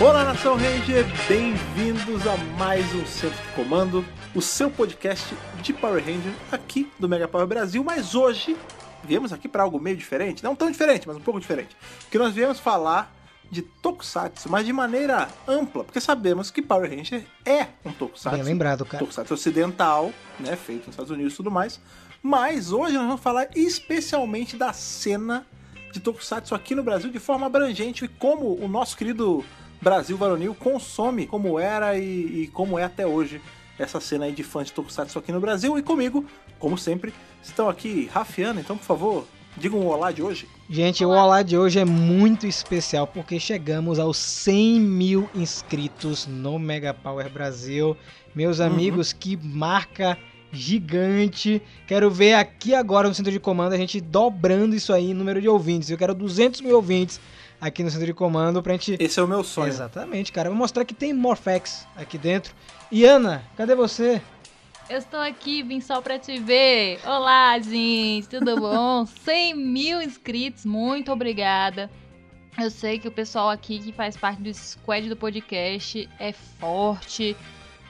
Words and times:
Olá, 0.00 0.24
Nação 0.24 0.56
Ranger! 0.56 1.04
Bem-vindos 1.28 2.26
a 2.26 2.34
mais 2.58 2.86
um 2.94 3.04
Centro 3.04 3.36
de 3.36 3.48
Comando, 3.52 4.02
o 4.34 4.40
seu 4.40 4.70
podcast 4.70 5.36
de 5.60 5.74
Power 5.74 6.02
Ranger 6.02 6.32
aqui 6.50 6.90
do 6.98 7.06
Mega 7.06 7.28
Power 7.28 7.46
Brasil. 7.46 7.84
Mas 7.84 8.14
hoje 8.14 8.56
viemos 9.04 9.30
aqui 9.30 9.46
para 9.46 9.62
algo 9.62 9.78
meio 9.78 9.98
diferente, 9.98 10.42
não 10.42 10.56
tão 10.56 10.70
diferente, 10.70 11.06
mas 11.06 11.18
um 11.18 11.20
pouco 11.20 11.38
diferente. 11.38 11.76
Porque 12.00 12.16
nós 12.16 12.32
viemos 12.32 12.58
falar 12.58 13.14
de 13.50 13.60
Tokusatsu, 13.60 14.50
mas 14.50 14.64
de 14.64 14.72
maneira 14.72 15.28
ampla, 15.46 15.84
porque 15.84 16.00
sabemos 16.00 16.50
que 16.50 16.62
Power 16.62 16.88
Ranger 16.88 17.22
é 17.44 17.66
um 17.84 17.92
Tokusatsu. 17.92 18.38
Bem 18.38 18.42
lembrado, 18.42 18.86
cara. 18.86 19.00
Tokusatsu 19.00 19.34
ocidental, 19.34 20.14
né, 20.38 20.56
feito 20.56 20.86
nos 20.86 20.94
Estados 20.94 21.10
Unidos 21.10 21.34
e 21.34 21.36
tudo 21.36 21.50
mais. 21.50 21.78
Mas 22.22 22.72
hoje 22.72 22.94
nós 22.94 23.04
vamos 23.04 23.20
falar 23.20 23.48
especialmente 23.54 24.56
da 24.56 24.72
cena 24.72 25.46
de 25.92 26.00
Tokusatsu 26.00 26.54
aqui 26.54 26.74
no 26.74 26.82
Brasil 26.82 27.10
de 27.10 27.18
forma 27.18 27.46
abrangente 27.46 28.06
e 28.06 28.08
como 28.08 28.54
o 28.54 28.66
nosso 28.66 28.96
querido 28.96 29.44
Brasil 29.80 30.16
varonil 30.16 30.54
consome 30.54 31.26
como 31.26 31.58
era 31.58 31.96
e, 31.96 32.42
e 32.42 32.50
como 32.52 32.78
é 32.78 32.84
até 32.84 33.06
hoje 33.06 33.40
essa 33.78 33.98
cena 33.98 34.26
aí 34.26 34.32
de 34.32 34.42
fãs 34.42 34.66
de 34.66 34.72
Tokusatsu 34.74 35.18
aqui 35.18 35.32
no 35.32 35.40
Brasil. 35.40 35.78
E 35.78 35.82
comigo, 35.82 36.24
como 36.58 36.76
sempre, 36.76 37.14
estão 37.42 37.68
aqui 37.68 38.10
Rafiana, 38.12 38.60
então 38.60 38.76
por 38.76 38.84
favor, 38.84 39.26
diga 39.56 39.74
um 39.74 39.86
olá 39.86 40.12
de 40.12 40.22
hoje. 40.22 40.46
Gente, 40.68 41.04
o 41.04 41.08
olá 41.08 41.42
de 41.42 41.56
hoje 41.56 41.78
é 41.78 41.84
muito 41.84 42.46
especial 42.46 43.06
porque 43.06 43.40
chegamos 43.40 43.98
aos 43.98 44.18
100 44.18 44.80
mil 44.80 45.30
inscritos 45.34 46.26
no 46.26 46.58
Mega 46.58 46.92
Power 46.92 47.30
Brasil. 47.30 47.96
Meus 48.34 48.60
amigos, 48.60 49.12
que 49.12 49.36
marca 49.36 50.16
gigante. 50.52 51.62
Quero 51.86 52.10
ver 52.10 52.34
aqui 52.34 52.74
agora 52.74 53.08
no 53.08 53.14
centro 53.14 53.32
de 53.32 53.40
comando 53.40 53.72
a 53.72 53.78
gente 53.78 54.00
dobrando 54.00 54.74
isso 54.74 54.92
aí 54.92 55.10
em 55.10 55.14
número 55.14 55.40
de 55.40 55.48
ouvintes. 55.48 55.90
Eu 55.90 55.98
quero 55.98 56.14
200 56.14 56.60
mil 56.60 56.76
ouvintes 56.76 57.20
aqui 57.60 57.82
no 57.82 57.90
centro 57.90 58.06
de 58.06 58.14
comando 58.14 58.62
pra 58.62 58.72
gente. 58.72 58.96
Esse 58.98 59.20
é 59.20 59.22
o 59.22 59.28
meu 59.28 59.44
sonho. 59.44 59.68
Exatamente, 59.68 60.32
cara. 60.32 60.48
Vou 60.48 60.58
mostrar 60.58 60.84
que 60.84 60.94
tem 60.94 61.12
Morphex 61.12 61.86
aqui 61.94 62.16
dentro. 62.16 62.54
E 62.90 63.04
Ana, 63.04 63.44
cadê 63.56 63.74
você? 63.74 64.22
Eu 64.88 64.98
estou 64.98 65.20
aqui, 65.20 65.62
vim 65.62 65.80
só 65.80 66.00
pra 66.00 66.18
te 66.18 66.38
ver. 66.38 66.98
Olá, 67.06 67.56
gente, 67.60 68.28
tudo 68.28 68.58
bom? 68.58 69.06
100 69.24 69.54
mil 69.54 70.02
inscritos, 70.02 70.64
muito 70.64 71.12
obrigada. 71.12 71.88
Eu 72.58 72.70
sei 72.70 72.98
que 72.98 73.06
o 73.06 73.12
pessoal 73.12 73.48
aqui 73.48 73.78
que 73.78 73.92
faz 73.92 74.16
parte 74.16 74.42
do 74.42 74.52
squad 74.52 75.08
do 75.08 75.16
podcast 75.16 76.08
é 76.18 76.32
forte, 76.32 77.36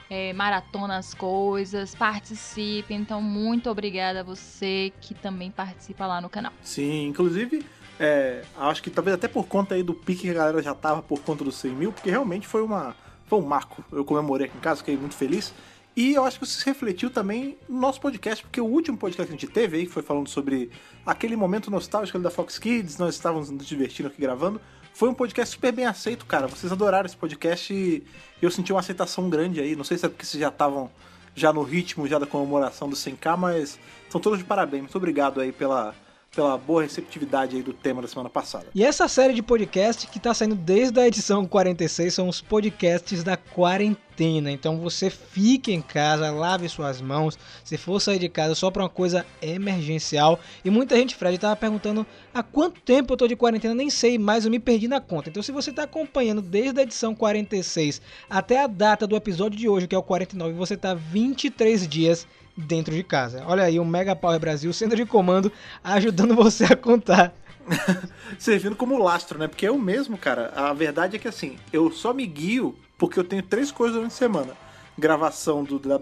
é, 0.07 0.31
maratona 0.33 0.97
as 0.97 1.15
coisas, 1.15 1.95
participe. 1.95 2.93
Então, 2.93 3.19
muito 3.19 3.69
obrigada 3.71 4.19
a 4.19 4.23
você 4.23 4.93
que 5.01 5.15
também 5.15 5.49
participa 5.49 6.05
lá 6.05 6.21
no 6.21 6.29
canal. 6.29 6.53
Sim, 6.61 7.07
inclusive, 7.07 7.65
é, 8.03 8.41
acho 8.57 8.81
que 8.81 8.89
talvez 8.89 9.13
até 9.13 9.27
por 9.27 9.45
conta 9.45 9.75
aí 9.75 9.83
do 9.83 9.93
pique 9.93 10.23
que 10.23 10.31
a 10.31 10.33
galera 10.33 10.59
já 10.63 10.73
tava 10.73 11.03
por 11.03 11.19
conta 11.19 11.43
dos 11.43 11.55
100 11.57 11.71
mil, 11.71 11.91
porque 11.91 12.09
realmente 12.09 12.47
foi, 12.47 12.63
uma, 12.63 12.95
foi 13.27 13.37
um 13.37 13.43
marco. 13.43 13.85
Eu 13.91 14.03
comemorei 14.03 14.47
aqui 14.47 14.57
em 14.57 14.59
casa, 14.59 14.79
fiquei 14.79 14.97
muito 14.97 15.13
feliz. 15.13 15.53
E 15.95 16.15
eu 16.15 16.25
acho 16.25 16.39
que 16.39 16.45
isso 16.45 16.57
se 16.57 16.65
refletiu 16.65 17.11
também 17.11 17.59
no 17.69 17.79
nosso 17.79 18.01
podcast, 18.01 18.43
porque 18.43 18.59
o 18.59 18.65
último 18.65 18.97
podcast 18.97 19.31
que 19.31 19.37
a 19.37 19.39
gente 19.39 19.53
teve 19.53 19.77
aí, 19.77 19.85
que 19.85 19.91
foi 19.91 20.01
falando 20.01 20.27
sobre 20.27 20.71
aquele 21.05 21.35
momento 21.35 21.69
nostálgico 21.69 22.17
da 22.17 22.31
Fox 22.31 22.57
Kids, 22.57 22.97
nós 22.97 23.13
estávamos 23.13 23.51
nos 23.51 23.67
divertindo 23.67 24.09
aqui 24.09 24.19
gravando, 24.19 24.59
foi 24.95 25.07
um 25.07 25.13
podcast 25.13 25.53
super 25.53 25.71
bem 25.71 25.85
aceito, 25.85 26.25
cara. 26.25 26.47
Vocês 26.47 26.71
adoraram 26.71 27.05
esse 27.05 27.15
podcast 27.15 27.71
e 27.71 28.03
eu 28.41 28.49
senti 28.49 28.73
uma 28.73 28.79
aceitação 28.79 29.29
grande 29.29 29.59
aí. 29.59 29.75
Não 29.75 29.83
sei 29.83 29.99
se 29.99 30.07
é 30.07 30.09
porque 30.09 30.25
vocês 30.25 30.41
já 30.41 30.49
estavam 30.49 30.89
já 31.35 31.53
no 31.53 31.61
ritmo 31.61 32.07
já 32.07 32.17
da 32.17 32.25
comemoração 32.25 32.89
do 32.89 32.95
100k, 32.95 33.37
mas 33.37 33.79
são 34.09 34.19
todos 34.19 34.39
de 34.39 34.45
parabéns. 34.45 34.81
Muito 34.81 34.97
obrigado 34.97 35.39
aí 35.39 35.51
pela, 35.51 35.93
pela 36.33 36.57
boa 36.57 36.83
receptividade 36.83 37.57
aí 37.57 37.61
do 37.61 37.73
tema 37.73 38.01
da 38.01 38.07
semana 38.07 38.29
passada. 38.29 38.67
E 38.73 38.83
essa 38.83 39.07
série 39.07 39.33
de 39.33 39.43
podcast 39.43 40.07
que 40.07 40.19
tá 40.19 40.33
saindo 40.33 40.55
desde 40.55 40.99
a 40.99 41.07
edição 41.07 41.45
46 41.45 42.13
são 42.13 42.29
os 42.29 42.39
podcasts 42.41 43.23
da 43.23 43.35
quarentena. 43.35 44.10
Então 44.51 44.77
você 44.77 45.09
fique 45.09 45.71
em 45.71 45.81
casa, 45.81 46.31
lave 46.31 46.67
suas 46.69 47.01
mãos. 47.01 47.37
Se 47.63 47.77
for 47.77 47.99
sair 47.99 48.19
de 48.19 48.29
casa 48.29 48.53
só 48.53 48.69
para 48.69 48.83
uma 48.83 48.89
coisa 48.89 49.25
emergencial. 49.41 50.39
E 50.63 50.69
muita 50.69 50.95
gente, 50.95 51.15
Fred, 51.15 51.37
tava 51.37 51.55
perguntando 51.55 52.05
há 52.33 52.43
quanto 52.43 52.81
tempo 52.81 53.13
eu 53.13 53.17
tô 53.17 53.27
de 53.27 53.35
quarentena, 53.35 53.73
nem 53.73 53.89
sei, 53.89 54.17
mas 54.17 54.45
eu 54.45 54.51
me 54.51 54.59
perdi 54.59 54.87
na 54.87 55.01
conta. 55.01 55.29
Então 55.29 55.41
se 55.41 55.51
você 55.51 55.71
tá 55.71 55.83
acompanhando 55.83 56.41
desde 56.41 56.79
a 56.79 56.83
edição 56.83 57.15
46 57.15 58.01
até 58.29 58.63
a 58.63 58.67
data 58.67 59.07
do 59.07 59.15
episódio 59.15 59.57
de 59.57 59.67
hoje, 59.67 59.87
que 59.87 59.95
é 59.95 59.97
o 59.97 60.03
49, 60.03 60.53
você 60.53 60.77
tá 60.77 60.93
23 60.93 61.87
dias 61.87 62.27
dentro 62.55 62.93
de 62.93 63.03
casa. 63.03 63.43
Olha 63.47 63.63
aí 63.63 63.79
o 63.79 63.85
Mega 63.85 64.15
Power 64.15 64.39
Brasil, 64.39 64.71
centro 64.73 64.95
de 64.95 65.05
comando, 65.05 65.51
ajudando 65.83 66.35
você 66.35 66.65
a 66.65 66.75
contar. 66.75 67.33
Servindo 68.37 68.75
como 68.75 69.01
lastro, 69.01 69.37
né? 69.39 69.47
Porque 69.47 69.67
eu 69.67 69.77
mesmo, 69.77 70.17
cara, 70.17 70.51
a 70.55 70.73
verdade 70.73 71.15
é 71.15 71.19
que 71.19 71.27
assim, 71.27 71.57
eu 71.71 71.91
só 71.91 72.13
me 72.13 72.25
guio 72.25 72.75
porque 73.01 73.19
eu 73.19 73.23
tenho 73.23 73.41
três 73.41 73.71
coisas 73.71 73.95
durante 73.95 74.11
a 74.11 74.15
semana. 74.15 74.53
Gravação 74.95 75.63
do, 75.63 75.79
da 75.79 75.97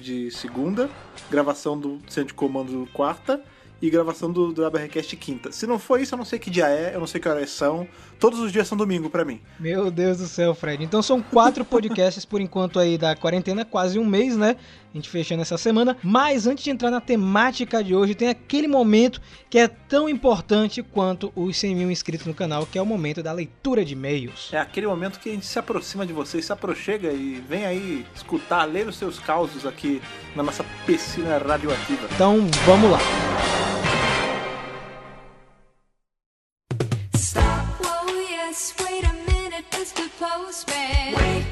de 0.00 0.30
segunda, 0.30 0.88
gravação 1.30 1.78
do 1.78 2.00
centro 2.08 2.28
de 2.28 2.32
comando 2.34 2.88
quarta 2.90 3.38
e 3.82 3.90
gravação 3.90 4.32
do, 4.32 4.50
do 4.50 4.70
BRCast 4.70 5.14
quinta. 5.16 5.52
Se 5.52 5.66
não 5.66 5.78
for 5.78 6.00
isso, 6.00 6.14
eu 6.14 6.16
não 6.16 6.24
sei 6.24 6.38
que 6.38 6.48
dia 6.48 6.66
é, 6.66 6.94
eu 6.94 7.00
não 7.00 7.06
sei 7.06 7.20
que 7.20 7.28
horas 7.28 7.50
são. 7.50 7.86
Todos 8.18 8.40
os 8.40 8.50
dias 8.50 8.66
são 8.66 8.78
domingo 8.78 9.10
para 9.10 9.26
mim. 9.26 9.42
Meu 9.60 9.90
Deus 9.90 10.16
do 10.16 10.26
céu, 10.26 10.54
Fred. 10.54 10.82
Então 10.82 11.02
são 11.02 11.20
quatro 11.20 11.62
podcasts 11.66 12.24
por 12.24 12.40
enquanto 12.40 12.78
aí 12.78 12.96
da 12.96 13.14
quarentena, 13.14 13.66
quase 13.66 13.98
um 13.98 14.06
mês, 14.06 14.34
né? 14.34 14.56
A 14.92 14.96
gente 14.96 15.08
fechando 15.08 15.42
essa 15.42 15.58
semana. 15.58 15.96
Mas 16.02 16.46
antes 16.46 16.64
de 16.64 16.70
entrar 16.70 16.90
na 16.90 17.00
temática 17.00 17.82
de 17.82 17.94
hoje, 17.94 18.14
tem 18.14 18.28
aquele 18.28 18.66
momento 18.66 19.20
que 19.50 19.58
é 19.58 19.68
tão 19.68 20.08
importante 20.08 20.82
quanto 20.82 21.32
os 21.36 21.56
100 21.56 21.74
mil 21.74 21.90
inscritos 21.90 22.26
no 22.26 22.34
canal, 22.34 22.66
que 22.66 22.78
é 22.78 22.82
o 22.82 22.86
momento 22.86 23.22
da 23.22 23.32
leitura 23.32 23.84
de 23.84 23.92
e-mails. 23.92 24.50
É 24.52 24.58
aquele 24.58 24.86
momento 24.86 25.20
que 25.20 25.28
a 25.28 25.32
gente 25.32 25.46
se 25.46 25.58
aproxima 25.58 26.06
de 26.06 26.12
vocês, 26.12 26.44
se 26.44 26.52
aproxega 26.52 27.12
e 27.12 27.42
vem 27.48 27.66
aí 27.66 28.06
escutar, 28.14 28.64
ler 28.64 28.86
os 28.86 28.96
seus 28.96 29.18
causos 29.18 29.66
aqui 29.66 30.00
na 30.34 30.42
nossa 30.42 30.64
piscina 30.86 31.38
radioativa. 31.38 32.08
Então 32.12 32.46
vamos 32.64 32.90
lá. 32.90 32.98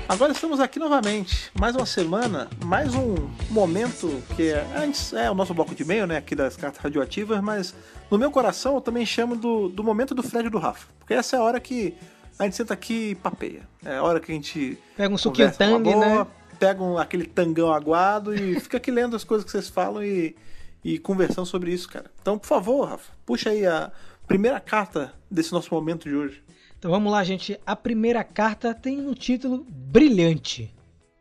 Agora 0.09 0.33
estamos 0.33 0.59
aqui 0.59 0.81
novamente, 0.81 1.53
mais 1.57 1.77
uma 1.77 1.87
semana, 1.87 2.49
mais 2.65 2.97
um 2.97 3.15
momento 3.49 4.21
que 4.35 4.49
é, 4.49 4.67
antes 4.77 5.13
é 5.13 5.31
o 5.31 5.35
nosso 5.35 5.55
bloco 5.55 5.73
de 5.73 5.85
e-mail, 5.85 6.05
né, 6.05 6.17
aqui 6.17 6.35
das 6.35 6.57
cartas 6.57 6.83
radioativas, 6.83 7.41
mas 7.41 7.73
no 8.11 8.19
meu 8.19 8.29
coração 8.29 8.75
eu 8.75 8.81
também 8.81 9.07
chamo 9.07 9.37
do, 9.37 9.69
do 9.69 9.85
momento 9.85 10.17
do 10.17 10.23
Fred 10.23 10.49
e 10.49 10.51
do 10.51 10.59
Rafa, 10.59 10.89
porque 10.99 11.15
essa 11.15 11.37
é 11.37 11.39
a 11.39 11.43
hora 11.45 11.61
que 11.61 11.95
a 12.37 12.43
gente 12.43 12.57
senta 12.57 12.75
aqui 12.75 13.11
e 13.11 13.15
papeia, 13.15 13.69
é 13.85 13.99
a 13.99 14.03
hora 14.03 14.19
que 14.19 14.33
a 14.33 14.35
gente 14.35 14.77
pega 14.97 15.15
um 15.15 15.19
suquinho 15.19 15.53
tangue, 15.53 15.93
boa, 15.93 16.05
né, 16.05 16.27
pega 16.59 16.83
um, 16.83 16.99
aquele 16.99 17.25
tangão 17.25 17.73
aguado 17.73 18.35
e 18.35 18.59
fica 18.61 18.79
aqui 18.79 18.91
lendo 18.91 19.15
as 19.15 19.23
coisas 19.23 19.45
que 19.45 19.51
vocês 19.53 19.69
falam 19.69 20.03
e, 20.03 20.35
e 20.83 20.99
conversando 20.99 21.47
sobre 21.47 21.73
isso, 21.73 21.89
cara. 21.89 22.11
Então, 22.21 22.37
por 22.37 22.49
favor, 22.49 22.89
Rafa, 22.89 23.13
puxa 23.25 23.51
aí 23.51 23.65
a 23.65 23.93
primeira 24.27 24.59
carta 24.59 25.15
desse 25.31 25.53
nosso 25.53 25.73
momento 25.73 26.09
de 26.09 26.17
hoje. 26.17 26.43
Então 26.87 26.95
vamos 26.95 27.11
lá, 27.11 27.25
gente. 27.25 27.59
A 27.67 27.75
primeira 27.75 28.23
carta 28.23 28.73
tem 28.73 29.01
um 29.01 29.13
título 29.13 29.67
brilhante 29.69 30.73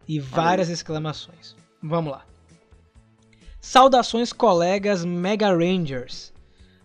e 0.08 0.20
várias 0.20 0.70
exclamações. 0.70 1.56
Vamos 1.82 2.12
lá. 2.12 2.24
Saudações, 3.60 4.32
colegas 4.32 5.04
Mega 5.04 5.50
Rangers. 5.50 6.32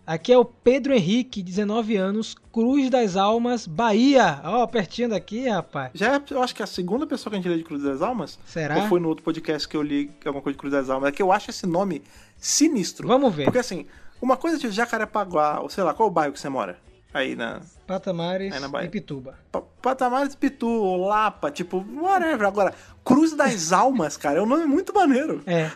Aqui 0.03 0.33
é 0.33 0.37
o 0.39 0.43
Pedro 0.43 0.95
Henrique, 0.95 1.43
19 1.43 1.95
anos, 1.95 2.35
Cruz 2.51 2.89
das 2.89 3.15
Almas, 3.15 3.67
Bahia. 3.67 4.41
Ó, 4.43 4.63
oh, 4.63 4.67
pertinho 4.67 5.09
daqui, 5.09 5.47
rapaz. 5.47 5.91
Já 5.93 6.15
é, 6.15 6.21
eu 6.31 6.41
acho 6.41 6.55
que 6.55 6.63
é 6.63 6.65
a 6.65 6.67
segunda 6.67 7.05
pessoa 7.05 7.29
que 7.29 7.35
a 7.35 7.39
gente 7.39 7.49
lê 7.49 7.57
de 7.57 7.63
Cruz 7.63 7.83
das 7.83 8.01
Almas. 8.01 8.39
Será? 8.47 8.77
Ou 8.77 8.87
foi 8.87 8.99
no 8.99 9.09
outro 9.09 9.23
podcast 9.23 9.67
que 9.67 9.77
eu 9.77 9.83
li 9.83 10.09
alguma 10.25 10.41
coisa 10.41 10.55
de 10.55 10.59
Cruz 10.59 10.71
das 10.71 10.89
Almas? 10.89 11.09
É 11.09 11.11
que 11.11 11.21
eu 11.21 11.31
acho 11.31 11.51
esse 11.51 11.67
nome 11.67 12.01
sinistro. 12.35 13.07
Vamos 13.07 13.31
ver. 13.31 13.43
Porque 13.43 13.59
assim, 13.59 13.85
uma 14.19 14.35
coisa 14.37 14.57
de 14.57 14.71
Jacarepaguá, 14.71 15.59
ou 15.59 15.69
sei 15.69 15.83
lá, 15.83 15.93
qual 15.93 16.09
é 16.09 16.11
o 16.11 16.11
bairro 16.11 16.33
que 16.33 16.39
você 16.39 16.49
mora? 16.49 16.79
Aí 17.13 17.35
na. 17.35 17.61
Patamares 17.91 18.53
e 18.83 18.89
Pituba. 18.89 19.35
Pa 19.51 19.61
Patamares, 19.81 20.35
Pitu, 20.35 20.95
Lapa, 20.97 21.49
tipo, 21.49 21.83
whatever. 21.95 22.47
Agora, 22.47 22.73
Cruz 23.03 23.33
das 23.33 23.71
Almas, 23.71 24.15
cara, 24.15 24.39
é 24.39 24.41
um 24.41 24.45
nome 24.45 24.65
muito 24.65 24.93
maneiro. 24.93 25.41
É. 25.45 25.71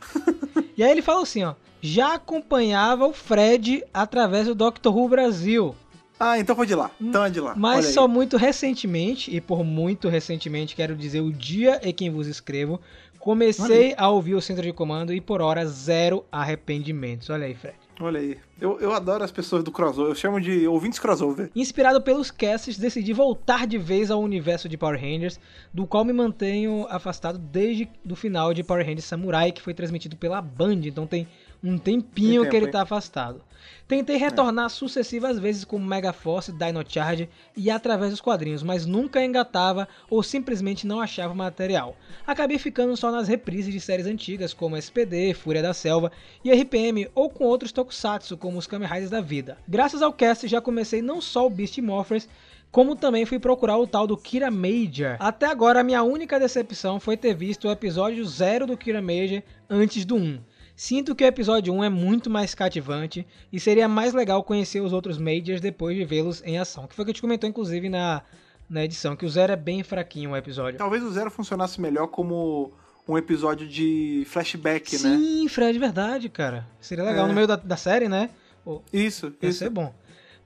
e 0.78 0.84
aí 0.84 0.92
ele 0.92 1.02
fala 1.02 1.24
assim, 1.24 1.44
ó. 1.44 1.56
Já 1.82 2.16
acompanhava 2.16 3.06
o 3.06 3.14
Fred 3.14 3.84
através 3.94 4.48
do 4.48 4.56
Doctor 4.56 4.96
Who 4.96 5.10
Brasil. 5.10 5.76
Ah, 6.20 6.40
então 6.40 6.56
foi 6.56 6.66
de 6.66 6.74
lá. 6.74 6.90
Então 7.00 7.26
é 7.26 7.30
de 7.30 7.40
lá. 7.40 7.54
Mas 7.56 7.88
só 7.88 8.08
muito 8.08 8.38
recentemente, 8.38 9.36
e 9.36 9.42
por 9.42 9.64
muito 9.64 10.08
recentemente 10.08 10.76
quero 10.76 10.96
dizer 10.96 11.22
o 11.22 11.32
dia 11.32 11.80
em 11.84 11.94
que 11.94 12.10
vos 12.10 12.28
escrevo, 12.28 12.80
comecei 13.20 13.94
a 13.98 14.10
ouvir 14.10 14.36
o 14.36 14.42
centro 14.42 14.64
de 14.64 14.72
comando 14.72 15.14
e 15.14 15.20
por 15.20 15.42
hora 15.42 15.66
zero 15.66 16.26
arrependimentos. 16.32 17.30
Olha 17.30 17.46
aí, 17.46 17.54
Fred. 17.54 17.76
Olha 18.00 18.20
aí. 18.20 18.38
Eu, 18.60 18.80
eu 18.80 18.94
adoro 18.94 19.24
as 19.24 19.32
pessoas 19.32 19.64
do 19.64 19.72
crossover. 19.72 20.12
Eu 20.12 20.16
chamo 20.16 20.40
de 20.40 20.68
ouvintes 20.68 21.00
crossover. 21.00 21.50
Inspirado 21.56 22.02
pelos 22.02 22.30
casts, 22.30 22.78
decidi 22.78 23.14
voltar 23.14 23.66
de 23.66 23.78
vez 23.78 24.12
ao 24.12 24.22
universo 24.22 24.68
de 24.68 24.78
Power 24.78 25.00
Rangers, 25.00 25.40
do 25.74 25.88
qual 25.88 26.04
me 26.04 26.14
mantenho 26.14 26.86
afastado 26.90 27.38
desde 27.38 27.90
o 28.10 28.16
final 28.16 28.54
de 28.54 28.64
Power 28.64 28.86
Rangers 28.86 29.06
Samurai, 29.06 29.52
que 29.52 29.62
foi 29.62 29.74
transmitido 29.74 30.16
pela 30.18 30.42
Band. 30.42 30.82
Então 30.86 31.08
tem 31.08 31.28
Um 31.66 31.80
tempinho 31.80 32.44
Tem 32.44 32.52
que 32.52 32.56
ele 32.56 32.66
tempo, 32.66 32.78
tá 32.78 32.84
afastado. 32.84 33.42
Tentei 33.88 34.18
retornar 34.18 34.70
sucessivas 34.70 35.40
vezes 35.40 35.66
como 35.66 35.84
Megaforce, 35.84 36.52
Dino 36.52 36.84
Charge 36.88 37.28
e 37.58 37.72
através 37.72 38.12
dos 38.12 38.22
quadrinhos, 38.22 38.62
mas 38.62 38.86
nunca 38.86 39.24
engatava 39.24 39.88
ou 40.08 40.22
simplesmente 40.22 40.86
não 40.86 41.00
achava 41.00 41.34
o 41.34 41.36
material. 41.36 41.98
Acabei 42.26 42.60
ficando 42.60 42.96
só 42.96 43.12
nas 43.12 43.28
reprises 43.28 43.74
de 43.74 43.80
séries 43.80 44.06
antigas 44.06 44.54
como 44.54 44.78
SPD, 44.78 45.34
Fúria 45.34 45.64
da 45.64 45.74
Selva 45.74 46.12
e 46.44 46.52
RPM 46.52 47.10
ou 47.16 47.32
com 47.32 47.46
outros 47.46 47.72
tokusatsu 47.72 48.38
como 48.38 48.60
os 48.60 48.68
Kamen 48.68 48.88
Riders 48.88 49.10
da 49.10 49.22
vida. 49.22 49.58
Graças 49.68 50.04
ao 50.04 50.14
cast 50.14 50.48
já 50.48 50.62
comecei 50.62 51.02
não 51.02 51.20
só 51.20 51.48
o 51.48 51.50
Beast 51.50 51.80
Morphers, 51.80 52.28
como 52.72 52.96
também 52.96 53.26
fui 53.26 53.40
procurar 53.40 53.78
o 53.78 53.88
tal 53.88 54.06
do 54.06 54.18
Kira 54.18 54.52
Major. 54.52 55.16
Até 55.20 55.46
agora, 55.46 55.80
a 55.80 55.84
minha 55.84 56.04
única 56.04 56.40
decepção 56.40 57.00
foi 57.00 57.16
ter 57.16 57.34
visto 57.34 57.68
o 57.68 57.72
episódio 57.72 58.24
0 58.26 58.68
do 58.68 58.78
Kira 58.78 59.02
Major 59.02 59.42
antes 59.70 60.06
do 60.06 60.16
1. 60.16 60.40
Sinto 60.76 61.16
que 61.16 61.24
o 61.24 61.28
episódio 61.28 61.74
1 61.74 61.84
é 61.86 61.90
muito 61.90 62.30
mais 62.30 62.54
cativante 62.54 63.26
e 63.52 63.60
seria 63.60 63.88
mais 63.88 64.14
legal 64.14 64.44
conhecer 64.44 64.82
os 64.82 64.92
outros 64.92 65.18
Majors 65.18 65.62
depois 65.62 65.96
de 65.96 66.04
vê-los 66.04 66.44
em 66.44 66.58
ação. 66.60 66.86
Que 66.86 66.94
foi 66.96 67.04
o 67.04 67.06
que 67.06 67.12
a 67.12 67.14
gente 67.14 67.22
comentou, 67.22 67.50
inclusive, 67.50 67.88
na, 67.88 68.22
na 68.70 68.84
edição, 68.84 69.16
que 69.16 69.26
o 69.26 69.30
0 69.30 69.54
é 69.54 69.56
bem 69.56 69.84
fraquinho 69.84 70.32
o 70.32 70.36
episódio. 70.38 70.78
Talvez 70.78 71.02
o 71.04 71.12
Zero 71.12 71.32
funcionasse 71.32 71.80
melhor 71.80 72.08
como 72.08 72.74
um 73.08 73.18
episódio 73.18 73.66
de 73.68 74.24
flashback, 74.28 74.94
né? 75.02 75.18
Sim, 75.18 75.48
Fred, 75.48 75.78
verdade, 75.80 76.28
cara. 76.28 76.68
Seria 76.82 77.04
legal 77.06 77.26
É. 77.26 77.28
no 77.30 77.34
meio 77.34 77.48
da, 77.48 77.56
da 77.56 77.78
série, 77.78 78.10
né? 78.10 78.30
Isso, 78.92 79.28
Ia 79.42 79.50
isso. 79.50 79.60
ser 79.60 79.70
bom. 79.70 79.94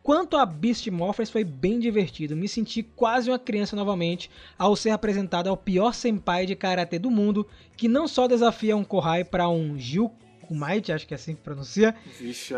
Quanto 0.10 0.38
a 0.38 0.44
Beast 0.44 0.88
Morphers 0.88 1.30
foi 1.30 1.44
bem 1.44 1.80
divertido, 1.80 2.36
me 2.36 2.48
senti 2.48 2.82
quase 2.82 3.30
uma 3.30 3.38
criança 3.38 3.76
novamente 3.76 4.28
ao 4.58 4.76
ser 4.76 4.90
apresentado 4.90 5.48
ao 5.48 5.56
pior 5.56 5.94
senpai 5.94 6.48
de 6.48 6.56
karatê 6.56 6.98
do 6.98 7.12
mundo, 7.12 7.46
que 7.78 7.88
não 7.88 8.08
só 8.08 8.28
desafia 8.28 8.76
um 8.76 8.84
Kohai 8.84 9.24
para 9.24 9.48
um 9.48 9.78
Jukumaite, 9.78 10.92
acho 10.92 11.06
que 11.06 11.14
é 11.14 11.16
assim 11.16 11.36
que 11.36 11.44
pronuncia, 11.44 11.94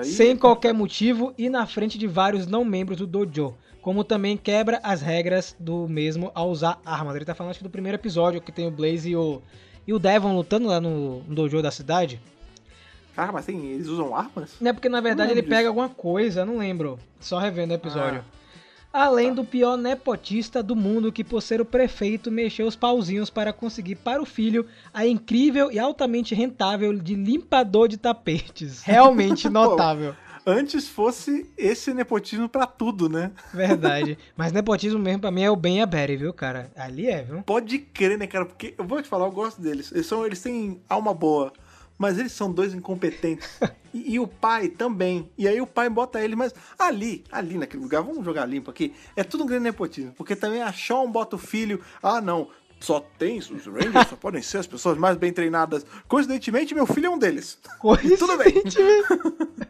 sem 0.06 0.38
qualquer 0.38 0.74
motivo 0.74 1.34
e 1.38 1.50
na 1.50 1.68
frente 1.68 1.98
de 1.98 2.08
vários 2.08 2.48
não 2.48 2.64
membros 2.64 2.98
do 3.00 3.06
dojo, 3.06 3.54
como 3.82 4.06
também 4.06 4.38
quebra 4.38 4.80
as 4.82 5.02
regras 5.02 5.54
do 5.60 5.90
mesmo 5.90 6.32
ao 6.34 6.50
usar 6.50 6.80
armas. 6.86 7.18
Ele 7.18 7.26
tá 7.26 7.36
falando 7.36 7.50
acho 7.50 7.60
que 7.60 7.66
do 7.66 7.70
primeiro 7.70 7.98
episódio 7.98 8.40
que 8.40 8.54
tem 8.54 8.66
o 8.66 8.72
Blaze 8.72 9.10
e 9.10 9.16
o, 9.18 9.42
e 9.86 9.94
o 9.94 10.00
Devon 10.00 10.34
lutando 10.38 10.70
lá 10.70 10.80
no, 10.80 11.22
no 11.24 11.36
dojo 11.36 11.62
da 11.62 11.70
cidade. 11.70 12.22
Cara, 13.22 13.32
mas 13.32 13.46
tem, 13.46 13.64
eles 13.68 13.86
usam 13.86 14.16
armas? 14.16 14.56
Não 14.60 14.72
é 14.72 14.74
porque 14.74 14.90
na 14.90 15.00
verdade 15.00 15.30
ele 15.30 15.42
lembro 15.42 15.56
pega 15.56 15.68
alguma 15.68 15.90
coisa, 15.90 16.44
não 16.44 16.58
lembro. 16.58 16.98
Só 17.20 17.38
revendo 17.38 17.72
o 17.72 17.76
episódio. 17.76 18.26
Ah. 18.92 19.04
Além 19.06 19.32
do 19.32 19.46
pior 19.46 19.78
nepotista 19.78 20.64
do 20.64 20.76
mundo 20.76 21.12
que, 21.12 21.24
por 21.24 21.40
ser 21.40 21.62
o 21.62 21.66
prefeito, 21.66 22.32
mexeu 22.32 22.66
os 22.66 22.76
pauzinhos 22.76 23.30
para 23.30 23.54
conseguir 23.54 23.98
para 23.98 24.24
o 24.24 24.26
filho 24.26 24.66
a 24.92 25.06
incrível 25.06 25.72
e 25.72 25.78
altamente 25.78 26.34
rentável 26.34 26.98
de 26.98 27.14
limpador 27.14 27.88
de 27.88 27.98
tapetes. 27.98 28.82
Realmente 28.90 29.48
notável. 29.48 30.16
Antes 30.44 30.90
fosse 30.90 31.48
esse 31.56 31.94
nepotismo 31.94 32.50
pra 32.50 32.66
tudo, 32.66 33.08
né? 33.08 33.32
Verdade. 33.54 34.18
Mas 34.36 34.52
nepotismo 34.52 34.98
mesmo 34.98 35.22
pra 35.22 35.30
mim 35.30 35.44
é 35.44 35.52
o 35.52 35.56
Ben 35.56 35.78
e 35.78 35.82
a 35.82 35.86
Betty, 35.86 36.18
viu, 36.18 36.34
cara? 36.34 36.72
Ali 36.76 37.08
é, 37.08 37.22
viu? 37.22 37.44
Pode 37.44 37.78
crer, 37.78 38.18
né, 38.18 38.26
cara? 38.26 38.46
Porque 38.48 38.74
eu 38.76 38.84
vou 38.84 39.00
te 39.00 39.08
falar, 39.08 39.28
eu 39.28 39.32
gosto 39.32 39.62
deles. 39.62 39.92
Eles, 39.92 40.08
são, 40.08 40.26
eles 40.26 40.42
têm 40.42 40.82
alma 40.90 41.14
boa, 41.14 41.54
mas 41.98 42.18
eles 42.18 42.32
são 42.32 42.52
dois 42.52 42.74
incompetentes. 42.74 43.60
e, 43.94 44.14
e 44.14 44.20
o 44.20 44.28
pai 44.28 44.70
também. 44.70 45.30
E 45.38 45.48
aí 45.48 45.62
o 45.62 45.68
pai 45.68 45.90
bota 45.90 46.22
ele, 46.22 46.36
mas 46.36 46.54
ali, 46.78 47.24
ali 47.32 47.58
naquele 47.58 47.84
lugar, 47.84 48.02
vamos 48.02 48.26
jogar 48.26 48.46
limpo 48.46 48.72
aqui. 48.72 48.94
É 49.16 49.24
tudo 49.24 49.44
um 49.44 49.48
grande 49.48 49.64
nepotismo. 49.64 50.14
Porque 50.14 50.36
também 50.36 50.62
a 50.62 50.74
Sean 50.74 51.10
bota 51.10 51.36
o 51.36 51.40
filho. 51.40 51.82
Ah, 52.02 52.22
não. 52.22 52.50
Só 52.82 53.00
tem, 53.18 53.38
os 53.38 53.48
Rangers 53.48 54.08
só 54.10 54.16
podem 54.16 54.42
ser 54.42 54.58
as 54.58 54.68
pessoas 54.68 54.98
mais 54.98 55.16
bem 55.16 55.32
treinadas. 55.32 55.86
Coincidentemente, 56.08 56.74
meu 56.74 56.86
filho 56.88 57.06
é 57.06 57.10
um 57.10 57.18
deles. 57.18 57.60
E 58.04 58.18
tudo 58.18 58.38
bem. 58.38 58.54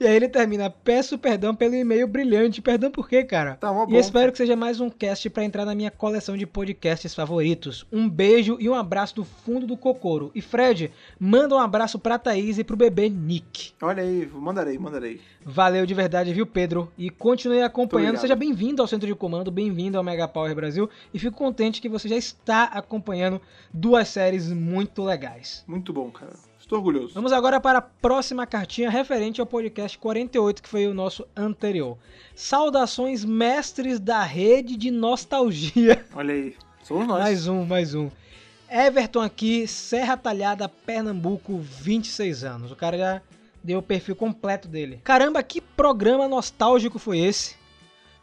E 0.00 0.06
aí 0.06 0.16
ele 0.16 0.28
termina, 0.30 0.70
peço 0.70 1.18
perdão 1.18 1.54
pelo 1.54 1.74
e-mail 1.74 2.08
brilhante. 2.08 2.62
Perdão 2.62 2.90
por 2.90 3.06
quê, 3.06 3.22
cara? 3.22 3.54
Tá 3.56 3.70
mó 3.70 3.84
E 3.84 3.88
bom. 3.92 3.98
espero 3.98 4.32
que 4.32 4.38
seja 4.38 4.56
mais 4.56 4.80
um 4.80 4.88
cast 4.88 5.28
pra 5.28 5.44
entrar 5.44 5.66
na 5.66 5.74
minha 5.74 5.90
coleção 5.90 6.38
de 6.38 6.46
podcasts 6.46 7.14
favoritos. 7.14 7.86
Um 7.92 8.08
beijo 8.08 8.56
e 8.60 8.66
um 8.68 8.74
abraço 8.74 9.16
do 9.16 9.24
fundo 9.24 9.66
do 9.66 9.76
cocoro. 9.76 10.30
E 10.34 10.40
Fred, 10.40 10.90
manda 11.20 11.54
um 11.54 11.58
abraço 11.58 11.98
pra 11.98 12.18
Thaís 12.18 12.56
e 12.56 12.64
pro 12.64 12.78
bebê 12.78 13.10
Nick. 13.10 13.72
Olha 13.82 14.02
aí, 14.02 14.26
mandarei, 14.32 14.78
mandarei. 14.78 15.20
Valeu 15.44 15.84
de 15.84 15.92
verdade, 15.94 16.32
viu, 16.32 16.46
Pedro? 16.46 16.90
E 16.96 17.10
continue 17.10 17.62
acompanhando. 17.62 18.16
Seja 18.18 18.34
bem-vindo 18.34 18.80
ao 18.80 18.88
Centro 18.88 19.06
de 19.06 19.14
Comando, 19.14 19.50
bem-vindo 19.50 19.98
ao 19.98 20.04
Mega 20.04 20.26
Power 20.26 20.54
Brasil. 20.54 20.88
E 21.12 21.18
fico 21.18 21.36
contente 21.36 21.80
que 21.80 21.88
você 21.90 22.08
já 22.08 22.16
está 22.16 22.57
acompanhando 22.64 23.40
duas 23.72 24.08
séries 24.08 24.52
muito 24.52 25.02
legais. 25.02 25.64
Muito 25.66 25.92
bom, 25.92 26.10
cara. 26.10 26.32
Estou 26.58 26.78
orgulhoso. 26.78 27.14
Vamos 27.14 27.32
agora 27.32 27.58
para 27.60 27.78
a 27.78 27.82
próxima 27.82 28.46
cartinha 28.46 28.90
referente 28.90 29.40
ao 29.40 29.46
podcast 29.46 29.96
48, 29.96 30.62
que 30.62 30.68
foi 30.68 30.86
o 30.86 30.92
nosso 30.92 31.26
anterior. 31.34 31.96
Saudações 32.34 33.24
mestres 33.24 33.98
da 33.98 34.22
rede 34.22 34.76
de 34.76 34.90
nostalgia. 34.90 36.04
Olha 36.14 36.34
aí. 36.34 36.54
Somos 36.82 37.06
nós. 37.06 37.20
Mais 37.20 37.46
um, 37.48 37.64
mais 37.64 37.94
um. 37.94 38.10
Everton 38.70 39.20
aqui, 39.20 39.66
Serra 39.66 40.16
Talhada, 40.16 40.68
Pernambuco, 40.68 41.58
26 41.58 42.44
anos. 42.44 42.70
O 42.70 42.76
cara 42.76 42.98
já 42.98 43.22
deu 43.64 43.78
o 43.78 43.82
perfil 43.82 44.14
completo 44.14 44.68
dele. 44.68 45.00
Caramba, 45.02 45.42
que 45.42 45.60
programa 45.60 46.28
nostálgico 46.28 46.98
foi 46.98 47.18
esse? 47.18 47.57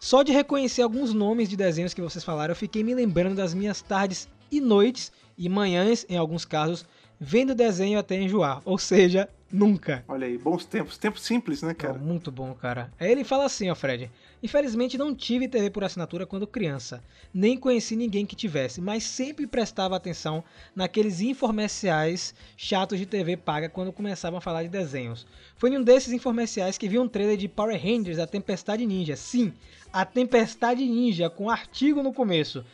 Só 0.06 0.22
de 0.22 0.32
reconhecer 0.32 0.84
alguns 0.84 1.16
nomes 1.16 1.50
de 1.50 1.58
desenhos 1.58 1.92
que 1.92 2.00
vocês 2.00 2.24
falaram, 2.24 2.52
eu 2.52 2.56
fiquei 2.56 2.84
me 2.84 2.94
lembrando 2.94 3.36
das 3.36 3.56
minhas 3.56 3.82
tardes 3.82 4.30
e 4.52 4.62
noites, 4.62 5.12
e 5.36 5.50
manhãs, 5.50 6.06
em 6.08 6.16
alguns 6.16 6.46
casos, 6.46 6.86
vendo 7.20 7.56
desenho 7.56 7.98
até 7.98 8.16
enjoar. 8.22 8.62
Ou 8.66 8.78
seja, 8.78 9.28
nunca. 9.52 10.06
Olha 10.08 10.28
aí, 10.28 10.38
bons 10.38 10.64
tempos. 10.64 11.00
Tempos 11.00 11.24
simples, 11.24 11.64
né, 11.64 11.74
cara? 11.74 11.98
Muito 11.98 12.32
bom, 12.32 12.54
cara. 12.54 12.94
Aí 13.00 13.12
ele 13.12 13.24
fala 13.24 13.46
assim, 13.46 13.68
ó, 13.72 13.74
Fred. 13.74 14.12
Infelizmente 14.44 14.96
não 14.96 15.16
tive 15.16 15.48
TV 15.48 15.72
por 15.72 15.84
assinatura 15.84 16.28
quando 16.28 16.46
criança. 16.46 17.04
Nem 17.34 17.58
conheci 17.58 17.96
ninguém 17.96 18.28
que 18.28 18.36
tivesse, 18.36 18.80
mas 18.80 19.04
sempre 19.04 19.48
prestava 19.48 19.96
atenção 19.96 20.44
naqueles 20.76 21.20
informerciais 21.20 22.36
chatos 22.56 23.00
de 23.00 23.08
TV 23.08 23.38
paga 23.38 23.70
quando 23.70 23.92
começavam 23.92 24.38
a 24.38 24.42
falar 24.42 24.62
de 24.62 24.70
desenhos. 24.70 25.26
Foi 25.58 25.72
em 25.72 25.78
um 25.78 25.84
desses 25.84 26.14
informerciais 26.14 26.78
que 26.78 26.88
vi 26.88 27.00
um 27.00 27.08
trailer 27.08 27.38
de 27.38 27.48
Power 27.48 27.82
Rangers, 27.82 28.20
a 28.20 28.28
Tempestade 28.28 28.86
Ninja. 28.86 29.16
Sim, 29.16 29.52
a 29.96 30.04
Tempestade 30.04 30.86
Ninja, 30.86 31.30
com 31.30 31.50
artigo 31.50 32.04
no 32.04 32.12
começo. 32.12 32.66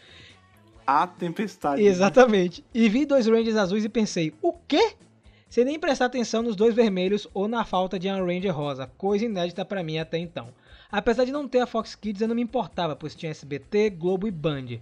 A 0.88 1.06
tempestade. 1.06 1.84
Exatamente. 1.84 2.66
E 2.74 2.90
vi 2.90 3.06
dois 3.06 3.28
Rangers 3.28 3.58
azuis 3.58 3.86
e 3.86 3.90
pensei, 3.90 4.34
o 4.42 4.52
quê? 4.52 4.96
Sem 5.48 5.64
nem 5.64 5.80
prestar 5.80 6.06
atenção 6.06 6.42
nos 6.42 6.56
dois 6.56 6.74
vermelhos 6.74 7.28
ou 7.32 7.48
na 7.48 7.64
falta 7.64 8.00
de 8.00 8.10
um 8.10 8.26
Ranger 8.26 8.56
rosa, 8.56 8.90
coisa 8.98 9.26
inédita 9.26 9.64
pra 9.64 9.84
mim 9.84 10.00
até 10.00 10.18
então. 10.18 10.48
Apesar 10.92 11.24
de 11.24 11.32
não 11.32 11.48
ter 11.48 11.60
a 11.60 11.68
Fox 11.68 11.94
Kids, 11.94 12.24
eu 12.24 12.28
não 12.28 12.34
me 12.34 12.42
importava, 12.42 12.96
pois 12.96 13.14
tinha 13.14 13.30
SBT, 13.30 13.92
Globo 13.92 14.28
e 14.28 14.32
Band. 14.32 14.80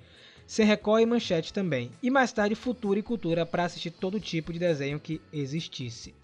Sem 0.47 0.65
Record 0.65 1.03
e 1.03 1.05
Manchete 1.05 1.51
também. 1.51 1.91
E 2.01 2.09
mais 2.09 2.31
tarde 2.31 2.55
Futura 2.55 2.99
e 2.99 3.03
Cultura 3.03 3.45
para 3.45 3.65
assistir 3.65 3.91
todo 3.91 4.17
tipo 4.17 4.53
de 4.53 4.59
desenho 4.59 4.97
que 4.97 5.19
existisse. 5.33 6.15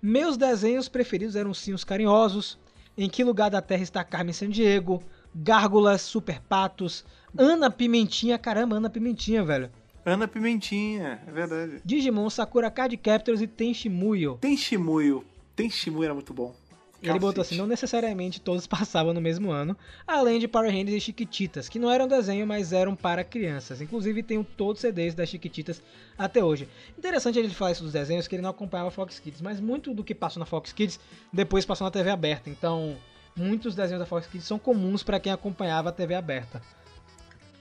Meus 0.00 0.38
desenhos 0.38 0.88
preferidos 0.88 1.36
eram 1.36 1.50
Ursinhos 1.50 1.84
Carinhosos, 1.84 2.58
Em 2.96 3.10
Que 3.10 3.22
Lugar 3.22 3.50
da 3.50 3.60
Terra 3.60 3.82
Está 3.82 4.02
Carmen 4.02 4.32
Sandiego, 4.32 5.02
Gárgulas, 5.34 6.02
Super 6.02 6.40
Patos, 6.40 7.04
Ana 7.36 7.70
Pimentinha, 7.70 8.38
caramba, 8.38 8.76
Ana 8.76 8.90
Pimentinha, 8.90 9.42
velho. 9.42 9.70
Ana 10.04 10.26
Pimentinha, 10.26 11.22
é 11.26 11.30
verdade. 11.30 11.80
Digimon, 11.84 12.28
Sakura 12.28 12.70
Card 12.70 12.96
Captors 12.96 13.40
e 13.40 13.46
Tenshimuyo. 13.46 14.38
Tem 14.40 14.56
Shimuyo. 14.56 15.24
Tem 15.54 15.70
Shimuyo 15.70 16.04
era 16.04 16.14
muito 16.14 16.34
bom. 16.34 16.54
Ele 17.02 17.18
botou 17.18 17.42
assim, 17.42 17.56
não 17.56 17.66
necessariamente 17.66 18.40
todos 18.40 18.66
passavam 18.68 19.12
no 19.12 19.20
mesmo 19.20 19.50
ano, 19.50 19.76
além 20.06 20.38
de 20.38 20.46
Power 20.46 20.70
Rangers 20.70 20.96
e 20.96 21.00
Chiquititas, 21.00 21.68
que 21.68 21.78
não 21.78 21.90
eram 21.90 22.06
desenho, 22.06 22.46
mas 22.46 22.72
eram 22.72 22.94
para 22.94 23.24
crianças. 23.24 23.80
Inclusive 23.80 24.22
tenho 24.22 24.44
todos 24.44 24.76
os 24.76 24.80
CDs 24.82 25.14
das 25.14 25.28
Chiquititas 25.28 25.82
até 26.16 26.44
hoje. 26.44 26.68
Interessante 26.96 27.38
ele 27.38 27.48
falar 27.48 27.72
isso 27.72 27.82
dos 27.82 27.92
desenhos, 27.92 28.28
que 28.28 28.36
ele 28.36 28.42
não 28.42 28.50
acompanhava 28.50 28.88
a 28.88 28.92
Fox 28.92 29.18
Kids, 29.18 29.40
mas 29.40 29.60
muito 29.60 29.92
do 29.92 30.04
que 30.04 30.14
passou 30.14 30.38
na 30.38 30.46
Fox 30.46 30.72
Kids 30.72 31.00
depois 31.32 31.66
passou 31.66 31.84
na 31.84 31.90
TV 31.90 32.10
aberta. 32.10 32.48
Então, 32.48 32.96
muitos 33.36 33.74
desenhos 33.74 34.00
da 34.00 34.06
Fox 34.06 34.26
Kids 34.26 34.46
são 34.46 34.58
comuns 34.58 35.02
para 35.02 35.20
quem 35.20 35.32
acompanhava 35.32 35.88
a 35.88 35.92
TV 35.92 36.14
aberta. 36.14 36.62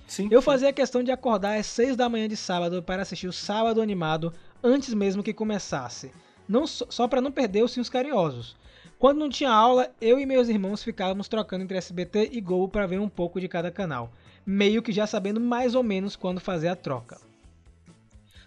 Sim. 0.08 0.28
Eu 0.30 0.42
fazia 0.42 0.74
questão 0.74 1.02
de 1.02 1.12
acordar 1.12 1.58
às 1.58 1.66
6 1.68 1.96
da 1.96 2.10
manhã 2.10 2.28
de 2.28 2.36
sábado 2.36 2.84
para 2.84 3.02
assistir 3.02 3.28
o 3.28 3.34
sábado 3.34 3.82
animado 3.82 4.34
antes 4.62 4.94
mesmo 4.94 5.24
que 5.24 5.34
começasse. 5.34 6.12
Não 6.48 6.68
só 6.68 6.86
só 6.90 7.08
para 7.08 7.22
não 7.22 7.32
perder 7.32 7.64
os 7.64 7.72
Sims 7.72 7.90
Carinhosos. 7.90 8.58
Quando 9.00 9.20
não 9.20 9.30
tinha 9.30 9.50
aula, 9.50 9.90
eu 10.00 10.20
e 10.20 10.26
meus 10.26 10.50
irmãos 10.50 10.84
ficávamos 10.84 11.28
trocando 11.28 11.64
entre 11.64 11.78
SBT 11.78 12.30
e 12.34 12.42
Globo 12.42 12.68
para 12.68 12.86
ver 12.86 13.00
um 13.00 13.10
pouco 13.10 13.40
de 13.40 13.48
cada 13.48 13.72
canal, 13.72 14.12
meio 14.46 14.82
que 14.84 14.92
já 14.92 15.08
sabendo 15.08 15.40
mais 15.40 15.74
ou 15.74 15.82
menos 15.82 16.16
quando 16.16 16.40
fazer 16.40 16.68
a 16.68 16.76
troca. 16.76 17.20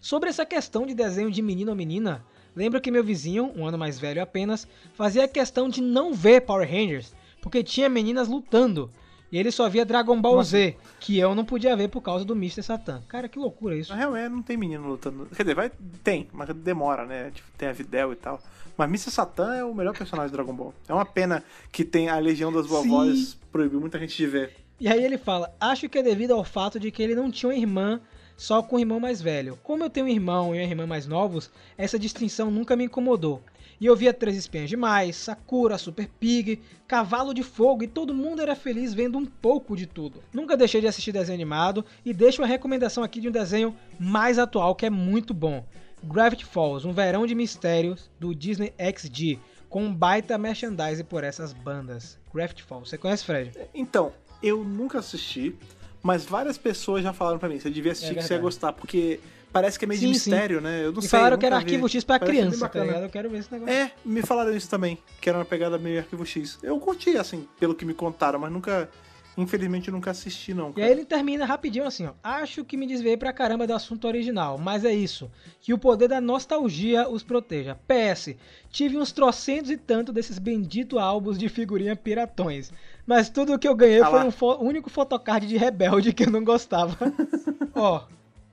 Sobre 0.00 0.28
essa 0.28 0.44
questão 0.44 0.86
de 0.86 0.94
desenho 0.94 1.30
de 1.30 1.40
menino 1.40 1.70
ou 1.70 1.76
menina, 1.76 2.24
lembro 2.54 2.80
que 2.80 2.90
meu 2.90 3.04
vizinho, 3.04 3.52
um 3.56 3.66
ano 3.66 3.78
mais 3.78 3.98
velho 3.98 4.22
apenas, 4.22 4.66
fazia 4.94 5.28
questão 5.28 5.68
de 5.68 5.80
não 5.80 6.12
ver 6.12 6.42
Power 6.42 6.68
Rangers, 6.68 7.14
porque 7.40 7.62
tinha 7.62 7.88
meninas 7.88 8.28
lutando. 8.28 8.90
E 9.32 9.38
ele 9.38 9.50
só 9.50 9.68
via 9.68 9.84
Dragon 9.84 10.20
Ball 10.20 10.40
Z, 10.44 10.76
que 11.00 11.18
eu 11.18 11.34
não 11.34 11.44
podia 11.44 11.74
ver 11.74 11.88
por 11.88 12.00
causa 12.00 12.24
do 12.24 12.34
Mr. 12.34 12.62
Satan. 12.62 13.02
Cara, 13.08 13.28
que 13.28 13.36
loucura 13.36 13.76
isso. 13.76 13.90
Na 13.90 13.98
real, 13.98 14.14
é, 14.14 14.28
não 14.28 14.40
tem 14.40 14.56
menino 14.56 14.86
lutando. 14.86 15.26
Quer 15.34 15.42
dizer, 15.42 15.56
vai, 15.56 15.72
tem, 16.04 16.28
mas 16.32 16.48
demora, 16.54 17.04
né? 17.04 17.32
Tipo, 17.32 17.48
tem 17.58 17.68
a 17.68 17.72
Videl 17.72 18.12
e 18.12 18.16
tal. 18.16 18.40
Mas 18.76 18.88
Mr. 18.88 19.10
Satan 19.10 19.54
é 19.56 19.64
o 19.64 19.74
melhor 19.74 19.96
personagem 19.96 20.30
de 20.30 20.36
Dragon 20.36 20.54
Ball. 20.54 20.72
É 20.88 20.94
uma 20.94 21.04
pena 21.04 21.42
que 21.72 21.84
tem 21.84 22.08
a 22.08 22.18
Legião 22.18 22.52
das 22.52 22.66
Vovós 22.66 23.36
proibiu 23.50 23.80
muita 23.80 23.98
gente 23.98 24.16
de 24.16 24.26
ver. 24.26 24.52
E 24.78 24.86
aí 24.86 25.02
ele 25.02 25.18
fala: 25.18 25.52
Acho 25.60 25.88
que 25.88 25.98
é 25.98 26.02
devido 26.02 26.32
ao 26.32 26.44
fato 26.44 26.78
de 26.78 26.90
que 26.90 27.02
ele 27.02 27.14
não 27.16 27.30
tinha 27.30 27.50
uma 27.50 27.58
irmã 27.58 28.00
só 28.36 28.62
com 28.62 28.76
um 28.76 28.78
irmão 28.78 29.00
mais 29.00 29.20
velho. 29.20 29.58
Como 29.62 29.84
eu 29.84 29.90
tenho 29.90 30.06
um 30.06 30.10
irmão 30.10 30.54
e 30.54 30.58
uma 30.58 30.64
irmã 30.64 30.86
mais 30.86 31.06
novos, 31.06 31.50
essa 31.76 31.98
distinção 31.98 32.50
nunca 32.50 32.76
me 32.76 32.84
incomodou. 32.84 33.42
E 33.80 33.86
eu 33.86 33.96
via 33.96 34.14
Três 34.14 34.36
Espinhas 34.36 34.70
Demais, 34.70 35.16
Sakura, 35.16 35.76
Super 35.76 36.08
Pig, 36.20 36.60
Cavalo 36.86 37.34
de 37.34 37.42
Fogo 37.42 37.82
e 37.82 37.88
todo 37.88 38.14
mundo 38.14 38.40
era 38.40 38.54
feliz 38.54 38.94
vendo 38.94 39.18
um 39.18 39.26
pouco 39.26 39.76
de 39.76 39.86
tudo. 39.86 40.22
Nunca 40.32 40.56
deixei 40.56 40.80
de 40.80 40.86
assistir 40.86 41.12
desenho 41.12 41.36
animado 41.36 41.84
e 42.04 42.14
deixo 42.14 42.40
uma 42.40 42.48
recomendação 42.48 43.02
aqui 43.02 43.20
de 43.20 43.28
um 43.28 43.32
desenho 43.32 43.76
mais 43.98 44.38
atual 44.38 44.74
que 44.74 44.86
é 44.86 44.90
muito 44.90 45.34
bom. 45.34 45.64
Gravity 46.04 46.44
Falls, 46.44 46.86
um 46.86 46.92
verão 46.92 47.26
de 47.26 47.34
mistérios 47.34 48.10
do 48.20 48.34
Disney 48.34 48.72
XD, 48.78 49.38
com 49.68 49.84
um 49.84 49.94
baita 49.94 50.38
merchandise 50.38 51.02
por 51.02 51.24
essas 51.24 51.52
bandas. 51.52 52.18
Gravity 52.32 52.62
Falls, 52.62 52.88
você 52.88 52.98
conhece, 52.98 53.24
Fred? 53.24 53.52
Então, 53.74 54.12
eu 54.42 54.62
nunca 54.62 54.98
assisti, 54.98 55.56
mas 56.04 56.24
várias 56.26 56.58
pessoas 56.58 57.02
já 57.02 57.14
falaram 57.14 57.38
pra 57.38 57.48
mim, 57.48 57.58
você 57.58 57.70
devia 57.70 57.92
assistir 57.92 58.12
É 58.12 58.14
que 58.16 58.22
você 58.22 58.34
ia 58.34 58.40
gostar, 58.40 58.74
porque 58.74 59.18
parece 59.50 59.78
que 59.78 59.86
é 59.86 59.88
meio 59.88 59.98
de 60.00 60.06
Sim, 60.08 60.14
sim. 60.14 60.30
mistério, 60.30 60.60
né? 60.60 60.84
Eu 60.84 60.92
não 60.92 60.98
E 60.98 61.02
sei. 61.02 61.08
falaram 61.08 61.38
que 61.38 61.46
era 61.46 61.56
arquivo 61.56 61.88
X 61.88 62.04
pra 62.04 62.18
Parece 62.18 62.36
criança, 62.38 62.68
tá 62.68 62.84
ligado? 62.84 63.02
Eu 63.04 63.08
quero 63.10 63.30
ver 63.30 63.38
esse 63.38 63.50
negócio. 63.50 63.72
É, 63.74 63.90
me 64.04 64.20
falaram 64.20 64.54
isso 64.54 64.68
também, 64.68 64.98
que 65.20 65.28
era 65.30 65.38
uma 65.38 65.44
pegada 65.46 65.78
meio 65.78 66.00
arquivo 66.00 66.26
X. 66.26 66.58
Eu 66.62 66.78
curti, 66.78 67.16
assim, 67.16 67.48
pelo 67.58 67.74
que 67.74 67.84
me 67.86 67.94
contaram, 67.94 68.38
mas 68.38 68.52
nunca. 68.52 68.88
Infelizmente 69.36 69.90
nunca 69.90 70.12
assisti, 70.12 70.54
não. 70.54 70.70
E 70.70 70.74
cara. 70.74 70.86
aí 70.86 70.92
ele 70.92 71.04
termina 71.04 71.44
rapidinho 71.44 71.84
assim, 71.84 72.06
ó. 72.06 72.12
Acho 72.22 72.64
que 72.64 72.76
me 72.76 72.86
desviei 72.86 73.16
pra 73.16 73.32
caramba 73.32 73.66
do 73.66 73.72
assunto 73.72 74.06
original, 74.06 74.58
mas 74.58 74.84
é 74.84 74.94
isso. 74.94 75.28
Que 75.60 75.74
o 75.74 75.78
poder 75.78 76.06
da 76.06 76.20
nostalgia 76.20 77.08
os 77.08 77.24
proteja. 77.24 77.74
PS, 77.88 78.36
tive 78.70 78.96
uns 78.96 79.10
trocentos 79.10 79.72
e 79.72 79.76
tanto 79.76 80.12
desses 80.12 80.38
bendito 80.38 81.00
álbuns 81.00 81.36
de 81.36 81.48
figurinha 81.48 81.96
piratões. 81.96 82.72
Mas 83.06 83.28
tudo 83.28 83.58
que 83.58 83.68
eu 83.68 83.74
ganhei 83.74 84.00
Ah 84.00 84.10
foi 84.10 84.24
um 84.24 84.30
fo- 84.30 84.56
único 84.60 84.88
photocard 84.88 85.46
de 85.46 85.56
rebelde 85.56 86.12
que 86.12 86.24
eu 86.24 86.30
não 86.30 86.42
gostava. 86.44 86.96
ó, 87.74 88.02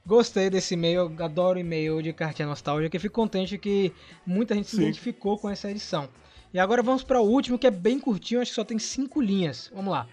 gostei 0.06 0.50
desse 0.50 0.74
e-mail, 0.74 1.12
adoro 1.20 1.58
e-mail 1.60 2.02
de 2.02 2.12
cartinha 2.12 2.48
nostálgica 2.48 2.98
e 2.98 3.00
fico 3.00 3.16
contente 3.16 3.58
que 3.58 3.94
muita 4.26 4.54
gente 4.56 4.70
se 4.70 4.76
Sim. 4.76 4.82
identificou 4.84 5.38
com 5.38 5.50
essa 5.50 5.72
edição. 5.72 6.10
E 6.54 6.60
agora 6.60 6.84
vamos 6.84 7.02
para 7.04 7.22
o 7.22 7.26
último, 7.26 7.58
que 7.58 7.66
é 7.66 7.72
bem 7.72 7.98
curtinho, 7.98 8.42
acho 8.42 8.52
que 8.52 8.56
só 8.56 8.66
tem 8.66 8.78
cinco 8.78 9.22
linhas. 9.22 9.72
Vamos 9.74 9.92
lá. 9.94 10.06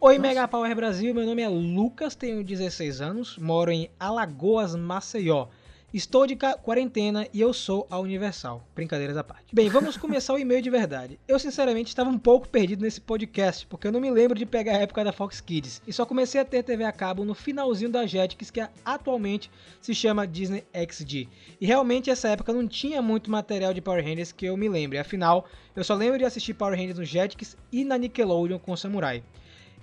Oi, 0.00 0.18
Mega 0.18 0.48
Power 0.48 0.74
Brasil, 0.74 1.14
meu 1.14 1.24
nome 1.24 1.42
é 1.42 1.48
Lucas, 1.48 2.16
tenho 2.16 2.42
16 2.42 3.00
anos, 3.00 3.38
moro 3.38 3.70
em 3.70 3.88
Alagoas, 4.00 4.74
Maceió. 4.74 5.46
Estou 5.92 6.26
de 6.26 6.34
quarentena 6.34 7.28
e 7.34 7.40
eu 7.42 7.52
sou 7.52 7.86
a 7.90 7.98
Universal. 7.98 8.66
Brincadeiras 8.74 9.14
à 9.14 9.22
parte. 9.22 9.54
Bem, 9.54 9.68
vamos 9.68 9.94
começar 9.98 10.32
o 10.32 10.38
e-mail 10.38 10.62
de 10.62 10.70
verdade. 10.70 11.20
Eu, 11.28 11.38
sinceramente, 11.38 11.88
estava 11.88 12.08
um 12.08 12.18
pouco 12.18 12.48
perdido 12.48 12.80
nesse 12.80 12.98
podcast, 12.98 13.66
porque 13.66 13.86
eu 13.86 13.92
não 13.92 14.00
me 14.00 14.10
lembro 14.10 14.38
de 14.38 14.46
pegar 14.46 14.72
a 14.72 14.80
época 14.80 15.04
da 15.04 15.12
Fox 15.12 15.42
Kids. 15.42 15.82
E 15.86 15.92
só 15.92 16.06
comecei 16.06 16.40
a 16.40 16.46
ter 16.46 16.62
TV 16.62 16.82
a 16.82 16.92
cabo 16.92 17.26
no 17.26 17.34
finalzinho 17.34 17.90
da 17.90 18.06
Jetix, 18.06 18.50
que 18.50 18.66
atualmente 18.82 19.50
se 19.82 19.94
chama 19.94 20.26
Disney 20.26 20.64
XD. 20.72 21.28
E 21.60 21.66
realmente 21.66 22.08
essa 22.08 22.28
época 22.28 22.54
não 22.54 22.66
tinha 22.66 23.02
muito 23.02 23.30
material 23.30 23.74
de 23.74 23.82
Power 23.82 24.02
Rangers 24.02 24.32
que 24.32 24.46
eu 24.46 24.56
me 24.56 24.70
lembre. 24.70 24.96
Afinal, 24.96 25.46
eu 25.76 25.84
só 25.84 25.94
lembro 25.94 26.16
de 26.16 26.24
assistir 26.24 26.54
Power 26.54 26.74
Rangers 26.74 26.98
no 26.98 27.04
Jetix 27.04 27.54
e 27.70 27.84
na 27.84 27.98
Nickelodeon 27.98 28.58
com 28.58 28.74
Samurai 28.74 29.22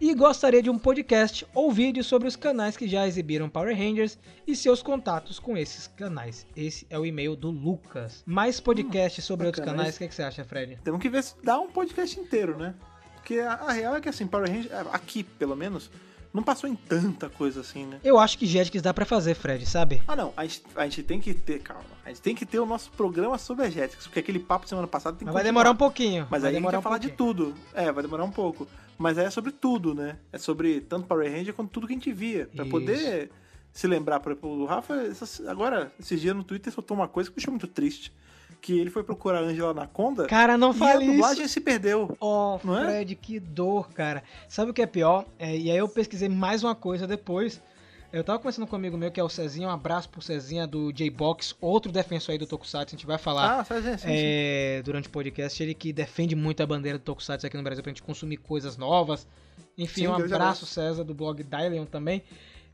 e 0.01 0.13
gostaria 0.13 0.63
de 0.63 0.69
um 0.69 0.77
podcast 0.77 1.45
ou 1.53 1.71
vídeo 1.71 2.03
sobre 2.03 2.27
os 2.27 2.35
canais 2.35 2.77
que 2.77 2.87
já 2.87 3.05
exibiram 3.07 3.49
Power 3.49 3.75
Rangers 3.75 4.17
e 4.47 4.55
seus 4.55 4.81
contatos 4.81 5.39
com 5.39 5.57
esses 5.57 5.87
canais. 5.87 6.45
Esse 6.55 6.87
é 6.89 6.97
o 6.97 7.05
e-mail 7.05 7.35
do 7.35 7.49
Lucas. 7.49 8.23
Mais 8.25 8.59
podcast 8.59 9.21
sobre 9.21 9.47
outros 9.47 9.65
canais, 9.65 9.95
o 9.95 9.99
que, 9.99 10.07
que 10.07 10.15
você 10.15 10.23
acha, 10.23 10.43
Fred? 10.43 10.77
Temos 10.83 11.01
que 11.01 11.09
ver 11.09 11.23
se 11.23 11.35
dá 11.43 11.59
um 11.59 11.69
podcast 11.69 12.19
inteiro, 12.19 12.57
né? 12.57 12.73
Porque 13.15 13.39
a, 13.39 13.53
a 13.53 13.71
real 13.73 13.95
é 13.95 14.01
que 14.01 14.07
assim, 14.07 14.25
Power 14.25 14.49
Rangers, 14.49 14.71
aqui 14.93 15.23
pelo 15.23 15.55
menos, 15.55 15.91
não 16.33 16.43
passou 16.43 16.69
em 16.69 16.75
tanta 16.75 17.29
coisa 17.29 17.59
assim, 17.59 17.85
né? 17.85 17.99
Eu 18.03 18.17
acho 18.17 18.37
que 18.37 18.45
Jetix 18.45 18.81
dá 18.81 18.93
pra 18.93 19.05
fazer, 19.05 19.35
Fred, 19.35 19.65
sabe? 19.65 20.01
Ah 20.07 20.15
não, 20.15 20.33
a 20.37 20.43
gente, 20.43 20.63
a 20.75 20.83
gente 20.85 21.03
tem 21.03 21.19
que 21.19 21.33
ter, 21.33 21.59
calma. 21.59 21.83
A 22.05 22.09
gente 22.09 22.21
tem 22.21 22.33
que 22.33 22.45
ter 22.45 22.59
o 22.59 22.65
nosso 22.65 22.89
programa 22.91 23.37
sobre 23.37 23.65
a 23.65 23.69
Jetix, 23.69 24.07
porque 24.07 24.19
aquele 24.19 24.39
papo 24.39 24.67
semana 24.67 24.87
passada 24.87 25.17
tem 25.17 25.19
que 25.19 25.25
Mas 25.25 25.33
vai 25.33 25.43
demorar 25.43 25.71
um 25.71 25.75
pouquinho. 25.75 26.25
Mas 26.29 26.43
vai 26.43 26.51
aí 26.51 26.55
a 26.55 26.59
gente 26.59 26.69
vai 26.71 26.79
um 26.79 26.81
falar 26.81 26.97
de 26.99 27.09
pouquinho. 27.09 27.33
tudo. 27.51 27.55
É, 27.73 27.91
vai 27.91 28.01
demorar 28.01 28.23
um 28.23 28.31
pouco. 28.31 28.65
Mas 28.99 29.17
aí 29.17 29.25
é 29.25 29.29
sobre 29.31 29.51
tudo, 29.51 29.95
né? 29.95 30.17
É 30.31 30.37
sobre 30.37 30.81
tanto 30.81 31.07
Power 31.07 31.31
Ranger 31.31 31.53
quanto 31.53 31.71
tudo 31.71 31.87
que 31.87 31.93
a 31.93 31.95
gente 31.95 32.11
via. 32.11 32.47
Pra 32.53 32.63
Isso. 32.65 32.71
poder 32.71 33.31
se 33.71 33.87
lembrar, 33.87 34.19
por 34.19 34.33
exemplo, 34.33 34.49
o 34.51 34.65
Rafa, 34.65 34.93
essas- 35.03 35.41
agora, 35.47 35.91
esses 35.99 36.19
dias 36.19 36.35
no 36.35 36.43
Twitter 36.43 36.71
soltou 36.73 36.97
uma 36.97 37.07
coisa 37.07 37.29
que 37.29 37.33
me 37.33 37.37
deixou 37.37 37.51
muito 37.53 37.67
triste. 37.67 38.11
Que 38.61 38.77
ele 38.77 38.89
foi 38.89 39.03
procurar 39.03 39.39
a 39.39 39.43
Angela 39.43 39.71
Anaconda 39.71 40.25
Cara, 40.25 40.57
não 40.57 40.69
e 40.69 40.71
a 40.71 40.73
fale 40.73 41.05
isso. 41.05 41.13
dublagem 41.13 41.47
se 41.47 41.61
perdeu. 41.61 42.13
Oh, 42.19 42.59
Não 42.61 42.77
é? 42.77 42.83
Fred, 42.87 43.15
que 43.15 43.39
dor, 43.39 43.89
cara. 43.93 44.21
Sabe 44.49 44.71
o 44.71 44.73
que 44.73 44.81
é 44.81 44.85
pior? 44.85 45.25
É, 45.39 45.55
e 45.57 45.71
aí 45.71 45.77
eu 45.77 45.87
pesquisei 45.87 46.27
mais 46.27 46.61
uma 46.61 46.75
coisa 46.75 47.07
depois. 47.07 47.61
Eu 48.11 48.23
tava 48.23 48.39
conversando 48.39 48.65
com 48.65 48.75
um 48.75 48.79
amigo 48.79 48.97
meu 48.97 49.11
que 49.11 49.19
é 49.19 49.23
o 49.23 49.29
Cezinha, 49.29 49.67
um 49.67 49.71
abraço 49.71 50.09
pro 50.09 50.19
Cezinha 50.19 50.65
do 50.65 50.91
J-Box, 50.91 51.55
outro 51.61 51.91
defensor 51.91 52.31
aí 52.33 52.39
do 52.39 52.47
Tokusatsu, 52.47 52.95
a 52.95 52.97
gente 52.97 53.05
vai 53.05 53.19
falar 53.19 53.59
Ah, 53.59 53.63
sim, 53.63 53.81
sim, 53.83 53.97
sim. 53.99 54.07
é, 54.09 54.81
durante 54.83 55.07
o 55.07 55.11
podcast, 55.11 55.61
ele 55.61 55.75
que 55.75 55.93
defende 55.93 56.35
muito 56.35 56.63
a 56.63 56.65
bandeira 56.65 56.97
do 56.97 57.03
Tokusatsu 57.03 57.45
aqui 57.45 57.55
no 57.55 57.61
Brasil 57.61 57.83
pra 57.83 57.91
gente 57.91 58.01
consumir 58.01 58.37
coisas 58.37 58.77
novas. 58.77 59.27
Enfim, 59.77 60.01
Sim, 60.01 60.07
um 60.07 60.13
abraço. 60.15 60.65
César, 60.65 61.03
do 61.03 61.13
blog 61.13 61.43
Dylion 61.43 61.85
também. 61.85 62.23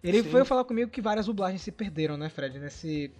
Ele 0.01 0.23
Sim. 0.23 0.29
foi 0.29 0.45
falar 0.45 0.63
comigo 0.63 0.89
que 0.89 1.01
várias 1.01 1.25
dublagens 1.25 1.61
se 1.61 1.71
perderam, 1.71 2.15
né, 2.15 2.29
Fred? 2.29 2.57
Nesse. 2.57 3.11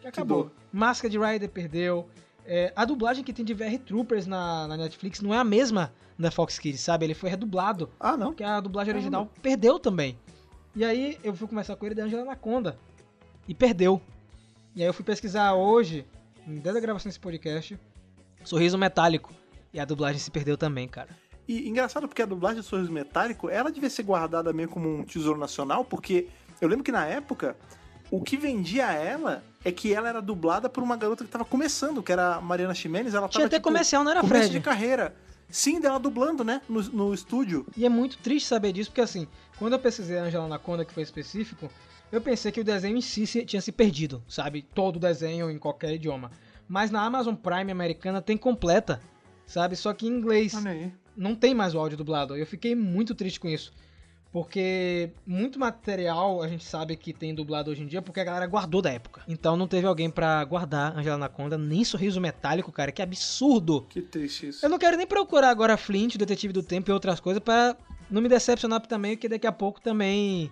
Que 0.00 0.08
acabou. 0.08 0.50
Máscara 0.72 1.10
de 1.10 1.18
Rider 1.18 1.48
perdeu. 1.48 2.08
É, 2.44 2.72
a 2.74 2.84
dublagem 2.84 3.22
que 3.22 3.32
tem 3.32 3.44
de 3.44 3.54
VR 3.54 3.78
Troopers 3.86 4.26
na, 4.26 4.66
na 4.66 4.76
Netflix 4.76 5.20
não 5.20 5.32
é 5.32 5.38
a 5.38 5.44
mesma 5.44 5.92
da 6.18 6.30
Fox 6.30 6.58
Kids, 6.58 6.80
sabe? 6.80 7.06
Ele 7.06 7.14
foi 7.14 7.30
redublado. 7.30 7.88
Ah, 8.00 8.16
não. 8.16 8.28
Porque 8.28 8.42
a 8.42 8.58
dublagem 8.60 8.94
original 8.94 9.30
perdeu 9.40 9.78
também. 9.78 10.18
E 10.74 10.84
aí 10.84 11.18
eu 11.22 11.34
fui 11.34 11.46
conversar 11.46 11.76
com 11.76 11.86
ele 11.86 11.94
da 11.94 12.04
Angela 12.04 12.22
Anaconda. 12.22 12.78
E 13.46 13.54
perdeu. 13.54 14.00
E 14.74 14.82
aí 14.82 14.88
eu 14.88 14.94
fui 14.94 15.04
pesquisar 15.04 15.52
hoje, 15.54 16.06
desde 16.46 16.78
a 16.78 16.80
gravação 16.80 17.08
desse 17.08 17.20
podcast, 17.20 17.78
Sorriso 18.44 18.78
Metálico. 18.78 19.32
E 19.72 19.80
a 19.80 19.84
dublagem 19.84 20.18
se 20.18 20.30
perdeu 20.30 20.56
também, 20.56 20.88
cara. 20.88 21.08
E 21.46 21.68
engraçado 21.68 22.08
porque 22.08 22.22
a 22.22 22.26
dublagem 22.26 22.58
do 22.58 22.62
Sorriso 22.62 22.92
Metálico, 22.92 23.48
ela 23.50 23.70
devia 23.70 23.90
ser 23.90 24.02
guardada 24.02 24.52
meio 24.52 24.68
como 24.68 24.88
um 24.88 25.04
tesouro 25.04 25.38
nacional, 25.38 25.84
porque 25.84 26.28
eu 26.60 26.68
lembro 26.68 26.84
que 26.84 26.92
na 26.92 27.04
época, 27.06 27.56
o 28.10 28.22
que 28.22 28.36
vendia 28.36 28.92
ela 28.92 29.42
é 29.64 29.72
que 29.72 29.92
ela 29.92 30.08
era 30.08 30.22
dublada 30.22 30.68
por 30.68 30.82
uma 30.82 30.96
garota 30.96 31.24
que 31.24 31.30
tava 31.30 31.44
começando, 31.44 32.02
que 32.02 32.12
era 32.12 32.36
a 32.36 32.40
Mariana 32.40 32.74
Ximenes, 32.74 33.14
ela 33.14 33.28
Tinha 33.28 33.40
tava 33.40 33.46
até 33.46 33.56
tipo, 33.56 33.68
comercial, 33.68 34.04
não 34.04 34.10
era, 34.10 34.22
Fred? 34.22 34.50
de 34.50 34.60
carreira. 34.60 35.14
Sim, 35.52 35.80
dela 35.80 36.00
dublando, 36.00 36.42
né, 36.42 36.62
no, 36.66 36.82
no 36.82 37.14
estúdio. 37.14 37.66
E 37.76 37.84
é 37.84 37.88
muito 37.88 38.16
triste 38.16 38.48
saber 38.48 38.72
disso, 38.72 38.88
porque 38.90 39.02
assim, 39.02 39.28
quando 39.58 39.74
eu 39.74 39.78
pesquisei 39.78 40.18
a 40.18 40.22
Angela 40.22 40.46
Anaconda, 40.46 40.82
que 40.82 40.94
foi 40.94 41.02
específico, 41.02 41.70
eu 42.10 42.22
pensei 42.22 42.50
que 42.50 42.60
o 42.60 42.64
desenho 42.64 42.96
em 42.96 43.02
si 43.02 43.26
tinha 43.44 43.60
se 43.60 43.70
perdido, 43.70 44.22
sabe? 44.26 44.62
Todo 44.74 44.96
o 44.96 44.98
desenho 44.98 45.50
em 45.50 45.58
qualquer 45.58 45.94
idioma. 45.94 46.30
Mas 46.66 46.90
na 46.90 47.02
Amazon 47.02 47.34
Prime 47.34 47.70
americana 47.70 48.22
tem 48.22 48.36
completa, 48.36 48.98
sabe? 49.46 49.76
Só 49.76 49.92
que 49.92 50.06
em 50.06 50.10
inglês. 50.10 50.54
Não 51.14 51.34
tem 51.34 51.52
mais 51.52 51.74
o 51.74 51.78
áudio 51.78 51.98
dublado. 51.98 52.34
Eu 52.34 52.46
fiquei 52.46 52.74
muito 52.74 53.14
triste 53.14 53.38
com 53.38 53.48
isso. 53.48 53.74
Porque 54.32 55.10
muito 55.26 55.58
material 55.58 56.42
a 56.42 56.48
gente 56.48 56.64
sabe 56.64 56.96
que 56.96 57.12
tem 57.12 57.34
dublado 57.34 57.70
hoje 57.70 57.82
em 57.82 57.86
dia 57.86 58.00
porque 58.00 58.18
a 58.18 58.24
galera 58.24 58.46
guardou 58.46 58.80
da 58.80 58.90
época. 58.90 59.22
Então 59.28 59.58
não 59.58 59.68
teve 59.68 59.86
alguém 59.86 60.08
pra 60.08 60.42
guardar 60.44 60.96
Angela 60.96 61.16
Anaconda, 61.16 61.58
nem 61.58 61.84
Sorriso 61.84 62.18
Metálico, 62.18 62.72
cara. 62.72 62.90
Que 62.90 63.02
absurdo! 63.02 63.82
Que 63.90 64.00
triste 64.00 64.48
isso. 64.48 64.64
Eu 64.64 64.70
não 64.70 64.78
quero 64.78 64.96
nem 64.96 65.06
procurar 65.06 65.50
agora 65.50 65.76
Flint, 65.76 66.16
Detetive 66.16 66.52
do 66.52 66.62
Tempo 66.62 66.90
e 66.90 66.94
outras 66.94 67.20
coisas 67.20 67.42
pra 67.42 67.76
não 68.10 68.22
me 68.22 68.28
decepcionar 68.28 68.80
também, 68.86 69.18
que 69.18 69.28
daqui 69.28 69.46
a 69.46 69.52
pouco 69.52 69.82
também 69.82 70.50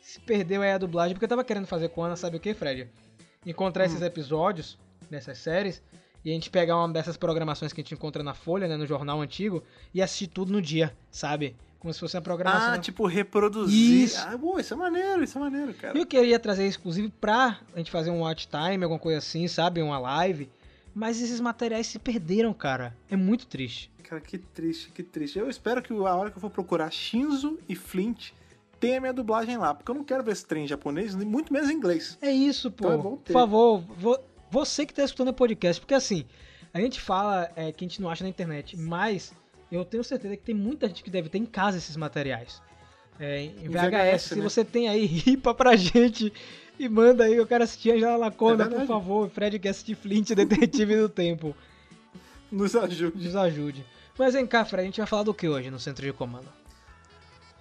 se 0.00 0.18
perdeu 0.20 0.62
aí 0.62 0.72
a 0.72 0.78
dublagem. 0.78 1.14
Porque 1.14 1.26
eu 1.26 1.28
tava 1.28 1.44
querendo 1.44 1.66
fazer 1.66 1.90
com 1.90 2.02
a 2.02 2.06
Ana, 2.06 2.16
sabe 2.16 2.38
o 2.38 2.40
que, 2.40 2.54
Fred? 2.54 2.88
Encontrar 3.44 3.84
esses 3.84 4.00
episódios 4.00 4.78
dessas 5.10 5.36
séries 5.36 5.82
e 6.24 6.30
a 6.30 6.32
gente 6.32 6.48
pegar 6.48 6.78
uma 6.78 6.90
dessas 6.90 7.18
programações 7.18 7.70
que 7.70 7.82
a 7.82 7.84
gente 7.84 7.92
encontra 7.92 8.22
na 8.22 8.32
Folha, 8.32 8.66
né, 8.66 8.78
no 8.78 8.86
jornal 8.86 9.20
antigo, 9.20 9.62
e 9.92 10.00
assistir 10.00 10.28
tudo 10.28 10.50
no 10.50 10.62
dia, 10.62 10.96
sabe? 11.10 11.54
Como 11.84 11.92
se 11.92 12.00
fosse 12.00 12.16
uma 12.16 12.22
programação. 12.22 12.72
Ah, 12.72 12.78
tipo, 12.78 13.04
reproduzir. 13.06 14.04
Isso. 14.04 14.18
Ah, 14.26 14.34
boa, 14.38 14.58
isso 14.58 14.72
é 14.72 14.76
maneiro, 14.78 15.22
isso 15.22 15.36
é 15.36 15.40
maneiro, 15.42 15.74
cara. 15.74 15.94
E 15.94 16.00
eu 16.00 16.06
queria 16.06 16.38
trazer 16.38 16.66
isso, 16.66 16.78
inclusive, 16.78 17.10
pra 17.20 17.58
a 17.74 17.76
gente 17.78 17.90
fazer 17.90 18.10
um 18.10 18.20
watch 18.20 18.48
time, 18.48 18.82
alguma 18.82 18.98
coisa 18.98 19.18
assim, 19.18 19.46
sabe? 19.46 19.82
Uma 19.82 19.98
live. 19.98 20.48
Mas 20.94 21.20
esses 21.20 21.40
materiais 21.40 21.86
se 21.86 21.98
perderam, 21.98 22.54
cara. 22.54 22.96
É 23.10 23.16
muito 23.16 23.46
triste. 23.46 23.90
Cara, 24.02 24.18
que 24.18 24.38
triste, 24.38 24.92
que 24.92 25.02
triste. 25.02 25.38
Eu 25.38 25.50
espero 25.50 25.82
que 25.82 25.92
a 25.92 26.14
hora 26.14 26.30
que 26.30 26.38
eu 26.38 26.40
for 26.40 26.48
procurar 26.48 26.90
Shinzo 26.90 27.58
e 27.68 27.76
Flint 27.76 28.30
tenha 28.80 28.98
minha 28.98 29.12
dublagem 29.12 29.58
lá, 29.58 29.74
porque 29.74 29.90
eu 29.90 29.94
não 29.94 30.04
quero 30.04 30.24
ver 30.24 30.32
esse 30.32 30.46
trem 30.46 30.64
em 30.64 30.66
japonês, 30.66 31.14
nem 31.14 31.28
muito 31.28 31.52
menos 31.52 31.68
em 31.68 31.74
inglês. 31.74 32.16
É 32.22 32.30
isso, 32.30 32.70
pô. 32.70 32.86
Então 32.94 33.18
é 33.22 33.26
Por 33.26 33.32
favor, 33.34 33.80
vo- 33.98 34.20
você 34.50 34.86
que 34.86 34.94
tá 34.94 35.04
escutando 35.04 35.28
o 35.28 35.34
podcast, 35.34 35.78
porque 35.82 35.92
assim, 35.92 36.24
a 36.72 36.80
gente 36.80 36.98
fala 36.98 37.50
é, 37.54 37.70
que 37.72 37.84
a 37.84 37.86
gente 37.88 38.00
não 38.00 38.08
acha 38.08 38.24
na 38.24 38.30
internet, 38.30 38.74
mas 38.74 39.34
eu 39.76 39.84
tenho 39.84 40.04
certeza 40.04 40.36
que 40.36 40.42
tem 40.42 40.54
muita 40.54 40.88
gente 40.88 41.02
que 41.02 41.10
deve 41.10 41.28
ter 41.28 41.38
em 41.38 41.46
casa 41.46 41.78
esses 41.78 41.96
materiais. 41.96 42.62
É, 43.18 43.42
em 43.42 43.68
VHS, 43.68 44.22
se 44.22 44.36
né? 44.36 44.42
você 44.42 44.64
tem 44.64 44.88
aí, 44.88 45.04
ripa 45.06 45.54
pra 45.54 45.76
gente 45.76 46.32
e 46.78 46.88
manda 46.88 47.24
aí. 47.24 47.34
Eu 47.34 47.46
quero 47.46 47.64
assistir 47.64 47.92
Angela 47.92 48.16
Laconda, 48.16 48.64
É 48.64 48.68
por 48.68 48.86
favor. 48.86 49.30
Fred 49.30 49.58
Guest 49.58 49.94
Flint, 49.94 50.30
Detetive 50.34 50.96
do 50.96 51.08
Tempo. 51.08 51.54
Nos 52.50 52.74
ajude. 52.74 53.24
Nos 53.24 53.36
ajude. 53.36 53.84
Mas 54.18 54.34
vem 54.34 54.46
cá, 54.46 54.64
Fred, 54.64 54.82
a 54.82 54.86
gente 54.86 54.98
vai 54.98 55.06
falar 55.06 55.24
do 55.24 55.34
que 55.34 55.48
hoje 55.48 55.70
no 55.70 55.78
Centro 55.78 56.04
de 56.04 56.12
Comando? 56.12 56.46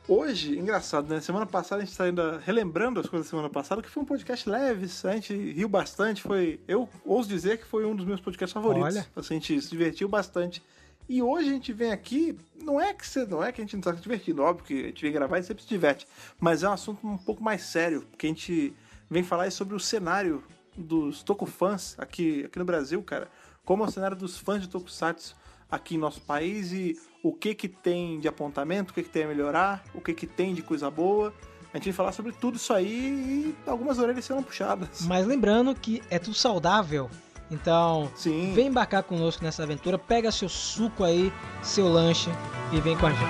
Hoje, 0.08 0.58
engraçado, 0.58 1.08
né? 1.08 1.22
Semana 1.22 1.46
passada 1.46 1.82
a 1.82 1.86
gente 1.86 1.96
tá 1.96 2.04
ainda 2.04 2.38
relembrando 2.46 3.00
as 3.00 3.08
coisas 3.08 3.26
da 3.26 3.30
semana 3.30 3.50
passada, 3.50 3.82
que 3.82 3.90
foi 3.90 4.04
um 4.04 4.06
podcast 4.06 4.50
leve, 4.50 4.86
a 5.06 5.14
gente 5.14 5.34
riu 5.34 5.70
bastante, 5.70 6.22
foi. 6.22 6.60
Eu 6.68 6.90
ouso 7.06 7.30
dizer 7.30 7.58
que 7.58 7.66
foi 7.66 7.86
um 7.86 7.96
dos 7.96 8.06
meus 8.06 8.20
podcasts 8.20 8.54
favoritos. 8.54 8.96
Olha. 8.98 9.08
Assim, 9.16 9.36
a 9.36 9.40
gente 9.40 9.62
se 9.62 9.70
divertiu 9.70 10.10
bastante. 10.10 10.62
E 11.08 11.22
hoje 11.22 11.50
a 11.50 11.52
gente 11.52 11.74
vem 11.74 11.92
aqui, 11.92 12.38
não 12.62 12.80
é 12.80 12.94
que 12.94 13.06
você, 13.06 13.26
não 13.26 13.44
é 13.44 13.52
que 13.52 13.62
a 13.62 13.64
gente 13.64 13.76
não 13.76 13.82
tá 13.82 13.94
se 13.94 14.02
divertindo, 14.02 14.42
óbvio 14.42 14.66
que 14.66 14.84
a 14.84 14.88
gente 14.88 15.02
vem 15.02 15.12
gravar 15.12 15.40
e 15.40 15.44
sempre 15.44 15.64
se 15.64 15.70
diverte, 15.70 16.08
mas 16.40 16.64
é 16.64 16.70
um 16.70 16.72
assunto 16.72 17.06
um 17.06 17.18
pouco 17.18 17.44
mais 17.44 17.64
sério, 17.64 18.04
porque 18.10 18.26
a 18.26 18.30
gente 18.30 18.74
vem 19.10 19.22
falar 19.22 19.52
sobre 19.52 19.76
o 19.76 19.80
cenário 19.80 20.44
dos 20.76 21.22
Tokufãs 21.24 21.96
aqui, 21.98 22.46
aqui 22.46 22.58
no 22.58 22.66
Brasil, 22.66 23.02
cara. 23.04 23.30
Como 23.66 23.84
é 23.84 23.88
o 23.88 23.92
cenário 23.92 24.18
dos 24.18 24.38
fãs 24.38 24.62
de 24.62 24.68
Tokusatsu 24.68 25.36
aqui 25.70 25.96
em 25.96 25.98
nosso 25.98 26.22
país 26.22 26.72
e 26.72 27.00
o 27.24 27.34
que 27.34 27.56
que 27.56 27.68
tem 27.68 28.20
de 28.20 28.28
apontamento, 28.28 28.92
o 28.92 28.94
que 28.94 29.04
que 29.04 29.10
tem 29.10 29.24
a 29.24 29.28
melhorar, 29.28 29.84
o 29.94 30.02
que 30.02 30.14
que 30.14 30.28
tem 30.28 30.54
de 30.54 30.62
coisa 30.62 30.90
boa. 30.92 31.34
A 31.74 31.78
gente 31.78 31.86
vai 31.86 31.94
falar 31.94 32.12
sobre 32.12 32.32
tudo 32.32 32.58
isso 32.58 32.74
aí 32.74 33.56
e 33.66 33.70
algumas 33.70 33.98
orelhas 33.98 34.26
serão 34.26 34.44
puxadas. 34.44 35.02
Mas 35.08 35.26
lembrando 35.26 35.74
que 35.74 36.04
é 36.10 36.20
tudo 36.20 36.36
saudável. 36.36 37.10
Então, 37.54 38.10
Sim. 38.16 38.52
vem 38.54 38.68
embarcar 38.68 39.04
conosco 39.04 39.44
nessa 39.44 39.62
aventura, 39.62 39.98
pega 39.98 40.32
seu 40.32 40.50
suco 40.50 41.04
aí, 41.04 41.32
seu 41.62 41.88
lanche 41.88 42.32
e 42.72 42.82
vem 42.82 42.98
com 42.98 43.06
a 43.06 43.12
gente. 43.12 43.24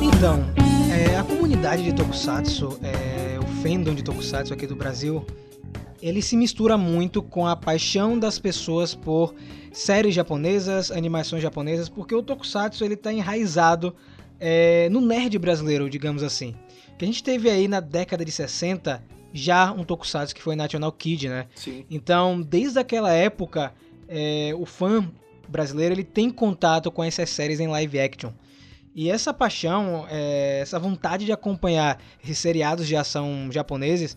Então, 0.00 0.40
é, 0.90 1.18
a 1.18 1.22
comunidade 1.22 1.84
de 1.84 1.92
Tokusatsu, 1.92 2.78
é, 2.82 3.38
o 3.38 3.46
fandom 3.62 3.94
de 3.94 4.02
Tokusatsu 4.02 4.54
aqui 4.54 4.66
do 4.66 4.74
Brasil, 4.74 5.22
ele 6.08 6.22
se 6.22 6.36
mistura 6.36 6.78
muito 6.78 7.20
com 7.20 7.46
a 7.46 7.56
paixão 7.56 8.16
das 8.16 8.38
pessoas 8.38 8.94
por 8.94 9.34
séries 9.72 10.14
japonesas, 10.14 10.92
animações 10.92 11.42
japonesas, 11.42 11.88
porque 11.88 12.14
o 12.14 12.22
Tokusatsu 12.22 12.84
ele 12.84 12.94
está 12.94 13.12
enraizado 13.12 13.94
é, 14.38 14.88
no 14.88 15.00
nerd 15.00 15.36
brasileiro, 15.38 15.90
digamos 15.90 16.22
assim. 16.22 16.54
Que 16.96 17.04
a 17.04 17.08
gente 17.08 17.24
teve 17.24 17.50
aí 17.50 17.66
na 17.66 17.80
década 17.80 18.24
de 18.24 18.30
60 18.30 19.02
já 19.32 19.72
um 19.72 19.82
Tokusatsu 19.82 20.32
que 20.34 20.40
foi 20.40 20.54
National 20.54 20.92
Kid, 20.92 21.28
né? 21.28 21.46
Sim. 21.56 21.84
Então, 21.90 22.40
desde 22.40 22.78
aquela 22.78 23.12
época, 23.12 23.74
é, 24.08 24.52
o 24.56 24.64
fã 24.64 25.10
brasileiro 25.48 25.92
ele 25.92 26.04
tem 26.04 26.30
contato 26.30 26.90
com 26.90 27.02
essas 27.02 27.30
séries 27.30 27.58
em 27.58 27.66
live 27.66 27.98
action. 27.98 28.30
E 28.94 29.10
essa 29.10 29.34
paixão, 29.34 30.06
é, 30.08 30.60
essa 30.62 30.78
vontade 30.78 31.26
de 31.26 31.32
acompanhar 31.32 32.00
esses 32.24 32.38
seriados 32.38 32.86
de 32.86 32.96
ação 32.96 33.50
japoneses 33.52 34.16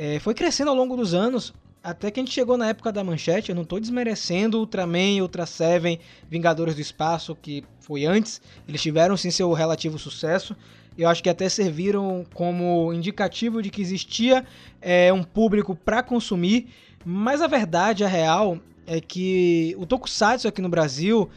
é, 0.00 0.20
foi 0.20 0.32
crescendo 0.32 0.70
ao 0.70 0.76
longo 0.76 0.96
dos 0.96 1.12
anos, 1.12 1.52
até 1.82 2.08
que 2.08 2.20
a 2.20 2.22
gente 2.22 2.32
chegou 2.32 2.56
na 2.56 2.68
época 2.68 2.92
da 2.92 3.02
manchete. 3.02 3.50
Eu 3.50 3.56
não 3.56 3.64
estou 3.64 3.80
desmerecendo 3.80 4.60
Ultraman, 4.60 5.20
Ultra 5.20 5.44
Seven, 5.44 5.98
Vingadores 6.30 6.76
do 6.76 6.80
Espaço, 6.80 7.34
que 7.34 7.64
foi 7.80 8.04
antes. 8.04 8.40
Eles 8.68 8.80
tiveram 8.80 9.16
sim 9.16 9.32
seu 9.32 9.52
relativo 9.52 9.98
sucesso. 9.98 10.54
Eu 10.96 11.08
acho 11.08 11.20
que 11.20 11.28
até 11.28 11.48
serviram 11.48 12.24
como 12.32 12.92
indicativo 12.92 13.60
de 13.60 13.70
que 13.70 13.82
existia 13.82 14.46
é, 14.80 15.12
um 15.12 15.24
público 15.24 15.74
para 15.74 16.00
consumir. 16.00 16.68
Mas 17.04 17.42
a 17.42 17.48
verdade, 17.48 18.04
a 18.04 18.08
real, 18.08 18.58
é 18.86 19.00
que 19.00 19.74
o 19.78 19.84
Tokusatsu 19.84 20.46
aqui 20.46 20.62
no 20.62 20.68
Brasil 20.68 21.28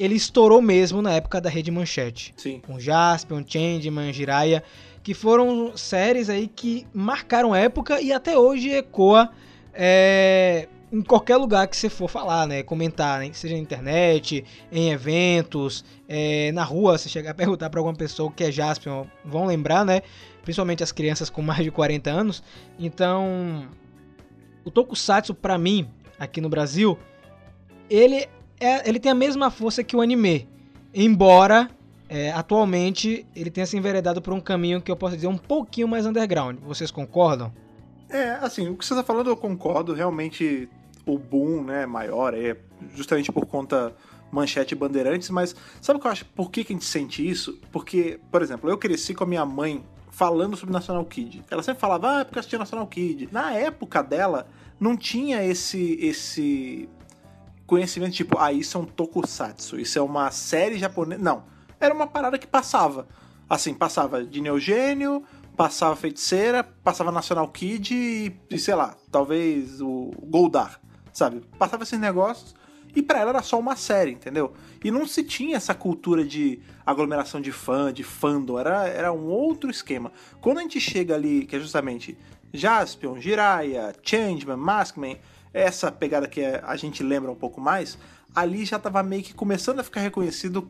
ele 0.00 0.14
estourou 0.14 0.62
mesmo 0.62 1.02
na 1.02 1.12
época 1.12 1.42
da 1.42 1.50
Rede 1.50 1.70
Manchete 1.70 2.32
Sim. 2.34 2.58
com 2.66 2.80
Jaspion, 2.80 3.44
Changeman, 3.46 4.10
Jiraiya, 4.14 4.64
que 5.02 5.14
foram 5.14 5.76
séries 5.76 6.28
aí 6.28 6.46
que 6.46 6.86
marcaram 6.92 7.54
época 7.54 8.00
e 8.00 8.12
até 8.12 8.36
hoje 8.36 8.70
ecoa 8.70 9.30
é, 9.72 10.68
em 10.92 11.00
qualquer 11.00 11.36
lugar 11.36 11.66
que 11.68 11.76
você 11.76 11.88
for 11.88 12.08
falar, 12.08 12.46
né? 12.46 12.62
Comentar, 12.62 13.20
né? 13.20 13.30
seja 13.32 13.54
na 13.54 13.60
internet, 13.60 14.44
em 14.70 14.90
eventos, 14.90 15.84
é, 16.08 16.50
na 16.52 16.64
rua, 16.64 16.98
você 16.98 17.08
chegar 17.08 17.30
a 17.30 17.34
perguntar 17.34 17.70
para 17.70 17.80
alguma 17.80 17.94
pessoa 17.94 18.28
o 18.28 18.32
que 18.32 18.44
é 18.44 18.52
Jaspion, 18.52 19.04
vão 19.24 19.46
lembrar, 19.46 19.84
né? 19.84 20.02
Principalmente 20.42 20.82
as 20.82 20.90
crianças 20.90 21.30
com 21.30 21.42
mais 21.42 21.62
de 21.62 21.70
40 21.70 22.10
anos. 22.10 22.42
Então, 22.78 23.68
o 24.64 24.70
Tokusatsu 24.70 25.34
pra 25.34 25.56
mim, 25.56 25.88
aqui 26.18 26.40
no 26.40 26.48
Brasil, 26.48 26.98
ele, 27.88 28.26
é, 28.58 28.88
ele 28.88 28.98
tem 28.98 29.12
a 29.12 29.14
mesma 29.14 29.50
força 29.50 29.84
que 29.84 29.94
o 29.94 30.00
anime. 30.00 30.48
Embora 30.92 31.70
é, 32.10 32.32
atualmente 32.32 33.24
ele 33.36 33.50
tenha 33.50 33.64
se 33.64 33.76
enveredado 33.76 34.20
por 34.20 34.34
um 34.34 34.40
caminho 34.40 34.82
que 34.82 34.90
eu 34.90 34.96
posso 34.96 35.14
dizer 35.14 35.28
um 35.28 35.38
pouquinho 35.38 35.86
mais 35.86 36.04
underground. 36.04 36.58
Vocês 36.60 36.90
concordam? 36.90 37.52
É, 38.08 38.32
assim, 38.32 38.68
o 38.68 38.76
que 38.76 38.84
você 38.84 38.96
tá 38.96 39.04
falando 39.04 39.30
eu 39.30 39.36
concordo, 39.36 39.94
realmente 39.94 40.68
o 41.06 41.16
boom, 41.16 41.62
né, 41.62 41.86
maior 41.86 42.34
é 42.34 42.56
justamente 42.96 43.30
por 43.30 43.46
conta 43.46 43.94
manchete 44.32 44.74
bandeirantes, 44.74 45.30
mas 45.30 45.54
sabe 45.80 45.98
o 45.98 46.00
que 46.00 46.08
eu 46.08 46.10
acho? 46.10 46.24
Por 46.24 46.50
que, 46.50 46.64
que 46.64 46.72
a 46.72 46.76
gente 46.76 46.84
sente 46.84 47.26
isso? 47.26 47.58
Porque, 47.70 48.18
por 48.30 48.42
exemplo, 48.42 48.68
eu 48.68 48.76
cresci 48.76 49.14
com 49.14 49.22
a 49.22 49.26
minha 49.26 49.46
mãe 49.46 49.84
falando 50.10 50.56
sobre 50.56 50.72
National 50.72 51.04
Kid. 51.04 51.44
Ela 51.48 51.62
sempre 51.62 51.80
falava, 51.80 52.16
ah, 52.16 52.20
é 52.20 52.24
porque 52.24 52.40
assistia 52.40 52.58
National 52.58 52.86
Kid. 52.88 53.28
Na 53.30 53.54
época 53.54 54.02
dela, 54.02 54.48
não 54.78 54.96
tinha 54.96 55.44
esse 55.44 55.96
esse 56.00 56.88
conhecimento 57.66 58.12
tipo, 58.14 58.36
ah, 58.36 58.52
isso 58.52 58.76
é 58.76 58.80
um 58.80 58.84
tokusatsu, 58.84 59.78
isso 59.78 59.96
é 59.96 60.02
uma 60.02 60.30
série 60.32 60.76
japonesa. 60.76 61.22
Não, 61.22 61.44
era 61.80 61.94
uma 61.94 62.06
parada 62.06 62.38
que 62.38 62.46
passava. 62.46 63.08
Assim, 63.48 63.74
passava 63.74 64.22
de 64.22 64.40
Neogênio, 64.40 65.24
passava 65.56 65.96
Feiticeira, 65.96 66.62
passava 66.62 67.10
National 67.10 67.48
Kid 67.48 67.94
e, 67.94 68.36
e 68.48 68.58
sei 68.58 68.74
lá, 68.74 68.96
talvez 69.10 69.80
o 69.80 70.12
Goldar, 70.22 70.80
sabe? 71.12 71.42
Passava 71.58 71.82
esses 71.82 71.98
negócios 71.98 72.54
e 72.94 73.02
pra 73.02 73.20
ela 73.20 73.30
era 73.30 73.42
só 73.42 73.58
uma 73.58 73.76
série, 73.76 74.12
entendeu? 74.12 74.52
E 74.82 74.90
não 74.90 75.06
se 75.06 75.22
tinha 75.22 75.56
essa 75.56 75.74
cultura 75.74 76.24
de 76.24 76.60
aglomeração 76.84 77.40
de 77.40 77.52
fã, 77.52 77.92
de 77.92 78.02
fandom, 78.02 78.58
era, 78.58 78.86
era 78.88 79.12
um 79.12 79.26
outro 79.26 79.70
esquema. 79.70 80.12
Quando 80.40 80.58
a 80.58 80.62
gente 80.62 80.80
chega 80.80 81.14
ali, 81.14 81.44
que 81.44 81.56
é 81.56 81.60
justamente 81.60 82.16
Jaspion, 82.52 83.20
Jiraiya, 83.20 83.94
Changeman, 84.02 84.56
Maskman, 84.56 85.18
essa 85.52 85.90
pegada 85.90 86.28
que 86.28 86.44
a 86.44 86.76
gente 86.76 87.02
lembra 87.02 87.30
um 87.30 87.36
pouco 87.36 87.60
mais, 87.60 87.98
ali 88.34 88.64
já 88.64 88.78
tava 88.78 89.02
meio 89.02 89.22
que 89.22 89.34
começando 89.34 89.80
a 89.80 89.84
ficar 89.84 90.00
reconhecido 90.00 90.68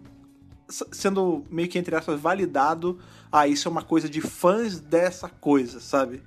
sendo 0.71 1.45
meio 1.51 1.69
que, 1.69 1.79
entre 1.79 1.95
aspas, 1.95 2.21
validado. 2.21 2.99
Ah, 3.31 3.47
isso 3.47 3.69
é 3.69 3.71
uma 3.71 3.83
coisa 3.83 4.09
de 4.09 4.21
fãs 4.21 4.81
dessa 4.81 5.29
coisa, 5.29 5.81
sabe? 5.81 6.23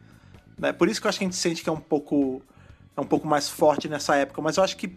Né? 0.57 0.71
Por 0.71 0.87
isso 0.87 1.01
que 1.01 1.07
eu 1.07 1.09
acho 1.09 1.17
que 1.17 1.25
a 1.25 1.27
gente 1.27 1.35
sente 1.37 1.63
que 1.63 1.69
é 1.69 1.73
um 1.73 1.77
pouco 1.77 2.41
é 2.95 3.01
um 3.01 3.05
pouco 3.05 3.27
mais 3.27 3.49
forte 3.49 3.89
nessa 3.89 4.15
época, 4.15 4.39
mas 4.39 4.57
eu 4.57 4.63
acho 4.63 4.77
que 4.77 4.95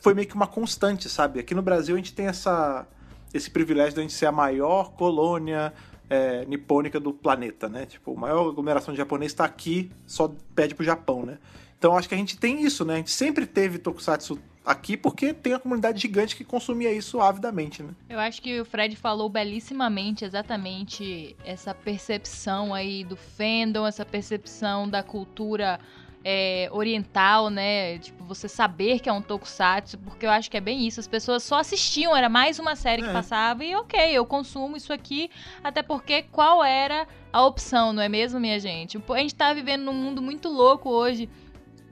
foi 0.00 0.14
meio 0.14 0.28
que 0.28 0.34
uma 0.34 0.46
constante, 0.46 1.08
sabe? 1.08 1.40
Aqui 1.40 1.54
no 1.54 1.62
Brasil 1.62 1.96
a 1.96 1.98
gente 1.98 2.12
tem 2.12 2.26
essa 2.26 2.86
esse 3.34 3.50
privilégio 3.50 3.94
de 3.94 4.00
a 4.00 4.02
gente 4.02 4.14
ser 4.14 4.26
a 4.26 4.32
maior 4.32 4.92
colônia 4.92 5.72
é, 6.08 6.44
nipônica 6.46 7.00
do 7.00 7.12
planeta, 7.12 7.68
né? 7.68 7.86
Tipo, 7.86 8.16
a 8.16 8.20
maior 8.20 8.48
aglomeração 8.48 8.94
de 8.94 8.98
japonês 8.98 9.32
está 9.32 9.44
aqui, 9.44 9.90
só 10.06 10.32
pede 10.54 10.74
pro 10.74 10.84
Japão, 10.84 11.26
né? 11.26 11.38
Então 11.86 11.96
acho 11.96 12.08
que 12.08 12.16
a 12.16 12.18
gente 12.18 12.36
tem 12.36 12.64
isso, 12.64 12.84
né? 12.84 12.94
A 12.94 12.96
gente 12.96 13.12
sempre 13.12 13.46
teve 13.46 13.78
Tokusatsu 13.78 14.40
aqui 14.64 14.96
porque 14.96 15.32
tem 15.32 15.52
uma 15.52 15.60
comunidade 15.60 16.00
gigante 16.00 16.34
que 16.34 16.42
consumia 16.42 16.92
isso 16.92 17.20
avidamente, 17.20 17.80
né? 17.80 17.90
Eu 18.10 18.18
acho 18.18 18.42
que 18.42 18.60
o 18.60 18.64
Fred 18.64 18.96
falou 18.96 19.28
belíssimamente 19.28 20.24
exatamente 20.24 21.36
essa 21.44 21.72
percepção 21.72 22.74
aí 22.74 23.04
do 23.04 23.16
fandom, 23.16 23.86
essa 23.86 24.04
percepção 24.04 24.88
da 24.88 25.04
cultura 25.04 25.78
é, 26.24 26.68
oriental, 26.72 27.50
né? 27.50 28.00
Tipo, 28.00 28.24
você 28.24 28.48
saber 28.48 28.98
que 28.98 29.08
é 29.08 29.12
um 29.12 29.22
tokusatsu, 29.22 29.96
porque 29.98 30.26
eu 30.26 30.30
acho 30.30 30.50
que 30.50 30.56
é 30.56 30.60
bem 30.60 30.84
isso. 30.84 30.98
As 30.98 31.06
pessoas 31.06 31.44
só 31.44 31.60
assistiam, 31.60 32.16
era 32.16 32.28
mais 32.28 32.58
uma 32.58 32.74
série 32.74 33.00
que 33.00 33.08
É. 33.08 33.12
passava 33.12 33.64
e 33.64 33.76
ok, 33.76 34.10
eu 34.10 34.26
consumo 34.26 34.76
isso 34.76 34.92
aqui, 34.92 35.30
até 35.62 35.84
porque 35.84 36.22
qual 36.22 36.64
era 36.64 37.06
a 37.32 37.46
opção, 37.46 37.92
não 37.92 38.02
é 38.02 38.08
mesmo, 38.08 38.40
minha 38.40 38.58
gente? 38.58 39.00
A 39.08 39.18
gente 39.18 39.36
tá 39.36 39.52
vivendo 39.52 39.84
num 39.84 39.92
mundo 39.92 40.20
muito 40.20 40.48
louco 40.48 40.90
hoje, 40.90 41.28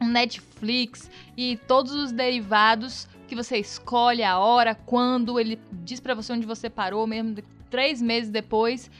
um 0.04 0.08
Netflix 0.08 1.10
e 1.36 1.56
todos 1.66 1.92
os 1.92 2.12
derivados 2.12 3.08
que 3.26 3.34
você 3.34 3.56
escolhe 3.58 4.22
a 4.22 4.38
hora, 4.38 4.74
quando, 4.74 5.40
ele 5.40 5.58
diz 5.72 5.98
pra 5.98 6.14
você 6.14 6.32
onde 6.32 6.46
você 6.46 6.68
parou, 6.68 7.06
mesmo 7.06 7.34
de- 7.34 7.44
três 7.70 8.00
meses 8.00 8.30
depois. 8.30 8.90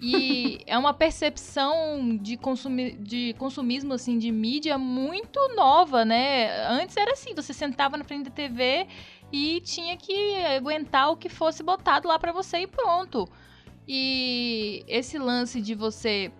E 0.00 0.60
é 0.66 0.76
uma 0.76 0.94
percepção 0.94 2.16
de, 2.16 2.36
consumi 2.36 2.92
de 2.92 3.34
consumismo, 3.38 3.92
assim, 3.92 4.18
de 4.18 4.32
mídia 4.32 4.78
muito 4.78 5.38
nova, 5.54 6.04
né? 6.04 6.66
Antes 6.66 6.96
era 6.96 7.12
assim, 7.12 7.34
você 7.34 7.52
sentava 7.52 7.96
na 7.96 8.04
frente 8.04 8.24
da 8.24 8.30
TV 8.30 8.86
e 9.32 9.60
tinha 9.60 9.96
que 9.96 10.36
aguentar 10.44 11.10
o 11.10 11.16
que 11.16 11.28
fosse 11.28 11.62
botado 11.62 12.08
lá 12.08 12.18
pra 12.18 12.32
você 12.32 12.58
e 12.60 12.66
pronto. 12.66 13.28
E 13.86 14.82
esse 14.88 15.18
lance 15.18 15.60
de 15.60 15.74
você 15.74 16.32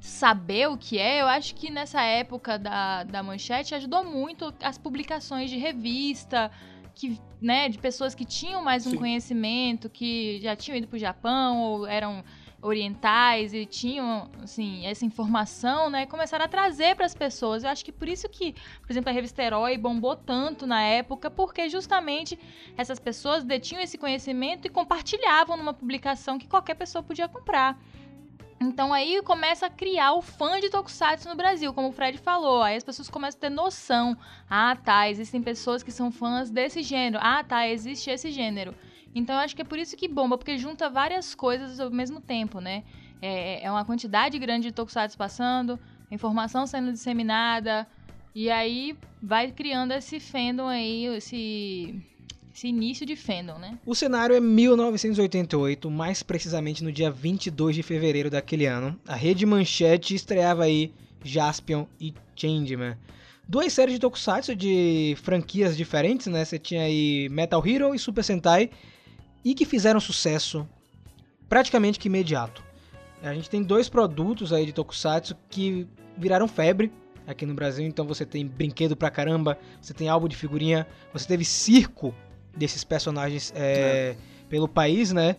saber 0.00 0.68
o 0.68 0.78
que 0.78 0.98
é, 0.98 1.20
eu 1.20 1.26
acho 1.26 1.54
que 1.54 1.70
nessa 1.70 2.02
época 2.02 2.58
da, 2.58 3.04
da 3.04 3.22
manchete 3.22 3.74
ajudou 3.74 4.02
muito 4.02 4.52
as 4.62 4.78
publicações 4.78 5.50
de 5.50 5.58
revista, 5.58 6.50
que, 6.94 7.20
né, 7.40 7.68
de 7.68 7.78
pessoas 7.78 8.14
que 8.14 8.24
tinham 8.24 8.62
mais 8.62 8.86
um 8.86 8.90
Sim. 8.90 8.96
conhecimento, 8.96 9.90
que 9.90 10.40
já 10.42 10.56
tinham 10.56 10.76
ido 10.78 10.88
pro 10.88 10.98
Japão 10.98 11.58
ou 11.58 11.86
eram 11.86 12.24
orientais 12.62 13.54
e 13.54 13.64
tinham, 13.64 14.30
assim, 14.42 14.86
essa 14.86 15.04
informação, 15.04 15.88
né, 15.88 16.04
começaram 16.06 16.44
a 16.44 16.48
trazer 16.48 16.94
para 16.94 17.06
as 17.06 17.14
pessoas. 17.14 17.64
Eu 17.64 17.70
acho 17.70 17.84
que 17.84 17.92
por 17.92 18.08
isso 18.08 18.28
que, 18.28 18.52
por 18.52 18.90
exemplo, 18.90 19.10
a 19.10 19.12
revista 19.12 19.42
Herói 19.42 19.78
bombou 19.78 20.14
tanto 20.14 20.66
na 20.66 20.82
época, 20.82 21.30
porque 21.30 21.68
justamente 21.68 22.38
essas 22.76 22.98
pessoas 22.98 23.44
detinham 23.44 23.82
esse 23.82 23.96
conhecimento 23.96 24.66
e 24.66 24.70
compartilhavam 24.70 25.56
numa 25.56 25.72
publicação 25.72 26.38
que 26.38 26.46
qualquer 26.46 26.74
pessoa 26.74 27.02
podia 27.02 27.28
comprar. 27.28 27.78
Então 28.62 28.92
aí 28.92 29.22
começa 29.22 29.66
a 29.66 29.70
criar 29.70 30.12
o 30.12 30.20
fã 30.20 30.60
de 30.60 30.68
Tokusatsu 30.68 31.26
no 31.26 31.34
Brasil, 31.34 31.72
como 31.72 31.88
o 31.88 31.92
Fred 31.92 32.18
falou. 32.18 32.62
Aí 32.62 32.76
as 32.76 32.84
pessoas 32.84 33.08
começam 33.08 33.38
a 33.38 33.40
ter 33.40 33.48
noção. 33.48 34.14
Ah, 34.50 34.76
tá, 34.76 35.08
existem 35.08 35.42
pessoas 35.42 35.82
que 35.82 35.90
são 35.90 36.12
fãs 36.12 36.50
desse 36.50 36.82
gênero. 36.82 37.18
Ah, 37.22 37.42
tá, 37.42 37.66
existe 37.66 38.10
esse 38.10 38.30
gênero. 38.30 38.74
Então 39.14 39.34
eu 39.34 39.40
acho 39.40 39.56
que 39.56 39.62
é 39.62 39.64
por 39.64 39.78
isso 39.78 39.96
que 39.96 40.06
bomba, 40.06 40.36
porque 40.36 40.58
junta 40.58 40.90
várias 40.90 41.34
coisas 41.34 41.80
ao 41.80 41.90
mesmo 41.90 42.20
tempo, 42.20 42.60
né? 42.60 42.84
É, 43.22 43.64
é 43.64 43.70
uma 43.70 43.84
quantidade 43.84 44.38
grande 44.38 44.68
de 44.68 44.74
Tokusatsu 44.74 45.16
passando, 45.16 45.80
informação 46.10 46.66
sendo 46.66 46.92
disseminada, 46.92 47.88
e 48.34 48.50
aí 48.50 48.96
vai 49.22 49.50
criando 49.50 49.92
esse 49.92 50.20
fandom 50.20 50.68
aí, 50.68 51.06
esse, 51.06 52.00
esse 52.54 52.68
início 52.68 53.06
de 53.06 53.16
fandom, 53.16 53.58
né? 53.58 53.78
O 53.86 53.94
cenário 53.94 54.34
é 54.34 54.40
1988, 54.40 55.90
mais 55.90 56.22
precisamente 56.22 56.82
no 56.82 56.92
dia 56.92 57.10
22 57.10 57.76
de 57.76 57.82
fevereiro 57.82 58.30
daquele 58.30 58.66
ano. 58.66 58.98
A 59.06 59.14
Rede 59.14 59.46
Manchete 59.46 60.14
estreava 60.14 60.64
aí 60.64 60.92
Jaspion 61.22 61.86
e 62.00 62.12
Changeman. 62.34 62.96
Duas 63.48 63.72
séries 63.72 63.94
de 63.94 64.00
tokusatsu 64.00 64.54
de 64.54 65.16
franquias 65.22 65.76
diferentes, 65.76 66.26
né? 66.26 66.44
Você 66.44 66.58
tinha 66.58 66.82
aí 66.82 67.28
Metal 67.30 67.66
Hero 67.66 67.94
e 67.94 67.98
Super 67.98 68.22
Sentai, 68.22 68.70
e 69.44 69.54
que 69.54 69.64
fizeram 69.64 70.00
sucesso 70.00 70.68
praticamente 71.48 71.98
que 71.98 72.08
imediato. 72.08 72.62
A 73.22 73.34
gente 73.34 73.50
tem 73.50 73.62
dois 73.62 73.88
produtos 73.88 74.52
aí 74.52 74.64
de 74.64 74.72
tokusatsu 74.72 75.36
que 75.48 75.86
viraram 76.16 76.48
febre 76.48 76.92
aqui 77.26 77.44
no 77.44 77.54
Brasil, 77.54 77.86
então 77.86 78.06
você 78.06 78.24
tem 78.24 78.46
brinquedo 78.46 78.96
pra 78.96 79.10
caramba, 79.10 79.58
você 79.80 79.92
tem 79.92 80.08
álbum 80.08 80.26
de 80.26 80.36
figurinha, 80.36 80.86
você 81.12 81.26
teve 81.26 81.44
circo 81.44 82.14
desses 82.56 82.84
personagens 82.84 83.52
é, 83.54 84.16
pelo 84.48 84.68
país, 84.68 85.12
né? 85.12 85.36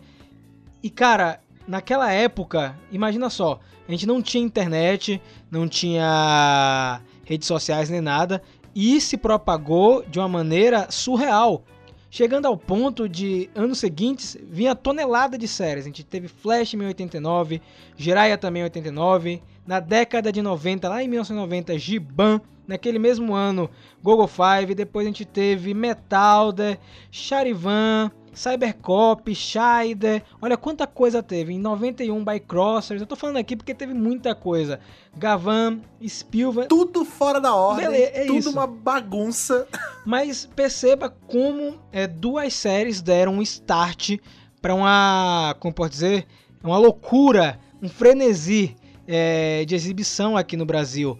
E 0.84 0.90
cara, 0.90 1.40
naquela 1.68 2.12
época, 2.12 2.78
imagina 2.92 3.30
só, 3.30 3.60
a 3.88 3.92
gente 3.92 4.06
não 4.06 4.22
tinha 4.22 4.44
internet, 4.44 5.22
não 5.50 5.68
tinha 5.68 7.02
redes 7.24 7.48
sociais 7.48 7.90
nem 7.90 8.02
nada, 8.02 8.42
e 8.74 9.00
se 9.02 9.18
propagou 9.18 10.04
de 10.04 10.20
uma 10.20 10.28
maneira 10.28 10.90
surreal. 10.90 11.64
Chegando 12.10 12.46
ao 12.46 12.58
ponto 12.58 13.08
de 13.08 13.50
anos 13.56 13.80
seguintes 13.80 14.38
vinha 14.44 14.76
tonelada 14.76 15.38
de 15.38 15.48
séries. 15.48 15.86
A 15.86 15.88
gente 15.88 16.04
teve 16.04 16.28
Flash 16.28 16.74
em 16.74 16.86
89, 16.86 17.62
Jiraiya 17.96 18.38
também 18.38 18.62
em 18.62 18.66
89, 18.66 19.42
na 19.66 19.80
década 19.80 20.32
de 20.32 20.42
90, 20.42 20.90
lá 20.90 21.04
em 21.04 21.08
1990, 21.08 21.78
Giban, 21.78 22.42
naquele 22.68 23.00
mesmo 23.00 23.34
ano, 23.34 23.70
Gogo 24.02 24.28
5, 24.28 24.74
depois 24.76 25.06
a 25.06 25.10
gente 25.10 25.26
teve 25.26 25.74
Metalder, 25.74 26.80
Charivan, 27.12 28.12
Cybercop, 28.34 29.34
Shider, 29.36 30.24
olha 30.42 30.56
quanta 30.56 30.88
coisa 30.88 31.22
teve. 31.22 31.54
Em 31.54 31.60
91, 31.60 32.24
Bycrossers, 32.24 33.02
eu 33.02 33.08
tô 33.08 33.16
falando 33.16 33.38
aqui 33.38 33.56
porque 33.56 33.74
teve 33.74 33.94
muita 33.94 34.34
coisa. 34.34 34.80
Gavan, 35.16 35.82
Spielberg, 36.08 36.70
Tudo 36.70 37.04
fora 37.04 37.42
da 37.42 37.54
ordem, 37.54 37.88
Beleza, 37.88 38.12
é 38.14 38.26
tudo 38.26 38.40
isso. 38.40 38.52
uma 38.52 38.66
bagunça. 38.66 39.68
mas 40.06 40.46
perceba 40.46 41.10
como 41.28 41.78
é, 41.92 42.08
duas 42.08 42.54
séries 42.54 43.02
deram 43.02 43.34
um 43.34 43.42
start 43.42 44.18
para 44.62 44.74
uma, 44.74 45.56
como 45.60 45.74
pode 45.74 45.94
dizer, 45.94 46.26
uma 46.64 46.78
loucura, 46.78 47.60
um 47.82 47.90
frenesi 47.90 48.76
é, 49.12 49.66
de 49.66 49.76
exibição 49.76 50.38
aqui 50.38 50.56
no 50.56 50.66
Brasil. 50.66 51.20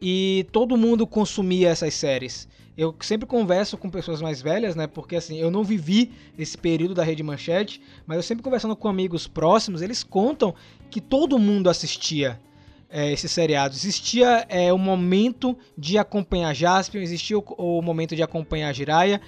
E 0.00 0.46
todo 0.52 0.76
mundo 0.76 1.06
consumia 1.06 1.68
essas 1.68 1.92
séries. 1.92 2.48
Eu 2.76 2.94
sempre 3.00 3.26
converso 3.26 3.76
com 3.76 3.90
pessoas 3.90 4.22
mais 4.22 4.40
velhas, 4.40 4.74
né? 4.74 4.86
Porque 4.86 5.16
assim, 5.16 5.38
eu 5.38 5.50
não 5.50 5.62
vivi 5.62 6.12
esse 6.38 6.56
período 6.56 6.94
da 6.94 7.04
Rede 7.04 7.22
Manchete, 7.22 7.80
mas 8.06 8.16
eu 8.16 8.22
sempre 8.22 8.42
conversando 8.42 8.74
com 8.74 8.88
amigos 8.88 9.26
próximos, 9.26 9.82
eles 9.82 10.02
contam 10.02 10.54
que 10.90 11.00
todo 11.00 11.38
mundo 11.38 11.68
assistia 11.68 12.40
é, 12.88 13.12
esses 13.12 13.30
seriados. 13.30 13.78
Existia 13.78 14.46
é, 14.48 14.72
o 14.72 14.78
momento 14.78 15.56
de 15.76 15.98
acompanhar 15.98 16.54
Jaspion, 16.54 17.00
existia 17.00 17.38
o, 17.38 17.44
o 17.58 17.82
momento 17.82 18.16
de 18.16 18.22
acompanhar 18.22 18.74
Jiraiya 18.74 19.20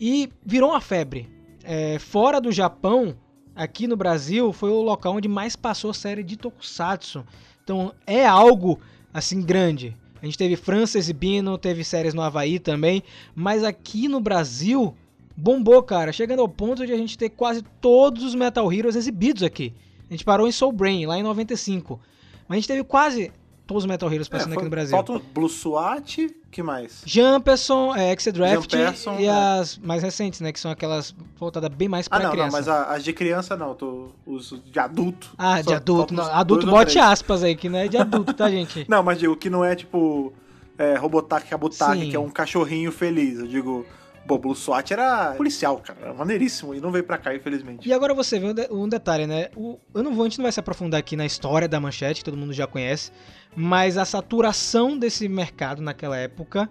e 0.00 0.28
virou 0.44 0.70
uma 0.70 0.80
febre. 0.80 1.28
É, 1.62 1.98
fora 1.98 2.40
do 2.40 2.50
Japão, 2.50 3.16
aqui 3.60 3.86
no 3.86 3.94
Brasil, 3.94 4.54
foi 4.54 4.70
o 4.70 4.80
local 4.80 5.16
onde 5.16 5.28
mais 5.28 5.54
passou 5.54 5.92
série 5.92 6.22
de 6.22 6.34
Tokusatsu. 6.34 7.26
Então 7.62 7.92
é 8.06 8.24
algo 8.24 8.80
assim 9.12 9.42
grande. 9.42 9.94
A 10.22 10.24
gente 10.24 10.38
teve 10.38 10.56
França 10.56 10.96
exibindo, 10.96 11.58
teve 11.58 11.84
séries 11.84 12.14
no 12.14 12.22
Havaí 12.22 12.58
também, 12.58 13.02
mas 13.34 13.62
aqui 13.62 14.08
no 14.08 14.18
Brasil 14.18 14.94
bombou, 15.36 15.82
cara, 15.82 16.10
chegando 16.10 16.40
ao 16.40 16.48
ponto 16.48 16.86
de 16.86 16.92
a 16.92 16.96
gente 16.96 17.18
ter 17.18 17.28
quase 17.28 17.62
todos 17.82 18.24
os 18.24 18.34
Metal 18.34 18.72
Heroes 18.72 18.96
exibidos 18.96 19.42
aqui. 19.42 19.74
A 20.08 20.14
gente 20.14 20.24
parou 20.24 20.48
em 20.48 20.52
Soul 20.52 20.72
Brain, 20.72 21.04
lá 21.04 21.18
em 21.18 21.22
95. 21.22 22.00
Mas 22.48 22.56
a 22.56 22.60
gente 22.60 22.68
teve 22.68 22.82
quase 22.82 23.30
todos 23.70 23.84
os 23.84 23.88
Metal 23.88 24.12
Heroes 24.12 24.28
passando 24.28 24.48
É, 24.48 24.52
aqui 24.52 24.54
foi- 24.56 24.64
no 24.64 24.70
Brasil. 24.70 24.90
Falta 24.90 25.12
o 25.12 25.18
Blue 25.20 25.48
SWAT, 25.48 26.28
que 26.50 26.62
mais? 26.62 27.02
Jumperson, 27.06 27.94
é, 27.94 28.10
X-Draft 28.10 28.70
Jumperson, 28.72 29.16
e 29.20 29.26
é. 29.26 29.30
as 29.30 29.78
mais 29.78 30.02
recentes, 30.02 30.40
né? 30.40 30.52
Que 30.52 30.58
são 30.58 30.70
aquelas 30.72 31.14
voltadas 31.38 31.70
bem 31.70 31.88
mais 31.88 32.06
Ah, 32.06 32.10
pra 32.10 32.18
não, 32.18 32.24
não, 32.26 32.32
criança. 32.32 32.56
mas 32.56 32.68
a- 32.68 32.84
as 32.94 33.04
de 33.04 33.12
criança 33.12 33.56
não, 33.56 33.74
tô, 33.74 34.08
os 34.26 34.52
de 34.66 34.78
adulto. 34.80 35.30
Ah, 35.38 35.62
de 35.62 35.72
adulto. 35.72 36.12
Não, 36.12 36.24
adulto, 36.24 36.66
bote 36.66 36.98
aspas 36.98 37.44
aí, 37.44 37.54
que 37.54 37.68
não 37.68 37.78
é 37.78 37.86
de 37.86 37.96
adulto, 37.96 38.34
tá, 38.34 38.50
gente? 38.50 38.84
Não, 38.90 39.02
mas 39.02 39.18
digo 39.20 39.36
que 39.36 39.48
não 39.48 39.64
é 39.64 39.76
tipo 39.76 40.32
é, 40.76 40.96
Robotaki 40.96 41.48
Kabutaki, 41.50 42.08
que 42.10 42.16
é 42.16 42.18
um 42.18 42.28
cachorrinho 42.30 42.90
feliz. 42.90 43.38
Eu 43.38 43.46
digo, 43.46 43.86
pô, 44.26 44.38
Blue 44.38 44.54
SWAT 44.54 44.92
era 44.92 45.32
policial, 45.32 45.78
cara, 45.78 45.98
era 46.02 46.14
maneiríssimo 46.14 46.74
e 46.74 46.80
não 46.80 46.90
veio 46.92 47.04
pra 47.04 47.18
cá, 47.18 47.34
infelizmente. 47.34 47.88
E 47.88 47.92
agora 47.92 48.14
você 48.14 48.38
vê 48.38 48.46
um, 48.46 48.54
de- 48.54 48.68
um 48.70 48.88
detalhe, 48.88 49.26
né? 49.26 49.48
O, 49.56 49.78
eu 49.94 50.02
não 50.02 50.14
vou, 50.14 50.24
a 50.24 50.28
gente 50.28 50.38
não 50.38 50.44
vai 50.44 50.52
se 50.52 50.60
aprofundar 50.60 51.00
aqui 51.00 51.16
na 51.16 51.26
história 51.26 51.66
da 51.68 51.80
manchete, 51.80 52.20
que 52.20 52.24
todo 52.24 52.36
mundo 52.36 52.52
já 52.52 52.66
conhece, 52.66 53.10
mas 53.56 53.96
a 53.98 54.04
saturação 54.04 54.96
desse 54.98 55.28
mercado 55.28 55.82
naquela 55.82 56.16
época 56.16 56.68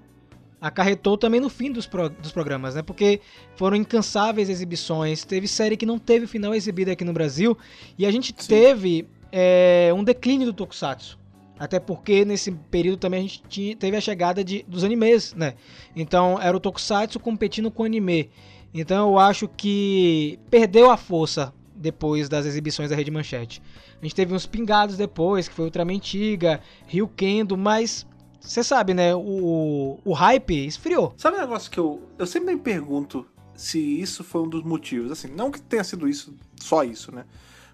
acarretou 0.62 1.18
também 1.18 1.40
no 1.40 1.50
fim 1.50 1.72
dos, 1.72 1.86
pro- 1.88 2.10
dos 2.10 2.32
programas, 2.32 2.76
né? 2.76 2.82
Porque 2.82 3.22
foram 3.56 3.78
incansáveis 3.78 4.50
exibições, 4.50 5.24
teve 5.24 5.48
série 5.48 5.78
que 5.78 5.86
não 5.86 5.98
teve 5.98 6.28
final 6.28 6.54
exibida 6.54 6.92
aqui 6.92 7.04
no 7.06 7.14
Brasil, 7.14 7.58
e 7.98 8.06
a 8.06 8.12
gente 8.12 8.34
Sim. 8.38 8.48
teve 8.48 9.08
é, 9.32 9.92
um 9.96 10.04
declínio 10.04 10.48
do 10.48 10.54
Tokusatsu. 10.54 11.18
Até 11.60 11.80
porque 11.80 12.24
nesse 12.24 12.52
período 12.52 12.98
também 13.00 13.19
a 13.19 13.24
gente 13.24 13.43
tinha- 13.50 13.76
teve 13.76 13.98
a 13.98 14.02
chegada 14.02 14.43
de, 14.43 14.63
dos 14.67 14.84
animes, 14.84 15.34
né? 15.34 15.56
Então 15.95 16.41
era 16.41 16.56
o 16.56 16.60
Tokusatsu 16.60 17.19
competindo 17.19 17.69
com 17.69 17.84
o 17.84 17.86
anime. 17.86 18.30
Então 18.74 19.10
eu 19.10 19.19
acho 19.19 19.48
que 19.48 20.39
perdeu 20.50 20.89
a 20.89 20.95
força 20.95 21.54
depois 21.76 22.30
das 22.30 22.45
exibições 22.45 22.89
da 22.89 22.95
Rede 22.95 23.12
Manchete. 23.12 23.62
A 24.02 24.06
gente 24.06 24.15
teve 24.15 24.34
uns 24.34 24.45
pingados 24.45 24.95
depois, 24.95 25.50
que 25.50 25.54
foi 25.54 25.65
Ultraman 25.65 26.00
Tiga, 26.00 26.62
Rio 26.88 27.08
Kendo, 27.08 27.58
mas 27.58 28.08
você 28.39 28.63
sabe, 28.63 28.93
né? 28.93 29.13
O, 29.13 30.00
o 30.06 30.13
hype 30.13 30.65
esfriou. 30.65 31.13
Sabe 31.17 31.38
um 31.38 31.41
negócio 31.41 31.69
que 31.69 31.78
eu, 31.78 32.02
eu 32.17 32.26
sempre 32.26 32.56
me 32.56 32.60
pergunto 32.62 33.26
se 33.54 33.78
isso 34.00 34.24
foi 34.24 34.41
um 34.43 34.48
dos 34.48 34.63
motivos? 34.63 35.12
Assim, 35.12 35.28
não 35.28 35.52
que 35.52 35.60
tenha 35.62 35.84
sido 35.84 36.08
isso, 36.08 36.34
só 36.62 36.84
isso, 36.86 37.13
né? 37.13 37.26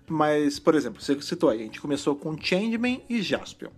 Mas, 0.07 0.59
por 0.59 0.75
exemplo, 0.75 1.01
você 1.01 1.19
citou 1.21 1.49
aí, 1.49 1.61
a 1.61 1.63
gente 1.63 1.81
começou 1.81 2.15
com 2.15 2.39
Changeman 2.39 3.01
e 3.09 3.21
Jaspion. 3.21 3.71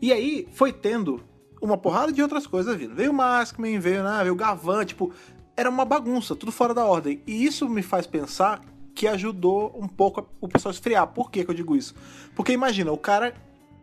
E 0.00 0.12
aí 0.12 0.48
foi 0.52 0.72
tendo 0.72 1.22
uma 1.60 1.78
porrada 1.78 2.12
de 2.12 2.22
outras 2.22 2.46
coisas 2.46 2.76
vindo. 2.76 2.94
Veio 2.94 3.10
o 3.10 3.14
Maskman, 3.14 3.78
veio, 3.78 4.02
né, 4.02 4.18
veio 4.22 4.32
o 4.32 4.36
Gavan, 4.36 4.84
tipo, 4.84 5.12
era 5.56 5.70
uma 5.70 5.84
bagunça, 5.84 6.34
tudo 6.34 6.50
fora 6.50 6.74
da 6.74 6.84
ordem. 6.84 7.22
E 7.26 7.44
isso 7.44 7.68
me 7.68 7.82
faz 7.82 8.06
pensar 8.06 8.60
que 8.94 9.06
ajudou 9.06 9.72
um 9.78 9.86
pouco 9.86 10.28
o 10.40 10.48
pessoal 10.48 10.70
a 10.70 10.74
esfriar. 10.74 11.06
Por 11.06 11.30
que, 11.30 11.44
que 11.44 11.50
eu 11.50 11.54
digo 11.54 11.76
isso? 11.76 11.94
Porque 12.34 12.52
imagina, 12.52 12.90
o 12.90 12.98
cara, 12.98 13.34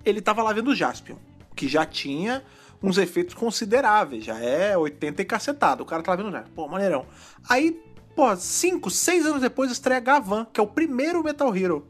ele 0.03 0.21
tava 0.21 0.43
lá 0.43 0.51
vendo 0.51 0.71
o 0.71 0.75
Jaspion, 0.75 1.15
que 1.55 1.67
já 1.67 1.85
tinha 1.85 2.43
uns 2.81 2.97
efeitos 2.97 3.35
consideráveis, 3.35 4.23
já 4.23 4.39
é 4.39 4.77
80 4.77 5.21
e 5.21 5.25
cacetado. 5.25 5.83
O 5.83 5.85
cara 5.85 6.03
lá 6.05 6.15
vendo 6.15 6.31
já, 6.31 6.43
pô, 6.55 6.67
maneirão. 6.67 7.05
Aí, 7.47 7.81
pô, 8.15 8.35
5, 8.35 8.89
6 8.89 9.25
anos 9.25 9.41
depois 9.41 9.71
estreia 9.71 9.99
Gavan, 9.99 10.45
que 10.51 10.59
é 10.59 10.63
o 10.63 10.67
primeiro 10.67 11.23
Metal 11.23 11.55
Hero, 11.55 11.87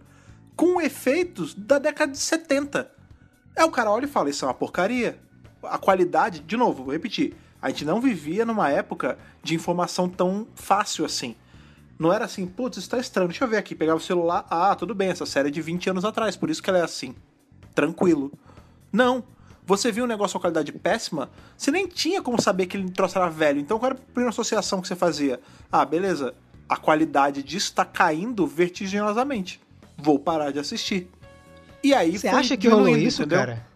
com 0.56 0.82
efeitos 0.82 1.54
da 1.54 1.80
década 1.80 2.12
de 2.12 2.18
70. 2.18 2.92
Aí 3.56 3.64
o 3.64 3.72
cara 3.72 3.92
olha 3.92 4.06
e 4.06 4.10
fala, 4.10 4.30
isso 4.30 4.46
é 4.46 4.48
uma 4.48 4.54
porcaria. 4.54 5.20
A 5.64 5.78
qualidade, 5.78 6.40
de 6.40 6.56
novo, 6.56 6.84
vou 6.84 6.94
repetir, 6.94 7.36
a 7.62 7.70
gente 7.70 7.84
não 7.84 8.00
vivia 8.00 8.46
numa 8.46 8.70
época 8.70 9.18
de 9.44 9.56
informação 9.56 10.08
tão 10.08 10.48
fácil 10.56 11.06
assim. 11.06 11.36
Não 11.98 12.14
era 12.14 12.24
assim, 12.24 12.48
putz, 12.48 12.78
isso 12.78 12.90
tá 12.90 12.98
estranho, 12.98 13.28
deixa 13.28 13.44
eu 13.44 13.50
ver 13.50 13.58
aqui. 13.58 13.76
Pegava 13.76 13.98
o 13.98 14.02
celular, 14.02 14.46
ah, 14.50 14.74
tudo 14.76 14.96
bem, 14.96 15.10
essa 15.10 15.26
série 15.26 15.50
é 15.50 15.52
de 15.52 15.62
20 15.62 15.90
anos 15.90 16.06
atrás, 16.06 16.38
por 16.38 16.50
isso 16.50 16.64
que 16.64 16.70
ela 16.70 16.80
é 16.80 16.84
assim. 16.84 17.14
Tranquilo. 17.76 18.32
Não. 18.92 19.24
Você 19.70 19.92
viu 19.92 20.06
um 20.06 20.08
negócio 20.08 20.34
com 20.34 20.42
qualidade 20.42 20.72
péssima, 20.72 21.30
você 21.56 21.70
nem 21.70 21.86
tinha 21.88 22.24
como 22.24 22.42
saber 22.42 22.66
que 22.66 22.76
ele 22.76 22.90
troço 22.90 23.20
era 23.20 23.30
velho. 23.30 23.60
Então 23.60 23.78
qual 23.78 23.92
era 23.92 24.00
a 24.00 24.04
primeira 24.04 24.30
associação 24.32 24.82
que 24.82 24.88
você 24.88 24.96
fazia? 24.96 25.40
Ah, 25.72 25.86
beleza, 25.86 26.34
a 26.68 26.76
qualidade 26.76 27.44
disso 27.44 27.72
tá 27.76 27.86
caindo 27.86 28.48
vertiginosamente. 28.48 29.62
Vou 29.96 30.18
parar 30.18 30.50
de 30.52 30.58
assistir. 30.58 31.08
E 31.84 31.94
aí 31.94 32.18
Você 32.18 32.28
acha 32.28 32.58
que 32.58 32.68
rolou 32.68 32.98
isso, 32.98 33.22
entendeu? 33.22 33.38
cara? 33.38 33.68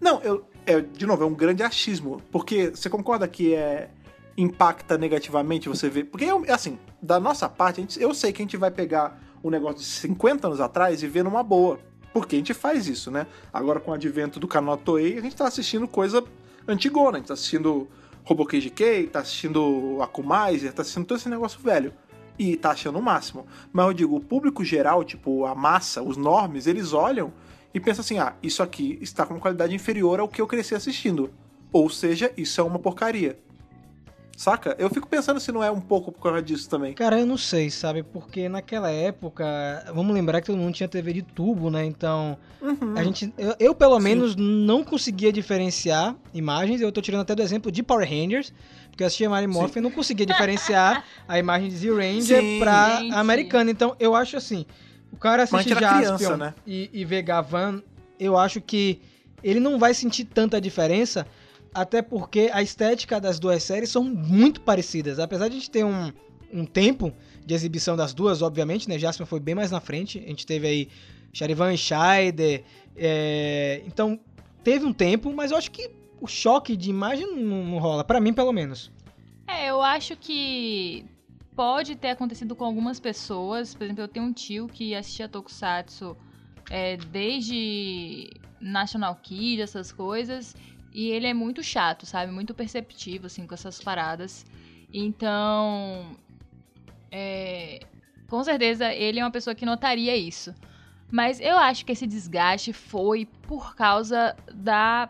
Não, 0.00 0.20
eu, 0.22 0.44
é, 0.64 0.80
de 0.80 1.04
novo, 1.04 1.24
é 1.24 1.26
um 1.26 1.34
grande 1.34 1.64
achismo. 1.64 2.22
Porque 2.30 2.70
você 2.70 2.88
concorda 2.88 3.26
que 3.26 3.52
é 3.52 3.90
impacta 4.36 4.96
negativamente 4.96 5.68
você 5.68 5.88
ver. 5.88 6.04
Porque, 6.04 6.24
eu, 6.26 6.44
assim, 6.48 6.78
da 7.02 7.18
nossa 7.18 7.48
parte, 7.48 7.80
gente- 7.80 8.00
eu 8.00 8.14
sei 8.14 8.32
que 8.32 8.40
a 8.40 8.44
gente 8.44 8.56
vai 8.56 8.70
pegar 8.70 9.20
um 9.42 9.50
negócio 9.50 9.78
de 9.80 9.84
50 9.84 10.46
anos 10.46 10.60
atrás 10.60 11.02
e 11.02 11.08
ver 11.08 11.24
numa 11.24 11.42
boa. 11.42 11.80
Porque 12.12 12.36
a 12.36 12.38
gente 12.38 12.54
faz 12.54 12.86
isso, 12.88 13.10
né? 13.10 13.26
Agora, 13.52 13.78
com 13.78 13.90
o 13.90 13.94
advento 13.94 14.40
do 14.40 14.48
canal 14.48 14.76
Toei, 14.76 15.18
a 15.18 15.20
gente 15.20 15.36
tá 15.36 15.46
assistindo 15.46 15.86
coisa 15.86 16.24
antigona. 16.66 17.16
A 17.16 17.20
gente 17.20 17.28
tá 17.28 17.34
assistindo 17.34 17.88
Robocage 18.24 18.70
K, 18.70 19.06
tá 19.06 19.20
assistindo 19.20 19.98
Akumaiser, 20.02 20.72
tá 20.72 20.82
assistindo 20.82 21.06
todo 21.06 21.18
esse 21.18 21.28
negócio 21.28 21.60
velho. 21.60 21.92
E 22.38 22.56
tá 22.56 22.70
achando 22.70 22.98
o 22.98 23.02
máximo. 23.02 23.46
Mas 23.72 23.86
eu 23.86 23.92
digo, 23.92 24.16
o 24.16 24.20
público 24.20 24.64
geral, 24.64 25.04
tipo, 25.04 25.44
a 25.44 25.54
massa, 25.54 26.02
os 26.02 26.16
normes, 26.16 26.66
eles 26.66 26.92
olham 26.92 27.32
e 27.72 27.78
pensam 27.78 28.00
assim: 28.00 28.18
ah, 28.18 28.34
isso 28.42 28.62
aqui 28.62 28.98
está 29.00 29.26
com 29.26 29.34
uma 29.34 29.40
qualidade 29.40 29.74
inferior 29.74 30.20
ao 30.20 30.28
que 30.28 30.40
eu 30.40 30.46
cresci 30.46 30.74
assistindo. 30.74 31.30
Ou 31.72 31.88
seja, 31.88 32.32
isso 32.36 32.60
é 32.60 32.64
uma 32.64 32.78
porcaria. 32.78 33.38
Saca? 34.40 34.74
Eu 34.78 34.88
fico 34.88 35.06
pensando 35.06 35.38
se 35.38 35.52
não 35.52 35.62
é 35.62 35.70
um 35.70 35.82
pouco 35.82 36.10
por 36.10 36.22
causa 36.22 36.40
disso 36.40 36.66
também. 36.66 36.94
Cara, 36.94 37.20
eu 37.20 37.26
não 37.26 37.36
sei, 37.36 37.68
sabe? 37.68 38.02
Porque 38.02 38.48
naquela 38.48 38.90
época, 38.90 39.44
vamos 39.94 40.14
lembrar 40.14 40.40
que 40.40 40.46
todo 40.46 40.56
mundo 40.56 40.72
tinha 40.72 40.88
TV 40.88 41.12
de 41.12 41.20
tubo, 41.20 41.68
né? 41.68 41.84
Então, 41.84 42.38
Uhum. 42.58 42.94
a 42.96 43.04
gente, 43.04 43.30
eu, 43.36 43.54
eu, 43.60 43.74
pelo 43.74 43.98
Sim. 43.98 44.02
menos 44.02 44.34
não 44.36 44.82
conseguia 44.82 45.30
diferenciar 45.30 46.16
imagens. 46.32 46.80
Eu 46.80 46.90
tô 46.90 47.02
tirando 47.02 47.20
até 47.20 47.34
do 47.34 47.42
exemplo 47.42 47.70
de 47.70 47.82
Power 47.82 48.08
Rangers, 48.08 48.50
porque 48.88 49.02
eu 49.02 49.08
assistia 49.08 49.28
Mary 49.28 49.46
Morphin 49.46 49.80
e 49.80 49.82
não 49.82 49.90
conseguia 49.90 50.24
diferenciar 50.24 51.04
a 51.28 51.38
imagem 51.38 51.68
de 51.68 51.76
Zero 51.76 51.96
Ranger 51.98 52.40
Sim. 52.42 52.58
pra 52.58 52.96
Gente. 53.00 53.14
americana. 53.16 53.70
Então, 53.70 53.94
eu 54.00 54.14
acho 54.14 54.38
assim, 54.38 54.64
o 55.12 55.18
cara 55.18 55.42
assiste 55.42 55.68
Jaspion 55.68 55.98
criança, 56.16 56.36
né? 56.38 56.54
e, 56.66 56.88
e 56.94 57.04
vê 57.04 57.20
Gavan, 57.20 57.82
eu 58.18 58.38
acho 58.38 58.58
que 58.62 59.02
ele 59.44 59.60
não 59.60 59.78
vai 59.78 59.92
sentir 59.92 60.24
tanta 60.24 60.58
diferença, 60.58 61.26
até 61.74 62.02
porque 62.02 62.50
a 62.52 62.62
estética 62.62 63.20
das 63.20 63.38
duas 63.38 63.62
séries 63.62 63.90
são 63.90 64.04
muito 64.04 64.60
parecidas. 64.60 65.18
Apesar 65.18 65.48
de 65.48 65.56
a 65.56 65.58
gente 65.58 65.70
ter 65.70 65.84
um, 65.84 66.12
um 66.52 66.64
tempo 66.64 67.12
de 67.44 67.54
exibição 67.54 67.96
das 67.96 68.12
duas, 68.12 68.42
obviamente, 68.42 68.88
né? 68.88 68.98
Jasper 68.98 69.26
foi 69.26 69.40
bem 69.40 69.54
mais 69.54 69.70
na 69.70 69.80
frente. 69.80 70.18
A 70.18 70.28
gente 70.28 70.46
teve 70.46 70.66
aí 70.66 70.88
Charivan 71.32 71.76
Scheider. 71.76 72.64
é, 72.96 73.82
Então, 73.86 74.18
teve 74.62 74.84
um 74.84 74.92
tempo, 74.92 75.32
mas 75.32 75.50
eu 75.50 75.56
acho 75.56 75.70
que 75.70 75.90
o 76.20 76.26
choque 76.26 76.76
de 76.76 76.90
imagem 76.90 77.34
não, 77.34 77.64
não 77.64 77.78
rola. 77.78 78.04
Pra 78.04 78.20
mim, 78.20 78.32
pelo 78.32 78.52
menos. 78.52 78.90
É, 79.46 79.70
eu 79.70 79.82
acho 79.82 80.16
que 80.16 81.04
pode 81.56 81.96
ter 81.96 82.10
acontecido 82.10 82.54
com 82.54 82.64
algumas 82.64 83.00
pessoas. 83.00 83.74
Por 83.74 83.84
exemplo, 83.84 84.02
eu 84.02 84.08
tenho 84.08 84.26
um 84.26 84.32
tio 84.32 84.66
que 84.68 84.94
assistia 84.94 85.28
Tokusatsu 85.28 86.16
é, 86.70 86.96
desde 86.96 88.30
National 88.60 89.16
Kid, 89.16 89.62
essas 89.62 89.90
coisas. 89.90 90.54
E 90.92 91.10
ele 91.10 91.26
é 91.26 91.34
muito 91.34 91.62
chato, 91.62 92.06
sabe? 92.06 92.32
Muito 92.32 92.54
perceptivo, 92.54 93.26
assim, 93.26 93.46
com 93.46 93.54
essas 93.54 93.80
paradas. 93.80 94.44
Então. 94.92 96.16
é, 97.10 97.80
com 98.28 98.42
certeza 98.44 98.92
ele 98.94 99.18
é 99.20 99.24
uma 99.24 99.30
pessoa 99.30 99.54
que 99.54 99.66
notaria 99.66 100.16
isso. 100.16 100.54
Mas 101.10 101.40
eu 101.40 101.58
acho 101.58 101.84
que 101.84 101.92
esse 101.92 102.06
desgaste 102.06 102.72
foi 102.72 103.26
por 103.42 103.74
causa 103.74 104.36
da 104.52 105.08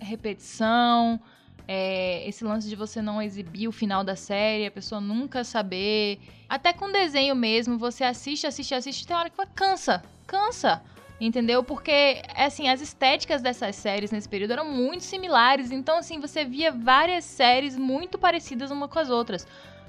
repetição, 0.00 1.20
é, 1.66 2.26
esse 2.28 2.44
lance 2.44 2.68
de 2.68 2.76
você 2.76 3.02
não 3.02 3.20
exibir 3.20 3.68
o 3.68 3.72
final 3.72 4.04
da 4.04 4.16
série, 4.16 4.66
a 4.66 4.70
pessoa 4.70 5.00
nunca 5.00 5.42
saber. 5.44 6.20
Até 6.48 6.72
com 6.72 6.90
desenho 6.90 7.34
mesmo, 7.34 7.78
você 7.78 8.04
assiste, 8.04 8.46
assiste, 8.46 8.74
assiste, 8.74 9.06
tem 9.06 9.16
hora 9.16 9.30
que 9.30 9.36
fala, 9.36 9.48
cansa, 9.54 10.02
cansa. 10.26 10.82
Entendeu? 11.20 11.62
Porque, 11.62 12.22
assim, 12.34 12.68
as 12.68 12.80
estéticas 12.80 13.42
dessas 13.42 13.76
séries 13.76 14.10
nesse 14.10 14.28
período 14.28 14.52
eram 14.52 14.64
muito 14.64 15.04
similares. 15.04 15.70
Então, 15.70 15.98
assim, 15.98 16.18
você 16.18 16.44
via 16.44 16.72
várias 16.72 17.24
séries 17.24 17.76
muito 17.76 18.18
parecidas 18.18 18.70
uma 18.70 18.88
com 18.88 18.98
as 18.98 19.10
outras. 19.10 19.46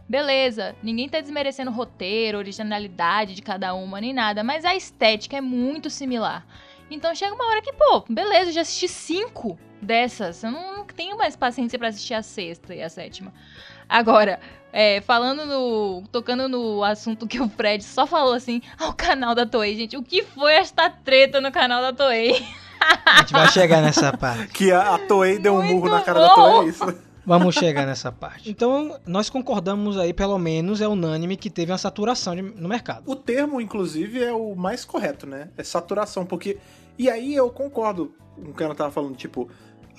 Beleza, 0.10 0.76
ninguém 0.84 1.08
tá 1.08 1.22
desmerecendo 1.22 1.72
roteiro, 1.72 2.38
originalidade 2.38 3.34
de 3.34 3.41
cada 3.41 3.74
uma, 3.74 4.02
nem 4.02 4.12
nada. 4.12 4.44
Mas 4.44 4.65
a 4.65 4.76
estética 4.76 5.38
é 5.38 5.41
muito 5.41 5.89
similar. 5.89 6.46
Então 6.89 7.15
chega 7.15 7.34
uma 7.34 7.48
hora 7.48 7.62
que, 7.62 7.72
pô, 7.72 8.04
beleza, 8.10 8.50
eu 8.50 8.54
já 8.56 8.62
assisti 8.62 8.89
cinco 8.89 9.58
dessas. 9.82 10.44
Eu 10.44 10.52
não, 10.52 10.86
tenho 10.86 11.17
mais 11.17 11.38
paciência 11.38 11.80
pra 11.80 11.88
assistir 11.88 12.13
a 12.13 12.22
sexta 12.22 12.76
e 12.76 12.84
a 12.84 12.89
sétima. 12.89 13.34
Agora, 13.91 14.39
é, 14.71 15.01
falando 15.01 15.45
no. 15.45 16.04
tocando 16.10 16.47
no 16.47 16.82
assunto 16.82 17.27
que 17.27 17.41
o 17.41 17.49
Fred 17.49 17.84
só 17.84 18.08
falou 18.08 18.34
assim, 18.34 18.62
ao 18.80 18.93
canal 18.93 19.36
da 19.36 19.45
Toei, 19.45 19.75
gente. 19.75 19.97
O 19.97 20.01
que 20.01 20.23
foi 20.23 20.54
esta 20.54 20.89
treta 20.89 21.41
no 21.41 21.51
canal 21.51 21.82
da 21.82 21.91
Toei? 21.91 22.41
A 23.06 23.17
gente 23.19 23.34
vai 23.34 23.47
chegar 23.49 23.82
nessa 23.82 24.15
parte. 24.17 24.54
Que 24.54 24.71
a, 24.71 24.95
a 24.95 24.97
Toei 24.97 25.38
deu 25.38 25.56
um 25.56 25.62
murro 25.62 25.82
Muito 25.82 25.91
na 25.91 26.01
cara 26.01 26.21
da 26.21 26.27
bom. 26.30 26.36
Toei, 26.36 26.67
é 26.67 26.69
isso? 26.69 26.97
Vamos 27.25 27.54
chegar 27.54 27.86
nessa 27.86 28.12
parte. 28.12 28.49
Então, 28.49 28.97
nós 29.06 29.30
concordamos 29.30 29.97
aí, 29.97 30.13
pelo 30.13 30.39
menos, 30.39 30.82
é 30.82 30.88
unânime 30.88 31.38
que 31.38 31.49
teve 31.49 31.71
uma 31.71 31.77
saturação 31.77 32.34
de- 32.36 32.41
no 32.41 32.67
mercado. 32.67 33.04
O 33.06 33.15
termo, 33.15 33.62
inclusive, 33.62 34.23
é 34.23 34.32
o 34.32 34.56
mais 34.56 34.86
correto, 34.86 35.27
né? 35.27 35.49
É 35.58 35.63
saturação, 35.63 36.25
porque. 36.25 36.58
E 36.97 37.10
aí 37.10 37.36
eu 37.36 37.49
concordo 37.49 38.15
com 38.36 38.51
o 38.51 38.54
que 38.54 38.63
ela 38.63 38.73
tava 38.73 38.89
falando, 38.89 39.15
tipo, 39.15 39.49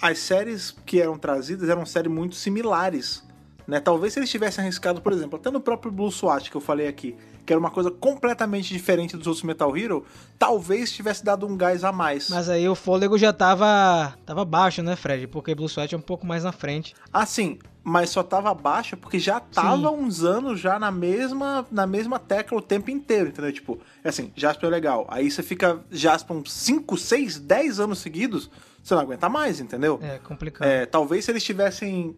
as 0.00 0.18
séries 0.18 0.74
que 0.84 1.00
eram 1.00 1.16
trazidas 1.18 1.68
eram 1.68 1.84
séries 1.86 2.10
muito 2.10 2.34
similares. 2.34 3.22
Né? 3.66 3.80
Talvez 3.80 4.12
se 4.12 4.18
eles 4.18 4.30
tivessem 4.30 4.62
arriscado, 4.62 5.00
por 5.00 5.12
exemplo, 5.12 5.38
até 5.38 5.50
no 5.50 5.60
próprio 5.60 5.92
Blue 5.92 6.10
SWAT 6.10 6.50
que 6.50 6.56
eu 6.56 6.60
falei 6.60 6.88
aqui, 6.88 7.16
que 7.44 7.52
era 7.52 7.58
uma 7.58 7.70
coisa 7.70 7.90
completamente 7.90 8.72
diferente 8.72 9.16
dos 9.16 9.26
outros 9.26 9.44
Metal 9.44 9.76
Hero, 9.76 10.04
talvez 10.38 10.92
tivesse 10.92 11.24
dado 11.24 11.46
um 11.46 11.56
gás 11.56 11.84
a 11.84 11.92
mais. 11.92 12.28
Mas 12.28 12.48
aí 12.48 12.68
o 12.68 12.74
fôlego 12.74 13.18
já 13.18 13.32
tava, 13.32 14.16
tava 14.24 14.44
baixo, 14.44 14.82
né, 14.82 14.96
Fred? 14.96 15.26
Porque 15.26 15.54
Blue 15.54 15.68
Sweat 15.68 15.94
é 15.94 15.98
um 15.98 16.02
pouco 16.02 16.26
mais 16.26 16.44
na 16.44 16.52
frente. 16.52 16.94
Assim, 17.12 17.58
mas 17.84 18.10
só 18.10 18.22
tava 18.22 18.54
baixa 18.54 18.96
porque 18.96 19.18
já 19.18 19.40
tava 19.40 19.90
uns 19.90 20.22
anos 20.22 20.60
já 20.60 20.78
na 20.78 20.90
mesma 20.90 21.66
na 21.70 21.86
mesma 21.86 22.18
tecla 22.18 22.58
o 22.58 22.62
tempo 22.62 22.90
inteiro, 22.90 23.30
entendeu? 23.30 23.52
Tipo, 23.52 23.80
é 24.04 24.08
assim, 24.08 24.32
Jasper 24.36 24.68
é 24.68 24.70
legal. 24.70 25.06
Aí 25.08 25.30
você 25.30 25.42
fica 25.42 25.80
Jasper 25.90 26.36
uns 26.36 26.52
5, 26.52 26.96
6, 26.96 27.38
10 27.40 27.80
anos 27.80 27.98
seguidos, 27.98 28.50
você 28.82 28.94
não 28.94 29.02
aguenta 29.02 29.28
mais, 29.28 29.60
entendeu? 29.60 29.98
É 30.02 30.18
complicado. 30.18 30.68
É, 30.68 30.86
talvez 30.86 31.24
se 31.24 31.32
eles 31.32 31.42
tivessem 31.42 32.16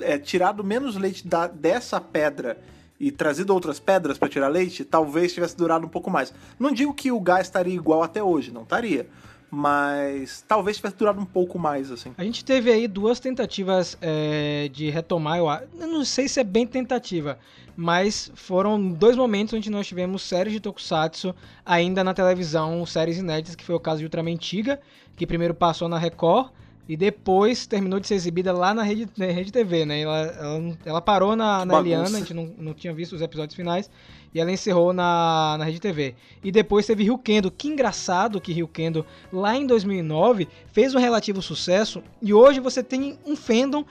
é, 0.00 0.18
tirado 0.18 0.62
menos 0.64 0.96
leite 0.96 1.26
da- 1.26 1.46
dessa 1.46 2.00
pedra 2.00 2.58
e 2.98 3.10
trazido 3.10 3.52
outras 3.52 3.78
pedras 3.80 4.16
pra 4.16 4.28
tirar 4.28 4.48
leite, 4.48 4.84
talvez 4.84 5.32
tivesse 5.34 5.56
durado 5.56 5.84
um 5.86 5.88
pouco 5.88 6.10
mais. 6.10 6.32
Não 6.58 6.72
digo 6.72 6.94
que 6.94 7.10
o 7.10 7.20
gás 7.20 7.46
estaria 7.46 7.74
igual 7.74 8.02
até 8.02 8.22
hoje, 8.22 8.50
não 8.52 8.62
estaria. 8.62 9.06
Mas 9.50 10.44
talvez 10.48 10.76
tivesse 10.76 10.96
durado 10.96 11.20
um 11.20 11.24
pouco 11.24 11.58
mais, 11.58 11.90
assim. 11.90 12.12
A 12.18 12.24
gente 12.24 12.44
teve 12.44 12.72
aí 12.72 12.88
duas 12.88 13.20
tentativas 13.20 13.96
é, 14.00 14.68
de 14.72 14.90
retomar, 14.90 15.38
eu, 15.38 15.46
eu 15.80 15.86
não 15.86 16.04
sei 16.04 16.26
se 16.26 16.40
é 16.40 16.44
bem 16.44 16.66
tentativa, 16.66 17.38
mas 17.76 18.32
foram 18.34 18.90
dois 18.90 19.16
momentos 19.16 19.54
onde 19.54 19.70
nós 19.70 19.86
tivemos 19.86 20.22
séries 20.22 20.52
de 20.52 20.58
Tokusatsu 20.60 21.32
ainda 21.64 22.02
na 22.02 22.12
televisão, 22.12 22.84
séries 22.84 23.18
inéditas, 23.18 23.54
que 23.54 23.62
foi 23.64 23.76
o 23.76 23.80
caso 23.80 23.98
de 23.98 24.04
Ultraman 24.06 24.36
Tiga, 24.36 24.80
que 25.16 25.24
primeiro 25.26 25.54
passou 25.54 25.88
na 25.88 25.98
Record 25.98 26.50
e 26.88 26.96
depois 26.96 27.66
terminou 27.66 27.98
de 27.98 28.06
ser 28.06 28.14
exibida 28.14 28.52
lá 28.52 28.74
na 28.74 28.82
Rede, 28.82 29.08
na 29.16 29.26
Rede 29.26 29.50
TV, 29.50 29.84
né? 29.84 30.00
Ela, 30.00 30.20
ela, 30.20 30.78
ela 30.84 31.00
parou 31.00 31.34
na, 31.34 31.64
na. 31.64 31.78
Eliana, 31.78 32.16
a 32.16 32.20
gente 32.20 32.34
não, 32.34 32.52
não 32.58 32.74
tinha 32.74 32.92
visto 32.92 33.14
os 33.14 33.22
episódios 33.22 33.54
finais, 33.54 33.90
e 34.34 34.40
ela 34.40 34.52
encerrou 34.52 34.92
na, 34.92 35.56
na 35.58 35.64
Rede 35.64 35.80
TV. 35.80 36.14
E 36.42 36.52
depois 36.52 36.86
teve 36.86 37.04
Ryukendo, 37.04 37.50
que 37.50 37.68
engraçado 37.68 38.40
que 38.40 38.52
Ryukendo, 38.52 39.06
lá 39.32 39.56
em 39.56 39.66
2009, 39.66 40.46
fez 40.66 40.94
um 40.94 40.98
relativo 40.98 41.40
sucesso, 41.40 42.02
e 42.20 42.34
hoje 42.34 42.60
você 42.60 42.82
tem 42.82 43.18
um 43.24 43.34
fandom 43.34 43.84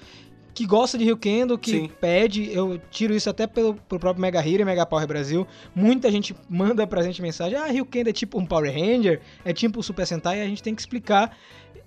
que 0.53 0.65
gosta 0.65 0.97
de 0.97 1.03
Ryukendo, 1.03 1.57
que 1.57 1.71
Sim. 1.71 1.91
pede, 1.99 2.53
eu 2.53 2.79
tiro 2.91 3.13
isso 3.13 3.29
até 3.29 3.47
pelo, 3.47 3.73
pro 3.73 3.99
próprio 3.99 4.21
Mega 4.21 4.39
Hero 4.39 4.61
e 4.61 4.65
Mega 4.65 4.85
Power 4.85 5.07
Brasil, 5.07 5.47
muita 5.73 6.11
gente 6.11 6.35
manda 6.47 6.85
pra 6.85 7.01
gente 7.01 7.21
mensagem, 7.21 7.57
ah, 7.57 7.65
Ryukendo 7.65 8.09
é 8.09 8.13
tipo 8.13 8.39
um 8.39 8.45
Power 8.45 8.71
Ranger, 8.71 9.19
é 9.43 9.51
tipo 9.51 9.79
um 9.79 9.83
Super 9.83 10.05
Sentai, 10.05 10.39
e 10.39 10.41
a 10.41 10.47
gente 10.47 10.61
tem 10.61 10.75
que 10.75 10.81
explicar, 10.81 11.35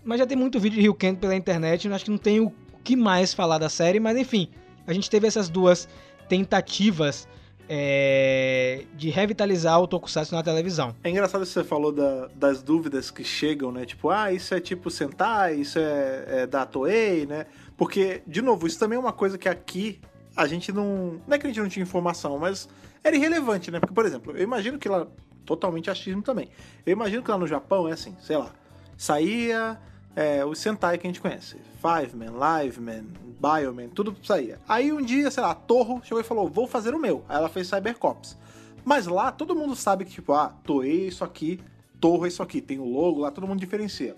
mas 0.05 0.19
já 0.19 0.27
tem 0.27 0.37
muito 0.37 0.59
vídeo 0.59 0.77
de 0.77 0.83
Ryukendo 0.83 1.19
pela 1.19 1.37
internet, 1.37 1.87
eu 1.87 1.95
acho 1.95 2.05
que 2.05 2.11
não 2.11 2.19
tem 2.19 2.41
o 2.41 2.53
que 2.83 2.97
mais 2.97 3.33
falar 3.33 3.59
da 3.59 3.69
série, 3.69 4.01
mas 4.01 4.17
enfim, 4.17 4.49
a 4.87 4.93
gente 4.93 5.09
teve 5.09 5.27
essas 5.27 5.49
duas 5.49 5.89
tentativas 6.29 7.29
é, 7.69 8.85
de 8.95 9.11
revitalizar 9.11 9.81
o 9.81 9.87
Tokusatsu 9.87 10.35
na 10.35 10.43
televisão. 10.43 10.95
É 11.03 11.11
engraçado 11.11 11.43
que 11.43 11.49
você 11.49 11.65
falou 11.65 11.93
da- 11.93 12.29
das 12.35 12.63
dúvidas 12.63 13.11
que 13.11 13.25
chegam, 13.25 13.71
né? 13.73 13.85
Tipo, 13.85 14.11
ah, 14.11 14.33
isso 14.33 14.55
é 14.55 14.61
tipo 14.61 14.91
Sentai, 14.91 15.55
isso 15.57 15.79
é, 15.79 16.25
é 16.43 16.47
da 16.47 16.65
Toei, 16.67 17.27
né? 17.27 17.47
Porque, 17.77 18.23
de 18.27 18.41
novo, 18.43 18.67
isso 18.67 18.79
também 18.79 18.97
é 18.97 19.01
uma 19.01 19.13
coisa 19.13 19.37
que 19.37 19.49
aqui 19.49 20.01
a 20.37 20.47
gente 20.47 20.73
não. 20.73 21.21
Não 21.27 21.35
é 21.35 21.39
que 21.39 21.47
a 21.47 21.51
gente 21.51 21.61
não 21.61 21.69
tinha 21.69 21.83
informação, 21.83 22.39
mas 22.39 22.69
era 23.05 23.15
irrelevante, 23.17 23.71
né? 23.71 23.81
Porque, 23.81 23.95
por 23.95 24.05
exemplo, 24.07 24.37
eu 24.37 24.43
imagino 24.43 24.79
que 24.79 24.89
lá. 24.89 25.07
Totalmente 25.45 25.89
achismo 25.89 26.23
também. 26.23 26.49
Eu 26.85 26.93
imagino 26.93 27.23
que 27.23 27.31
lá 27.31 27.39
no 27.39 27.47
Japão 27.47 27.87
é 27.89 27.93
assim, 27.93 28.17
sei 28.21 28.37
lá. 28.37 28.51
Saía 28.97 29.79
é, 30.17 30.45
o 30.45 30.55
Sentai 30.57 30.99
que 30.99 31.07
a 31.07 31.11
gente 31.11 31.21
conhece. 31.21 31.57
Five 31.87 32.17
Man, 32.17 32.33
Live 32.33 32.81
Man, 32.81 33.05
Bioman, 33.41 33.89
tudo 33.89 34.17
saía. 34.23 34.59
Aí 34.69 34.93
um 34.93 35.01
dia, 35.01 35.31
sei 35.31 35.43
lá, 35.43 35.53
a 35.53 35.55
Torro 35.55 36.01
chegou 36.03 36.21
e 36.21 36.25
falou: 36.25 36.49
vou 36.49 36.67
fazer 36.67 36.95
o 36.95 36.99
meu. 36.99 37.25
Aí 37.29 37.37
ela 37.37 37.49
fez 37.49 37.69
Cybercops. 37.69 38.37
Mas 38.85 39.07
lá 39.07 39.31
todo 39.31 39.55
mundo 39.55 39.77
sabe 39.77 40.05
que, 40.05 40.11
tipo, 40.11 40.33
ah, 40.33 40.53
Toei 40.65 41.09
isso 41.09 41.23
aqui, 41.23 41.61
Torro 42.01 42.27
isso 42.27 42.43
aqui. 42.43 42.61
Tem 42.61 42.79
o 42.79 42.85
logo 42.85 43.21
lá, 43.21 43.31
todo 43.31 43.47
mundo 43.47 43.61
diferencia. 43.61 44.17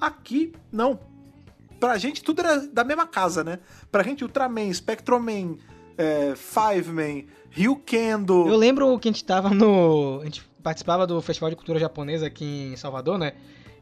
Aqui, 0.00 0.52
não. 0.72 0.98
Pra 1.78 1.96
gente 1.98 2.24
tudo 2.24 2.40
era 2.40 2.66
da 2.66 2.82
mesma 2.82 3.06
casa, 3.06 3.44
né? 3.44 3.60
Pra 3.92 4.02
gente 4.02 4.24
Ultraman, 4.24 4.72
Spectroman, 4.72 5.56
é, 5.96 6.34
Five 6.34 6.90
Man, 6.90 7.24
Ryukendo. 7.50 8.48
Eu 8.48 8.56
lembro 8.56 8.98
que 8.98 9.08
a 9.08 9.12
gente 9.12 9.24
tava 9.24 9.50
no. 9.50 10.20
A 10.22 10.24
gente 10.24 10.42
participava 10.62 11.06
do 11.06 11.20
Festival 11.20 11.50
de 11.50 11.56
Cultura 11.56 11.78
Japonesa 11.78 12.26
aqui 12.26 12.72
em 12.72 12.76
Salvador, 12.76 13.18
né? 13.18 13.34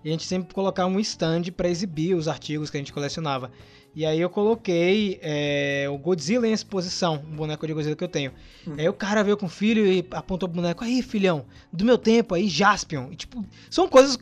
E 0.04 0.08
a 0.08 0.12
gente 0.12 0.24
sempre 0.24 0.54
colocava 0.54 0.88
um 0.88 1.00
stand 1.00 1.44
para 1.56 1.68
exibir 1.68 2.14
os 2.14 2.28
artigos 2.28 2.68
que 2.68 2.76
a 2.76 2.80
gente 2.80 2.92
colecionava. 2.92 3.50
E 3.96 4.04
aí 4.04 4.20
eu 4.20 4.28
coloquei 4.28 5.20
é, 5.22 5.86
o 5.88 5.96
Godzilla 5.96 6.48
em 6.48 6.52
exposição, 6.52 7.22
um 7.30 7.36
boneco 7.36 7.64
de 7.66 7.72
Godzilla 7.72 7.94
que 7.94 8.02
eu 8.02 8.08
tenho. 8.08 8.32
Hum. 8.66 8.74
Aí 8.76 8.88
o 8.88 8.92
cara 8.92 9.22
veio 9.22 9.36
com 9.36 9.46
o 9.46 9.48
filho 9.48 9.86
e 9.86 10.04
apontou 10.10 10.48
pro 10.48 10.60
boneco, 10.60 10.82
aí 10.82 11.00
filhão, 11.00 11.46
do 11.72 11.84
meu 11.84 11.96
tempo 11.96 12.34
aí, 12.34 12.48
Jaspion. 12.48 13.12
E, 13.12 13.16
tipo, 13.16 13.44
são 13.70 13.88
coisas 13.88 14.18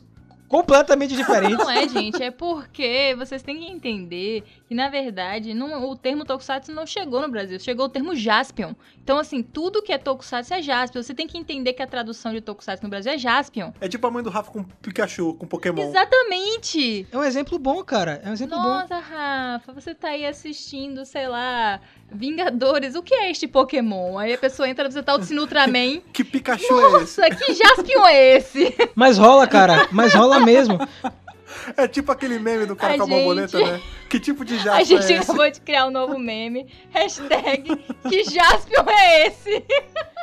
completamente 0.53 1.15
diferentes. 1.15 1.57
Não 1.57 1.71
é, 1.71 1.89
gente, 1.89 2.21
é 2.21 2.29
porque 2.29 3.15
vocês 3.17 3.41
têm 3.41 3.57
que 3.57 3.65
entender 3.65 4.43
que, 4.67 4.75
na 4.75 4.87
verdade, 4.87 5.51
não, 5.51 5.89
o 5.89 5.95
termo 5.95 6.23
Tokusatsu 6.23 6.71
não 6.71 6.85
chegou 6.85 7.19
no 7.19 7.27
Brasil, 7.27 7.59
chegou 7.59 7.87
o 7.87 7.89
termo 7.89 8.15
Jaspion. 8.15 8.75
Então, 9.03 9.17
assim, 9.17 9.41
tudo 9.41 9.81
que 9.81 9.91
é 9.91 9.97
Tokusatsu 9.97 10.53
é 10.53 10.61
Jaspion. 10.61 11.01
Você 11.01 11.15
tem 11.15 11.25
que 11.25 11.39
entender 11.39 11.73
que 11.73 11.81
a 11.81 11.87
tradução 11.87 12.31
de 12.31 12.39
Tokusatsu 12.39 12.83
no 12.83 12.89
Brasil 12.91 13.11
é 13.11 13.17
Jaspion. 13.17 13.71
É 13.81 13.89
tipo 13.89 14.05
a 14.05 14.11
mãe 14.11 14.21
do 14.21 14.29
Rafa 14.29 14.51
com 14.51 14.63
Pikachu, 14.63 15.33
com 15.33 15.47
Pokémon. 15.47 15.81
Exatamente! 15.81 17.07
É 17.11 17.17
um 17.17 17.23
exemplo 17.23 17.57
bom, 17.57 17.83
cara. 17.83 18.21
É 18.23 18.29
um 18.29 18.33
exemplo 18.33 18.55
Nossa, 18.55 18.69
bom. 18.69 18.95
Nossa, 18.95 18.99
Rafa, 18.99 19.73
você 19.73 19.95
tá 19.95 20.09
aí 20.09 20.23
assistindo, 20.23 21.03
sei 21.03 21.27
lá, 21.27 21.81
Vingadores, 22.11 22.93
o 22.93 23.01
que 23.01 23.15
é 23.15 23.31
este 23.31 23.47
Pokémon? 23.47 24.19
Aí 24.19 24.33
a 24.33 24.37
pessoa 24.37 24.69
entra, 24.69 24.89
você 24.89 25.01
tá 25.01 25.15
o 25.15 25.19
Ultraman. 25.19 25.99
que 26.13 26.23
Pikachu 26.23 26.71
Nossa, 26.71 26.85
é 26.85 27.03
esse? 27.03 27.21
Nossa, 27.21 27.35
que 27.35 27.53
Jaspion 27.55 28.05
é 28.05 28.37
esse? 28.37 28.75
Mas 28.93 29.17
rola, 29.17 29.47
cara. 29.47 29.87
Mas 29.91 30.13
rola 30.13 30.39
mesmo. 30.43 30.77
É 31.77 31.87
tipo 31.87 32.11
aquele 32.11 32.39
meme 32.39 32.65
do 32.65 32.75
cara 32.75 32.95
a 32.95 32.97
com 32.97 33.03
a 33.03 33.07
gente... 33.07 33.15
borboleta, 33.15 33.59
né? 33.59 33.81
Que 34.09 34.19
tipo 34.19 34.43
de 34.43 34.57
Jaspion 34.57 34.73
A 34.79 34.83
gente 34.83 35.13
é 35.13 35.17
acabou 35.19 35.51
de 35.51 35.61
criar 35.61 35.85
um 35.87 35.91
novo 35.91 36.17
meme. 36.17 36.67
Hashtag 36.89 37.75
que 38.09 38.23
Jaspion 38.23 38.85
é 38.89 39.27
esse? 39.27 39.63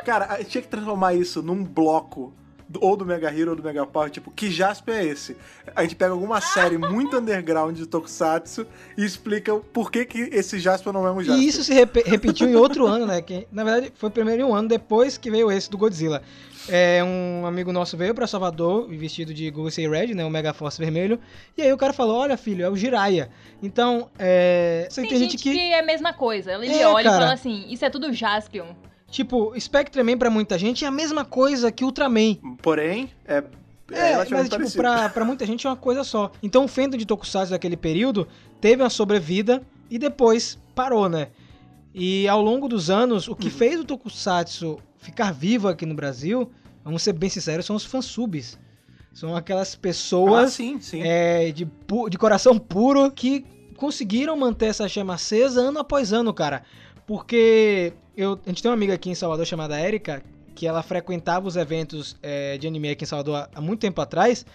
Cara, 0.05 0.27
a 0.27 0.39
gente 0.39 0.51
tinha 0.51 0.63
que 0.63 0.69
transformar 0.69 1.15
isso 1.15 1.41
num 1.41 1.63
bloco 1.63 2.35
ou 2.79 2.97
do 2.97 3.05
Mega 3.05 3.29
Hero 3.29 3.51
ou 3.51 3.57
do 3.57 3.63
Mega 3.63 3.85
Power, 3.87 4.11
tipo, 4.11 4.31
que 4.31 4.51
Jasper 4.51 4.95
é 4.95 5.05
esse? 5.05 5.37
A 5.75 5.83
gente 5.83 5.97
pega 5.97 6.13
alguma 6.13 6.41
série 6.41 6.79
muito 6.79 7.17
underground 7.19 7.77
de 7.77 7.87
Tokusatsu 7.87 8.67
e 8.97 9.05
explica 9.05 9.57
por 9.57 9.91
que, 9.91 10.05
que 10.05 10.19
esse 10.33 10.59
Jasper 10.59 10.93
não 10.93 11.07
é 11.07 11.13
um 11.13 11.23
Jasper. 11.23 11.43
E 11.43 11.49
isso 11.49 11.65
se 11.65 11.73
rep 11.73 12.03
repetiu 12.05 12.49
em 12.49 12.55
outro 12.55 12.87
ano, 12.87 13.07
né? 13.07 13.21
Que 13.23 13.47
na 13.51 13.65
verdade 13.65 13.93
foi 13.97 14.11
primeiro 14.11 14.43
em 14.43 14.45
um 14.45 14.55
ano 14.55 14.69
depois 14.69 15.19
que 15.19 15.31
veio 15.31 15.51
esse 15.51 15.71
do 15.71 15.79
Godzilla. 15.79 16.23
É, 16.69 17.03
um 17.03 17.47
amigo 17.47 17.73
nosso 17.73 17.97
veio 17.97 18.15
para 18.15 18.27
Salvador 18.27 18.87
vestido 18.89 19.33
de 19.33 19.51
Gosei 19.51 19.89
Red, 19.89 20.15
né, 20.15 20.25
o 20.25 20.31
Mega 20.31 20.53
Force 20.53 20.79
vermelho, 20.79 21.19
e 21.57 21.63
aí 21.63 21.73
o 21.73 21.77
cara 21.77 21.93
falou: 21.93 22.19
"Olha, 22.19 22.37
filho, 22.37 22.65
é 22.65 22.69
o 22.69 22.77
Jiraiya". 22.77 23.31
Então, 23.63 24.11
é, 24.19 24.87
tem, 24.95 25.09
tem 25.09 25.19
gente, 25.19 25.31
gente 25.33 25.43
que... 25.43 25.53
que 25.53 25.73
é 25.73 25.81
a 25.81 25.83
mesma 25.83 26.13
coisa. 26.13 26.53
Ele 26.53 26.75
é, 26.75 26.87
olha 26.87 27.11
cara. 27.11 27.17
e 27.17 27.21
fala 27.21 27.33
assim: 27.35 27.65
"Isso 27.69 27.85
é 27.85 27.91
tudo 27.91 28.13
Jaspion". 28.13 28.75
Tipo, 29.11 29.53
Spectreman 29.59 30.17
pra 30.17 30.31
muita 30.31 30.59
gente 30.59 30.85
é 30.85 30.89
a 30.89 30.91
mesma 30.91 31.25
coisa 31.25 31.73
que 31.73 31.85
Ultraman. 31.85 32.37
Porém, 32.63 33.11
é 33.27 33.43
é, 33.93 34.13
é 34.13 34.29
mas 34.31 34.49
tipo, 34.49 34.71
pra, 34.73 35.09
pra, 35.11 35.25
muita 35.25 35.45
gente 35.45 35.67
é 35.67 35.71
uma 35.71 35.77
coisa 35.77 36.05
só. 36.05 36.31
Então 36.43 36.65
o 36.65 36.69
fandom 36.69 36.97
de 36.97 37.05
Tokusatsu 37.05 37.51
daquele 37.51 37.77
período 37.77 38.27
teve 38.61 38.83
uma 38.83 38.91
sobrevida 38.91 39.63
e 39.91 39.99
depois 39.99 40.59
parou, 40.75 41.09
né? 41.09 41.29
E 41.93 42.29
ao 42.29 42.41
longo 42.41 42.69
dos 42.69 42.89
anos, 42.89 43.27
o 43.27 43.35
que 43.35 43.49
uhum. 43.49 43.53
fez 43.53 43.81
o 43.81 43.85
Tokusatsu 43.85 44.79
ficar 44.99 45.33
vivo 45.33 45.67
aqui 45.67 45.85
no 45.85 45.95
Brasil, 45.95 46.51
vamos 46.85 47.03
ser 47.03 47.13
bem 47.13 47.29
sinceros, 47.29 47.67
são 47.67 47.75
os 47.75 47.85
fansubs. 47.85 48.59
São 49.13 49.35
aquelas 49.35 49.75
pessoas 49.75 50.45
ah, 50.45 50.49
sim, 50.53 50.81
sim. 50.81 51.03
É, 51.03 51.51
de, 51.51 51.67
de 52.09 52.19
coração 52.19 52.57
puro 52.57 53.11
que 53.11 53.45
conseguiram 53.77 54.37
manter 54.37 54.67
essa 54.67 54.87
chama 54.87 55.15
acesa 55.15 55.63
ano 55.63 55.81
após 55.81 56.13
ano, 56.13 56.33
cara. 56.33 56.63
Porque 57.11 57.93
eu, 58.17 58.39
a 58.47 58.49
gente 58.51 58.63
tem 58.63 58.71
uma 58.71 58.77
amiga 58.77 58.95
aqui 58.95 59.11
em 59.11 59.17
Salvador 59.17 59.45
chamada 59.45 59.77
Erika, 59.81 60.23
que 60.55 60.65
ela 60.65 60.81
frequentava 60.81 61.49
os 61.49 61.57
eventos 61.57 62.17
é, 62.23 62.57
de 62.57 62.69
anime 62.69 62.91
aqui 62.91 63.03
em 63.03 63.07
Salvador 63.09 63.49
há 63.53 63.61
muito 63.61 63.81
tempo 63.81 64.01
atrás, 64.01 64.47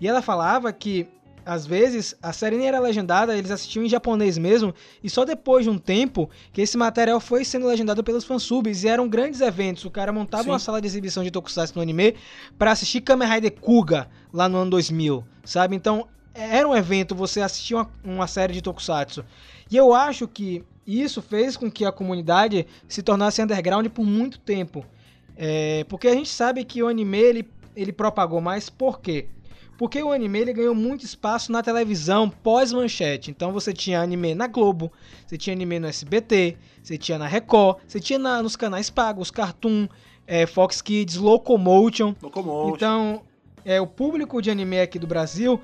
e 0.00 0.06
ela 0.06 0.22
falava 0.22 0.72
que 0.72 1.08
às 1.44 1.66
vezes 1.66 2.14
a 2.22 2.32
série 2.32 2.56
nem 2.56 2.68
era 2.68 2.78
legendada, 2.78 3.36
eles 3.36 3.50
assistiam 3.50 3.84
em 3.84 3.88
japonês 3.88 4.38
mesmo, 4.38 4.72
e 5.02 5.10
só 5.10 5.24
depois 5.24 5.64
de 5.64 5.70
um 5.70 5.76
tempo 5.76 6.30
que 6.52 6.60
esse 6.60 6.76
material 6.76 7.18
foi 7.18 7.44
sendo 7.44 7.66
legendado 7.66 8.04
pelos 8.04 8.22
fansubs, 8.22 8.84
e 8.84 8.88
eram 8.88 9.08
grandes 9.08 9.40
eventos. 9.40 9.84
O 9.84 9.90
cara 9.90 10.12
montava 10.12 10.44
Sim. 10.44 10.50
uma 10.50 10.60
sala 10.60 10.80
de 10.80 10.86
exibição 10.86 11.24
de 11.24 11.32
Tokusatsu 11.32 11.74
no 11.74 11.82
anime 11.82 12.14
para 12.56 12.70
assistir 12.70 13.00
Kamen 13.00 13.28
Rider 13.28 13.54
Kuga 13.60 14.08
lá 14.32 14.48
no 14.48 14.58
ano 14.58 14.70
2000, 14.70 15.24
sabe? 15.44 15.74
Então 15.74 16.06
era 16.32 16.68
um 16.68 16.76
evento 16.76 17.12
você 17.12 17.40
assistir 17.40 17.74
uma, 17.74 17.90
uma 18.04 18.28
série 18.28 18.52
de 18.52 18.62
Tokusatsu. 18.62 19.24
E 19.68 19.76
eu 19.76 19.92
acho 19.92 20.28
que 20.28 20.64
isso 20.86 21.22
fez 21.22 21.56
com 21.56 21.70
que 21.70 21.84
a 21.84 21.92
comunidade 21.92 22.66
se 22.88 23.02
tornasse 23.02 23.42
underground 23.42 23.86
por 23.88 24.04
muito 24.04 24.38
tempo. 24.38 24.84
É, 25.36 25.84
porque 25.88 26.08
a 26.08 26.14
gente 26.14 26.28
sabe 26.28 26.64
que 26.64 26.82
o 26.82 26.88
anime 26.88 27.18
ele, 27.18 27.48
ele 27.74 27.92
propagou 27.92 28.40
mais 28.40 28.68
por 28.68 29.00
quê? 29.00 29.26
Porque 29.76 30.00
o 30.00 30.12
anime 30.12 30.38
ele 30.38 30.52
ganhou 30.52 30.74
muito 30.74 31.04
espaço 31.04 31.50
na 31.50 31.62
televisão 31.62 32.30
pós-manchete. 32.30 33.30
Então 33.30 33.52
você 33.52 33.72
tinha 33.72 34.00
anime 34.00 34.34
na 34.34 34.46
Globo, 34.46 34.92
você 35.26 35.36
tinha 35.36 35.54
anime 35.54 35.80
no 35.80 35.88
SBT, 35.88 36.56
você 36.82 36.96
tinha 36.96 37.18
na 37.18 37.26
Record, 37.26 37.78
você 37.86 37.98
tinha 37.98 38.18
na, 38.18 38.42
nos 38.42 38.54
canais 38.54 38.88
pagos, 38.88 39.30
Cartoon, 39.30 39.88
é, 40.26 40.46
Fox 40.46 40.80
Kids, 40.80 41.16
Locomotion. 41.16 42.14
Locomotion. 42.22 42.74
Então, 42.74 43.22
é, 43.64 43.80
o 43.80 43.86
público 43.86 44.40
de 44.40 44.50
anime 44.50 44.80
aqui 44.80 44.98
do 44.98 45.06
Brasil, 45.06 45.60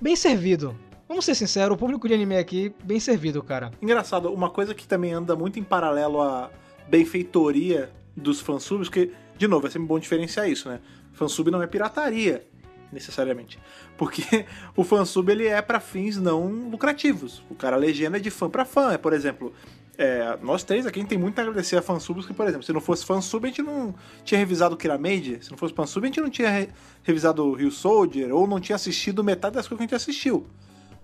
bem 0.00 0.14
servido. 0.14 0.76
Vamos 1.14 1.26
ser 1.26 1.36
sinceros, 1.36 1.76
o 1.76 1.78
público 1.78 2.08
de 2.08 2.14
anime 2.14 2.36
aqui, 2.36 2.74
bem 2.82 2.98
servido, 2.98 3.40
cara. 3.40 3.70
Engraçado, 3.80 4.34
uma 4.34 4.50
coisa 4.50 4.74
que 4.74 4.84
também 4.84 5.12
anda 5.12 5.36
muito 5.36 5.60
em 5.60 5.62
paralelo 5.62 6.20
à 6.20 6.50
benfeitoria 6.88 7.88
dos 8.16 8.40
fansubs, 8.40 8.88
que, 8.88 9.12
de 9.38 9.46
novo, 9.46 9.64
é 9.64 9.70
sempre 9.70 9.86
bom 9.86 9.96
diferenciar 9.96 10.50
isso, 10.50 10.68
né? 10.68 10.80
Fansub 11.12 11.52
não 11.52 11.62
é 11.62 11.68
pirataria, 11.68 12.44
necessariamente. 12.90 13.60
Porque 13.96 14.44
o 14.74 14.82
fansub 14.82 15.30
ele 15.30 15.46
é 15.46 15.62
para 15.62 15.78
fins 15.78 16.16
não 16.16 16.48
lucrativos. 16.68 17.44
O 17.48 17.54
cara 17.54 17.76
legenda 17.76 18.16
é 18.16 18.20
de 18.20 18.28
fã 18.28 18.50
para 18.50 18.64
fã. 18.64 18.92
É, 18.92 18.98
por 18.98 19.12
exemplo, 19.12 19.52
é, 19.96 20.36
nós 20.42 20.64
três 20.64 20.84
aqui 20.84 20.98
a 20.98 21.02
gente 21.02 21.10
tem 21.10 21.18
muito 21.18 21.38
a 21.38 21.42
agradecer 21.42 21.76
a 21.76 21.82
fansubs, 21.82 22.26
que, 22.26 22.34
por 22.34 22.48
exemplo, 22.48 22.66
se 22.66 22.72
não 22.72 22.80
fosse 22.80 23.06
fansub, 23.06 23.46
a 23.46 23.48
gente 23.48 23.62
não 23.62 23.94
tinha 24.24 24.36
revisado 24.36 24.76
Kiramade, 24.76 25.38
se 25.44 25.52
não 25.52 25.56
fosse 25.56 25.72
fansub, 25.72 26.04
a 26.04 26.08
gente 26.08 26.20
não 26.20 26.28
tinha 26.28 26.50
re 26.50 26.68
revisado 27.04 27.52
Rio 27.52 27.70
Soldier, 27.70 28.34
ou 28.34 28.48
não 28.48 28.58
tinha 28.58 28.74
assistido 28.74 29.22
metade 29.22 29.54
das 29.54 29.68
coisas 29.68 29.78
que 29.78 29.94
a 29.94 29.96
gente 29.96 30.02
assistiu. 30.02 30.44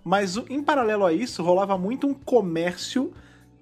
Mas 0.04 0.36
em 0.48 0.62
paralelo 0.62 1.04
a 1.04 1.12
isso, 1.12 1.42
rolava 1.42 1.76
muito 1.76 2.06
um 2.06 2.14
comércio 2.14 3.12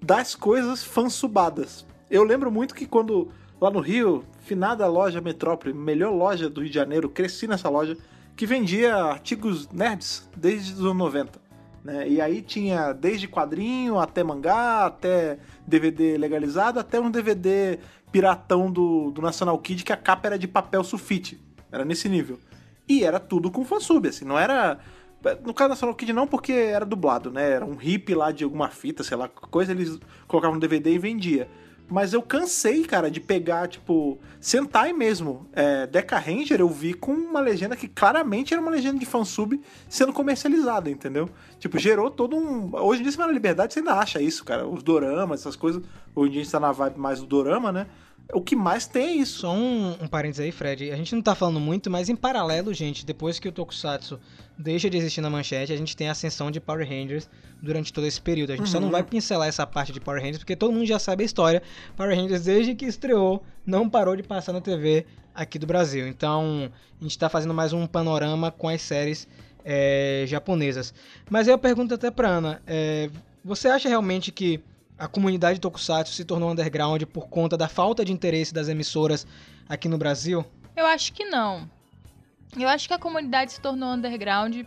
das 0.01 0.35
coisas 0.35 0.83
fansubadas. 0.83 1.85
Eu 2.09 2.23
lembro 2.23 2.51
muito 2.51 2.73
que 2.73 2.85
quando 2.85 3.29
lá 3.59 3.69
no 3.69 3.79
Rio, 3.79 4.23
finada 4.45 4.87
loja 4.87 5.21
Metrópole, 5.21 5.73
melhor 5.73 6.11
loja 6.11 6.49
do 6.49 6.61
Rio 6.61 6.69
de 6.69 6.75
Janeiro, 6.75 7.09
cresci 7.09 7.47
nessa 7.47 7.69
loja, 7.69 7.97
que 8.35 8.45
vendia 8.45 8.95
artigos 8.95 9.67
nerds 9.69 10.29
desde 10.35 10.73
os 10.73 10.79
anos 10.79 10.95
90. 10.95 11.39
Né? 11.83 12.07
E 12.09 12.21
aí 12.21 12.41
tinha 12.41 12.93
desde 12.93 13.27
quadrinho 13.27 13.99
até 13.99 14.23
mangá, 14.23 14.85
até 14.85 15.39
DVD 15.67 16.17
legalizado, 16.17 16.79
até 16.79 16.99
um 16.99 17.11
DVD 17.11 17.79
piratão 18.11 18.71
do, 18.71 19.11
do 19.11 19.21
National 19.21 19.57
Kid 19.59 19.83
que 19.83 19.93
a 19.93 19.97
capa 19.97 20.29
era 20.29 20.39
de 20.39 20.47
papel 20.47 20.83
sulfite. 20.83 21.39
Era 21.71 21.85
nesse 21.85 22.09
nível. 22.09 22.39
E 22.87 23.03
era 23.03 23.19
tudo 23.19 23.51
com 23.51 23.63
fansub, 23.63 24.07
assim, 24.07 24.25
não 24.25 24.39
era 24.39 24.79
no 25.43 25.53
caso 25.53 25.69
National 25.69 25.95
Kid 25.95 26.13
não, 26.13 26.27
porque 26.27 26.51
era 26.51 26.85
dublado, 26.85 27.31
né? 27.31 27.51
Era 27.51 27.65
um 27.65 27.77
hip 27.81 28.13
lá 28.13 28.31
de 28.31 28.43
alguma 28.43 28.69
fita, 28.69 29.03
sei 29.03 29.17
lá, 29.17 29.27
coisa, 29.27 29.71
eles 29.71 29.99
colocavam 30.27 30.55
no 30.55 30.61
DVD 30.61 30.93
e 30.93 30.97
vendia. 30.97 31.49
Mas 31.89 32.13
eu 32.13 32.21
cansei, 32.21 32.83
cara, 32.83 33.09
de 33.09 33.19
pegar, 33.19 33.67
tipo, 33.67 34.19
Sentai 34.39 34.93
mesmo. 34.93 35.49
É, 35.51 35.87
Deca 35.87 36.19
Ranger 36.19 36.59
eu 36.59 36.69
vi 36.69 36.93
com 36.93 37.11
uma 37.11 37.39
legenda 37.39 37.75
que 37.75 37.87
claramente 37.87 38.53
era 38.53 38.61
uma 38.61 38.71
legenda 38.71 38.99
de 38.99 39.05
fansub 39.05 39.59
sendo 39.89 40.13
comercializada, 40.13 40.89
entendeu? 40.89 41.27
Tipo, 41.57 41.79
gerou 41.79 42.11
todo 42.11 42.37
um. 42.37 42.69
Hoje 42.75 43.01
em 43.01 43.03
dia, 43.03 43.11
você 43.11 43.17
vai 43.17 43.27
na 43.27 43.33
liberdade, 43.33 43.73
você 43.73 43.79
ainda 43.79 43.95
acha 43.95 44.21
isso, 44.21 44.45
cara. 44.45 44.67
Os 44.67 44.83
doramas, 44.83 45.41
essas 45.41 45.55
coisas. 45.55 45.81
Hoje 46.15 46.29
em 46.29 46.31
dia 46.33 46.41
a 46.41 46.43
gente 46.43 46.51
tá 46.51 46.59
na 46.59 46.71
vibe 46.71 46.99
mais 46.99 47.19
do 47.19 47.25
dorama, 47.25 47.71
né? 47.71 47.87
O 48.33 48.41
que 48.41 48.55
mais 48.55 48.85
tem 48.85 49.07
é 49.07 49.11
isso. 49.13 49.39
Só 49.39 49.53
um, 49.53 49.91
um 50.01 50.07
parênteses 50.07 50.45
aí, 50.45 50.51
Fred. 50.51 50.91
A 50.91 50.95
gente 50.95 51.15
não 51.15 51.21
tá 51.21 51.33
falando 51.33 51.59
muito, 51.59 51.89
mas 51.89 52.09
em 52.09 52.15
paralelo, 52.15 52.73
gente, 52.73 53.05
depois 53.05 53.39
que 53.39 53.47
o 53.47 53.51
Tokusatsu 53.51 54.19
deixa 54.57 54.89
de 54.89 54.97
existir 54.97 55.21
na 55.21 55.29
manchete, 55.29 55.73
a 55.73 55.77
gente 55.77 55.95
tem 55.95 56.09
a 56.09 56.11
ascensão 56.11 56.51
de 56.51 56.59
Power 56.59 56.87
Rangers 56.87 57.29
durante 57.61 57.91
todo 57.91 58.05
esse 58.05 58.21
período. 58.21 58.51
A 58.51 58.55
gente 58.55 58.65
uhum. 58.65 58.71
só 58.71 58.79
não 58.79 58.87
uhum. 58.87 58.91
vai 58.91 59.03
pincelar 59.03 59.47
essa 59.47 59.65
parte 59.65 59.91
de 59.91 59.99
Power 59.99 60.21
Rangers, 60.21 60.39
porque 60.39 60.55
todo 60.55 60.71
mundo 60.71 60.85
já 60.85 60.99
sabe 60.99 61.23
a 61.23 61.25
história. 61.25 61.63
Power 61.95 62.15
Rangers, 62.15 62.43
desde 62.43 62.75
que 62.75 62.85
estreou, 62.85 63.43
não 63.65 63.89
parou 63.89 64.15
de 64.15 64.23
passar 64.23 64.53
na 64.53 64.61
TV 64.61 65.05
aqui 65.33 65.57
do 65.57 65.65
Brasil. 65.65 66.07
Então, 66.07 66.71
a 66.99 67.03
gente 67.03 67.17
tá 67.17 67.29
fazendo 67.29 67.53
mais 67.53 67.73
um 67.73 67.87
panorama 67.87 68.51
com 68.51 68.67
as 68.67 68.81
séries 68.81 69.27
é, 69.65 70.25
japonesas. 70.27 70.93
Mas 71.29 71.47
eu 71.47 71.57
pergunto 71.57 71.93
até 71.93 72.11
pra 72.11 72.27
Ana, 72.29 72.61
é, 72.67 73.09
você 73.43 73.67
acha 73.69 73.89
realmente 73.89 74.31
que 74.31 74.61
a 74.99 75.07
comunidade 75.07 75.59
Tokusatsu 75.59 76.13
se 76.13 76.25
tornou 76.25 76.51
underground 76.51 77.03
por 77.03 77.29
conta 77.29 77.55
da 77.55 77.69
falta 77.69 78.03
de 78.03 78.11
interesse 78.11 78.53
das 78.53 78.67
emissoras 78.67 79.25
aqui 79.67 79.87
no 79.87 79.97
Brasil? 79.97 80.45
Eu 80.75 80.85
acho 80.85 81.13
que 81.13 81.23
não. 81.23 81.69
Eu 82.57 82.67
acho 82.67 82.87
que 82.87 82.93
a 82.93 82.99
comunidade 82.99 83.53
se 83.53 83.61
tornou 83.61 83.93
underground. 83.93 84.65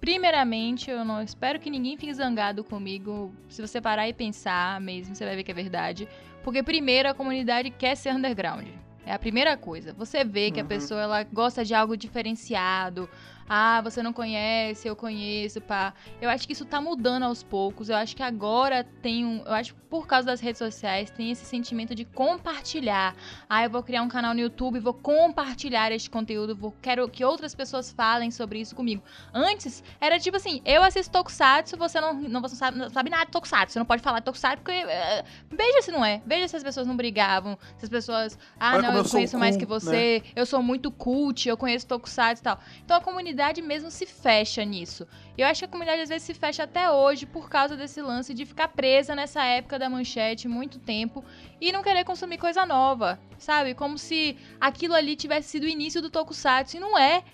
Primeiramente, 0.00 0.90
eu 0.90 1.04
não 1.04 1.22
espero 1.22 1.60
que 1.60 1.70
ninguém 1.70 1.96
fique 1.96 2.12
zangado 2.12 2.64
comigo. 2.64 3.32
Se 3.48 3.62
você 3.62 3.80
parar 3.80 4.08
e 4.08 4.12
pensar 4.12 4.80
mesmo, 4.80 5.14
você 5.14 5.24
vai 5.24 5.36
ver 5.36 5.44
que 5.44 5.50
é 5.50 5.54
verdade. 5.54 6.08
Porque 6.42 6.62
primeiro 6.62 7.08
a 7.08 7.14
comunidade 7.14 7.70
quer 7.70 7.96
ser 7.96 8.12
underground. 8.12 8.66
É 9.06 9.12
a 9.12 9.18
primeira 9.18 9.56
coisa. 9.56 9.92
Você 9.94 10.24
vê 10.24 10.50
que 10.50 10.60
uhum. 10.60 10.66
a 10.66 10.68
pessoa 10.68 11.02
ela 11.02 11.22
gosta 11.24 11.64
de 11.64 11.74
algo 11.74 11.96
diferenciado, 11.96 13.08
ah, 13.48 13.80
você 13.82 14.02
não 14.02 14.12
conhece, 14.12 14.88
eu 14.88 14.96
conheço, 14.96 15.60
pá. 15.60 15.92
Eu 16.20 16.30
acho 16.30 16.46
que 16.46 16.52
isso 16.52 16.64
tá 16.64 16.80
mudando 16.80 17.24
aos 17.24 17.42
poucos. 17.42 17.88
Eu 17.88 17.96
acho 17.96 18.16
que 18.16 18.22
agora 18.22 18.84
tem 19.02 19.24
um. 19.24 19.42
Eu 19.44 19.52
acho 19.52 19.74
que 19.74 19.80
por 19.80 20.06
causa 20.06 20.26
das 20.26 20.40
redes 20.40 20.58
sociais 20.58 21.10
tem 21.10 21.30
esse 21.30 21.44
sentimento 21.44 21.94
de 21.94 22.04
compartilhar. 22.04 23.14
Ah, 23.48 23.64
eu 23.64 23.70
vou 23.70 23.82
criar 23.82 24.02
um 24.02 24.08
canal 24.08 24.34
no 24.34 24.40
YouTube, 24.40 24.80
vou 24.80 24.94
compartilhar 24.94 25.92
este 25.92 26.10
conteúdo, 26.10 26.56
vou, 26.56 26.74
quero 26.82 27.08
que 27.08 27.24
outras 27.24 27.54
pessoas 27.54 27.92
falem 27.92 28.30
sobre 28.30 28.60
isso 28.60 28.74
comigo. 28.74 29.02
Antes, 29.32 29.84
era 30.00 30.18
tipo 30.18 30.36
assim: 30.36 30.62
eu 30.64 30.82
assisto 30.82 31.12
Tokusatsu, 31.12 31.76
você 31.76 32.00
não, 32.00 32.14
não, 32.14 32.40
você 32.40 32.54
não, 32.54 32.58
sabe, 32.58 32.78
não 32.78 32.90
sabe 32.90 33.10
nada 33.10 33.26
de 33.26 33.30
Tokusatsu, 33.30 33.74
você 33.74 33.78
não 33.78 33.86
pode 33.86 34.02
falar 34.02 34.20
de 34.20 34.24
Tokusatsu, 34.24 34.62
porque. 34.62 34.84
Uh, 34.84 35.24
veja 35.50 35.82
se 35.82 35.92
não 35.92 36.04
é. 36.04 36.22
Veja 36.24 36.48
se 36.48 36.56
as 36.56 36.62
pessoas 36.62 36.86
não 36.86 36.96
brigavam, 36.96 37.58
se 37.76 37.84
as 37.84 37.90
pessoas. 37.90 38.38
Ah, 38.58 38.80
não, 38.80 38.92
eu, 38.92 39.02
eu 39.02 39.08
conheço 39.08 39.38
mais 39.38 39.56
que 39.56 39.66
você, 39.66 40.22
né? 40.24 40.32
eu 40.34 40.46
sou 40.46 40.62
muito 40.62 40.90
cult, 40.90 41.46
eu 41.46 41.56
conheço 41.56 41.86
Tokusatsu 41.86 42.42
e 42.42 42.44
tal. 42.44 42.58
Então 42.84 42.96
a 42.96 43.00
comunidade 43.00 43.33
comunidade 43.34 43.60
mesmo 43.60 43.90
se 43.90 44.06
fecha 44.06 44.64
nisso. 44.64 45.06
Eu 45.36 45.46
acho 45.48 45.60
que 45.60 45.64
a 45.64 45.68
comunidade 45.68 46.02
às 46.02 46.08
vezes 46.08 46.22
se 46.22 46.34
fecha 46.34 46.62
até 46.62 46.88
hoje 46.88 47.26
por 47.26 47.48
causa 47.48 47.76
desse 47.76 48.00
lance 48.00 48.32
de 48.32 48.46
ficar 48.46 48.68
presa 48.68 49.12
nessa 49.14 49.44
época 49.44 49.76
da 49.76 49.90
manchete 49.90 50.46
muito 50.46 50.78
tempo 50.78 51.24
e 51.60 51.72
não 51.72 51.82
querer 51.82 52.04
consumir 52.04 52.38
coisa 52.38 52.64
nova, 52.64 53.18
sabe? 53.36 53.74
Como 53.74 53.98
se 53.98 54.36
aquilo 54.60 54.94
ali 54.94 55.16
tivesse 55.16 55.48
sido 55.48 55.64
o 55.64 55.68
início 55.68 56.00
do 56.00 56.10
Tokusatsu 56.10 56.76
e 56.76 56.80
não 56.80 56.96
é. 56.96 57.24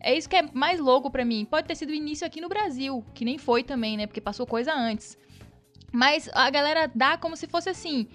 É 0.00 0.16
isso 0.16 0.28
que 0.30 0.36
é 0.36 0.42
mais 0.54 0.80
louco 0.80 1.10
para 1.10 1.26
mim. 1.26 1.44
Pode 1.44 1.66
ter 1.68 1.76
sido 1.76 1.90
o 1.90 1.94
início 1.94 2.26
aqui 2.26 2.40
no 2.40 2.48
Brasil, 2.48 3.04
que 3.14 3.24
nem 3.24 3.36
foi 3.36 3.62
também, 3.62 3.98
né? 3.98 4.06
Porque 4.06 4.20
passou 4.20 4.46
coisa 4.46 4.72
antes. 4.72 5.18
Mas 5.92 6.30
a 6.32 6.48
galera 6.48 6.90
dá 6.92 7.18
como 7.18 7.36
se 7.36 7.46
fosse 7.46 7.68
assim 7.68 8.08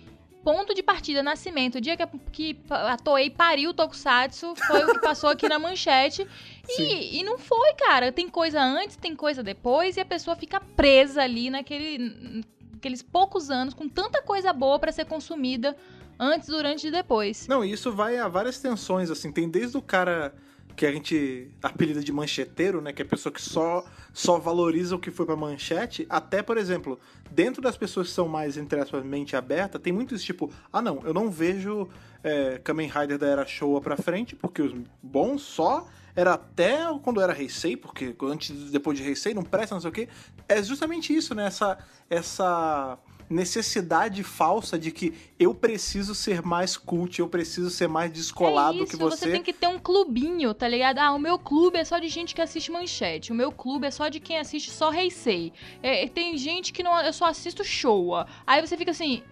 ponto 0.48 0.74
de 0.74 0.82
partida, 0.82 1.22
nascimento, 1.22 1.76
o 1.76 1.82
dia 1.82 1.98
que 1.98 2.04
a, 2.04 2.10
que 2.32 2.58
a 2.70 2.96
Toei 2.96 3.30
pariu 3.30 3.72
o 3.72 3.74
Tokusatsu, 3.74 4.56
foi 4.56 4.82
o 4.86 4.94
que 4.94 5.00
passou 5.02 5.30
aqui 5.30 5.50
na 5.50 5.60
manchete. 5.60 6.26
E, 6.70 7.20
e, 7.20 7.24
não 7.24 7.38
foi, 7.38 7.74
cara. 7.74 8.14
Tem 8.14 8.30
coisa 8.30 8.62
antes, 8.62 8.96
tem 8.96 9.14
coisa 9.14 9.44
depois, 9.44 9.98
e 9.98 10.00
a 10.00 10.06
pessoa 10.06 10.38
fica 10.38 10.62
presa 10.62 11.22
ali 11.22 11.50
naquele, 11.50 12.46
naqueles 12.72 13.02
poucos 13.02 13.52
anos, 13.52 13.74
com 13.74 13.90
tanta 13.90 14.22
coisa 14.22 14.54
boa 14.54 14.80
para 14.80 14.90
ser 14.90 15.04
consumida 15.04 15.76
antes, 16.18 16.48
durante 16.48 16.88
e 16.88 16.92
depois. 16.92 17.46
Não, 17.46 17.62
isso 17.62 17.92
vai 17.92 18.18
a 18.18 18.30
várias 18.30 18.58
tensões, 18.58 19.12
assim. 19.12 19.34
Tem 19.34 19.50
desde 19.50 19.76
o 19.76 19.82
cara 19.82 20.34
que 20.78 20.86
a 20.86 20.92
gente 20.94 21.52
apelida 21.62 22.02
de 22.02 22.14
mancheteiro, 22.14 22.80
né? 22.80 22.94
Que 22.94 23.02
é 23.02 23.06
a 23.06 23.08
pessoa 23.10 23.34
que 23.34 23.42
só, 23.42 23.84
só 24.18 24.40
valoriza 24.40 24.96
o 24.96 25.00
que 25.00 25.12
foi 25.12 25.28
pra 25.28 25.36
manchete. 25.36 26.08
Até, 26.10 26.42
por 26.42 26.58
exemplo, 26.58 27.00
dentro 27.30 27.62
das 27.62 27.78
pessoas 27.78 28.08
que 28.08 28.14
são 28.16 28.28
mais, 28.28 28.58
entre 28.58 28.80
aspas, 28.80 29.06
mente 29.06 29.36
aberta, 29.36 29.78
tem 29.78 29.94
muitos 29.94 30.24
tipo, 30.24 30.52
ah 30.74 30.82
não, 30.82 31.04
eu 31.04 31.14
não 31.14 31.30
vejo 31.30 31.88
é, 32.24 32.60
Kamen 32.64 32.90
Rider 32.90 33.20
da 33.20 33.28
Era 33.28 33.46
Showa 33.46 33.80
pra 33.80 33.96
frente, 33.96 34.36
porque 34.36 34.60
os 34.60 34.74
bons 35.04 35.44
só 35.44 35.88
era 36.16 36.34
até 36.34 36.80
quando 37.04 37.22
era 37.22 37.40
Heisei, 37.40 37.78
porque 37.78 38.16
antes 38.24 38.72
depois 38.72 38.98
de 38.98 39.08
Heisei 39.08 39.36
não 39.36 39.44
presta, 39.44 39.76
não 39.76 39.82
sei 39.82 39.92
o 39.92 39.94
quê. 39.94 40.10
É 40.50 40.64
justamente 40.64 41.16
isso, 41.16 41.36
né? 41.36 41.46
Essa, 41.46 41.78
essa 42.10 42.98
necessidade 43.30 44.24
falsa 44.24 44.78
de 44.78 44.92
que 44.92 45.14
eu 45.40 45.54
preciso 45.54 46.16
ser 46.16 46.42
mais 46.42 46.78
cult, 46.78 47.20
eu 47.20 47.28
preciso 47.28 47.70
ser 47.70 47.88
mais 47.88 48.12
descolado 48.12 48.80
é 48.80 48.84
isso, 48.84 48.92
que 48.92 48.96
você. 48.96 49.26
Você 49.26 49.32
tem 49.32 49.44
que 49.44 49.54
ter 49.54 49.68
um 49.68 49.80
clubinho, 49.80 50.54
tá 50.54 50.68
ligado? 50.68 51.00
Ah, 51.00 51.14
o 51.14 51.20
meu 51.20 51.38
clube 51.38 51.78
é 51.78 51.84
só 51.84 52.00
de 52.00 52.08
gente 52.08 52.34
que 52.34 52.42
assiste 52.42 52.72
manchete. 52.72 53.32
O 53.32 53.36
meu 53.36 53.52
clube 53.52 53.88
é 53.88 53.92
só 53.92 54.08
de 54.08 54.20
quem 54.20 54.38
assiste 54.38 54.72
só 54.72 54.94
Heisei. 54.94 55.52
É, 55.82 56.08
tem 56.08 56.38
gente 56.38 56.72
que 56.72 56.84
não. 56.84 57.00
Eu 57.02 57.14
só 57.14 57.26
assisto 57.26 57.64
Showa. 57.64 58.28
Aí 58.46 58.66
você 58.66 58.78
fica 58.78 58.92
assim. 58.92 59.24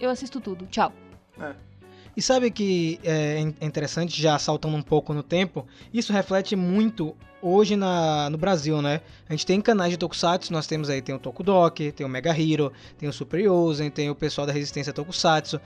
Eu 0.00 0.10
assisto 0.10 0.40
tudo. 0.40 0.66
Tchau. 0.66 0.92
É. 1.40 1.67
E 2.18 2.20
sabe 2.20 2.50
que 2.50 2.98
é 3.04 3.38
interessante, 3.60 4.20
já 4.20 4.36
saltando 4.40 4.76
um 4.76 4.82
pouco 4.82 5.14
no 5.14 5.22
tempo, 5.22 5.64
isso 5.94 6.12
reflete 6.12 6.56
muito 6.56 7.14
hoje 7.40 7.76
na, 7.76 8.28
no 8.28 8.36
Brasil, 8.36 8.82
né? 8.82 9.02
A 9.28 9.32
gente 9.32 9.46
tem 9.46 9.60
canais 9.60 9.92
de 9.92 9.96
Tokusatsu, 9.96 10.52
nós 10.52 10.66
temos 10.66 10.90
aí, 10.90 11.00
tem 11.00 11.14
o 11.14 11.18
Tokudok, 11.20 11.92
tem 11.92 12.04
o 12.04 12.08
Mega 12.08 12.32
Hero, 12.36 12.72
tem 12.98 13.08
o 13.08 13.12
Super 13.12 13.38
Yosen, 13.38 13.88
tem 13.88 14.10
o 14.10 14.16
pessoal 14.16 14.48
da 14.48 14.52
Resistência 14.52 14.92
Tokusatsu. 14.92 15.60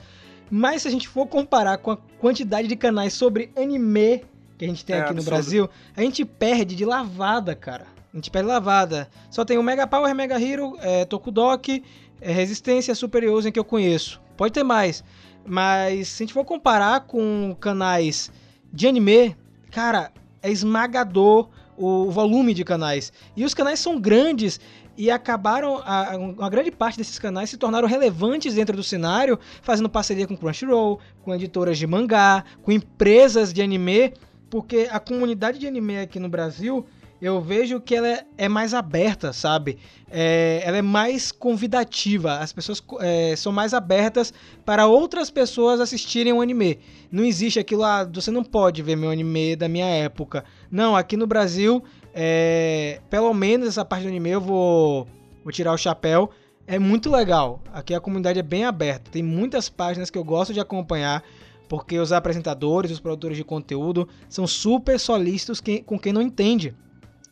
Mas 0.47 0.83
se 0.83 0.87
a 0.87 0.91
gente 0.91 1.07
for 1.07 1.25
comparar 1.25 1.79
com 1.79 1.89
a 1.89 1.97
quantidade 2.19 2.67
de 2.67 2.75
canais 2.75 3.13
sobre 3.13 3.51
anime 3.55 4.23
que 4.55 4.65
a 4.65 4.67
gente 4.67 4.85
tem 4.85 4.95
é 4.95 4.99
aqui 4.99 5.09
absurdo. 5.09 5.25
no 5.25 5.31
Brasil, 5.31 5.69
a 5.97 6.01
gente 6.01 6.23
perde 6.23 6.75
de 6.75 6.85
lavada, 6.85 7.55
cara. 7.55 7.87
A 8.13 8.15
gente 8.15 8.29
perde 8.29 8.47
lavada. 8.47 9.09
Só 9.31 9.43
tem 9.43 9.57
o 9.57 9.63
Mega 9.63 9.87
Power, 9.87 10.13
Mega 10.13 10.39
Hero, 10.39 10.77
é, 10.81 11.03
Tokudok, 11.03 11.83
é, 12.21 12.31
Resistência, 12.31 12.93
Super 12.93 13.23
Yosen 13.23 13.51
que 13.51 13.57
eu 13.57 13.65
conheço. 13.65 14.21
Pode 14.37 14.53
ter 14.53 14.63
mais. 14.63 15.03
Mas 15.45 16.07
se 16.09 16.23
a 16.23 16.25
gente 16.25 16.33
for 16.33 16.45
comparar 16.45 17.01
com 17.01 17.55
canais 17.59 18.31
de 18.71 18.87
anime, 18.87 19.35
cara, 19.71 20.11
é 20.41 20.51
esmagador 20.51 21.49
o 21.77 22.09
volume 22.11 22.53
de 22.53 22.63
canais. 22.63 23.11
E 23.35 23.43
os 23.43 23.53
canais 23.53 23.79
são 23.79 23.99
grandes 23.99 24.59
e 24.95 25.09
acabaram 25.09 25.81
a, 25.83 26.15
uma 26.17 26.49
grande 26.49 26.71
parte 26.71 26.97
desses 26.97 27.17
canais 27.17 27.49
se 27.49 27.57
tornaram 27.57 27.87
relevantes 27.87 28.53
dentro 28.53 28.75
do 28.75 28.83
cenário, 28.83 29.39
fazendo 29.61 29.89
parceria 29.89 30.27
com 30.27 30.37
Crunchyroll, 30.37 30.99
com 31.23 31.33
editoras 31.33 31.77
de 31.77 31.87
mangá, 31.87 32.43
com 32.61 32.71
empresas 32.71 33.51
de 33.51 33.61
anime, 33.61 34.13
porque 34.49 34.87
a 34.91 34.99
comunidade 34.99 35.57
de 35.57 35.67
anime 35.67 35.99
aqui 35.99 36.19
no 36.19 36.29
Brasil 36.29 36.85
eu 37.23 37.39
vejo 37.39 37.79
que 37.79 37.95
ela 37.95 38.09
é, 38.09 38.25
é 38.37 38.49
mais 38.49 38.73
aberta, 38.73 39.31
sabe? 39.31 39.77
É, 40.11 40.61
ela 40.65 40.75
é 40.75 40.81
mais 40.81 41.31
convidativa. 41.31 42.39
As 42.39 42.51
pessoas 42.51 42.83
é, 42.99 43.33
são 43.37 43.49
mais 43.49 43.73
abertas 43.73 44.33
para 44.65 44.87
outras 44.87 45.31
pessoas 45.31 45.79
assistirem 45.79 46.33
o 46.33 46.37
um 46.37 46.41
anime. 46.41 46.79
Não 47.09 47.23
existe 47.23 47.57
aquilo 47.59 47.79
lá, 47.79 48.01
ah, 48.01 48.03
você 48.03 48.29
não 48.29 48.43
pode 48.43 48.81
ver 48.81 48.97
meu 48.97 49.09
anime 49.09 49.55
da 49.55 49.69
minha 49.69 49.85
época. 49.85 50.43
Não, 50.69 50.97
aqui 50.97 51.15
no 51.15 51.25
Brasil, 51.25 51.81
é, 52.13 52.99
pelo 53.09 53.33
menos 53.33 53.69
essa 53.69 53.85
parte 53.85 54.03
do 54.03 54.09
anime 54.09 54.31
eu 54.31 54.41
vou, 54.41 55.07
vou 55.45 55.51
tirar 55.53 55.71
o 55.71 55.77
chapéu. 55.77 56.29
É 56.67 56.77
muito 56.77 57.09
legal. 57.09 57.61
Aqui 57.71 57.93
a 57.93 58.01
comunidade 58.01 58.37
é 58.37 58.43
bem 58.43 58.65
aberta. 58.65 59.09
Tem 59.09 59.23
muitas 59.23 59.69
páginas 59.69 60.09
que 60.09 60.17
eu 60.17 60.25
gosto 60.25 60.53
de 60.53 60.59
acompanhar 60.59 61.23
porque 61.69 61.97
os 61.97 62.11
apresentadores, 62.11 62.91
os 62.91 62.99
produtores 62.99 63.37
de 63.37 63.45
conteúdo 63.45 64.09
são 64.27 64.45
super 64.45 64.99
solícitos 64.99 65.63
com 65.85 65.97
quem 65.97 66.11
não 66.11 66.21
entende 66.21 66.75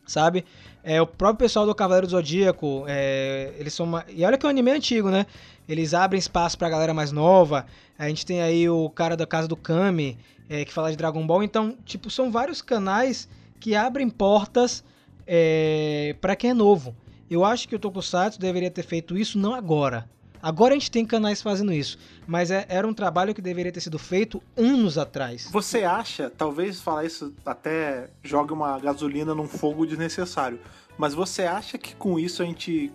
sabe? 0.06 0.44
É, 0.82 1.00
o 1.00 1.06
próprio 1.06 1.46
pessoal 1.46 1.64
do 1.64 1.74
Cavaleiro 1.74 2.06
do 2.06 2.10
Zodíaco, 2.10 2.84
é, 2.88 3.52
eles 3.58 3.72
são 3.72 3.86
uma... 3.86 4.04
E 4.08 4.24
olha 4.24 4.36
que 4.36 4.44
é 4.44 4.48
um 4.48 4.50
anime 4.50 4.70
antigo, 4.70 5.10
né? 5.10 5.26
Eles 5.68 5.94
abrem 5.94 6.18
espaço 6.18 6.58
pra 6.58 6.68
galera 6.68 6.92
mais 6.92 7.12
nova. 7.12 7.66
A 7.98 8.08
gente 8.08 8.26
tem 8.26 8.42
aí 8.42 8.68
o 8.68 8.90
cara 8.90 9.16
da 9.16 9.26
Casa 9.26 9.46
do 9.46 9.56
Kami, 9.56 10.18
é, 10.48 10.64
que 10.64 10.72
fala 10.72 10.90
de 10.90 10.96
Dragon 10.96 11.24
Ball. 11.26 11.42
Então, 11.42 11.76
tipo, 11.84 12.10
são 12.10 12.30
vários 12.30 12.60
canais 12.60 13.28
que 13.60 13.74
abrem 13.76 14.10
portas 14.10 14.82
é, 15.26 16.16
para 16.20 16.34
quem 16.34 16.50
é 16.50 16.54
novo. 16.54 16.96
Eu 17.30 17.44
acho 17.44 17.68
que 17.68 17.76
o 17.76 17.78
Tokusatsu 17.78 18.38
deveria 18.38 18.70
ter 18.70 18.82
feito 18.82 19.16
isso 19.16 19.38
não 19.38 19.54
agora, 19.54 20.08
Agora 20.42 20.74
a 20.74 20.78
gente 20.78 20.90
tem 20.90 21.06
canais 21.06 21.40
fazendo 21.40 21.72
isso, 21.72 21.96
mas 22.26 22.50
é, 22.50 22.66
era 22.68 22.86
um 22.86 22.92
trabalho 22.92 23.32
que 23.32 23.40
deveria 23.40 23.70
ter 23.70 23.80
sido 23.80 23.96
feito 23.96 24.42
anos 24.56 24.98
atrás. 24.98 25.48
Você 25.52 25.84
acha, 25.84 26.28
talvez 26.28 26.80
falar 26.80 27.04
isso 27.04 27.32
até 27.46 28.10
joga 28.24 28.52
uma 28.52 28.76
gasolina 28.80 29.36
num 29.36 29.46
fogo 29.46 29.86
desnecessário, 29.86 30.58
mas 30.98 31.14
você 31.14 31.42
acha 31.42 31.78
que 31.78 31.94
com 31.94 32.18
isso 32.18 32.42
a 32.42 32.44
gente 32.44 32.92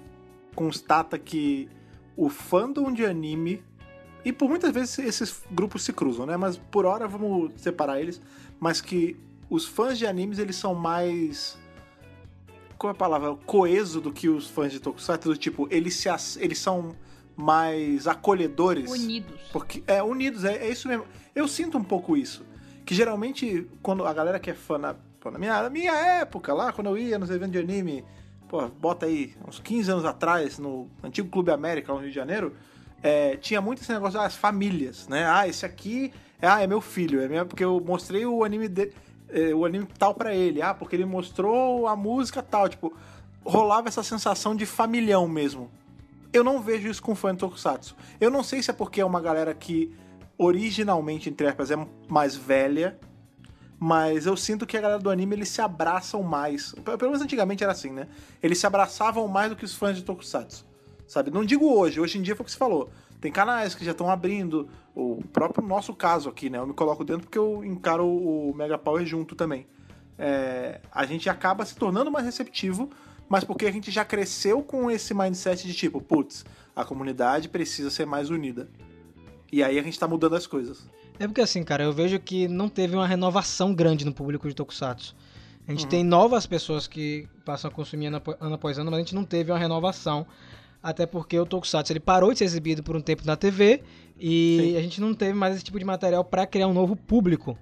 constata 0.54 1.18
que 1.18 1.70
o 2.18 2.28
fandom 2.28 2.92
de 2.92 3.06
anime 3.06 3.64
e 4.26 4.34
por 4.34 4.50
muitas 4.50 4.74
vezes 4.74 5.00
esses 5.00 5.42
grupos 5.50 5.84
se 5.84 5.94
cruzam, 5.94 6.26
né? 6.26 6.36
Mas 6.36 6.58
por 6.58 6.86
hora 6.86 7.08
vamos 7.08 7.52
separar 7.56 8.02
eles, 8.02 8.20
mas 8.60 8.82
que 8.82 9.16
os 9.50 9.66
fãs 9.66 9.98
de 9.98 10.06
animes 10.06 10.38
eles 10.38 10.58
são 10.58 10.76
mais 10.76 11.58
qual 12.78 12.92
é 12.92 12.96
a 12.96 12.98
palavra? 12.98 13.36
coeso 13.46 14.02
do 14.02 14.12
que 14.12 14.30
os 14.30 14.48
fãs 14.48 14.72
de 14.72 14.80
Tokusatsu, 14.80 15.30
do 15.30 15.38
tipo, 15.38 15.68
eles 15.72 15.96
se 15.96 16.10
eles 16.40 16.60
são 16.60 16.96
mais 17.38 18.08
acolhedores. 18.08 18.90
Unidos. 18.90 19.40
Porque, 19.54 19.84
é, 19.88 20.02
unidos, 20.02 20.44
é, 20.44 20.56
é 20.58 20.70
isso 20.70 20.88
mesmo. 20.88 21.06
Eu 21.36 21.48
sinto 21.48 21.78
um 21.78 21.84
pouco 21.84 22.18
isso. 22.18 22.44
Que 22.84 22.96
geralmente, 22.96 23.70
quando 23.82 24.06
a 24.06 24.12
galera 24.12 24.40
que 24.40 24.50
é 24.50 24.54
fã 24.54 24.78
na, 24.78 24.96
pô, 25.20 25.30
na, 25.30 25.38
minha, 25.38 25.62
na 25.62 25.70
minha 25.70 25.94
época, 25.94 26.54
lá, 26.54 26.74
quando 26.74 26.88
eu 26.88 26.98
ia 26.98 27.20
nos 27.20 27.30
eventos 27.30 27.52
de 27.52 27.60
anime, 27.60 28.04
pô, 28.50 28.68
bota 28.68 29.06
aí, 29.06 29.36
uns 29.48 29.60
15 29.60 29.92
anos 29.92 30.06
atrás, 30.06 30.58
no 30.58 30.90
antigo 31.04 31.30
Clube 31.30 31.52
América, 31.52 31.94
lá 31.94 32.00
no 32.00 32.04
Rio 32.04 32.12
de 32.12 32.16
Janeiro, 32.16 32.56
é, 33.04 33.38
tinha 33.38 33.62
muito 33.62 33.82
esse 33.82 33.92
negócio 33.92 34.20
das 34.20 34.36
famílias, 34.36 35.08
né? 35.08 35.26
Ah, 35.26 35.48
esse 35.48 35.66
aqui 35.66 36.12
ah, 36.42 36.62
é 36.62 36.68
meu 36.68 36.82
filho, 36.82 37.22
é 37.22 37.28
meu, 37.28 37.46
porque 37.46 37.64
eu 37.64 37.80
mostrei 37.80 38.26
o 38.26 38.44
anime 38.44 38.68
de, 38.68 38.92
é, 39.30 39.54
o 39.54 39.66
anime 39.66 39.88
tal 39.98 40.14
para 40.14 40.34
ele. 40.36 40.62
Ah, 40.62 40.74
porque 40.74 40.96
ele 40.96 41.06
mostrou 41.06 41.88
a 41.88 41.96
música 41.96 42.44
tal, 42.44 42.70
tipo, 42.70 42.96
rolava 43.44 43.88
essa 43.88 44.04
sensação 44.04 44.56
de 44.56 44.66
familhão 44.66 45.28
mesmo. 45.28 45.70
Eu 46.32 46.44
não 46.44 46.62
vejo 46.62 46.88
isso 46.88 47.02
com 47.02 47.16
fã 47.16 47.34
de 47.34 47.40
Tokusatsu. 47.40 47.96
Eu 48.20 48.30
não 48.30 48.44
sei 48.44 48.62
se 48.62 48.70
é 48.70 48.74
porque 48.74 49.02
é 49.02 49.06
uma 49.06 49.22
galera 49.22 49.54
que 49.54 49.96
originalmente, 50.38 51.30
entre 51.30 51.48
aspas, 51.48 51.72
é 51.72 51.88
mais 52.08 52.36
velha, 52.36 53.00
mas 53.80 54.26
eu 54.26 54.36
sinto 54.36 54.66
que 54.66 54.78
a 54.78 54.82
galera 54.82 55.00
do 55.00 55.10
anime 55.10 55.36
eles 55.36 55.50
se 55.50 55.62
abraçam 55.62 56.22
mais. 56.24 56.74
Pelo 56.84 57.12
menos 57.12 57.22
antigamente 57.22 57.64
era 57.64 57.72
assim, 57.72 57.92
né? 57.92 58.08
Eles 58.42 58.60
se 58.60 58.68
abraçavam 58.68 59.28
mais 59.28 59.50
do 59.50 59.56
que 59.56 59.66
os 59.66 59.74
fãs 59.74 59.96
de 59.96 60.04
Tokusatsu. 60.04 60.66
Sabe? 61.08 61.32
Não 61.32 61.46
digo 61.46 61.74
hoje, 61.74 62.00
hoje 62.00 62.18
em 62.18 62.22
dia 62.22 62.36
foi 62.36 62.44
o 62.44 62.46
que 62.46 62.52
você 62.52 62.58
falou. 62.58 62.90
Tem 63.22 63.32
canais 63.32 63.74
que 63.74 63.84
já 63.84 63.92
estão 63.92 64.10
abrindo, 64.10 64.70
o 64.94 65.24
próprio 65.32 65.66
nosso 65.66 65.94
caso 65.94 66.30
aqui, 66.30 66.50
né? 66.50 66.58
Eu 66.58 66.68
me 66.68 66.74
coloco 66.74 67.04
dentro 67.04 67.24
porque 67.24 67.38
eu 67.38 67.64
encaro 67.64 68.06
o 68.06 68.54
Mega 68.56 68.78
Power 68.78 69.06
junto 69.06 69.36
também. 69.36 69.66
É, 70.18 70.82
a 70.92 71.06
gente 71.06 71.30
acaba 71.30 71.64
se 71.66 71.76
tornando 71.76 72.12
mais 72.12 72.26
receptivo, 72.26 72.90
mas 73.30 73.44
porque 73.44 73.66
a 73.66 73.72
gente 73.72 73.92
já 73.92 74.06
cresceu 74.06 74.62
com 74.62 74.90
esse 74.90 75.14
mindset 75.14 75.68
de 75.68 75.74
tipo, 75.74 76.02
putz, 76.02 76.46
a 76.76 76.86
comunidade 76.86 77.50
precisa 77.50 77.90
ser 77.90 78.06
mais 78.06 78.30
unida. 78.30 78.70
E 79.52 79.64
aí 79.64 79.80
a 79.80 79.84
gente 79.84 79.98
tá 79.98 80.08
mudando 80.08 80.36
as 80.36 80.46
coisas. 80.46 80.90
É 81.20 81.28
porque 81.28 81.42
assim, 81.42 81.64
cara, 81.64 81.84
eu 81.84 81.92
vejo 81.92 82.20
que 82.20 82.48
não 82.48 82.70
teve 82.70 82.96
uma 82.96 83.08
renovação 83.08 83.74
grande 83.74 84.06
no 84.06 84.14
público 84.14 84.48
de 84.48 84.56
Tokusatsu. 84.56 85.16
A 85.68 85.72
gente 85.72 85.84
uhum. 85.84 85.90
tem 85.90 86.04
novas 86.04 86.46
pessoas 86.46 86.88
que 86.88 87.28
passam 87.44 87.70
a 87.70 87.74
consumir 87.74 88.08
ano 88.08 88.22
após 88.54 88.78
ano, 88.78 88.92
mas 88.92 89.00
a 89.00 89.02
gente 89.02 89.16
não 89.16 89.26
teve 89.26 89.52
uma 89.52 89.58
renovação 89.58 90.26
até 90.82 91.06
porque 91.06 91.38
o 91.38 91.46
Tokusatsu 91.46 91.92
ele 91.92 92.00
parou 92.00 92.32
de 92.32 92.40
ser 92.40 92.46
exibido 92.46 92.84
por 92.84 92.96
um 92.96 93.02
tempo 93.02 93.24
na 93.26 93.36
TV 93.36 93.82
e 94.20 94.58
Sim. 94.62 94.78
a 94.78 94.82
gente 94.82 95.02
não 95.02 95.14
teve 95.14 95.34
mais 95.34 95.56
esse 95.56 95.64
tipo 95.64 95.78
de 95.78 95.86
material 95.86 96.24
para 96.24 96.46
criar 96.46 96.68
um 96.68 96.74
novo 96.74 96.96
público. 96.96 97.58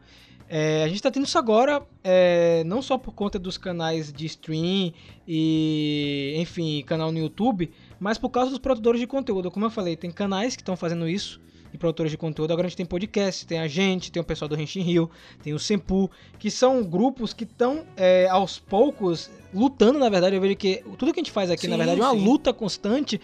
É, 0.48 0.84
a 0.84 0.88
gente 0.88 0.98
está 0.98 1.10
tendo 1.10 1.26
isso 1.26 1.38
agora, 1.38 1.82
é, 2.04 2.64
não 2.66 2.82
só 2.82 2.98
por 2.98 3.14
conta 3.14 3.40
dos 3.40 3.58
canais 3.58 4.14
de 4.14 4.26
stream 4.28 4.94
e, 5.28 6.36
enfim, 6.38 6.84
canal 6.86 7.12
no 7.12 7.18
YouTube, 7.18 7.72
mas 8.00 8.18
por 8.18 8.30
causa 8.30 8.52
dos 8.52 8.60
produtores 8.60 9.00
de 9.00 9.08
conteúdo. 9.08 9.50
Como 9.50 9.66
eu 9.66 9.72
falei, 9.72 9.96
tem 9.96 10.12
canais 10.12 10.56
que 10.56 10.62
estão 10.62 10.76
fazendo 10.76 11.10
isso 11.10 11.42
e 11.74 11.78
produtores 11.78 12.12
de 12.12 12.18
conteúdo. 12.18 12.52
Agora 12.52 12.68
a 12.68 12.70
gente 12.70 12.78
tem 12.78 12.86
podcast, 12.86 13.46
tem 13.46 13.60
a 13.60 13.68
gente, 13.68 14.12
tem 14.12 14.22
o 14.22 14.26
pessoal 14.26 14.48
do 14.48 14.60
Henshin 14.60 14.82
Rio, 14.82 15.10
tem 15.44 15.54
o 15.54 15.60
Sempu, 15.60 16.10
que 16.40 16.50
são 16.50 16.84
grupos 16.84 17.34
que 17.34 17.44
estão 17.44 17.84
é, 17.98 18.28
aos 18.30 18.60
poucos 18.60 19.30
lutando, 19.54 20.00
na 20.00 20.10
verdade. 20.10 20.36
Eu 20.36 20.42
vejo 20.42 20.56
que 20.56 20.84
tudo 20.98 21.14
que 21.14 21.20
a 21.20 21.24
gente 21.24 21.32
faz 21.32 21.50
aqui, 21.52 21.64
sim, 21.64 21.68
na 21.68 21.78
verdade, 21.78 22.00
é 22.00 22.04
uma 22.04 22.14
sim. 22.14 22.24
luta 22.24 22.54
constante 22.54 23.20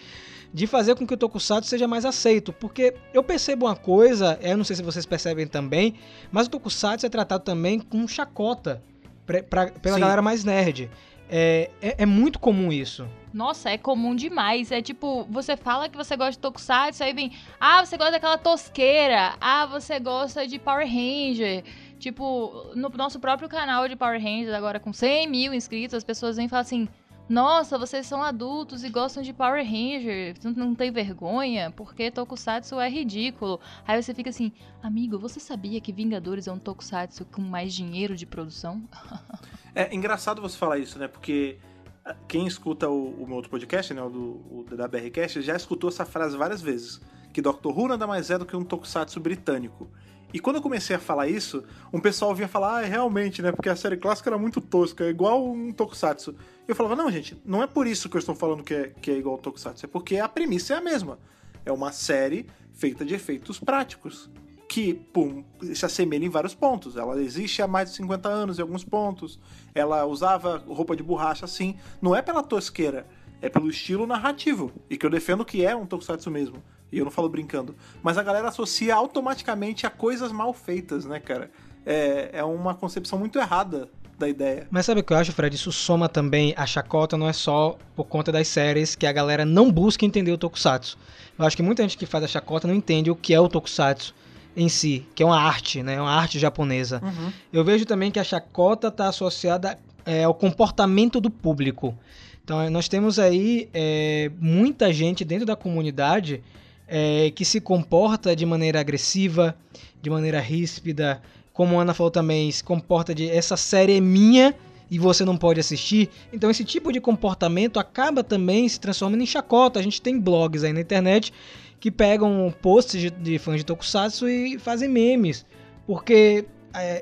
de 0.52 0.66
fazer 0.66 0.94
com 0.94 1.06
que 1.06 1.14
o 1.14 1.16
Tokusatsu 1.16 1.68
seja 1.68 1.88
mais 1.88 2.04
aceito. 2.04 2.52
Porque 2.52 2.94
eu 3.12 3.22
percebo 3.22 3.66
uma 3.66 3.76
coisa, 3.76 4.38
eu 4.42 4.56
não 4.56 4.64
sei 4.64 4.76
se 4.76 4.82
vocês 4.82 5.06
percebem 5.06 5.46
também, 5.46 5.94
mas 6.30 6.46
o 6.46 6.50
Tokusatsu 6.50 7.06
é 7.06 7.08
tratado 7.08 7.44
também 7.44 7.78
com 7.78 8.06
chacota 8.06 8.82
pra, 9.24 9.42
pra, 9.42 9.66
pela 9.70 9.94
Sim. 9.94 10.00
galera 10.00 10.22
mais 10.22 10.44
nerd. 10.44 10.90
É, 11.34 11.70
é, 11.80 11.94
é, 12.02 12.06
muito 12.06 12.38
comum 12.38 12.70
isso. 12.70 13.08
Nossa, 13.32 13.70
é 13.70 13.78
comum 13.78 14.14
demais. 14.14 14.70
É 14.70 14.82
tipo, 14.82 15.26
você 15.30 15.56
fala 15.56 15.88
que 15.88 15.96
você 15.96 16.14
gosta 16.14 16.32
de 16.32 16.38
Tokusatsu, 16.38 17.02
aí 17.02 17.14
vem, 17.14 17.32
ah, 17.58 17.82
você 17.82 17.96
gosta 17.96 18.12
daquela 18.12 18.36
tosqueira, 18.36 19.34
ah, 19.40 19.64
você 19.64 19.98
gosta 19.98 20.46
de 20.46 20.58
Power 20.58 20.86
Ranger. 20.86 21.64
Tipo, 21.98 22.72
no 22.74 22.90
nosso 22.90 23.18
próprio 23.18 23.48
canal 23.48 23.88
de 23.88 23.96
Power 23.96 24.20
Rangers, 24.20 24.52
agora 24.52 24.78
com 24.78 24.92
100 24.92 25.26
mil 25.26 25.54
inscritos, 25.54 25.94
as 25.94 26.04
pessoas 26.04 26.36
vêm 26.36 26.44
e 26.44 26.48
falam 26.50 26.60
assim: 26.60 26.88
Nossa, 27.32 27.78
vocês 27.78 28.06
são 28.06 28.22
adultos 28.22 28.84
e 28.84 28.90
gostam 28.90 29.22
de 29.22 29.32
Power 29.32 29.64
Ranger, 29.64 30.34
não, 30.54 30.74
tem 30.74 30.92
vergonha, 30.92 31.70
porque 31.70 32.10
Tokusatsu 32.10 32.78
é 32.78 32.90
ridículo. 32.90 33.58
Aí 33.88 34.02
você 34.02 34.12
fica 34.12 34.28
assim: 34.28 34.52
Amigo, 34.82 35.18
você 35.18 35.40
sabia 35.40 35.80
que 35.80 35.94
Vingadores 35.94 36.46
é 36.46 36.52
um 36.52 36.58
Tokusatsu 36.58 37.24
com 37.24 37.40
mais 37.40 37.72
dinheiro 37.72 38.14
de 38.14 38.26
produção? 38.26 38.82
é 39.74 39.94
engraçado 39.94 40.42
você 40.42 40.58
falar 40.58 40.76
isso, 40.76 40.98
né? 40.98 41.08
Porque 41.08 41.56
ah, 42.04 42.14
quem 42.28 42.46
escuta 42.46 42.90
o, 42.90 43.22
o 43.22 43.26
meu 43.26 43.36
outro 43.36 43.50
podcast, 43.50 43.94
né, 43.94 44.02
o, 44.02 44.10
do, 44.10 44.20
o 44.50 44.66
da 44.76 44.86
BRCast, 44.86 45.40
já 45.40 45.56
escutou 45.56 45.88
essa 45.88 46.04
frase 46.04 46.36
várias 46.36 46.60
vezes. 46.60 47.00
Que 47.32 47.40
Doctor 47.40 47.74
Who 47.74 47.88
nada 47.88 48.06
mais 48.06 48.30
é 48.30 48.36
do 48.36 48.44
que 48.44 48.54
um 48.54 48.62
tokusatsu 48.62 49.18
britânico. 49.20 49.88
E 50.32 50.40
quando 50.40 50.56
eu 50.56 50.62
comecei 50.62 50.96
a 50.96 50.98
falar 50.98 51.28
isso, 51.28 51.62
um 51.92 52.00
pessoal 52.00 52.34
vinha 52.34 52.48
falar, 52.48 52.78
ah, 52.78 52.80
realmente, 52.80 53.42
né? 53.42 53.52
Porque 53.52 53.68
a 53.68 53.76
série 53.76 53.96
clássica 53.96 54.30
era 54.30 54.38
muito 54.38 54.60
tosca, 54.60 55.04
é 55.04 55.10
igual 55.10 55.46
um 55.46 55.72
tokusatsu. 55.72 56.34
E 56.66 56.70
eu 56.70 56.74
falava, 56.74 56.96
não, 56.96 57.10
gente, 57.10 57.36
não 57.44 57.62
é 57.62 57.66
por 57.66 57.86
isso 57.86 58.08
que 58.08 58.16
eu 58.16 58.20
estou 58.20 58.34
falando 58.34 58.62
que 58.62 58.72
é, 58.72 58.92
que 59.00 59.10
é 59.10 59.14
igual 59.14 59.36
um 59.36 59.38
tokusatsu, 59.38 59.84
é 59.84 59.88
porque 59.88 60.16
a 60.16 60.28
premissa 60.28 60.74
é 60.74 60.76
a 60.76 60.80
mesma. 60.80 61.18
É 61.64 61.70
uma 61.70 61.92
série 61.92 62.46
feita 62.72 63.04
de 63.04 63.14
efeitos 63.14 63.60
práticos, 63.60 64.30
que 64.72 64.94
pum, 64.94 65.44
se 65.74 65.84
assemelha 65.84 66.24
em 66.24 66.30
vários 66.30 66.54
pontos. 66.54 66.96
Ela 66.96 67.20
existe 67.20 67.60
há 67.60 67.66
mais 67.66 67.90
de 67.90 67.96
50 67.96 68.26
anos 68.26 68.58
em 68.58 68.62
alguns 68.62 68.82
pontos. 68.82 69.38
Ela 69.74 70.06
usava 70.06 70.64
roupa 70.66 70.96
de 70.96 71.02
borracha 71.02 71.44
assim. 71.44 71.76
Não 72.00 72.16
é 72.16 72.22
pela 72.22 72.42
tosqueira, 72.42 73.06
é 73.42 73.50
pelo 73.50 73.68
estilo 73.68 74.06
narrativo. 74.06 74.72
E 74.88 74.96
que 74.96 75.04
eu 75.04 75.10
defendo 75.10 75.44
que 75.44 75.62
é 75.62 75.76
um 75.76 75.84
tokusatsu 75.84 76.30
mesmo. 76.30 76.62
E 76.92 76.98
eu 76.98 77.04
não 77.04 77.10
falo 77.10 77.28
brincando. 77.28 77.74
Mas 78.02 78.18
a 78.18 78.22
galera 78.22 78.48
associa 78.48 78.94
automaticamente 78.94 79.86
a 79.86 79.90
coisas 79.90 80.30
mal 80.30 80.52
feitas, 80.52 81.04
né, 81.06 81.18
cara? 81.18 81.50
É, 81.86 82.30
é 82.34 82.44
uma 82.44 82.74
concepção 82.74 83.18
muito 83.18 83.38
errada 83.38 83.88
da 84.18 84.28
ideia. 84.28 84.66
Mas 84.70 84.86
sabe 84.86 85.00
o 85.00 85.04
que 85.04 85.12
eu 85.12 85.16
acho, 85.16 85.32
Fred? 85.32 85.54
Isso 85.54 85.72
soma 85.72 86.08
também 86.08 86.54
a 86.56 86.66
chacota, 86.66 87.16
não 87.16 87.28
é 87.28 87.32
só 87.32 87.76
por 87.96 88.04
conta 88.04 88.30
das 88.30 88.46
séries 88.46 88.94
que 88.94 89.06
a 89.06 89.12
galera 89.12 89.44
não 89.44 89.72
busca 89.72 90.04
entender 90.04 90.30
o 90.30 90.38
tokusatsu. 90.38 90.98
Eu 91.38 91.44
acho 91.44 91.56
que 91.56 91.62
muita 91.62 91.82
gente 91.82 91.96
que 91.96 92.06
faz 92.06 92.22
a 92.22 92.28
chacota 92.28 92.68
não 92.68 92.74
entende 92.74 93.10
o 93.10 93.16
que 93.16 93.34
é 93.34 93.40
o 93.40 93.48
tokusatsu 93.48 94.14
em 94.54 94.68
si, 94.68 95.06
que 95.14 95.22
é 95.22 95.26
uma 95.26 95.40
arte, 95.40 95.82
né? 95.82 96.00
Uma 96.00 96.12
arte 96.12 96.38
japonesa. 96.38 97.00
Uhum. 97.02 97.32
Eu 97.52 97.64
vejo 97.64 97.86
também 97.86 98.10
que 98.10 98.20
a 98.20 98.24
chacota 98.24 98.88
está 98.88 99.08
associada 99.08 99.78
é, 100.04 100.24
ao 100.24 100.34
comportamento 100.34 101.20
do 101.20 101.30
público. 101.30 101.96
Então 102.44 102.68
nós 102.70 102.88
temos 102.88 103.18
aí 103.18 103.68
é, 103.72 104.30
muita 104.38 104.92
gente 104.92 105.24
dentro 105.24 105.46
da 105.46 105.56
comunidade 105.56 106.42
é, 106.86 107.30
que 107.30 107.44
se 107.44 107.60
comporta 107.60 108.34
de 108.34 108.44
maneira 108.44 108.80
agressiva, 108.80 109.56
de 110.00 110.10
maneira 110.10 110.40
ríspida, 110.40 111.22
como 111.52 111.78
a 111.78 111.82
Ana 111.82 111.94
falou 111.94 112.10
também, 112.10 112.50
se 112.50 112.64
comporta 112.64 113.14
de 113.14 113.28
essa 113.28 113.56
série 113.56 113.96
é 113.96 114.00
minha 114.00 114.54
e 114.90 114.98
você 114.98 115.24
não 115.24 115.36
pode 115.36 115.60
assistir. 115.60 116.10
Então 116.32 116.50
esse 116.50 116.64
tipo 116.64 116.92
de 116.92 117.00
comportamento 117.00 117.78
acaba 117.78 118.22
também 118.22 118.68
se 118.68 118.80
transformando 118.80 119.22
em 119.22 119.26
chacota. 119.26 119.78
A 119.78 119.82
gente 119.82 120.00
tem 120.00 120.18
blogs 120.18 120.64
aí 120.64 120.72
na 120.72 120.80
internet 120.80 121.32
que 121.80 121.90
pegam 121.90 122.54
posts 122.62 123.00
de, 123.00 123.10
de 123.10 123.38
fãs 123.38 123.56
de 123.56 123.64
Tokusatsu 123.64 124.28
e 124.28 124.58
fazem 124.58 124.88
memes, 124.88 125.44
porque 125.86 126.44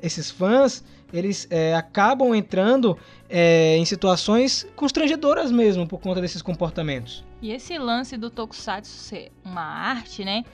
esses 0.02 0.30
fãs 0.30 0.84
eles 1.12 1.46
é, 1.50 1.74
acabam 1.74 2.34
entrando 2.34 2.96
é, 3.28 3.76
em 3.76 3.84
situações 3.84 4.66
constrangedoras 4.76 5.50
mesmo 5.50 5.86
por 5.86 6.00
conta 6.00 6.20
desses 6.20 6.42
comportamentos. 6.42 7.24
E 7.42 7.50
esse 7.52 7.76
lance 7.78 8.16
do 8.16 8.30
Tokusatsu 8.30 8.92
ser 8.92 9.32
uma 9.44 9.62
arte, 9.62 10.24
né? 10.24 10.44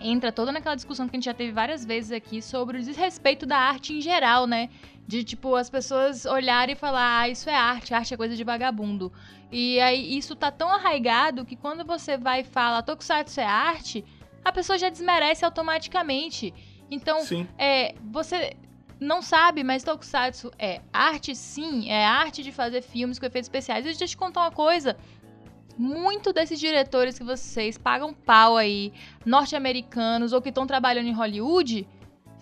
Entra 0.00 0.32
toda 0.32 0.50
naquela 0.50 0.74
discussão 0.74 1.08
que 1.08 1.16
a 1.16 1.18
gente 1.18 1.26
já 1.26 1.34
teve 1.34 1.52
várias 1.52 1.84
vezes 1.84 2.10
aqui 2.12 2.42
sobre 2.42 2.78
o 2.78 2.82
desrespeito 2.82 3.46
da 3.46 3.56
arte 3.56 3.92
em 3.92 4.00
geral, 4.00 4.46
né? 4.46 4.68
De, 5.06 5.22
tipo, 5.22 5.54
as 5.54 5.68
pessoas 5.68 6.24
olharem 6.24 6.74
e 6.74 6.78
falar, 6.78 7.20
ah, 7.20 7.28
isso 7.28 7.48
é 7.48 7.54
arte, 7.54 7.94
arte 7.94 8.14
é 8.14 8.16
coisa 8.16 8.34
de 8.34 8.42
vagabundo. 8.42 9.12
E 9.52 9.78
aí 9.80 10.16
isso 10.16 10.34
tá 10.34 10.50
tão 10.50 10.68
arraigado 10.68 11.44
que 11.44 11.54
quando 11.54 11.84
você 11.84 12.16
vai 12.16 12.40
e 12.40 12.44
fala, 12.44 12.82
Tokusatsu 12.82 13.40
é 13.40 13.44
arte, 13.44 14.04
a 14.44 14.50
pessoa 14.50 14.78
já 14.78 14.88
desmerece 14.88 15.44
automaticamente. 15.44 16.52
Então, 16.90 17.24
é, 17.58 17.94
você 18.10 18.56
não 19.00 19.22
sabe, 19.22 19.62
mas 19.62 19.84
Tokusatsu 19.84 20.50
é 20.58 20.80
arte 20.92 21.34
sim, 21.34 21.88
é 21.90 22.04
arte 22.04 22.42
de 22.42 22.52
fazer 22.52 22.82
filmes 22.82 23.18
com 23.18 23.26
efeitos 23.26 23.46
especiais. 23.46 23.84
E 23.84 23.88
deixa 23.88 24.04
eu 24.04 24.08
te 24.08 24.16
contar 24.16 24.42
uma 24.42 24.50
coisa. 24.50 24.96
Muito 25.76 26.32
desses 26.32 26.58
diretores 26.58 27.18
que 27.18 27.24
vocês 27.24 27.76
pagam 27.76 28.14
pau 28.14 28.56
aí, 28.56 28.92
norte-americanos 29.26 30.32
ou 30.32 30.40
que 30.40 30.48
estão 30.48 30.66
trabalhando 30.66 31.08
em 31.08 31.12
Hollywood, 31.12 31.86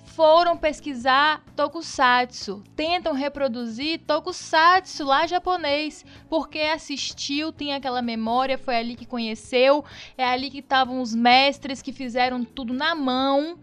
foram 0.05 0.59
pesquisar 0.59 1.43
tokusatsu, 1.57 2.63
tentam 2.77 3.15
reproduzir 3.15 4.01
tokusatsu 4.01 5.05
lá 5.05 5.27
japonês, 5.27 6.05
porque 6.29 6.59
assistiu, 6.59 7.51
tem 7.51 7.73
aquela 7.73 8.03
memória, 8.03 8.59
foi 8.59 8.77
ali 8.77 8.95
que 8.95 9.07
conheceu, 9.07 9.83
é 10.19 10.25
ali 10.25 10.51
que 10.51 10.59
estavam 10.59 11.01
os 11.01 11.15
mestres 11.15 11.81
que 11.81 11.93
fizeram 11.93 12.45
tudo 12.45 12.75
na 12.75 12.95
mão 12.95 13.59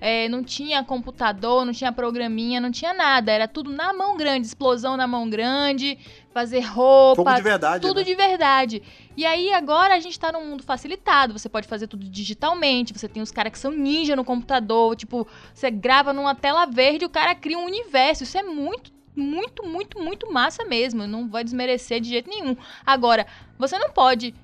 é, 0.00 0.28
não 0.28 0.44
tinha 0.44 0.84
computador, 0.84 1.64
não 1.64 1.72
tinha 1.72 1.90
programinha, 1.90 2.60
não 2.60 2.70
tinha 2.70 2.92
nada. 2.92 3.32
Era 3.32 3.48
tudo 3.48 3.72
na 3.72 3.92
mão 3.92 4.16
grande, 4.16 4.46
explosão 4.46 4.96
na 4.96 5.06
mão 5.06 5.28
grande, 5.28 5.98
fazer 6.32 6.60
roupa, 6.60 7.24
Fogo 7.24 7.34
de 7.34 7.42
verdade, 7.42 7.86
tudo 7.86 7.98
né? 7.98 8.04
de 8.04 8.14
verdade. 8.14 8.82
E 9.16 9.24
aí 9.24 9.52
agora 9.52 9.94
a 9.94 10.00
gente 10.00 10.18
tá 10.18 10.30
num 10.30 10.44
mundo 10.44 10.62
facilitado, 10.62 11.32
você 11.32 11.48
pode 11.48 11.66
fazer 11.66 11.86
tudo 11.86 12.08
digitalmente, 12.08 12.92
você 12.92 13.08
tem 13.08 13.22
os 13.22 13.30
caras 13.30 13.52
que 13.52 13.58
são 13.58 13.70
ninja 13.70 14.14
no 14.14 14.24
computador, 14.24 14.94
tipo, 14.96 15.26
você 15.54 15.70
grava 15.70 16.12
numa 16.12 16.34
tela 16.34 16.66
verde, 16.66 17.04
o 17.04 17.10
cara 17.10 17.34
cria 17.34 17.58
um 17.58 17.64
universo. 17.64 18.22
Isso 18.22 18.36
é 18.36 18.42
muito 18.42 18.94
muito, 19.16 19.64
muito, 19.64 19.98
muito 19.98 20.30
massa 20.30 20.62
mesmo. 20.66 21.06
Não 21.06 21.26
vai 21.26 21.42
desmerecer 21.42 22.02
de 22.02 22.10
jeito 22.10 22.28
nenhum. 22.28 22.54
Agora, 22.84 23.26
você 23.58 23.78
não 23.78 23.88
pode 23.88 24.34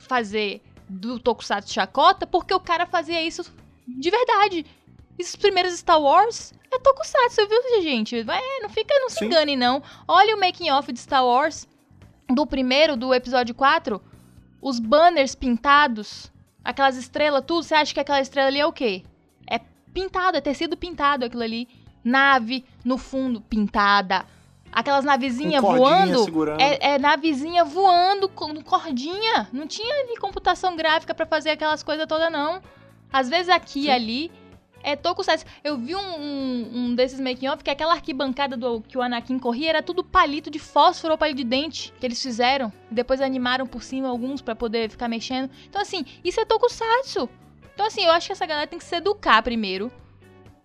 fazer 0.00 0.60
do 0.88 1.20
Tokusatsu 1.20 1.72
chacota 1.72 2.26
porque 2.26 2.52
o 2.52 2.58
cara 2.58 2.84
fazia 2.84 3.22
isso 3.22 3.44
de 3.86 4.10
verdade. 4.10 4.66
Esses 5.18 5.34
primeiros 5.34 5.74
Star 5.74 6.00
Wars 6.00 6.52
é 6.70 6.78
Tokusatsu, 6.78 7.48
viu, 7.48 7.82
gente? 7.82 8.22
Vai, 8.22 8.40
não 8.62 8.68
fica, 8.68 8.94
não 9.00 9.08
se 9.08 9.18
Sim. 9.18 9.26
engane, 9.26 9.56
não. 9.56 9.82
Olha 10.06 10.36
o 10.36 10.40
making 10.40 10.70
off 10.70 10.92
de 10.92 11.00
Star 11.00 11.24
Wars 11.24 11.66
do 12.28 12.46
primeiro, 12.46 12.96
do 12.96 13.12
episódio 13.12 13.54
4. 13.54 14.00
Os 14.60 14.78
banners 14.78 15.34
pintados, 15.34 16.30
aquelas 16.64 16.96
estrelas, 16.96 17.42
tudo. 17.46 17.62
Você 17.62 17.74
acha 17.74 17.92
que 17.92 18.00
aquela 18.00 18.20
estrela 18.20 18.48
ali 18.48 18.60
é 18.60 18.66
o 18.66 18.72
quê? 18.72 19.02
É 19.50 19.60
pintado, 19.92 20.36
é 20.36 20.40
tecido 20.40 20.76
pintado 20.76 21.24
aquilo 21.24 21.42
ali. 21.42 21.68
Nave 22.04 22.64
no 22.84 22.96
fundo 22.96 23.40
pintada. 23.40 24.24
Aquelas 24.70 25.04
navezinhas 25.04 25.62
voando. 25.62 26.24
segurando. 26.24 26.60
É, 26.60 26.94
é 26.94 26.98
navezinha 26.98 27.64
voando 27.64 28.28
com 28.28 28.62
cordinha. 28.62 29.48
Não 29.52 29.66
tinha 29.66 29.94
ali 30.02 30.16
computação 30.18 30.76
gráfica 30.76 31.14
pra 31.14 31.26
fazer 31.26 31.50
aquelas 31.50 31.82
coisas 31.82 32.06
todas, 32.06 32.30
não. 32.30 32.62
Às 33.12 33.28
vezes 33.28 33.48
aqui 33.48 33.84
e 33.86 33.90
ali 33.90 34.30
é 34.82 34.96
tokusatsu. 34.96 35.44
Eu 35.62 35.76
vi 35.76 35.94
um, 35.94 35.98
um, 35.98 36.70
um 36.74 36.94
desses 36.94 37.20
making-off 37.20 37.62
que 37.62 37.70
aquela 37.70 37.94
arquibancada 37.94 38.56
do 38.56 38.80
que 38.80 38.96
o 38.96 39.02
Anakin 39.02 39.38
corria 39.38 39.70
era 39.70 39.82
tudo 39.82 40.04
palito 40.04 40.50
de 40.50 40.58
fósforo 40.58 41.12
ou 41.12 41.18
palito 41.18 41.38
de 41.38 41.44
dente 41.44 41.92
que 41.98 42.06
eles 42.06 42.22
fizeram. 42.22 42.72
Depois 42.90 43.20
animaram 43.20 43.66
por 43.66 43.82
cima 43.82 44.08
alguns 44.08 44.40
pra 44.40 44.54
poder 44.54 44.90
ficar 44.90 45.08
mexendo. 45.08 45.50
Então, 45.68 45.80
assim, 45.80 46.04
isso 46.24 46.40
é 46.40 46.44
tokusatsu. 46.44 47.28
Então, 47.74 47.86
assim, 47.86 48.04
eu 48.04 48.10
acho 48.12 48.26
que 48.26 48.32
essa 48.32 48.46
galera 48.46 48.66
tem 48.66 48.78
que 48.78 48.84
se 48.84 48.96
educar 48.96 49.42
primeiro. 49.42 49.90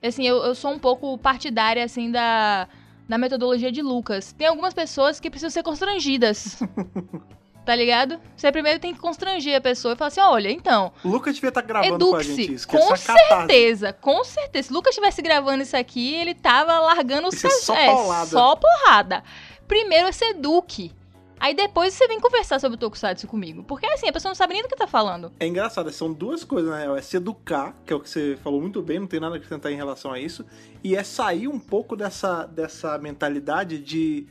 Assim, 0.02 0.28
eu, 0.28 0.38
eu 0.44 0.56
sou 0.56 0.72
um 0.72 0.80
pouco 0.80 1.18
partidária, 1.18 1.84
assim, 1.84 2.12
da, 2.12 2.68
da 3.08 3.18
metodologia 3.18 3.72
de 3.72 3.82
Lucas. 3.82 4.34
Tem 4.34 4.48
algumas 4.48 4.74
pessoas 4.74 5.20
que 5.20 5.30
precisam 5.30 5.50
ser 5.50 5.64
constrangidas. 5.64 6.60
tá 7.66 7.76
ligado? 7.76 8.20
Você 8.36 8.52
primeiro 8.52 8.80
tem 8.80 8.94
que 8.94 9.00
constranger 9.00 9.56
a 9.56 9.62
pessoa 9.62 9.94
e 9.94 9.98
falar 9.98 10.08
assim: 10.10 10.22
olha, 10.22 10.52
então, 10.52 10.92
O 11.04 11.10
Lucas 11.10 11.36
devia 11.36 11.50
estar 11.50 11.62
gravando 11.62 12.10
com 12.10 12.16
a 12.16 12.24
gente 12.24 12.54
isso. 12.54 12.68
Com 12.68 12.78
catarse. 12.78 13.04
certeza, 13.06 13.94
com 13.94 14.24
certeza. 14.24 14.68
Se 14.68 14.72
o 14.72 14.76
Lucas 14.76 14.92
estivesse 14.92 15.22
gravando 15.22 15.64
isso 15.64 15.76
aqui, 15.78 16.14
ele 16.16 16.34
tava 16.34 16.80
largando 16.80 17.28
os 17.28 17.36
Isso 17.36 17.48
é 17.48 17.50
só 17.50 17.76
paulada. 17.76 18.30
só 18.30 18.56
porrada. 18.56 19.24
Primeiro 19.68 20.12
você 20.12 20.26
eduque. 20.26 20.92
Aí 21.40 21.54
depois 21.54 21.94
você 21.94 22.08
vem 22.08 22.22
conversar 22.22 22.58
sobre 22.58 22.76
o 22.76 22.80
Tokusatsu 22.80 23.28
comigo. 23.28 23.64
Porque 23.66 23.86
assim, 23.86 24.08
a 24.08 24.14
pessoa 24.14 24.30
não 24.30 24.36
sabe 24.36 24.54
nem 24.54 24.64
do 24.64 24.70
que 24.70 24.78
tá 24.78 24.88
falando. 24.88 25.30
É 25.38 25.46
engraçado, 25.46 25.92
são 25.92 26.14
duas 26.14 26.46
coisas, 26.46 26.72
na 26.72 26.78
real. 26.80 26.96
É 26.96 27.02
se 27.02 27.18
educar, 27.18 27.76
que 27.86 27.92
é 27.92 27.96
o 27.96 28.00
que 28.00 28.10
você 28.10 28.38
falou 28.42 28.62
muito 28.62 28.82
bem, 28.82 29.00
não 29.00 29.08
tem 29.08 29.20
nada 29.20 29.36
a 29.36 29.38
acrescentar 29.38 29.70
em 29.70 29.76
relação 29.76 30.14
a 30.14 30.20
isso. 30.20 30.46
E 30.82 30.96
é 30.96 31.04
sair 31.04 31.50
um 31.50 31.60
pouco 31.60 31.98
dessa, 31.98 32.46
dessa 32.46 32.98
mentalidade 32.98 33.80
de 33.80 34.26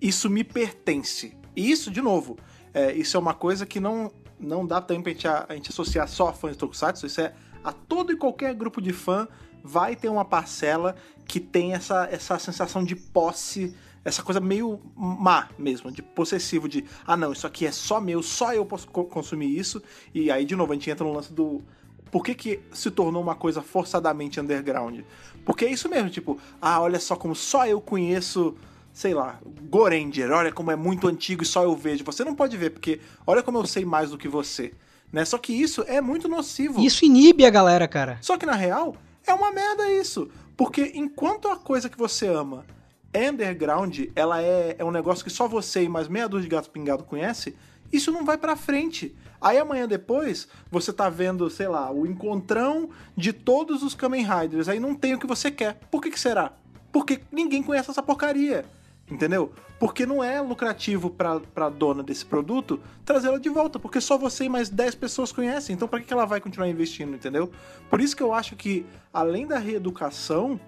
isso 0.00 0.28
me 0.28 0.42
pertence. 0.42 1.36
E 1.54 1.70
isso, 1.70 1.88
de 1.88 2.00
novo, 2.00 2.36
é, 2.72 2.92
isso 2.92 3.16
é 3.16 3.20
uma 3.20 3.34
coisa 3.34 3.66
que 3.66 3.80
não, 3.80 4.10
não 4.38 4.66
dá 4.66 4.80
também 4.80 5.02
pra 5.02 5.12
gente, 5.12 5.28
a, 5.28 5.46
a 5.48 5.54
gente 5.54 5.70
associar 5.70 6.08
só 6.08 6.28
a 6.28 6.32
fãs 6.32 6.52
de 6.52 6.58
Tokusatsu. 6.58 7.06
Isso 7.06 7.20
é 7.20 7.34
a 7.62 7.72
todo 7.72 8.12
e 8.12 8.16
qualquer 8.16 8.54
grupo 8.54 8.80
de 8.80 8.92
fã 8.92 9.28
vai 9.62 9.94
ter 9.94 10.08
uma 10.08 10.24
parcela 10.24 10.96
que 11.26 11.38
tem 11.38 11.74
essa, 11.74 12.08
essa 12.10 12.38
sensação 12.38 12.82
de 12.82 12.96
posse, 12.96 13.74
essa 14.04 14.22
coisa 14.22 14.40
meio 14.40 14.80
má 14.96 15.48
mesmo, 15.58 15.92
de 15.92 16.02
possessivo, 16.02 16.68
de 16.68 16.84
ah 17.06 17.16
não, 17.16 17.32
isso 17.32 17.46
aqui 17.46 17.66
é 17.66 17.72
só 17.72 18.00
meu, 18.00 18.22
só 18.22 18.54
eu 18.54 18.64
posso 18.64 18.88
co- 18.88 19.04
consumir 19.04 19.54
isso. 19.56 19.82
E 20.14 20.30
aí, 20.30 20.44
de 20.44 20.56
novo, 20.56 20.72
a 20.72 20.74
gente 20.74 20.90
entra 20.90 21.04
no 21.06 21.12
lance 21.12 21.32
do. 21.32 21.62
Por 22.10 22.24
que, 22.24 22.34
que 22.34 22.60
se 22.72 22.90
tornou 22.90 23.22
uma 23.22 23.36
coisa 23.36 23.62
forçadamente 23.62 24.40
underground? 24.40 25.00
Porque 25.44 25.64
é 25.64 25.70
isso 25.70 25.88
mesmo, 25.88 26.10
tipo, 26.10 26.40
ah, 26.60 26.80
olha 26.80 26.98
só 26.98 27.14
como 27.14 27.36
só 27.36 27.66
eu 27.66 27.80
conheço, 27.80 28.56
sei 28.92 29.14
lá, 29.14 29.40
Goranger, 29.68 30.30
olha 30.30 30.52
como 30.52 30.70
é 30.70 30.76
muito 30.76 31.08
antigo 31.08 31.42
e 31.42 31.46
só 31.46 31.62
eu 31.64 31.74
vejo. 31.74 32.04
Você 32.04 32.24
não 32.24 32.34
pode 32.34 32.56
ver, 32.56 32.70
porque 32.70 33.00
olha 33.26 33.42
como 33.42 33.58
eu 33.58 33.66
sei 33.66 33.84
mais 33.84 34.10
do 34.10 34.18
que 34.18 34.28
você. 34.28 34.72
Né? 35.12 35.24
Só 35.24 35.38
que 35.38 35.52
isso 35.52 35.84
é 35.86 36.00
muito 36.00 36.28
nocivo. 36.28 36.80
Isso 36.80 37.04
inibe 37.04 37.44
a 37.44 37.50
galera, 37.50 37.88
cara. 37.88 38.18
Só 38.20 38.36
que 38.36 38.46
na 38.46 38.54
real, 38.54 38.96
é 39.26 39.34
uma 39.34 39.52
merda 39.52 39.90
isso. 39.90 40.30
Porque 40.56 40.92
enquanto 40.94 41.48
a 41.48 41.56
coisa 41.56 41.88
que 41.88 41.98
você 41.98 42.26
ama 42.26 42.64
é 43.12 43.30
underground, 43.30 43.98
ela 44.14 44.42
é, 44.42 44.76
é 44.78 44.84
um 44.84 44.90
negócio 44.90 45.24
que 45.24 45.30
só 45.30 45.48
você 45.48 45.82
e 45.82 45.88
mais 45.88 46.06
meia 46.06 46.28
dúzia 46.28 46.48
de 46.48 46.54
gato 46.54 46.70
pingado 46.70 47.04
conhece, 47.04 47.56
isso 47.92 48.12
não 48.12 48.24
vai 48.24 48.38
pra 48.38 48.54
frente. 48.54 49.16
Aí 49.40 49.58
amanhã 49.58 49.88
depois, 49.88 50.46
você 50.70 50.92
tá 50.92 51.08
vendo, 51.08 51.48
sei 51.48 51.66
lá, 51.66 51.90
o 51.90 52.06
encontrão 52.06 52.90
de 53.16 53.32
todos 53.32 53.82
os 53.82 53.94
Kamen 53.94 54.24
Riders, 54.24 54.68
aí 54.68 54.78
não 54.78 54.94
tem 54.94 55.14
o 55.14 55.18
que 55.18 55.26
você 55.26 55.50
quer. 55.50 55.80
Por 55.90 56.02
que, 56.02 56.10
que 56.10 56.20
será? 56.20 56.52
Porque 56.92 57.20
ninguém 57.32 57.62
conhece 57.62 57.90
essa 57.90 58.02
porcaria. 58.02 58.64
Entendeu? 59.10 59.52
Porque 59.78 60.06
não 60.06 60.22
é 60.22 60.40
lucrativo 60.40 61.10
pra, 61.10 61.40
pra 61.40 61.68
dona 61.68 62.02
desse 62.02 62.24
produto 62.24 62.80
trazê-la 63.04 63.38
de 63.38 63.48
volta, 63.48 63.78
porque 63.78 64.00
só 64.00 64.16
você 64.16 64.44
e 64.44 64.48
mais 64.48 64.68
10 64.68 64.94
pessoas 64.94 65.32
conhecem. 65.32 65.74
Então, 65.74 65.88
que 65.88 66.00
que 66.02 66.12
ela 66.12 66.26
vai 66.26 66.40
continuar 66.40 66.68
investindo, 66.68 67.14
entendeu? 67.14 67.50
Por 67.88 68.00
isso 68.00 68.14
que 68.16 68.22
eu 68.22 68.32
acho 68.32 68.54
que, 68.54 68.86
além 69.12 69.46
da 69.46 69.58
reeducação, 69.58 70.60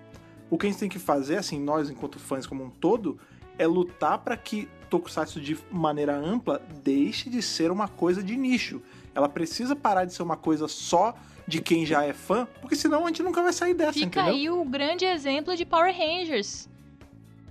o 0.51 0.59
que 0.59 0.67
a 0.67 0.71
gente 0.71 0.79
tem 0.79 0.89
que 0.89 0.99
fazer, 0.99 1.37
assim, 1.37 1.61
nós 1.61 1.89
enquanto 1.89 2.19
fãs 2.19 2.47
como 2.47 2.65
um 2.65 2.71
todo, 2.71 3.19
é 3.59 3.67
lutar 3.67 4.19
para 4.19 4.37
que 4.37 4.69
Tokusatsu 4.91 5.41
de 5.41 5.57
maneira 5.71 6.15
ampla 6.15 6.61
deixe 6.83 7.31
de 7.31 7.41
ser 7.41 7.71
uma 7.71 7.89
coisa 7.89 8.23
de 8.23 8.37
nicho. 8.37 8.83
Ela 9.15 9.29
precisa 9.29 9.75
parar 9.75 10.05
de 10.05 10.13
ser 10.13 10.23
uma 10.23 10.37
coisa 10.37 10.69
só 10.69 11.15
de 11.47 11.61
quem 11.61 11.87
já 11.87 12.05
é 12.05 12.13
fã, 12.13 12.47
porque 12.61 12.77
senão 12.77 13.05
a 13.05 13.09
gente 13.09 13.23
nunca 13.23 13.43
vai 13.43 13.53
sair 13.53 13.75
dessa, 13.75 13.95
Fica 13.95 14.21
entendeu? 14.21 14.35
aí 14.35 14.51
o 14.51 14.65
grande 14.65 15.05
exemplo 15.05 15.57
de 15.57 15.65
Power 15.65 15.95
Rangers. 15.97 16.69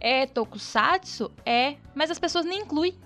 É 0.01 0.25
Tokusatsu? 0.25 1.31
É, 1.45 1.75
mas 1.95 2.09
as 2.11 2.19
pessoas 2.19 2.43
nem 2.43 2.61
incluem. 2.61 2.97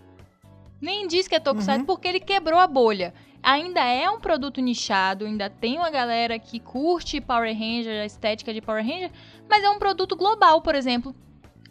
Nem 0.81 1.07
diz 1.07 1.27
que 1.27 1.35
é 1.35 1.39
Tokusatsu 1.39 1.81
Uhum. 1.81 1.85
porque 1.85 2.07
ele 2.07 2.19
quebrou 2.19 2.59
a 2.59 2.65
bolha. 2.67 3.13
Ainda 3.43 3.81
é 3.81 4.09
um 4.09 4.19
produto 4.19 4.59
nichado, 4.59 5.25
ainda 5.25 5.49
tem 5.49 5.77
uma 5.77 5.91
galera 5.91 6.39
que 6.39 6.59
curte 6.59 7.21
Power 7.21 7.53
Ranger, 7.53 8.01
a 8.01 8.05
estética 8.05 8.51
de 8.53 8.61
Power 8.61 8.83
Ranger, 8.83 9.11
mas 9.47 9.63
é 9.63 9.69
um 9.69 9.77
produto 9.77 10.15
global, 10.15 10.61
por 10.61 10.73
exemplo. 10.73 11.13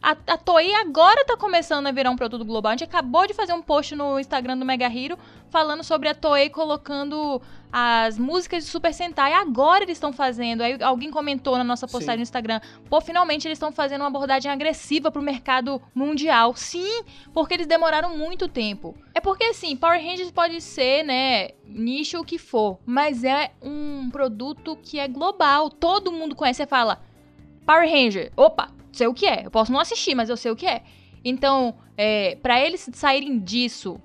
A, 0.05 0.35
a 0.35 0.37
Toei 0.37 0.75
agora 0.75 1.25
tá 1.25 1.35
começando 1.35 1.87
a 1.87 1.91
virar 1.91 2.11
um 2.11 2.17
produto 2.17 2.45
global. 2.45 2.69
A 2.69 2.73
gente 2.75 2.85
acabou 2.85 3.27
de 3.27 3.33
fazer 3.33 3.55
um 3.55 3.63
post 3.63 3.95
no 3.95 4.21
Instagram 4.21 4.59
do 4.59 4.63
Mega 4.63 4.85
Hero 4.85 5.19
falando 5.49 5.83
sobre 5.83 6.11
a 6.11 6.15
Toei 6.15 6.51
colocando 6.51 7.41
as 7.73 8.19
músicas 8.19 8.65
de 8.65 8.71
Super 8.71 8.93
Sentai. 8.93 9.33
Agora 9.33 9.83
eles 9.83 9.97
estão 9.97 10.13
fazendo. 10.13 10.61
Aí 10.61 10.77
alguém 10.83 11.11
comentou 11.11 11.57
na 11.57 11.65
nossa 11.65 11.89
postagem 11.89 12.17
Sim. 12.17 12.19
no 12.19 12.23
Instagram. 12.25 12.61
Pô, 12.91 13.01
finalmente 13.01 13.49
eles 13.49 13.57
estão 13.57 13.73
fazendo 13.73 14.03
uma 14.03 14.09
abordagem 14.09 14.53
agressiva 14.53 15.11
pro 15.11 15.23
mercado 15.23 15.81
mundial. 15.95 16.55
Sim, 16.55 17.03
porque 17.33 17.55
eles 17.55 17.67
demoraram 17.67 18.15
muito 18.15 18.47
tempo. 18.47 18.95
É 19.15 19.23
porque 19.23 19.45
assim, 19.45 19.75
Power 19.75 19.99
Rangers 19.99 20.31
pode 20.31 20.61
ser, 20.61 21.03
né, 21.03 21.53
nicho 21.67 22.21
o 22.21 22.25
que 22.27 22.37
for, 22.37 22.79
mas 22.85 23.25
é 23.25 23.53
um 23.63 24.11
produto 24.11 24.77
que 24.83 24.99
é 24.99 25.09
global. 25.09 25.71
Todo 25.71 26.13
mundo 26.13 26.37
conhece. 26.37 26.59
Você 26.59 26.67
fala 26.67 27.01
Power 27.65 27.91
Ranger. 27.91 28.31
Opa, 28.37 28.74
sei 28.95 29.07
o 29.07 29.15
que 29.15 29.27
é. 29.27 29.47
Eu 29.47 29.51
posso 29.51 29.73
não 29.73 29.81
assistir, 29.81 30.15
mas 30.15 30.29
eu 30.29 30.37
sei 30.37 30.51
o 30.51 30.57
que 30.57 30.67
é. 30.67 30.83
Então, 31.25 31.75
é, 31.97 32.37
para 32.37 32.61
eles 32.61 32.89
saírem 32.93 33.39
disso 33.39 34.01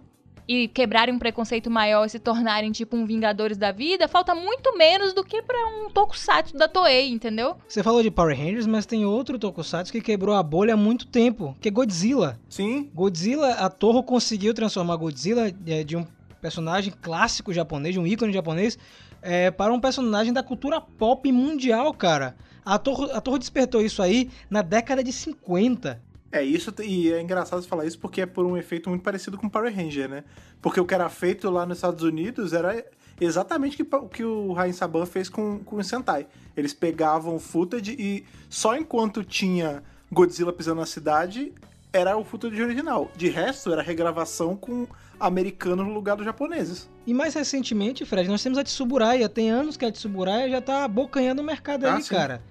e 0.48 0.68
quebrarem 0.68 1.14
um 1.14 1.20
preconceito 1.20 1.70
maior 1.70 2.06
e 2.06 2.10
se 2.10 2.18
tornarem 2.18 2.72
tipo 2.72 2.98
um 2.98 3.06
Vingadores 3.06 3.56
da 3.56 3.72
vida, 3.72 4.08
falta 4.08 4.34
muito 4.34 4.76
menos 4.76 5.14
do 5.14 5.24
que 5.24 5.44
pra 5.44 5.56
um 5.68 5.92
Tokusatsu 5.92 6.58
da 6.58 6.68
Toei, 6.68 7.10
entendeu? 7.10 7.56
Você 7.68 7.84
falou 7.84 8.02
de 8.02 8.10
Power 8.10 8.36
Rangers, 8.36 8.66
mas 8.66 8.88
tem 8.88 9.06
outro 9.06 9.38
Tokusatsu 9.38 9.92
que 9.92 10.02
quebrou 10.02 10.34
a 10.34 10.42
bolha 10.42 10.74
há 10.74 10.78
muito 10.78 11.06
tempo, 11.06 11.56
que 11.62 11.68
é 11.68 11.72
Godzilla. 11.72 12.40
Sim, 12.50 12.90
Godzilla, 12.96 13.52
a 13.54 13.70
Toho 13.70 14.02
conseguiu 14.02 14.52
transformar 14.52 14.96
Godzilla 14.96 15.54
é, 15.68 15.84
de 15.84 15.96
um 15.96 16.08
personagem 16.42 16.92
clássico 17.00 17.54
japonês, 17.54 17.94
de 17.94 18.00
um 18.00 18.08
ícone 18.08 18.34
japonês, 18.34 18.76
é, 19.22 19.52
para 19.52 19.72
um 19.72 19.80
personagem 19.80 20.34
da 20.34 20.42
cultura 20.42 20.82
pop 20.82 21.32
mundial, 21.32 21.94
cara. 21.94 22.36
A 22.66 22.78
Toho, 22.78 23.12
a 23.12 23.22
Toho 23.22 23.40
despertou 23.40 23.82
isso 23.82 24.02
aí 24.02 24.30
na 24.50 24.62
década 24.62 25.04
de 25.04 25.12
50. 25.12 26.02
É 26.32 26.44
isso, 26.44 26.74
e 26.84 27.12
é 27.12 27.22
engraçado 27.22 27.64
falar 27.64 27.86
isso 27.86 27.98
porque 27.98 28.22
é 28.22 28.26
por 28.26 28.46
um 28.46 28.56
efeito 28.56 28.90
muito 28.90 29.02
parecido 29.02 29.38
com 29.38 29.50
Power 29.50 29.76
Ranger, 29.76 30.08
né? 30.08 30.24
Porque 30.62 30.80
o 30.80 30.86
que 30.86 30.94
era 30.94 31.10
feito 31.10 31.50
lá 31.50 31.66
nos 31.66 31.80
Estados 31.80 32.04
Unidos 32.04 32.54
era 32.54 32.86
exatamente 33.20 33.82
o 33.82 34.08
que, 34.08 34.24
o 34.24 34.54
Rain 34.54 34.72
Saban 34.72 35.06
fez 35.06 35.28
com, 35.28 35.60
com 35.60 35.78
o 35.78 35.84
Sentai. 35.84 36.28
Eles 36.56 36.74
pegavam 36.74 37.36
o 37.36 37.40
footage 37.40 37.96
e 37.98 38.24
só 38.48 38.76
enquanto 38.76 39.24
tinha 39.24 39.84
Godzilla 40.12 40.54
pisando 40.54 40.80
na 40.80 40.86
cidade, 40.86 41.52
era 41.92 42.18
o 42.18 42.24
footage 42.24 42.62
original. 42.62 43.10
De 43.16 43.30
resto, 43.30 43.72
era 43.72 43.82
regravação 43.82 44.56
com 44.56 44.88
americano 45.20 45.84
no 45.84 45.94
lugar 45.94 46.16
dos 46.16 46.26
japoneses. 46.26 46.90
E 47.06 47.14
mais 47.14 47.34
recentemente, 47.34 48.06
Fred, 48.06 48.30
nós 48.30 48.42
temos 48.44 48.58
a 48.58 48.64
Tsuburaya. 48.64 49.28
Tem 49.28 49.50
anos 49.50 49.76
que 49.76 49.86
a 49.86 49.92
Tsuburaya 49.92 50.50
já 50.50 50.62
tá 50.62 50.84
abocanhando 50.84 51.42
o 51.42 51.46
mercado 51.46 51.86
Ah, 51.86 51.96
aí, 51.96 52.04
sim. 52.04 52.10
cara. 52.10 52.42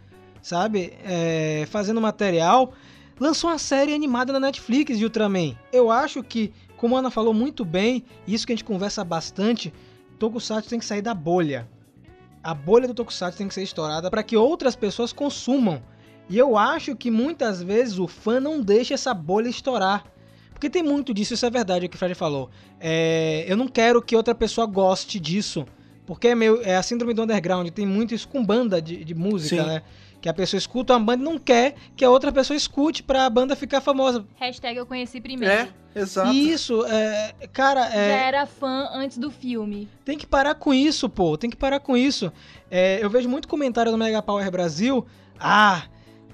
Sabe? 0.43 0.93
É, 1.05 1.67
fazendo 1.71 2.01
material 2.01 2.73
lançou 3.19 3.51
uma 3.51 3.59
série 3.59 3.93
animada 3.95 4.33
na 4.33 4.41
Netflix 4.41 4.97
de 4.97 5.05
Ultraman. 5.05 5.57
Eu 5.73 5.91
acho 5.91 6.23
que, 6.23 6.53
como 6.77 6.95
a 6.95 7.01
Ana 7.01 7.11
falou 7.11 7.35
muito 7.35 7.65
bem, 7.65 8.05
isso 8.27 8.47
que 8.47 8.53
a 8.53 8.57
gente 8.57 8.65
conversa 8.65 9.03
bastante, 9.03 9.73
Tokusatsu 10.19 10.71
tem 10.71 10.79
que 10.79 10.85
sair 10.85 11.03
da 11.03 11.15
bolha. 11.15 11.69
A 12.43 12.55
bolha 12.55 12.87
do 12.87 12.95
Tokusatsu 12.95 13.39
tem 13.39 13.49
que 13.49 13.55
ser 13.55 13.63
estourada 13.65 14.09
para 14.11 14.23
que 14.23 14.37
outras 14.37 14.77
pessoas 14.77 15.13
consumam. 15.13 15.83
E 16.29 16.37
eu 16.37 16.57
acho 16.59 16.95
que 16.95 17.11
muitas 17.11 17.63
vezes 17.63 17.99
o 17.99 18.07
fã 18.07 18.39
não 18.39 18.61
deixa 18.61 18.95
essa 18.95 19.15
bolha 19.15 19.49
estourar. 19.49 20.05
Porque 20.53 20.69
tem 20.69 20.83
muito 20.83 21.15
disso, 21.15 21.35
isso 21.35 21.47
é 21.47 21.51
verdade 21.51 21.87
o 21.87 21.89
que 21.89 21.95
o 21.95 21.99
Fred 21.99 22.15
falou. 22.15 22.51
É, 22.81 23.45
eu 23.47 23.57
não 23.57 23.69
quero 23.69 24.03
que 24.03 24.17
outra 24.17 24.35
pessoa 24.35 24.67
goste 24.67 25.21
disso. 25.21 25.65
Porque 26.05 26.29
é, 26.29 26.35
meio, 26.35 26.61
é 26.63 26.75
a 26.77 26.83
síndrome 26.83 27.15
do 27.15 27.23
underground, 27.23 27.69
tem 27.69 27.87
muito 27.87 28.15
isso 28.15 28.27
com 28.29 28.45
banda 28.45 28.81
de, 28.81 29.05
de 29.05 29.15
música, 29.15 29.63
Sim. 29.63 29.69
né? 29.69 29.83
Que 30.21 30.29
a 30.29 30.35
pessoa 30.35 30.59
escuta 30.59 30.95
uma 30.95 31.01
banda 31.01 31.23
e 31.23 31.25
não 31.25 31.39
quer 31.39 31.77
que 31.95 32.05
a 32.05 32.11
outra 32.11 32.33
pessoa 32.33 32.57
escute 32.57 33.05
pra 33.05 33.31
banda 33.31 33.55
ficar 33.55 33.81
famosa. 33.81 34.27
Hashtag 34.35 34.77
eu 34.79 34.85
conheci 34.87 35.21
primeiro. 35.21 35.55
É, 35.55 35.69
exato. 35.95 36.33
E 36.33 36.51
isso, 36.51 36.85
é, 36.87 37.35
cara, 37.53 37.89
Já 37.89 37.95
é, 37.95 38.27
era 38.27 38.47
fã 38.47 38.89
antes 38.95 39.17
do 39.17 39.31
filme. 39.31 39.89
tem 40.05 40.19
que 40.19 40.27
parar 40.27 40.57
com 40.57 40.75
isso, 40.75 41.09
pô. 41.09 41.37
Tem 41.39 41.49
que 41.49 41.57
parar 41.57 41.79
com 41.79 41.97
isso. 41.97 42.33
É, 42.69 42.99
eu 43.01 43.09
vejo 43.09 43.29
muito 43.29 43.47
comentário 43.47 43.93
no 43.93 43.99
Mega 43.99 44.21
Power 44.21 44.51
Brasil. 44.51 45.07
Ah, 45.39 45.85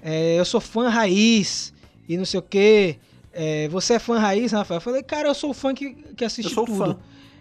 é, 0.04 0.38
eu 0.38 0.44
sou 0.44 0.60
fã 0.60 0.90
raiz 0.90 1.72
e 2.06 2.18
não 2.18 2.26
sei 2.26 2.38
o 2.38 2.42
quê. 2.42 2.98
É, 3.32 3.66
você 3.68 3.94
é 3.94 3.98
fã 3.98 4.18
raiz, 4.18 4.52
Rafael? 4.52 4.76
Eu 4.76 4.82
falei, 4.82 5.02
cara, 5.02 5.28
eu 5.28 5.34
sou 5.34 5.54
fã 5.54 5.74
que, 5.74 5.94
que 6.14 6.24
assiste 6.24 6.48
Eu 6.50 6.54
sou 6.54 6.66
tudo. 6.66 6.78
fã. 6.78 6.98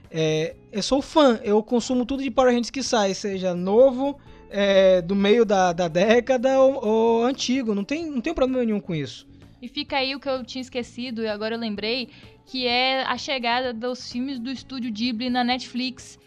É, 0.10 0.56
eu 0.72 0.82
sou 0.82 1.02
fã, 1.02 1.40
eu 1.44 1.62
consumo 1.62 2.06
tudo 2.06 2.24
de 2.24 2.32
Power 2.32 2.52
Rangers 2.52 2.70
que 2.70 2.82
sai, 2.82 3.14
seja 3.14 3.54
novo, 3.54 4.18
é, 4.50 5.02
do 5.02 5.16
meio 5.16 5.44
da, 5.44 5.74
da 5.74 5.88
década 5.88 6.58
ou, 6.62 6.86
ou 6.86 7.26
antigo. 7.26 7.76
Não 7.76 7.84
tem, 7.84 8.10
não 8.10 8.22
tem 8.22 8.34
problema 8.34 8.64
nenhum 8.64 8.80
com 8.80 8.96
isso. 8.96 9.28
E 9.62 9.68
fica 9.68 9.98
aí 9.98 10.16
o 10.16 10.20
que 10.20 10.30
eu 10.30 10.44
tinha 10.44 10.62
esquecido 10.62 11.22
e 11.22 11.28
agora 11.28 11.56
eu 11.56 11.60
lembrei, 11.60 12.10
que 12.46 12.66
é 12.66 13.04
a 13.04 13.18
chegada 13.18 13.74
dos 13.74 14.10
filmes 14.12 14.40
do 14.40 14.50
estúdio 14.50 14.92
Ghibli 14.92 15.30
na 15.30 15.44
Netflix. 15.44 16.18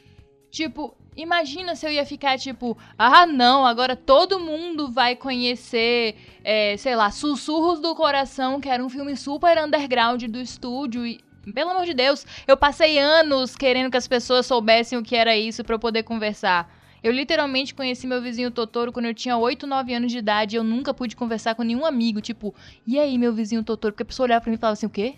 Tipo, 0.51 0.97
imagina 1.17 1.75
se 1.75 1.87
eu 1.87 1.91
ia 1.91 2.05
ficar 2.05 2.39
tipo, 2.39 2.77
ah 2.99 3.27
não, 3.27 3.67
agora 3.67 3.97
todo 3.97 4.39
mundo 4.39 4.91
vai 4.91 5.17
conhecer, 5.17 6.17
é, 6.45 6.77
sei 6.77 6.95
lá, 6.95 7.11
Sussurros 7.11 7.81
do 7.81 7.95
Coração, 7.95 8.61
que 8.61 8.69
era 8.69 8.85
um 8.85 8.89
filme 8.89 9.17
super 9.17 9.59
underground 9.59 10.23
do 10.25 10.39
estúdio 10.39 11.07
e 11.07 11.21
pelo 11.55 11.71
amor 11.71 11.85
de 11.85 11.95
Deus, 11.95 12.27
eu 12.47 12.57
passei 12.57 12.99
anos 12.99 13.55
querendo 13.55 13.89
que 13.91 13.97
as 13.97 14.09
pessoas 14.09 14.47
soubessem 14.47 14.99
o 14.99 15.03
que 15.03 15.15
era 15.15 15.37
isso 15.37 15.63
pra 15.63 15.77
eu 15.77 15.79
poder 15.79 16.03
conversar. 16.03 16.69
Eu 17.03 17.13
literalmente 17.13 17.73
conheci 17.73 18.05
meu 18.05 18.21
vizinho 18.21 18.51
Totoro 18.51 18.93
quando 18.93 19.07
eu 19.07 19.15
tinha 19.15 19.37
8, 19.37 19.65
9 19.65 19.95
anos 19.95 20.11
de 20.11 20.19
idade 20.19 20.57
e 20.57 20.59
eu 20.59 20.65
nunca 20.65 20.93
pude 20.93 21.15
conversar 21.15 21.55
com 21.55 21.63
nenhum 21.63 21.87
amigo, 21.87 22.21
tipo, 22.21 22.53
e 22.85 22.99
aí, 22.99 23.17
meu 23.17 23.33
vizinho 23.33 23.63
Totoro? 23.63 23.93
Porque 23.93 24.03
a 24.03 24.07
pessoa 24.07 24.27
olhava 24.27 24.41
pra 24.41 24.51
mim 24.51 24.57
e 24.57 24.59
falava 24.59 24.73
assim, 24.73 24.87
o 24.87 24.91
quê? 24.91 25.15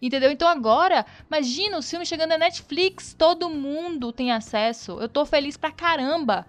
Entendeu? 0.00 0.30
Então 0.30 0.46
agora, 0.46 1.04
imagina 1.26 1.76
os 1.76 1.90
filmes 1.90 2.08
chegando 2.08 2.30
na 2.30 2.38
Netflix, 2.38 3.14
todo 3.14 3.50
mundo 3.50 4.12
tem 4.12 4.30
acesso. 4.30 4.92
Eu 5.00 5.08
tô 5.08 5.26
feliz 5.26 5.56
pra 5.56 5.72
caramba. 5.72 6.46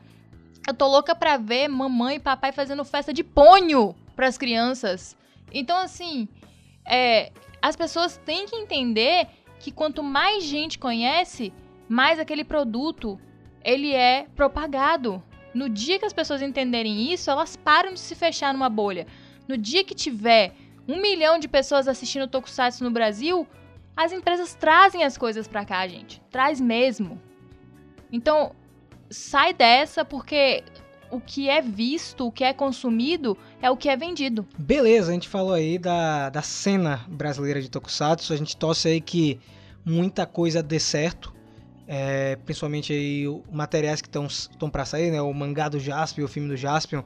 Eu 0.68 0.74
tô 0.74 0.88
louca 0.88 1.16
pra 1.16 1.38
ver 1.38 1.68
mamãe 1.68 2.18
e 2.18 2.20
papai 2.20 2.52
fazendo 2.52 2.86
festa 2.86 3.12
de 3.12 3.24
ponho 3.24 3.95
pras 4.16 4.38
crianças. 4.38 5.18
Então, 5.52 5.78
assim, 5.78 6.28
é, 6.86 7.32
as 7.62 7.76
pessoas 7.76 8.18
têm 8.18 8.45
que 8.45 8.56
entender 8.56 9.28
que 9.60 9.72
quanto 9.72 10.04
mais 10.04 10.43
gente 10.43 10.78
conhece, 10.78 11.52
mais 11.88 12.20
aquele 12.20 12.43
produto 12.43 13.20
ele 13.64 13.93
é 13.93 14.28
propagado. 14.36 15.24
No 15.54 15.68
dia 15.68 15.97
que 15.97 16.06
as 16.06 16.14
pessoas 16.14 16.41
entenderem 16.41 17.12
isso, 17.12 17.30
elas 17.32 17.56
param 17.56 17.93
de 17.93 18.00
se 18.00 18.14
fechar 18.14 18.54
numa 18.54 18.70
bolha. 18.70 19.08
No 19.47 19.58
dia 19.58 19.84
que 19.84 19.95
tiver 19.95 20.54
um 20.90 21.00
milhão 21.00 21.38
de 21.38 21.48
pessoas 21.48 21.88
assistindo 21.88 22.28
Tokusatsu 22.28 22.84
no 22.84 22.90
Brasil, 22.90 23.48
as 23.96 24.12
empresas 24.12 24.56
trazem 24.56 25.04
as 25.04 25.18
coisas 25.18 25.48
pra 25.48 25.64
cá, 25.64 25.88
gente. 25.88 26.20
Traz 26.32 26.60
mesmo. 26.60 27.22
Então, 28.12 28.56
sai 29.08 29.54
dessa 29.54 30.04
porque 30.04 30.64
o 31.12 31.20
que 31.20 31.48
é 31.48 31.62
visto, 31.62 32.26
o 32.26 32.32
que 32.32 32.44
é 32.44 32.54
consumido, 32.54 33.38
é 33.62 33.70
o 33.70 33.78
que 33.78 33.88
é 33.88 33.96
vendido. 33.96 34.48
Beleza, 34.58 35.12
a 35.12 35.14
gente 35.14 35.28
falou 35.28 35.54
aí 35.54 35.78
da, 35.78 36.32
da 36.32 36.42
cena 36.42 37.06
brasileira 37.08 37.62
de 37.62 37.70
Tokusatsu. 37.70 38.34
A 38.34 38.38
gente 38.38 38.58
torce 38.58 38.88
aí 38.88 39.00
que 39.00 39.40
muita 39.86 40.26
coisa 40.26 40.64
dê 40.64 40.80
certo. 40.80 41.36
É, 41.88 42.36
principalmente 42.46 42.94
aí 42.94 43.26
materiais 43.52 44.02
que 44.02 44.08
estão 44.08 44.70
para 44.70 44.86
sair, 44.86 45.12
né? 45.12 45.22
O 45.22 45.34
mangá 45.34 45.70
do 45.70 45.80
Jaspion, 45.80 46.26
o 46.26 46.28
filme 46.28 46.50
do 46.50 46.58
Jaspion. 46.58 47.04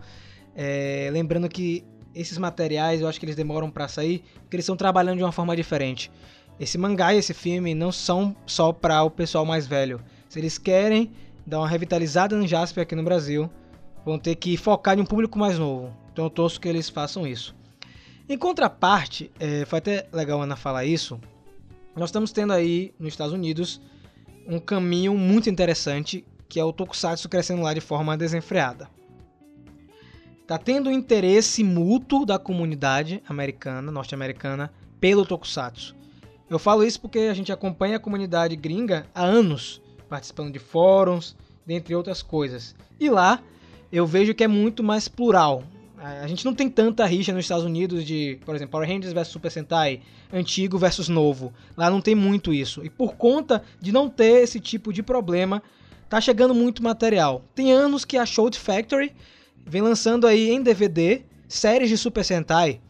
É, 0.55 1.09
lembrando 1.11 1.49
que 1.49 1.83
esses 2.15 2.37
materiais, 2.37 3.01
eu 3.01 3.07
acho 3.07 3.19
que 3.19 3.25
eles 3.25 3.35
demoram 3.35 3.69
para 3.69 3.87
sair, 3.87 4.23
porque 4.41 4.55
eles 4.55 4.65
estão 4.65 4.75
trabalhando 4.75 5.17
de 5.17 5.23
uma 5.23 5.31
forma 5.31 5.55
diferente. 5.55 6.11
Esse 6.59 6.77
mangá 6.77 7.13
e 7.13 7.17
esse 7.17 7.33
filme 7.33 7.73
não 7.73 7.91
são 7.91 8.35
só 8.45 8.71
para 8.71 9.03
o 9.03 9.09
pessoal 9.09 9.45
mais 9.45 9.65
velho. 9.65 9.99
Se 10.29 10.39
eles 10.39 10.57
querem 10.57 11.11
dar 11.45 11.59
uma 11.59 11.67
revitalizada 11.67 12.37
no 12.37 12.47
Jaspion 12.47 12.83
aqui 12.83 12.95
no 12.95 13.03
Brasil, 13.03 13.49
vão 14.05 14.19
ter 14.19 14.35
que 14.35 14.55
focar 14.55 14.97
em 14.97 15.01
um 15.01 15.05
público 15.05 15.37
mais 15.37 15.57
novo. 15.57 15.95
Então 16.11 16.25
eu 16.25 16.29
torço 16.29 16.61
que 16.61 16.67
eles 16.67 16.89
façam 16.89 17.25
isso. 17.25 17.55
Em 18.29 18.37
contraparte, 18.37 19.31
é, 19.39 19.65
foi 19.65 19.79
até 19.79 20.07
legal 20.13 20.39
a 20.39 20.43
Ana 20.43 20.55
falar 20.55 20.85
isso. 20.85 21.19
Nós 21.95 22.09
estamos 22.09 22.31
tendo 22.31 22.53
aí 22.53 22.93
nos 22.99 23.13
Estados 23.13 23.33
Unidos 23.33 23.81
um 24.47 24.59
caminho 24.59 25.15
muito 25.15 25.49
interessante 25.49 26.25
que 26.53 26.59
é 26.59 26.63
o 26.63 26.71
Tokusatsu 26.71 27.27
crescendo 27.27 27.63
lá 27.63 27.73
de 27.73 27.81
forma 27.81 28.15
desenfreada. 28.15 28.87
Tá 30.53 30.59
tendo 30.59 30.91
interesse 30.91 31.63
mútuo 31.63 32.27
da 32.27 32.37
comunidade 32.37 33.23
americana, 33.27 33.91
norte-americana, 33.91 34.71
pelo 34.99 35.25
Tokusatsu. 35.25 35.95
Eu 36.47 36.59
falo 36.59 36.83
isso 36.83 37.01
porque 37.01 37.21
a 37.21 37.33
gente 37.33 37.51
acompanha 37.51 37.95
a 37.95 37.99
comunidade 37.99 38.55
gringa 38.55 39.07
há 39.15 39.23
anos, 39.23 39.81
participando 40.07 40.53
de 40.53 40.59
fóruns, 40.59 41.35
dentre 41.65 41.95
outras 41.95 42.21
coisas. 42.21 42.75
E 42.99 43.09
lá 43.09 43.41
eu 43.91 44.05
vejo 44.05 44.35
que 44.35 44.43
é 44.43 44.47
muito 44.47 44.83
mais 44.83 45.07
plural. 45.07 45.63
A 45.97 46.27
gente 46.27 46.45
não 46.45 46.53
tem 46.53 46.69
tanta 46.69 47.03
rixa 47.03 47.33
nos 47.33 47.45
Estados 47.45 47.65
Unidos 47.65 48.05
de, 48.05 48.37
por 48.45 48.53
exemplo, 48.53 48.73
Power 48.73 48.87
Rangers 48.87 49.11
vs 49.11 49.29
Super 49.29 49.49
Sentai, 49.49 50.01
antigo 50.31 50.77
versus 50.77 51.09
novo. 51.09 51.51
Lá 51.75 51.89
não 51.89 51.99
tem 51.99 52.13
muito 52.13 52.53
isso. 52.53 52.85
E 52.85 52.91
por 52.91 53.15
conta 53.15 53.63
de 53.81 53.91
não 53.91 54.07
ter 54.07 54.43
esse 54.43 54.59
tipo 54.59 54.93
de 54.93 55.01
problema, 55.01 55.63
tá 56.07 56.21
chegando 56.21 56.53
muito 56.53 56.83
material. 56.83 57.41
Tem 57.55 57.73
anos 57.73 58.05
que 58.05 58.17
a 58.17 58.25
Shout 58.27 58.59
Factory 58.59 59.15
vem 59.65 59.81
lançando 59.81 60.27
aí 60.27 60.49
em 60.49 60.61
DVD 60.61 61.23
séries 61.47 61.89
de 61.89 61.97
Super 61.97 62.23
Sentai, 62.23 62.81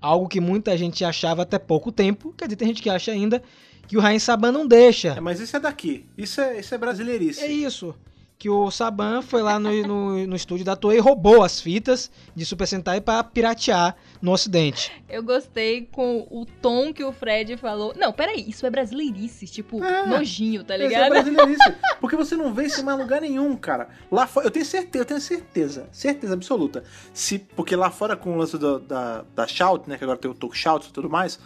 algo 0.00 0.28
que 0.28 0.40
muita 0.40 0.76
gente 0.76 1.04
achava 1.04 1.42
até 1.42 1.58
pouco 1.58 1.90
tempo, 1.90 2.34
quer 2.36 2.46
dizer, 2.46 2.56
tem 2.56 2.68
gente 2.68 2.82
que 2.82 2.90
acha 2.90 3.10
ainda 3.10 3.42
que 3.86 3.96
o 3.96 4.00
Rain 4.00 4.18
Saban 4.18 4.52
não 4.52 4.66
deixa. 4.66 5.14
É, 5.16 5.20
mas 5.20 5.40
isso 5.40 5.56
é 5.56 5.60
daqui. 5.60 6.06
Isso 6.16 6.40
é, 6.40 6.60
isso 6.60 6.74
é 6.74 6.78
brasileirice. 6.78 7.40
É 7.40 7.50
isso. 7.50 7.94
Que 8.38 8.48
o 8.48 8.70
Saban 8.70 9.20
foi 9.20 9.42
lá 9.42 9.58
no, 9.58 9.70
no, 9.86 10.26
no 10.26 10.36
estúdio 10.36 10.64
da 10.64 10.76
Toei 10.76 10.98
e 10.98 11.00
roubou 11.00 11.42
as 11.42 11.60
fitas 11.60 12.10
de 12.34 12.46
Super 12.46 12.66
Sentai 12.66 13.00
pra 13.00 13.24
piratear 13.24 13.96
no 14.20 14.32
ocidente. 14.32 14.92
Eu 15.08 15.22
gostei 15.22 15.86
com 15.90 16.26
o 16.30 16.44
tom 16.60 16.92
que 16.92 17.02
o 17.02 17.10
Fred 17.12 17.56
falou. 17.56 17.94
Não, 17.96 18.12
peraí, 18.12 18.44
isso 18.48 18.66
é 18.66 18.70
brasileirice, 18.70 19.46
tipo, 19.46 19.82
É. 19.82 20.06
nojinho, 20.06 20.62
tá 20.62 20.74
Isso 20.76 20.84
é 20.84 20.88
ligado? 20.88 21.08
brasileirice. 21.10 21.74
Porque 22.00 22.16
você 22.16 22.36
não 22.36 22.52
vê 22.52 22.66
isso 22.66 22.80
em 22.80 22.84
mais 22.84 22.98
lugar 22.98 23.20
nenhum, 23.20 23.56
cara. 23.56 23.88
Lá 24.10 24.26
fora, 24.26 24.46
eu 24.46 24.50
tenho 24.50 24.64
certeza, 24.64 25.02
eu 25.02 25.06
tenho 25.06 25.20
certeza, 25.20 25.88
certeza 25.92 26.34
absoluta. 26.34 26.84
Se, 27.14 27.38
porque 27.38 27.74
lá 27.74 27.90
fora, 27.90 28.16
com 28.16 28.34
o 28.34 28.36
lance 28.36 28.58
do- 28.58 28.78
da, 28.80 29.24
da 29.34 29.46
Shout, 29.46 29.88
né, 29.88 29.96
que 29.96 30.04
agora 30.04 30.18
tem 30.18 30.30
o 30.30 30.34
Talk 30.34 30.56
Shout 30.56 30.88
e 30.88 30.92
tudo 30.92 31.08
mais, 31.08 31.38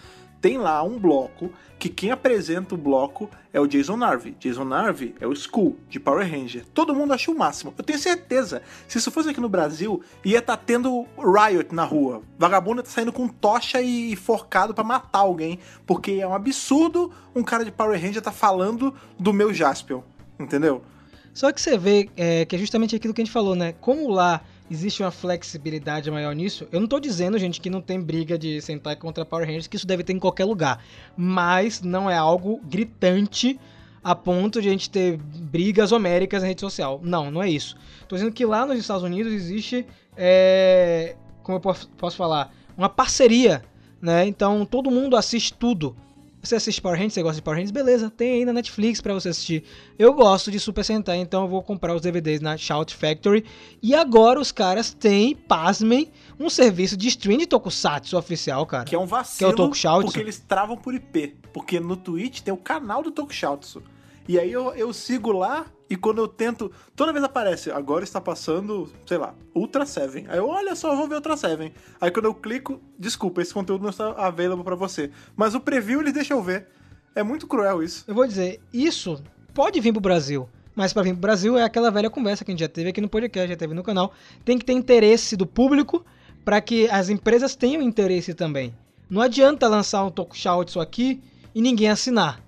tem 0.44 0.58
lá 0.58 0.82
um 0.82 0.98
bloco 0.98 1.50
que 1.78 1.88
quem 1.88 2.10
apresenta 2.10 2.74
o 2.74 2.78
bloco 2.78 3.30
é 3.50 3.58
o 3.58 3.66
Jason 3.66 3.96
Narvi. 3.96 4.36
Jason 4.38 4.66
Narvi 4.66 5.14
é 5.18 5.26
o 5.26 5.32
Skull, 5.32 5.78
de 5.88 5.98
Power 5.98 6.30
Ranger. 6.30 6.66
Todo 6.74 6.94
mundo 6.94 7.14
acha 7.14 7.30
o 7.30 7.34
máximo. 7.34 7.72
Eu 7.78 7.82
tenho 7.82 7.98
certeza. 7.98 8.60
Se 8.86 8.98
isso 8.98 9.10
fosse 9.10 9.30
aqui 9.30 9.40
no 9.40 9.48
Brasil, 9.48 10.02
ia 10.22 10.40
estar 10.40 10.58
tendo 10.58 11.06
riot 11.16 11.74
na 11.74 11.84
rua. 11.84 12.20
Vagabundo 12.38 12.82
tá 12.82 12.90
saindo 12.90 13.10
com 13.10 13.26
tocha 13.26 13.80
e 13.80 14.14
forcado 14.16 14.74
pra 14.74 14.84
matar 14.84 15.20
alguém. 15.20 15.58
Porque 15.86 16.18
é 16.20 16.28
um 16.28 16.34
absurdo 16.34 17.10
um 17.34 17.42
cara 17.42 17.64
de 17.64 17.72
Power 17.72 17.98
Ranger 17.98 18.20
tá 18.20 18.30
falando 18.30 18.94
do 19.18 19.32
meu 19.32 19.50
Jaspion. 19.54 20.02
Entendeu? 20.38 20.82
Só 21.32 21.50
que 21.52 21.58
você 21.58 21.78
vê 21.78 22.10
é, 22.18 22.44
que 22.44 22.54
é 22.54 22.58
justamente 22.58 22.94
aquilo 22.94 23.14
que 23.14 23.22
a 23.22 23.24
gente 23.24 23.32
falou, 23.32 23.54
né? 23.54 23.72
Como 23.80 24.10
lá 24.10 24.42
existe 24.70 25.02
uma 25.02 25.10
flexibilidade 25.10 26.10
maior 26.10 26.34
nisso, 26.34 26.66
eu 26.72 26.80
não 26.80 26.86
tô 26.86 26.98
dizendo, 26.98 27.38
gente, 27.38 27.60
que 27.60 27.68
não 27.68 27.80
tem 27.80 28.00
briga 28.00 28.38
de 28.38 28.60
Sentai 28.60 28.96
contra 28.96 29.24
Power 29.24 29.46
Rangers, 29.46 29.66
que 29.66 29.76
isso 29.76 29.86
deve 29.86 30.02
ter 30.02 30.12
em 30.12 30.18
qualquer 30.18 30.44
lugar. 30.44 30.82
Mas 31.16 31.82
não 31.82 32.08
é 32.08 32.16
algo 32.16 32.60
gritante 32.64 33.58
a 34.02 34.14
ponto 34.14 34.60
de 34.60 34.68
a 34.68 34.70
gente 34.70 34.90
ter 34.90 35.16
brigas 35.16 35.92
homéricas 35.92 36.42
na 36.42 36.48
rede 36.48 36.60
social. 36.60 37.00
Não, 37.02 37.30
não 37.30 37.42
é 37.42 37.48
isso. 37.48 37.76
Tô 38.06 38.16
dizendo 38.16 38.32
que 38.32 38.44
lá 38.44 38.66
nos 38.66 38.78
Estados 38.78 39.02
Unidos 39.02 39.32
existe, 39.32 39.86
é, 40.16 41.16
como 41.42 41.56
eu 41.56 41.60
posso 41.60 42.16
falar, 42.16 42.52
uma 42.76 42.88
parceria, 42.88 43.64
né? 44.00 44.26
Então 44.26 44.66
todo 44.66 44.90
mundo 44.90 45.16
assiste 45.16 45.54
tudo. 45.54 45.96
Você 46.44 46.56
assiste 46.56 46.82
Power 46.82 46.96
Rangers, 46.98 47.14
você 47.14 47.22
gosta 47.22 47.36
de 47.36 47.42
Power 47.42 47.56
Rangers, 47.56 47.70
beleza, 47.70 48.10
tem 48.10 48.32
aí 48.32 48.44
na 48.44 48.52
Netflix 48.52 49.00
pra 49.00 49.14
você 49.14 49.30
assistir. 49.30 49.64
Eu 49.98 50.12
gosto 50.12 50.50
de 50.50 50.60
Super 50.60 50.84
Sentai, 50.84 51.16
então 51.16 51.42
eu 51.44 51.48
vou 51.48 51.62
comprar 51.62 51.94
os 51.94 52.02
DVDs 52.02 52.42
na 52.42 52.54
Shout 52.58 52.94
Factory. 52.94 53.46
E 53.82 53.94
agora 53.94 54.38
os 54.38 54.52
caras 54.52 54.92
têm, 54.92 55.34
pasmem, 55.34 56.12
um 56.38 56.50
serviço 56.50 56.98
de 56.98 57.08
stream 57.08 57.38
de 57.38 57.46
Tokusatsu 57.46 58.18
oficial, 58.18 58.66
cara. 58.66 58.84
Que 58.84 58.94
é 58.94 58.98
um 58.98 59.06
vacilo, 59.06 59.38
Que 59.38 59.44
é 59.44 59.48
o 59.48 59.56
Tokushoutsu. 59.56 60.04
porque 60.04 60.20
eles 60.20 60.38
travam 60.38 60.76
por 60.76 60.94
IP. 60.94 61.34
Porque 61.50 61.80
no 61.80 61.96
Twitch 61.96 62.40
tem 62.40 62.52
o 62.52 62.58
canal 62.58 63.02
do 63.02 63.10
Tokushoutsu. 63.10 63.82
E 64.26 64.38
aí 64.38 64.50
eu, 64.50 64.74
eu 64.74 64.92
sigo 64.92 65.32
lá 65.32 65.66
e 65.88 65.96
quando 65.96 66.18
eu 66.18 66.28
tento... 66.28 66.72
Toda 66.96 67.12
vez 67.12 67.24
aparece, 67.24 67.70
agora 67.70 68.04
está 68.04 68.20
passando, 68.20 68.90
sei 69.04 69.18
lá, 69.18 69.34
Ultra 69.54 69.84
Seven. 69.84 70.26
Aí 70.28 70.38
eu, 70.38 70.48
olha 70.48 70.74
só, 70.74 70.96
vou 70.96 71.06
ver 71.06 71.16
Ultra 71.16 71.36
Seven. 71.36 71.72
Aí 72.00 72.10
quando 72.10 72.26
eu 72.26 72.34
clico, 72.34 72.80
desculpa, 72.98 73.42
esse 73.42 73.52
conteúdo 73.52 73.82
não 73.82 73.90
está 73.90 74.12
available 74.12 74.64
pra 74.64 74.74
você. 74.74 75.10
Mas 75.36 75.54
o 75.54 75.60
preview 75.60 76.00
eles 76.00 76.14
deixam 76.14 76.38
eu 76.38 76.42
ver. 76.42 76.68
É 77.14 77.22
muito 77.22 77.46
cruel 77.46 77.82
isso. 77.82 78.04
Eu 78.08 78.14
vou 78.14 78.26
dizer, 78.26 78.60
isso 78.72 79.22
pode 79.52 79.78
vir 79.80 79.92
pro 79.92 80.00
Brasil. 80.00 80.48
Mas 80.74 80.92
pra 80.92 81.02
vir 81.02 81.12
pro 81.12 81.20
Brasil 81.20 81.56
é 81.56 81.62
aquela 81.62 81.90
velha 81.90 82.10
conversa 82.10 82.44
que 82.44 82.50
a 82.50 82.52
gente 82.52 82.60
já 82.60 82.68
teve 82.68 82.88
aqui 82.88 83.00
no 83.00 83.08
podcast, 83.08 83.48
já 83.48 83.56
teve 83.56 83.74
no 83.74 83.82
canal. 83.82 84.12
Tem 84.44 84.58
que 84.58 84.64
ter 84.64 84.72
interesse 84.72 85.36
do 85.36 85.46
público 85.46 86.04
para 86.44 86.60
que 86.60 86.88
as 86.88 87.08
empresas 87.08 87.54
tenham 87.54 87.80
interesse 87.80 88.34
também. 88.34 88.74
Não 89.08 89.22
adianta 89.22 89.68
lançar 89.68 90.02
um 90.02 90.10
Tokushoutsu 90.10 90.80
aqui 90.80 91.22
e 91.54 91.62
ninguém 91.62 91.90
assinar. 91.90 92.43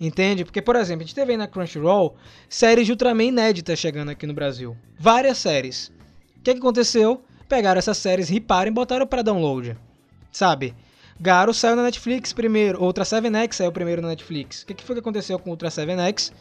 Entende? 0.00 0.44
Porque, 0.44 0.62
por 0.62 0.76
exemplo, 0.76 1.02
a 1.02 1.06
gente 1.06 1.14
teve 1.14 1.32
aí 1.32 1.36
na 1.36 1.46
Crunchyroll 1.46 2.16
séries 2.48 2.86
de 2.86 2.92
Ultraman 2.92 3.24
inéditas 3.24 3.78
chegando 3.78 4.08
aqui 4.08 4.26
no 4.26 4.32
Brasil. 4.32 4.74
Várias 4.98 5.36
séries. 5.36 5.92
O 6.38 6.42
que, 6.42 6.54
que 6.54 6.58
aconteceu? 6.58 7.22
Pegaram 7.46 7.78
essas 7.78 7.98
séries, 7.98 8.30
riparam 8.30 8.70
e 8.70 8.74
botaram 8.74 9.06
para 9.06 9.22
download. 9.22 9.76
Sabe? 10.32 10.74
Garo 11.20 11.52
saiu 11.52 11.76
na 11.76 11.82
Netflix 11.82 12.32
primeiro, 12.32 12.82
Ultra 12.82 13.04
7X 13.04 13.52
saiu 13.52 13.70
primeiro 13.70 14.00
na 14.00 14.08
Netflix. 14.08 14.62
O 14.62 14.66
que, 14.66 14.72
que 14.72 14.82
foi 14.82 14.96
que 14.96 15.00
aconteceu 15.00 15.38
com 15.38 15.50
Ultra 15.50 15.68
7X? 15.68 16.32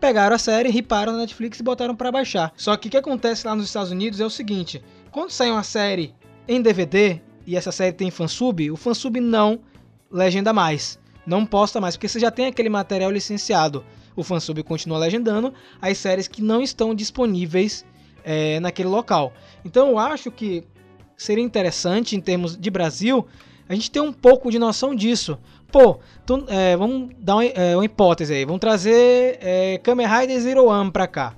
Pegaram 0.00 0.34
a 0.34 0.38
série, 0.38 0.70
riparam 0.70 1.12
na 1.12 1.18
Netflix 1.18 1.60
e 1.60 1.62
botaram 1.62 1.94
para 1.94 2.10
baixar. 2.10 2.50
Só 2.56 2.74
que 2.78 2.88
o 2.88 2.90
que 2.90 2.96
acontece 2.96 3.46
lá 3.46 3.54
nos 3.54 3.66
Estados 3.66 3.90
Unidos 3.90 4.20
é 4.20 4.24
o 4.24 4.30
seguinte: 4.30 4.82
quando 5.10 5.30
sai 5.30 5.50
uma 5.50 5.62
série 5.62 6.14
em 6.48 6.62
DVD 6.62 7.20
e 7.46 7.56
essa 7.56 7.70
série 7.70 7.92
tem 7.92 8.10
fansub, 8.10 8.70
o 8.70 8.76
fansub 8.76 9.20
não 9.20 9.60
legenda 10.10 10.50
mais. 10.52 10.98
Não 11.26 11.46
posta 11.46 11.80
mais, 11.80 11.96
porque 11.96 12.08
você 12.08 12.18
já 12.18 12.30
tem 12.30 12.46
aquele 12.46 12.68
material 12.68 13.10
licenciado. 13.10 13.84
O 14.16 14.22
fansub 14.22 14.62
continua 14.62 14.98
legendando 14.98 15.52
as 15.80 15.96
séries 15.98 16.28
que 16.28 16.42
não 16.42 16.60
estão 16.62 16.94
disponíveis 16.94 17.84
é, 18.24 18.58
naquele 18.60 18.88
local. 18.88 19.32
Então 19.64 19.88
eu 19.90 19.98
acho 19.98 20.30
que 20.30 20.64
seria 21.16 21.42
interessante, 21.44 22.16
em 22.16 22.20
termos 22.20 22.56
de 22.56 22.70
Brasil, 22.70 23.26
a 23.68 23.74
gente 23.74 23.90
ter 23.90 24.00
um 24.00 24.12
pouco 24.12 24.50
de 24.50 24.58
noção 24.58 24.94
disso. 24.94 25.38
Pô, 25.70 25.98
tu- 26.26 26.44
é, 26.48 26.76
vamos 26.76 27.10
dar 27.18 27.36
uma, 27.36 27.44
é, 27.44 27.74
uma 27.76 27.84
hipótese 27.84 28.34
aí. 28.34 28.44
Vamos 28.44 28.60
trazer 28.60 29.38
é, 29.40 29.78
Kamen 29.78 30.06
Rider 30.06 30.40
Zero 30.40 30.66
One 30.66 30.90
pra 30.90 31.06
cá. 31.06 31.34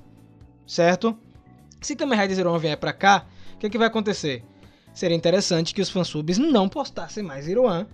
Certo? 0.67 1.15
Se 1.79 1.95
Kamen 1.95 2.19
Rider 2.19 2.35
Zero 2.35 2.49
One 2.51 2.59
vier 2.59 2.77
pra 2.77 2.91
cá, 2.91 3.25
o 3.53 3.57
que, 3.59 3.69
que 3.69 3.77
vai 3.77 3.87
acontecer? 3.87 4.43
Seria 4.93 5.15
interessante 5.15 5.73
que 5.73 5.81
os 5.81 5.89
fansubs 5.89 6.37
não 6.37 6.67
postassem 6.67 7.23
mais 7.23 7.45
Zero 7.45 7.63
One 7.63 7.85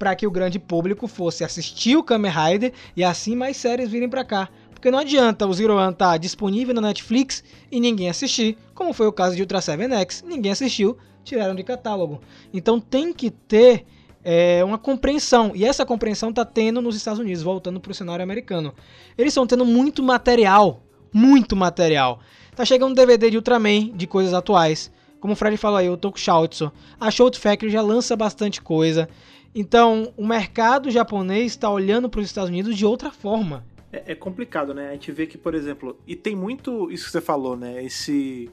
para 0.00 0.16
que 0.16 0.26
o 0.26 0.30
grande 0.30 0.58
público 0.58 1.06
fosse 1.06 1.44
assistir 1.44 1.94
o 1.94 2.02
Kamen 2.02 2.32
Rider 2.32 2.72
e 2.96 3.04
assim 3.04 3.36
mais 3.36 3.58
séries 3.58 3.90
virem 3.90 4.08
pra 4.08 4.24
cá. 4.24 4.48
Porque 4.70 4.90
não 4.90 4.98
adianta 4.98 5.46
o 5.46 5.52
Zero 5.52 5.76
One 5.76 5.92
estar 5.92 6.16
disponível 6.16 6.74
na 6.74 6.80
Netflix 6.80 7.44
e 7.70 7.78
ninguém 7.78 8.08
assistir, 8.08 8.56
como 8.74 8.94
foi 8.94 9.06
o 9.06 9.12
caso 9.12 9.36
de 9.36 9.42
Ultra 9.42 9.58
7X, 9.58 10.24
ninguém 10.26 10.52
assistiu, 10.52 10.96
tiraram 11.22 11.54
de 11.54 11.62
catálogo. 11.62 12.18
Então 12.50 12.80
tem 12.80 13.12
que 13.12 13.30
ter 13.30 13.84
é, 14.24 14.64
uma 14.64 14.78
compreensão, 14.78 15.52
e 15.54 15.66
essa 15.66 15.84
compreensão 15.84 16.32
tá 16.32 16.46
tendo 16.46 16.80
nos 16.80 16.96
Estados 16.96 17.20
Unidos, 17.20 17.42
voltando 17.42 17.78
pro 17.78 17.92
cenário 17.92 18.22
americano. 18.22 18.74
Eles 19.18 19.32
estão 19.32 19.46
tendo 19.46 19.66
muito 19.66 20.02
material, 20.02 20.82
muito 21.12 21.54
material. 21.54 22.20
Tá 22.56 22.64
chegando 22.64 22.92
um 22.92 22.94
DVD 22.94 23.28
de 23.28 23.36
Ultraman, 23.36 23.90
de 23.94 24.06
coisas 24.06 24.32
atuais. 24.32 24.90
Como 25.20 25.34
o 25.34 25.36
Fred 25.36 25.58
falou 25.58 25.76
aí, 25.76 25.90
o 25.90 25.98
Tokushoutsu. 25.98 26.72
A 26.98 27.10
Shout 27.10 27.38
Factory 27.38 27.70
já 27.70 27.82
lança 27.82 28.16
bastante 28.16 28.62
coisa. 28.62 29.06
Então, 29.54 30.12
o 30.16 30.26
mercado 30.26 30.90
japonês 30.90 31.52
está 31.52 31.68
olhando 31.68 32.08
para 32.08 32.20
os 32.20 32.26
Estados 32.26 32.50
Unidos 32.50 32.76
de 32.76 32.86
outra 32.86 33.10
forma. 33.10 33.64
É, 33.92 34.12
é 34.12 34.14
complicado, 34.14 34.72
né? 34.72 34.90
A 34.90 34.92
gente 34.92 35.10
vê 35.10 35.26
que, 35.26 35.36
por 35.36 35.54
exemplo, 35.54 35.98
e 36.06 36.14
tem 36.14 36.36
muito 36.36 36.90
isso 36.90 37.06
que 37.06 37.10
você 37.10 37.20
falou, 37.20 37.56
né? 37.56 37.82
Esse 37.82 38.50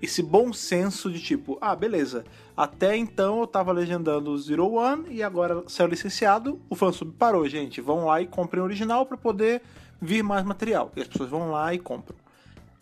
esse 0.00 0.22
bom 0.22 0.52
senso 0.52 1.10
de 1.10 1.20
tipo, 1.20 1.58
ah, 1.60 1.74
beleza. 1.74 2.24
Até 2.56 2.96
então 2.96 3.40
eu 3.40 3.46
tava 3.46 3.72
legendando 3.72 4.30
o 4.30 4.38
Zero 4.38 4.72
One 4.72 5.06
e 5.10 5.22
agora 5.22 5.64
saiu 5.66 5.88
licenciado, 5.88 6.60
o 6.70 6.76
fansub 6.76 7.12
parou, 7.18 7.48
gente. 7.48 7.80
Vão 7.80 8.06
lá 8.06 8.22
e 8.22 8.26
comprem 8.26 8.62
o 8.62 8.64
original 8.64 9.04
para 9.06 9.16
poder 9.16 9.60
vir 10.00 10.22
mais 10.22 10.44
material. 10.44 10.92
E 10.96 11.00
as 11.00 11.08
pessoas 11.08 11.28
vão 11.28 11.50
lá 11.50 11.74
e 11.74 11.78
compram. 11.78 12.16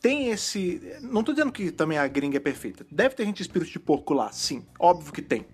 Tem 0.01 0.29
esse. 0.29 0.81
Não 1.01 1.25
tô 1.25 1.33
dizendo 1.33 1.51
que 1.51 1.71
também 1.71 1.99
a 1.99 2.07
gringa 2.07 2.37
é 2.37 2.41
perfeita. 2.41 2.87
Deve 2.91 3.15
ter 3.15 3.25
gente 3.25 3.41
espírito 3.41 3.73
de 3.73 3.79
porco 3.79 4.13
lá, 4.13 4.31
sim. 4.31 4.65
Óbvio 4.79 5.13
que 5.13 5.23
tem. 5.23 5.47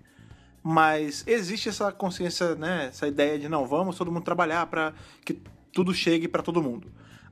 Mas 0.63 1.25
existe 1.27 1.69
essa 1.69 1.91
consciência, 1.91 2.55
né? 2.55 2.87
Essa 2.87 3.07
ideia 3.07 3.39
de 3.39 3.49
não, 3.49 3.67
vamos 3.67 3.97
todo 3.97 4.13
mundo 4.13 4.23
trabalhar 4.23 4.67
para 4.67 4.93
que 5.25 5.37
tudo 5.73 5.93
chegue 5.93 6.29
para 6.29 6.43
todo 6.43 6.63
mundo. 6.63 6.89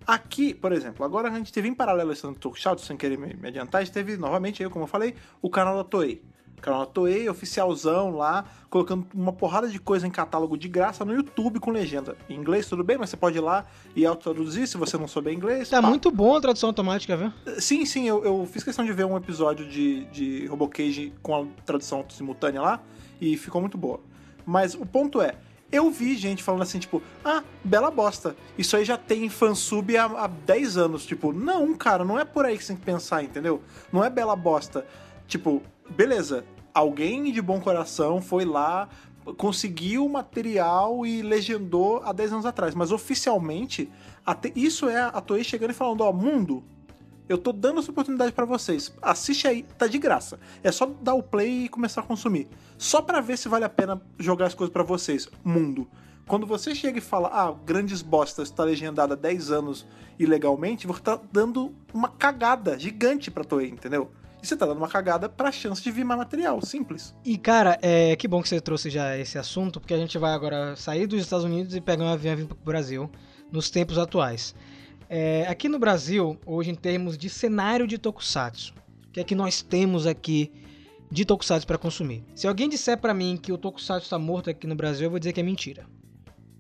Aqui, 0.07 0.53
por 0.55 0.73
exemplo, 0.73 1.05
agora 1.05 1.29
a 1.29 1.39
gente 1.39 1.53
teve 1.53 1.69
em 1.69 1.75
paralelo 1.75 2.13
esse 2.13 2.23
Talk 2.35 2.59
Shout, 2.61 2.81
sem 2.81 2.97
querer 2.97 3.19
me, 3.19 3.35
me 3.35 3.49
adiantar, 3.49 3.81
a 3.81 3.85
gente 3.85 3.93
teve 3.93 4.17
novamente, 4.17 4.63
aí, 4.63 4.69
como 4.69 4.85
eu 4.85 4.89
falei, 4.89 5.15
o 5.41 5.49
canal 5.49 5.77
da 5.77 5.85
Toei. 5.85 6.23
O 6.59 6.61
canal 6.61 6.81
da 6.81 6.87
Toei, 6.87 7.29
oficialzão 7.29 8.11
lá, 8.11 8.45
colocando 8.69 9.07
uma 9.15 9.33
porrada 9.33 9.69
de 9.69 9.79
coisa 9.79 10.07
em 10.07 10.11
catálogo 10.11 10.59
de 10.59 10.69
graça 10.69 11.05
no 11.05 11.15
YouTube 11.15 11.61
com 11.61 11.71
legenda. 11.71 12.17
Em 12.29 12.35
inglês, 12.35 12.67
tudo 12.67 12.83
bem, 12.83 12.99
mas 12.99 13.11
você 13.11 13.17
pode 13.17 13.39
ir 13.39 13.41
lá 13.41 13.65
e 13.95 14.05
autotraduzir 14.05 14.67
se 14.67 14.77
você 14.77 14.99
não 14.99 15.07
souber 15.07 15.33
inglês. 15.33 15.69
Tá 15.69 15.81
pá. 15.81 15.89
muito 15.89 16.11
bom 16.11 16.37
a 16.37 16.41
tradução 16.41 16.69
automática, 16.71 17.17
viu? 17.17 17.33
Sim, 17.59 17.87
sim, 17.87 18.09
eu, 18.09 18.25
eu 18.25 18.49
fiz 18.51 18.65
questão 18.65 18.85
de 18.85 18.93
ver 18.93 19.05
um 19.05 19.17
episódio 19.17 19.67
de, 19.67 20.05
de 20.07 20.47
Robocage 20.47 21.13
com 21.23 21.35
a 21.35 21.47
tradução 21.65 22.05
simultânea 22.09 22.61
lá 22.61 22.83
e 23.21 23.37
ficou 23.37 23.61
muito 23.61 23.77
boa. 23.77 24.01
Mas 24.47 24.75
o 24.75 24.87
ponto 24.87 25.21
é, 25.21 25.35
eu 25.71 25.91
vi 25.91 26.17
gente 26.17 26.43
falando 26.43 26.63
assim, 26.63 26.79
tipo, 26.79 27.03
ah, 27.25 27.43
bela 27.63 27.91
bosta. 27.91 28.35
Isso 28.59 28.77
aí 28.77 28.85
já 28.85 28.97
tem 28.97 29.29
fansub 29.29 29.97
há, 29.97 30.05
há 30.05 30.27
10 30.27 30.77
anos. 30.77 31.07
Tipo, 31.07 31.33
não, 31.33 31.75
cara, 31.75 32.05
não 32.05 32.19
é 32.19 32.25
por 32.25 32.45
aí 32.45 32.57
que 32.57 32.65
você 32.65 32.73
tem 32.73 32.77
que 32.77 32.85
pensar, 32.85 33.23
entendeu? 33.23 33.63
Não 33.93 34.05
é 34.05 34.11
bela 34.11 34.35
bosta. 34.35 34.87
Tipo, 35.29 35.63
beleza, 35.89 36.45
alguém 36.75 37.31
de 37.31 37.41
bom 37.41 37.61
coração 37.61 38.21
foi 38.21 38.45
lá, 38.45 38.89
conseguiu 39.37 40.07
o 40.07 40.09
material 40.09 41.07
e 41.07 41.23
legendou 41.23 42.03
há 42.05 42.13
10 42.13 42.33
anos 42.33 42.47
atrás. 42.47 42.75
Mas 42.75 42.91
oficialmente, 42.91 43.89
isso 44.57 44.89
é 44.89 45.01
a 45.01 45.21
Toei 45.21 45.45
chegando 45.45 45.71
e 45.71 45.75
falando, 45.75 46.01
ó, 46.01 46.13
mundo, 46.13 46.65
eu 47.31 47.39
tô 47.39 47.53
dando 47.53 47.79
essa 47.79 47.93
oportunidade 47.93 48.33
pra 48.33 48.45
vocês. 48.45 48.93
Assiste 49.01 49.47
aí, 49.47 49.63
tá 49.79 49.87
de 49.87 49.99
graça. 49.99 50.41
É 50.65 50.73
só 50.73 50.85
dar 51.01 51.15
o 51.15 51.23
play 51.23 51.67
e 51.67 51.69
começar 51.69 52.01
a 52.01 52.05
consumir. 52.05 52.49
Só 52.77 53.01
pra 53.01 53.21
ver 53.21 53.39
se 53.39 53.49
vale 53.49 53.65
a 53.65 53.69
pena 53.69 54.03
jogar 54.19 54.47
as 54.47 54.55
coisas 54.55 54.73
pra 54.73 54.83
vocês. 54.83 55.29
Mundo. 55.45 55.87
Quando 56.27 56.45
você 56.45 56.75
chega 56.75 56.99
e 56.99 57.01
fala, 57.01 57.29
ah, 57.33 57.55
grandes 57.65 58.03
bostas, 58.03 58.51
tá 58.51 58.65
legendado 58.65 59.13
há 59.13 59.17
10 59.17 59.53
anos 59.53 59.87
ilegalmente, 60.19 60.89
você 60.89 61.01
tá 61.01 61.21
dando 61.33 61.73
uma 61.95 62.09
cagada 62.09 62.77
gigante 62.77 63.31
pra 63.31 63.45
Toei, 63.45 63.69
entendeu? 63.69 64.11
E 64.43 64.47
você 64.47 64.57
tá 64.57 64.67
dando 64.67 64.79
uma 64.79 64.89
cagada 64.89 65.29
pra 65.29 65.53
chance 65.53 65.81
de 65.81 65.91
vir 65.93 66.05
mais 66.05 66.19
material, 66.19 66.61
simples. 66.61 67.15
E 67.25 67.39
cara, 67.39 67.79
é 67.81 68.17
que 68.17 68.27
bom 68.27 68.43
que 68.43 68.49
você 68.49 68.61
trouxe 68.61 68.91
já 68.91 69.17
esse 69.17 69.39
assunto, 69.39 69.79
porque 69.79 69.95
a 69.95 69.99
gente 69.99 70.19
vai 70.19 70.33
agora 70.33 70.75
sair 70.75 71.07
dos 71.07 71.21
Estados 71.21 71.45
Unidos 71.45 71.77
e 71.77 71.81
pegar 71.81 72.03
um 72.03 72.09
avião 72.09 72.35
vir 72.35 72.47
pro 72.47 72.59
Brasil 72.65 73.09
nos 73.53 73.71
tempos 73.71 73.99
atuais. 73.99 74.53
É, 75.13 75.45
aqui 75.49 75.69
no 75.69 75.77
Brasil, 75.77 76.39
hoje 76.47 76.71
em 76.71 76.75
termos 76.77 77.19
de 77.19 77.29
cenário 77.29 77.85
de 77.85 77.99
tokusatsu, 77.99 78.73
o 79.09 79.11
que 79.11 79.19
é 79.19 79.25
que 79.25 79.35
nós 79.35 79.61
temos 79.61 80.07
aqui 80.07 80.53
de 81.11 81.25
tokusatsu 81.25 81.67
para 81.67 81.77
consumir? 81.77 82.23
Se 82.33 82.47
alguém 82.47 82.69
disser 82.69 82.97
para 82.97 83.13
mim 83.13 83.37
que 83.37 83.53
o 83.53 83.59
tokusatsu 83.59 84.05
está 84.05 84.21
morto 84.21 84.49
aqui 84.49 84.69
no 84.69 84.77
Brasil, 84.77 85.07
eu 85.07 85.11
vou 85.11 85.19
dizer 85.19 85.33
que 85.33 85.41
é 85.41 85.43
mentira, 85.43 85.85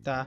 tá? 0.02 0.26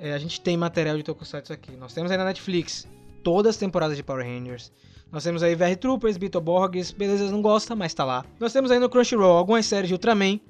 É, 0.00 0.12
a 0.12 0.18
gente 0.18 0.40
tem 0.40 0.56
material 0.56 0.96
de 0.96 1.04
tokusatsu 1.04 1.52
aqui. 1.52 1.70
Nós 1.76 1.94
temos 1.94 2.10
aí 2.10 2.18
na 2.18 2.24
Netflix 2.24 2.88
todas 3.22 3.50
as 3.50 3.56
temporadas 3.56 3.96
de 3.96 4.02
Power 4.02 4.26
Rangers. 4.26 4.72
Nós 5.12 5.22
temos 5.22 5.40
aí 5.40 5.54
VR 5.54 5.76
Troopers, 5.78 6.16
Beetleborgs, 6.16 6.90
beleza, 6.90 7.30
não 7.30 7.40
gosta, 7.40 7.76
mas 7.76 7.94
tá 7.94 8.04
lá. 8.04 8.24
Nós 8.40 8.52
temos 8.52 8.72
aí 8.72 8.80
no 8.80 8.90
Crunchyroll 8.90 9.36
algumas 9.36 9.64
séries 9.64 9.86
de 9.86 9.94
Ultraman. 9.94 10.40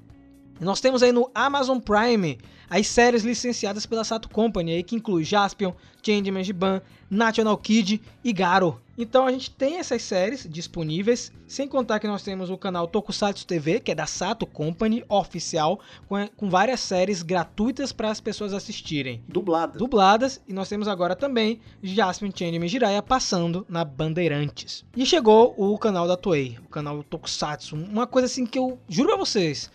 Nós 0.61 0.79
temos 0.79 1.01
aí 1.01 1.11
no 1.11 1.27
Amazon 1.33 1.79
Prime 1.79 2.37
as 2.69 2.85
séries 2.85 3.23
licenciadas 3.23 3.87
pela 3.87 4.03
Sato 4.03 4.29
Company, 4.29 4.73
aí, 4.73 4.83
que 4.83 4.95
inclui 4.95 5.23
Jaspion, 5.23 5.73
Changeman 6.03 6.43
Giban, 6.43 6.81
National 7.09 7.57
Kid 7.57 7.99
e 8.23 8.31
Garo. 8.31 8.79
Então 8.97 9.25
a 9.25 9.31
gente 9.31 9.49
tem 9.49 9.77
essas 9.77 10.03
séries 10.03 10.47
disponíveis, 10.47 11.31
sem 11.47 11.67
contar 11.67 11.99
que 11.99 12.07
nós 12.07 12.21
temos 12.21 12.51
o 12.51 12.57
canal 12.57 12.87
Tokusatsu 12.87 13.47
TV, 13.47 13.79
que 13.79 13.91
é 13.91 13.95
da 13.95 14.05
Sato 14.05 14.45
Company, 14.45 15.03
oficial, 15.09 15.79
com, 16.07 16.27
com 16.37 16.49
várias 16.49 16.79
séries 16.79 17.23
gratuitas 17.23 17.91
para 17.91 18.11
as 18.11 18.21
pessoas 18.21 18.53
assistirem 18.53 19.23
Dublada. 19.27 19.79
dubladas 19.79 20.39
e 20.47 20.53
nós 20.53 20.69
temos 20.69 20.87
agora 20.87 21.15
também 21.15 21.59
Jasmine 21.81 22.33
Changeman 22.37 22.67
Jiraiya 22.67 23.01
passando 23.01 23.65
na 23.67 23.83
Bandeirantes. 23.83 24.85
E 24.95 25.05
chegou 25.05 25.55
o 25.57 25.77
canal 25.79 26.07
da 26.07 26.15
Toei, 26.15 26.57
o 26.63 26.69
canal 26.69 27.03
Tokusatsu, 27.03 27.75
uma 27.75 28.05
coisa 28.05 28.27
assim 28.27 28.45
que 28.45 28.59
eu 28.59 28.79
juro 28.87 29.09
pra 29.09 29.17
vocês, 29.17 29.71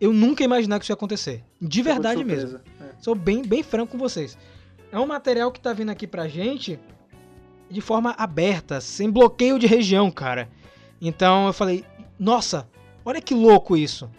eu 0.00 0.12
nunca 0.12 0.42
ia 0.42 0.46
imaginar 0.46 0.78
que 0.78 0.84
isso 0.84 0.92
ia 0.92 0.94
acontecer. 0.94 1.44
De 1.60 1.82
verdade 1.82 2.24
mesmo. 2.24 2.58
É. 2.80 2.84
Sou 3.00 3.14
bem, 3.14 3.42
bem 3.42 3.62
franco 3.62 3.92
com 3.92 3.98
vocês. 3.98 4.36
É 4.90 4.98
um 4.98 5.06
material 5.06 5.52
que 5.52 5.60
tá 5.60 5.72
vindo 5.72 5.90
aqui 5.90 6.06
pra 6.06 6.28
gente 6.28 6.78
de 7.70 7.80
forma 7.80 8.14
aberta, 8.16 8.80
sem 8.80 9.10
bloqueio 9.10 9.58
de 9.58 9.66
região, 9.66 10.10
cara. 10.10 10.48
Então 11.00 11.46
eu 11.46 11.52
falei, 11.52 11.84
nossa, 12.18 12.68
olha 13.04 13.20
que 13.20 13.34
louco 13.34 13.76
isso. 13.76 14.10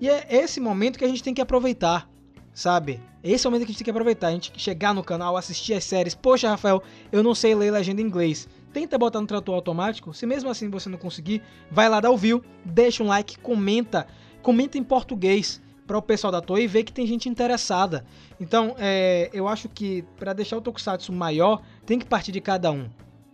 E 0.00 0.08
é 0.08 0.26
esse 0.28 0.60
momento 0.60 0.98
que 0.98 1.04
a 1.04 1.08
gente 1.08 1.22
tem 1.22 1.32
que 1.32 1.40
aproveitar, 1.40 2.08
sabe? 2.52 3.00
Esse 3.22 3.46
é 3.46 3.48
o 3.48 3.50
momento 3.50 3.64
que 3.64 3.70
a 3.70 3.72
gente 3.72 3.78
tem 3.78 3.84
que 3.84 3.90
aproveitar. 3.90 4.28
A 4.28 4.32
gente 4.32 4.52
chegar 4.56 4.92
no 4.92 5.02
canal, 5.02 5.36
assistir 5.36 5.72
as 5.72 5.84
séries. 5.84 6.14
Poxa, 6.14 6.50
Rafael, 6.50 6.82
eu 7.10 7.22
não 7.22 7.34
sei 7.34 7.54
ler 7.54 7.70
legenda 7.70 8.02
em 8.02 8.04
inglês. 8.04 8.46
Tenta 8.70 8.98
botar 8.98 9.20
no 9.20 9.26
tradutor 9.26 9.54
automático. 9.54 10.12
Se 10.12 10.26
mesmo 10.26 10.50
assim 10.50 10.68
você 10.68 10.90
não 10.90 10.98
conseguir, 10.98 11.42
vai 11.70 11.88
lá 11.88 12.00
dar 12.00 12.10
o 12.10 12.18
view, 12.18 12.44
deixa 12.64 13.02
um 13.02 13.06
like, 13.06 13.38
comenta. 13.38 14.06
Comenta 14.44 14.76
em 14.76 14.84
português 14.84 15.58
para 15.86 15.96
o 15.96 16.02
pessoal 16.02 16.30
da 16.30 16.42
Toei 16.42 16.66
ver 16.66 16.84
que 16.84 16.92
tem 16.92 17.06
gente 17.06 17.30
interessada. 17.30 18.04
Então, 18.38 18.76
é, 18.78 19.30
eu 19.32 19.48
acho 19.48 19.70
que 19.70 20.02
para 20.18 20.34
deixar 20.34 20.58
o 20.58 20.60
Tokusatsu 20.60 21.14
maior, 21.14 21.62
tem 21.86 21.98
que 21.98 22.04
partir 22.04 22.30
de 22.30 22.42
cada 22.42 22.70
um, 22.70 22.90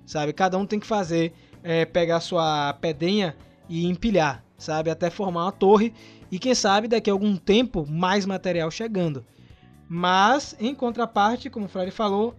sabe? 0.07 0.33
Cada 0.33 0.57
um 0.57 0.65
tem 0.65 0.79
que 0.79 0.87
fazer, 0.87 1.33
é, 1.65 1.85
pegar 1.85 2.21
sua 2.21 2.75
pedrinha 2.75 3.37
e 3.69 3.87
empilhar, 3.87 4.45
sabe? 4.57 4.89
Até 4.89 5.11
formar 5.11 5.47
uma 5.47 5.53
torre 5.53 5.93
e 6.31 6.39
quem 6.39 6.55
sabe 6.55 6.87
daqui 6.87 7.11
a 7.11 7.13
algum 7.13 7.37
tempo 7.37 7.85
mais 7.91 8.25
material 8.25 8.71
chegando. 8.71 9.27
Mas, 9.89 10.55
em 10.61 10.73
contraparte, 10.73 11.51
como 11.51 11.67
o 11.67 11.69
Fred 11.69 11.91
falou, 11.91 12.37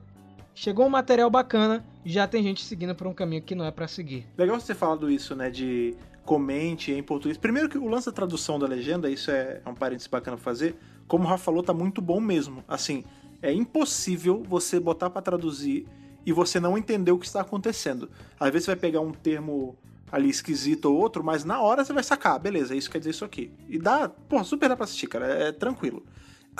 chegou 0.56 0.86
um 0.86 0.90
material 0.90 1.30
bacana, 1.30 1.84
já 2.06 2.26
tem 2.26 2.42
gente 2.42 2.64
seguindo 2.64 2.96
por 2.96 3.06
um 3.06 3.14
caminho 3.14 3.42
que 3.42 3.54
não 3.54 3.66
é 3.66 3.72
para 3.72 3.86
seguir. 3.86 4.26
Legal 4.38 4.58
você 4.58 4.68
ter 4.68 4.80
falado 4.80 5.12
isso, 5.12 5.36
né? 5.36 5.50
De 5.50 5.94
comente 6.26 6.92
em 6.92 7.04
português. 7.04 7.38
Primeiro 7.38 7.70
que 7.70 7.78
o 7.78 7.88
lance 7.88 8.06
da 8.06 8.12
tradução 8.12 8.60
da 8.60 8.68
legenda, 8.68 9.10
isso 9.10 9.32
é, 9.32 9.62
é 9.66 9.70
um 9.70 9.74
parênteses 9.74 10.08
bacana 10.08 10.38
pra 10.38 10.44
fazer. 10.44 10.76
Como 11.08 11.26
o 11.26 11.28
Rafa 11.28 11.44
falou, 11.44 11.64
tá 11.64 11.74
muito 11.74 12.02
bom 12.02 12.20
mesmo. 12.20 12.64
Assim, 12.68 13.04
é 13.42 13.52
impossível 13.52 14.44
você 14.48 14.80
botar 14.80 15.10
pra 15.10 15.22
traduzir 15.22 15.88
e 16.26 16.32
você 16.32 16.60
não 16.60 16.78
entender 16.78 17.12
o 17.12 17.18
que 17.18 17.26
está 17.26 17.42
acontecendo. 17.42 18.10
Às 18.40 18.52
vezes 18.52 18.66
você 18.66 18.72
vai 18.72 18.80
pegar 18.80 19.02
um 19.02 19.12
termo 19.12 19.76
ali 20.12 20.30
esquisito 20.30 20.86
ou 20.86 20.98
outro, 20.98 21.24
mas 21.24 21.44
na 21.46 21.62
hora 21.62 21.84
você 21.84 21.94
vai 21.94 22.04
sacar, 22.04 22.38
beleza, 22.38 22.76
isso 22.76 22.92
quer 22.92 23.00
dizer 23.00 23.12
isso 23.12 23.26
aqui. 23.26 23.52
E 23.68 23.80
dá, 23.80 24.10
pô, 24.10 24.44
super 24.44 24.68
dá 24.68 24.76
pra 24.76 24.84
assistir, 24.84 25.08
cara, 25.08 25.26
é, 25.26 25.48
é 25.48 25.52
tranquilo. 25.52 26.06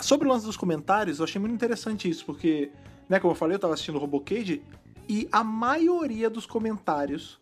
Sobre 0.00 0.26
o 0.26 0.30
lance 0.30 0.46
dos 0.46 0.56
comentários, 0.56 1.18
eu 1.18 1.24
achei 1.24 1.38
muito 1.40 1.54
interessante 1.54 2.08
isso, 2.08 2.24
porque, 2.24 2.72
né, 3.08 3.20
como 3.20 3.32
eu 3.32 3.36
falei, 3.36 3.56
eu 3.56 3.60
tava 3.60 3.74
assistindo 3.74 3.96
o 3.96 3.98
Robocade 3.98 4.62
e 5.08 5.28
a 5.30 5.44
maioria 5.44 6.30
dos 6.30 6.46
comentários 6.46 7.38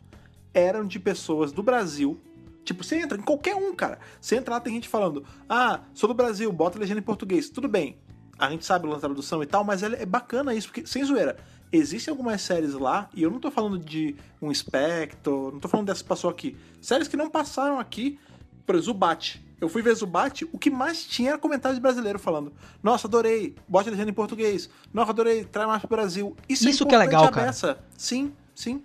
eram 0.53 0.87
de 0.87 0.99
pessoas 0.99 1.53
do 1.53 1.63
Brasil. 1.63 2.19
Tipo, 2.65 2.85
você 2.85 2.97
entra 2.97 3.19
em 3.19 3.23
qualquer 3.23 3.57
um, 3.57 3.75
cara. 3.75 3.99
Você 4.21 4.37
entra 4.37 4.55
lá, 4.55 4.61
tem 4.61 4.75
gente 4.75 4.89
falando: 4.89 5.25
Ah, 5.49 5.81
sou 5.95 6.09
do 6.09 6.15
Brasil, 6.15 6.53
bota 6.53 6.79
a 6.79 6.81
legenda 6.81 7.01
em 7.01 7.05
português. 7.05 7.49
Tudo 7.49 7.69
bem. 7.69 7.97
A 8.39 8.49
gente 8.51 8.65
sabe 8.65 8.89
da 8.89 8.99
tradução 8.99 9.43
e 9.43 9.47
tal, 9.47 9.63
mas 9.65 9.83
é 9.83 10.03
é 10.03 10.07
bacana 10.07 10.55
isso, 10.55 10.69
porque, 10.69 10.87
sem 10.87 11.05
zoeira, 11.05 11.37
existem 11.71 12.11
algumas 12.11 12.41
séries 12.41 12.73
lá, 12.73 13.11
e 13.15 13.23
eu 13.23 13.31
não 13.31 13.39
tô 13.39 13.51
falando 13.51 13.79
de 13.79 14.17
um 14.41 14.53
Spectre, 14.53 15.31
não 15.31 15.61
tô 15.61 15.69
falando 15.69 15.87
dessa 15.87 16.03
que 16.03 16.09
passou 16.09 16.31
aqui. 16.31 16.57
Séries 16.81 17.07
que 17.07 17.19
não 17.19 17.29
passaram 17.29 17.79
aqui, 17.79 18.19
por 18.65 18.75
exemplo, 18.75 18.95
Zubat. 18.95 19.45
Eu 19.61 19.69
fui 19.69 19.83
ver 19.83 19.95
Zubat, 19.95 20.49
o 20.53 20.59
que 20.59 20.71
mais 20.71 21.05
tinha 21.05 21.31
era 21.31 21.39
comentários 21.39 21.79
brasileiros 21.79 22.23
falando: 22.23 22.53
Nossa, 22.83 23.07
adorei, 23.07 23.55
bote 23.69 23.89
a 23.89 23.93
legenda 23.93 24.11
em 24.11 24.15
português. 24.15 24.71
Nossa, 24.93 25.11
adorei, 25.11 25.45
traz 25.45 25.69
mais 25.69 25.81
pro 25.81 25.91
Brasil. 25.91 26.35
Isso, 26.49 26.69
Isso 26.69 26.87
que 26.87 26.95
é 26.95 26.99
legal, 26.99 27.25
a 27.25 27.31
cara. 27.31 27.53
Sim, 27.97 28.33
sim. 28.55 28.83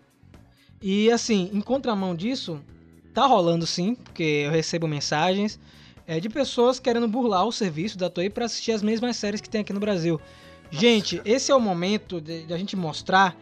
E 0.82 1.12
assim, 1.12 1.50
em 1.54 1.62
contramão 1.62 2.16
disso, 2.16 2.62
tá 3.14 3.26
rolando 3.26 3.66
sim, 3.66 3.96
porque 3.96 4.44
eu 4.46 4.52
recebo 4.52 4.88
mensagens 4.88 5.60
é, 6.08 6.20
de 6.20 6.30
pessoas 6.30 6.80
querendo 6.80 7.08
burlar 7.08 7.46
o 7.46 7.52
serviço 7.52 7.98
da 7.98 8.10
Toei 8.10 8.30
para 8.30 8.46
assistir 8.46 8.72
as 8.72 8.82
mesmas 8.82 9.16
séries 9.18 9.42
que 9.42 9.50
tem 9.50 9.62
aqui 9.62 9.74
no 9.74 9.80
Brasil. 9.80 10.20
gente, 10.70 11.22
esse 11.26 11.52
é 11.52 11.56
o 11.56 11.60
momento 11.60 12.20
de, 12.20 12.46
de 12.46 12.54
a 12.54 12.58
gente 12.58 12.76
mostrar 12.76 13.36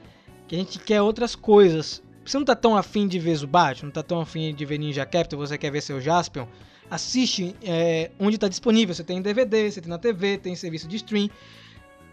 que 0.48 0.56
a 0.56 0.58
gente 0.58 0.80
quer 0.80 1.02
outras 1.02 1.36
coisas. 1.36 2.02
Você 2.26 2.38
não 2.38 2.46
tá 2.46 2.56
tão 2.56 2.78
afim 2.78 3.08
de 3.08 3.20
ver 3.20 3.36
Zubat, 3.36 3.84
não 3.84 3.92
tá 3.92 4.04
tão 4.04 4.22
afim 4.22 4.54
de 4.54 4.66
ver 4.66 4.78
Ninja 4.78 5.06
Captain, 5.06 5.38
você 5.38 5.58
quer 5.58 5.72
ver 5.72 5.82
seu 5.82 6.00
Jaspion, 6.00 6.46
assiste 6.90 7.56
é, 7.64 8.12
onde 8.20 8.38
tá 8.38 8.48
disponível. 8.48 8.94
Você 8.96 9.04
tem 9.04 9.18
em 9.18 9.22
DVD, 9.22 9.72
você 9.72 9.82
tem 9.82 9.90
na 9.90 9.98
TV, 9.98 10.38
tem 10.38 10.56
serviço 10.56 10.88
de 10.88 10.98
stream. 10.98 11.30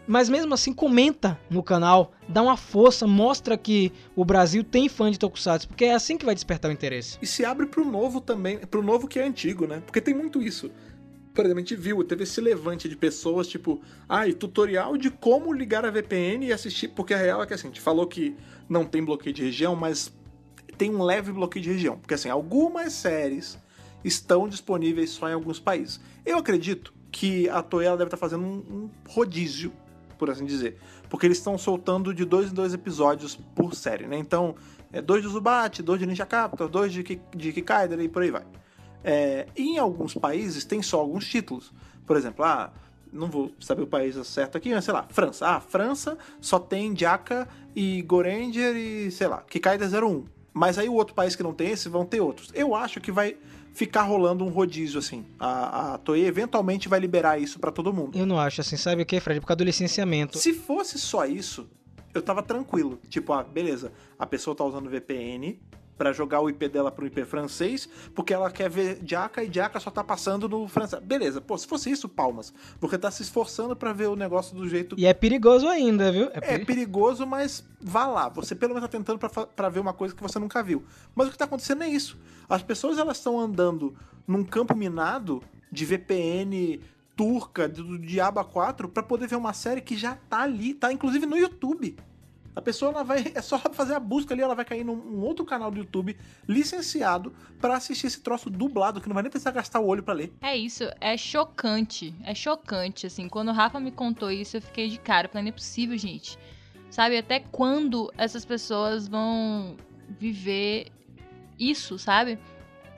Mas 0.07 0.29
mesmo 0.29 0.53
assim, 0.55 0.73
comenta 0.73 1.39
no 1.49 1.63
canal, 1.63 2.13
dá 2.29 2.43
uma 2.43 2.57
força, 2.57 3.07
mostra 3.07 3.57
que 3.57 3.93
o 4.17 4.25
Brasil 4.25 4.65
tem 4.65 4.89
fã 4.89 5.11
de 5.11 5.19
Tokusatsu, 5.19 5.69
porque 5.69 5.85
é 5.85 5.95
assim 5.95 6.17
que 6.17 6.25
vai 6.25 6.35
despertar 6.35 6.69
o 6.69 6.73
interesse. 6.73 7.19
E 7.23 7.27
se 7.27 7.45
abre 7.45 7.67
pro 7.67 7.85
novo 7.85 8.21
também, 8.21 8.59
pro 8.59 8.83
novo 8.83 9.07
que 9.07 9.19
é 9.19 9.25
antigo, 9.25 9.67
né? 9.67 9.83
Porque 9.85 10.01
tem 10.01 10.15
muito 10.15 10.43
isso. 10.43 10.71
Por 11.33 11.45
exemplo, 11.45 11.59
a 11.59 11.63
gente 11.63 11.77
viu, 11.77 12.03
teve 12.03 12.25
esse 12.25 12.41
levante 12.41 12.89
de 12.89 12.97
pessoas, 12.97 13.47
tipo, 13.47 13.81
ai, 14.09 14.33
tutorial 14.33 14.97
de 14.97 15.11
como 15.11 15.53
ligar 15.53 15.85
a 15.85 15.91
VPN 15.91 16.47
e 16.47 16.53
assistir, 16.53 16.89
porque 16.89 17.15
a 17.15 17.17
real 17.17 17.43
é 17.43 17.47
que 17.47 17.55
assim, 17.55 17.69
a 17.69 17.71
gente 17.71 17.81
falou 17.81 18.07
que 18.07 18.37
não 18.69 18.85
tem 18.85 19.05
bloqueio 19.05 19.35
de 19.35 19.45
região, 19.45 19.77
mas 19.77 20.13
tem 20.77 20.95
um 20.95 21.03
leve 21.03 21.31
bloqueio 21.31 21.63
de 21.63 21.71
região. 21.71 21.99
Porque 21.99 22.15
assim, 22.15 22.29
algumas 22.29 22.93
séries 22.95 23.59
estão 24.05 24.49
disponíveis 24.49 25.11
só 25.11 25.29
em 25.29 25.35
alguns 25.35 25.61
países. 25.61 26.01
Eu 26.25 26.39
acredito 26.39 26.93
que 27.13 27.49
a 27.49 27.63
Toei 27.63 27.89
deve 27.91 28.05
estar 28.05 28.17
fazendo 28.17 28.45
um, 28.45 28.57
um 28.59 28.91
rodízio, 29.09 29.73
por 30.21 30.31
assim 30.31 30.45
dizer. 30.45 30.79
Porque 31.09 31.27
eles 31.27 31.39
estão 31.39 31.57
soltando 31.59 32.15
de 32.15 32.25
dois 32.25 32.53
em 32.53 32.55
dois 32.55 32.73
episódios 32.75 33.35
por 33.55 33.75
série, 33.75 34.07
né? 34.07 34.17
Então, 34.19 34.55
é 34.93 35.01
dois 35.01 35.23
de 35.23 35.29
Zubat, 35.29 35.83
dois 35.83 35.99
de 35.99 36.07
Ninja 36.07 36.27
Captor, 36.27 36.69
dois 36.69 36.93
de, 36.93 37.03
Ki- 37.03 37.21
de 37.35 37.53
Kikaider 37.53 37.99
e 37.99 38.09
por 38.09 38.23
aí 38.23 38.31
vai. 38.31 38.45
É, 39.03 39.47
em 39.57 39.79
alguns 39.79 40.15
países 40.15 40.65
tem 40.65 40.83
só 40.83 41.01
alguns 41.01 41.27
títulos. 41.27 41.73
Por 42.07 42.17
exemplo, 42.17 42.45
ah, 42.45 42.71
não 43.11 43.29
vou 43.29 43.51
saber 43.59 43.83
o 43.83 43.87
país 43.87 44.15
certo 44.27 44.59
aqui, 44.59 44.73
mas 44.75 44.85
sei 44.85 44.93
lá, 44.93 45.07
França. 45.09 45.47
Ah, 45.49 45.59
França 45.61 46.19
só 46.41 46.59
tem 46.59 46.95
Jaka 46.95 47.49
e 47.75 48.03
Goranger 48.03 48.77
e, 48.77 49.11
sei 49.11 49.27
lá, 49.27 49.39
Kikaider 49.43 49.89
01. 50.05 50.25
Mas 50.53 50.77
aí 50.79 50.89
o 50.89 50.95
outro 50.95 51.15
país 51.15 51.35
que 51.35 51.43
não 51.43 51.55
tem 51.55 51.71
esse 51.71 51.89
vão 51.89 52.05
ter 52.05 52.21
outros. 52.21 52.51
Eu 52.55 52.75
acho 52.75 53.01
que 53.01 53.11
vai 53.11 53.37
ficar 53.73 54.03
rolando 54.03 54.45
um 54.45 54.49
rodízio 54.49 54.99
assim. 54.99 55.25
A, 55.39 55.95
a 55.95 55.99
Toei 55.99 56.27
eventualmente 56.27 56.89
vai 56.89 57.01
liberar 57.01 57.39
isso 57.39 57.59
pra 57.59 57.71
todo 57.71 57.93
mundo. 57.93 58.19
Eu 58.19 58.27
não 58.27 58.39
acho 58.39 58.61
assim, 58.61 58.77
sabe 58.77 59.03
o 59.03 59.07
que, 59.07 59.21
Fred? 59.21 59.41
Por 59.41 59.47
causa 59.47 59.59
do 59.59 59.65
licenciamento. 59.65 60.39
Se 60.39 60.53
fosse 60.53 60.99
só 60.99 61.25
isso, 61.25 61.69
eu 62.15 62.23
tava 62.23 62.43
tranquilo. 62.43 62.99
Tipo, 63.09 63.33
ah, 63.33 63.43
beleza, 63.43 63.93
a 64.19 64.27
pessoa 64.27 64.55
tá 64.55 64.65
usando 64.65 64.91
VPN 64.91 65.59
pra 66.01 66.15
jogar 66.15 66.41
o 66.41 66.49
IP 66.49 66.67
dela 66.67 66.91
pro 66.91 67.07
IP 67.07 67.27
francês, 67.27 67.87
porque 68.15 68.33
ela 68.33 68.51
quer 68.51 68.71
ver 68.71 69.03
Jaka 69.05 69.45
e 69.45 69.53
Jaka 69.53 69.79
só 69.79 69.91
tá 69.91 70.03
passando 70.03 70.49
no 70.49 70.67
francês. 70.67 71.03
Beleza, 71.03 71.43
pô, 71.43 71.59
se 71.59 71.67
fosse 71.67 71.91
isso, 71.91 72.09
palmas. 72.09 72.55
Porque 72.81 72.97
tá 72.97 73.11
se 73.11 73.21
esforçando 73.23 73.77
pra 73.77 73.93
ver 73.93 74.07
o 74.09 74.17
negócio 74.17 74.57
do 74.57 74.67
jeito 74.67 74.95
E 74.99 75.05
é 75.05 75.13
perigoso 75.13 75.69
ainda, 75.69 76.11
viu? 76.11 76.31
é 76.33 76.41
peri- 76.41 76.65
perigoso, 76.65 77.27
mas 77.27 77.63
vá 77.79 78.07
lá. 78.07 78.31
Você 78.31 78.55
pelo 78.55 78.73
menos 78.73 78.89
tá 78.89 78.97
tentando 78.97 79.19
pra 79.55 79.69
ver 79.69 79.81
uma 79.81 79.93
coisa 79.93 80.15
que 80.15 80.23
você 80.23 80.39
nunca 80.39 80.63
viu. 80.63 80.83
Mas 81.15 81.29
o 81.29 81.31
que 81.33 81.37
tá 81.37 81.45
acontecendo 81.45 81.83
é 81.85 81.89
isso. 81.89 82.19
As 82.49 82.63
pessoas 82.63 82.97
elas 82.97 83.19
estão 83.19 83.39
andando 83.39 83.95
num 84.27 84.43
campo 84.43 84.75
minado 84.75 85.43
de 85.71 85.85
VPN 85.85 86.81
turca, 87.15 87.69
do, 87.69 87.85
do 87.85 87.99
Diaba 87.99 88.43
4, 88.43 88.89
pra 88.89 89.03
poder 89.03 89.27
ver 89.29 89.37
uma 89.37 89.53
série 89.53 89.83
que 89.83 89.99
já 89.99 90.15
tá 90.31 90.41
ali, 90.41 90.73
tá 90.73 90.91
inclusive 90.91 91.27
no 91.27 91.37
YouTube. 91.37 91.95
A 92.55 92.61
pessoa 92.61 92.91
ela 92.91 93.05
vai 93.05 93.33
é 93.35 93.41
só 93.43 93.59
fazer 93.59 93.95
a 93.95 94.01
busca 94.01 94.35
ali, 94.35 94.43
ela 94.43 94.55
vai 94.55 94.65
cair 94.65 94.85
num 94.85 94.95
um 94.95 95.21
outro 95.21 95.45
canal 95.45 95.71
do 95.71 95.79
YouTube 95.79 96.17
licenciado 96.49 97.33
pra 97.61 97.77
assistir 97.77 98.07
esse 98.07 98.21
troço 98.21 98.51
dublado 98.51 99.01
que 99.01 99.09
não 99.09 99.15
vai 99.15 99.23
nem 99.23 99.31
precisar 99.31 99.53
gastar 99.53 99.81
o 99.81 99.87
olho 99.87 100.03
pra 100.03 100.15
ler. 100.15 100.33
É 100.41 100.57
isso, 100.57 100.85
é 101.01 101.17
chocante. 101.17 102.15
É 102.25 102.35
chocante, 102.35 103.07
assim. 103.07 103.29
Quando 103.29 103.49
o 103.49 103.53
Rafa 103.53 103.79
me 103.79 103.91
contou 103.91 104.31
isso, 104.31 104.57
eu 104.57 104.63
fiquei 104.63 104.89
de 104.89 104.99
cara. 104.99 105.29
Falei, 105.29 105.45
não 105.45 105.51
é 105.51 105.53
possível, 105.53 105.97
gente. 105.97 106.39
Sabe, 106.91 107.17
até 107.17 107.39
quando 107.39 108.13
essas 108.19 108.45
pessoas 108.45 109.07
vão 109.07 109.77
viver 110.19 110.89
isso, 111.59 111.99
sabe? 111.99 112.37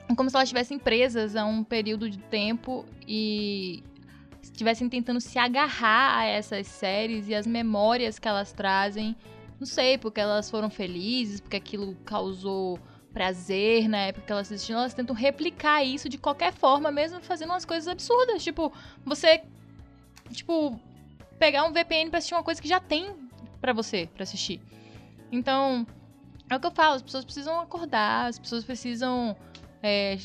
É 0.09 0.15
Como 0.15 0.29
se 0.29 0.35
elas 0.35 0.47
estivessem 0.47 0.79
presas 0.79 1.35
a 1.35 1.45
um 1.45 1.63
período 1.63 2.09
de 2.09 2.17
tempo 2.17 2.85
e 3.07 3.83
estivessem 4.41 4.89
tentando 4.89 5.21
se 5.21 5.37
agarrar 5.37 6.17
a 6.17 6.25
essas 6.25 6.67
séries 6.67 7.27
e 7.27 7.35
as 7.35 7.45
memórias 7.45 8.17
que 8.17 8.27
elas 8.27 8.51
trazem. 8.51 9.15
Não 9.59 9.65
sei, 9.65 9.97
porque 9.97 10.19
elas 10.19 10.49
foram 10.49 10.69
felizes, 10.69 11.39
porque 11.39 11.57
aquilo 11.57 11.95
causou 12.05 12.79
prazer 13.13 13.87
na 13.87 13.97
época 13.97 14.25
que 14.25 14.31
elas 14.31 14.51
assistiram, 14.51 14.79
elas 14.79 14.93
tentam 14.93 15.15
replicar 15.15 15.83
isso 15.83 16.09
de 16.09 16.17
qualquer 16.17 16.51
forma, 16.51 16.91
mesmo 16.91 17.21
fazendo 17.21 17.51
umas 17.51 17.63
coisas 17.63 17.87
absurdas. 17.87 18.43
Tipo, 18.43 18.73
você. 19.05 19.43
Tipo, 20.31 20.79
pegar 21.37 21.63
um 21.65 21.71
VPN 21.71 22.09
pra 22.09 22.17
assistir 22.17 22.33
uma 22.33 22.43
coisa 22.43 22.61
que 22.61 22.67
já 22.67 22.79
tem 22.79 23.13
pra 23.61 23.73
você 23.73 24.09
pra 24.13 24.23
assistir. 24.23 24.61
Então, 25.31 25.85
é 26.49 26.55
o 26.55 26.59
que 26.59 26.67
eu 26.67 26.71
falo, 26.71 26.95
as 26.95 27.01
pessoas 27.01 27.25
precisam 27.25 27.59
acordar, 27.59 28.27
as 28.27 28.39
pessoas 28.39 28.63
precisam 28.63 29.35
é, 29.83 30.17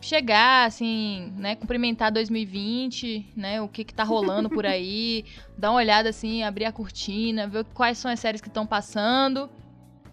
chegar, 0.00 0.66
assim, 0.66 1.32
né, 1.36 1.56
cumprimentar 1.56 2.12
2020, 2.12 3.32
né, 3.34 3.62
o 3.62 3.68
que 3.68 3.82
que 3.82 3.94
tá 3.94 4.04
rolando 4.04 4.50
por 4.50 4.64
aí, 4.66 5.24
dar 5.56 5.70
uma 5.70 5.78
olhada, 5.78 6.10
assim, 6.10 6.42
abrir 6.42 6.66
a 6.66 6.72
cortina, 6.72 7.48
ver 7.48 7.64
quais 7.72 7.96
são 7.96 8.10
as 8.10 8.20
séries 8.20 8.42
que 8.42 8.48
estão 8.48 8.66
passando, 8.66 9.48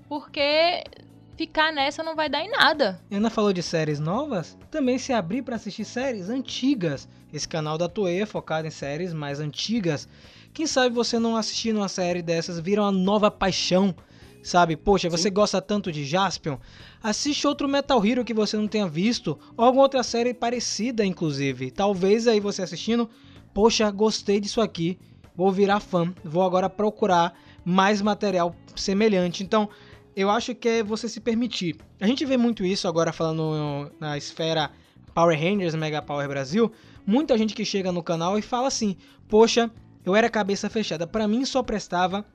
porque 0.07 0.83
ficar 1.35 1.71
nessa 1.73 2.01
não 2.01 2.15
vai 2.15 2.29
dar 2.29 2.41
em 2.41 2.49
nada. 2.49 2.99
Ana 3.11 3.29
falou 3.29 3.51
de 3.51 3.61
séries 3.61 3.99
novas, 3.99 4.57
também 4.71 4.97
se 4.97 5.11
abrir 5.11 5.41
para 5.41 5.57
assistir 5.57 5.83
séries 5.83 6.29
antigas. 6.29 7.07
Esse 7.31 7.47
canal 7.47 7.77
da 7.77 7.89
Toei 7.89 8.21
é 8.21 8.25
focado 8.25 8.67
em 8.67 8.71
séries 8.71 9.13
mais 9.13 9.39
antigas. 9.41 10.07
Quem 10.53 10.65
sabe 10.65 10.95
você 10.95 11.19
não 11.19 11.35
assistindo 11.35 11.77
uma 11.77 11.89
série 11.89 12.21
dessas 12.21 12.59
vira 12.59 12.81
uma 12.81 12.91
nova 12.91 13.29
paixão, 13.29 13.93
sabe? 14.47 14.75
Poxa, 14.75 15.09
você 15.09 15.23
Sim. 15.23 15.33
gosta 15.33 15.61
tanto 15.61 15.91
de 15.91 16.05
Jaspion, 16.05 16.57
assiste 17.03 17.45
outro 17.45 17.67
Metal 17.67 18.03
Hero 18.05 18.23
que 18.23 18.33
você 18.33 18.55
não 18.55 18.67
tenha 18.67 18.87
visto, 18.87 19.37
ou 19.55 19.65
alguma 19.65 19.83
outra 19.83 20.01
série 20.03 20.33
parecida, 20.33 21.05
inclusive. 21.05 21.69
Talvez 21.69 22.27
aí 22.27 22.39
você 22.39 22.61
assistindo, 22.61 23.09
poxa, 23.53 23.91
gostei 23.91 24.39
disso 24.39 24.61
aqui, 24.61 24.97
vou 25.35 25.51
virar 25.51 25.79
fã, 25.79 26.13
vou 26.23 26.43
agora 26.43 26.69
procurar 26.69 27.37
mais 27.65 28.01
material 28.01 28.55
semelhante. 28.75 29.43
Então, 29.43 29.69
eu 30.15 30.29
acho 30.29 30.55
que 30.55 30.69
é 30.69 30.83
você 30.83 31.09
se 31.09 31.19
permitir. 31.19 31.75
A 31.99 32.07
gente 32.07 32.25
vê 32.25 32.37
muito 32.37 32.65
isso 32.65 32.87
agora 32.87 33.11
falando 33.11 33.91
na 33.99 34.17
esfera 34.17 34.71
Power 35.13 35.37
Rangers, 35.37 35.75
Mega 35.75 36.01
Power 36.01 36.27
Brasil. 36.27 36.71
Muita 37.05 37.37
gente 37.37 37.53
que 37.53 37.65
chega 37.65 37.91
no 37.91 38.01
canal 38.01 38.37
e 38.37 38.41
fala 38.41 38.67
assim: 38.67 38.95
Poxa, 39.27 39.69
eu 40.05 40.15
era 40.15 40.29
cabeça 40.29 40.69
fechada. 40.69 41.05
Para 41.05 41.27
mim 41.27 41.45
só 41.45 41.61
prestava 41.61 42.25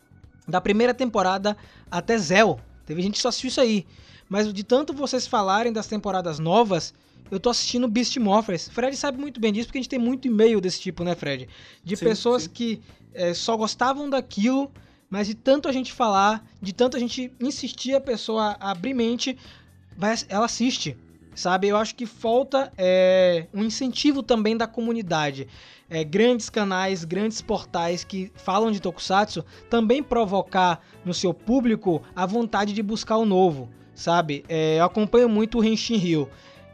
da 0.46 0.60
primeira 0.60 0.92
temporada 0.92 1.56
até 1.90 2.16
Zell. 2.18 2.60
Teve 2.86 3.02
gente 3.02 3.14
que 3.14 3.20
só 3.20 3.28
assistiu 3.28 3.48
isso 3.48 3.60
aí. 3.60 3.86
Mas 4.28 4.52
de 4.52 4.64
tanto 4.64 4.92
vocês 4.92 5.26
falarem 5.26 5.72
das 5.72 5.86
temporadas 5.86 6.38
novas, 6.38 6.94
eu 7.30 7.38
tô 7.38 7.50
assistindo 7.50 7.86
Beast 7.88 8.16
Morphers. 8.16 8.68
Fred 8.68 8.96
sabe 8.96 9.18
muito 9.18 9.40
bem 9.40 9.52
disso, 9.52 9.66
porque 9.66 9.78
a 9.78 9.82
gente 9.82 9.90
tem 9.90 9.98
muito 9.98 10.26
e-mail 10.26 10.60
desse 10.60 10.80
tipo, 10.80 11.04
né, 11.04 11.14
Fred? 11.14 11.48
De 11.84 11.96
sim, 11.96 12.04
pessoas 12.04 12.44
sim. 12.44 12.50
que 12.50 12.80
é, 13.14 13.34
só 13.34 13.56
gostavam 13.56 14.08
daquilo 14.08 14.70
mas 15.12 15.26
de 15.26 15.34
tanto 15.34 15.68
a 15.68 15.72
gente 15.72 15.92
falar, 15.92 16.42
de 16.58 16.72
tanto 16.72 16.96
a 16.96 16.98
gente 16.98 17.30
insistir 17.38 17.94
a 17.94 18.00
pessoa 18.00 18.56
a 18.58 18.70
abrir 18.70 18.94
mente, 18.94 19.36
ela 20.26 20.46
assiste, 20.46 20.96
sabe? 21.34 21.68
Eu 21.68 21.76
acho 21.76 21.94
que 21.94 22.06
falta 22.06 22.72
é, 22.76 23.46
um 23.52 23.62
incentivo 23.62 24.22
também 24.22 24.56
da 24.56 24.66
comunidade. 24.66 25.48
É, 25.88 26.02
grandes 26.04 26.48
canais, 26.48 27.04
grandes 27.04 27.42
portais 27.42 28.02
que 28.02 28.32
falam 28.34 28.70
de 28.70 28.80
Tokusatsu 28.80 29.44
também 29.68 30.02
provocar 30.02 30.80
no 31.04 31.12
seu 31.12 31.34
público 31.34 32.02
a 32.16 32.24
vontade 32.24 32.72
de 32.72 32.82
buscar 32.82 33.18
o 33.18 33.26
novo, 33.26 33.68
sabe? 33.94 34.44
É, 34.48 34.78
eu 34.78 34.84
acompanho 34.84 35.28
muito 35.28 35.58
o 35.58 35.64
Henshin 35.64 35.96
Rio 35.96 36.30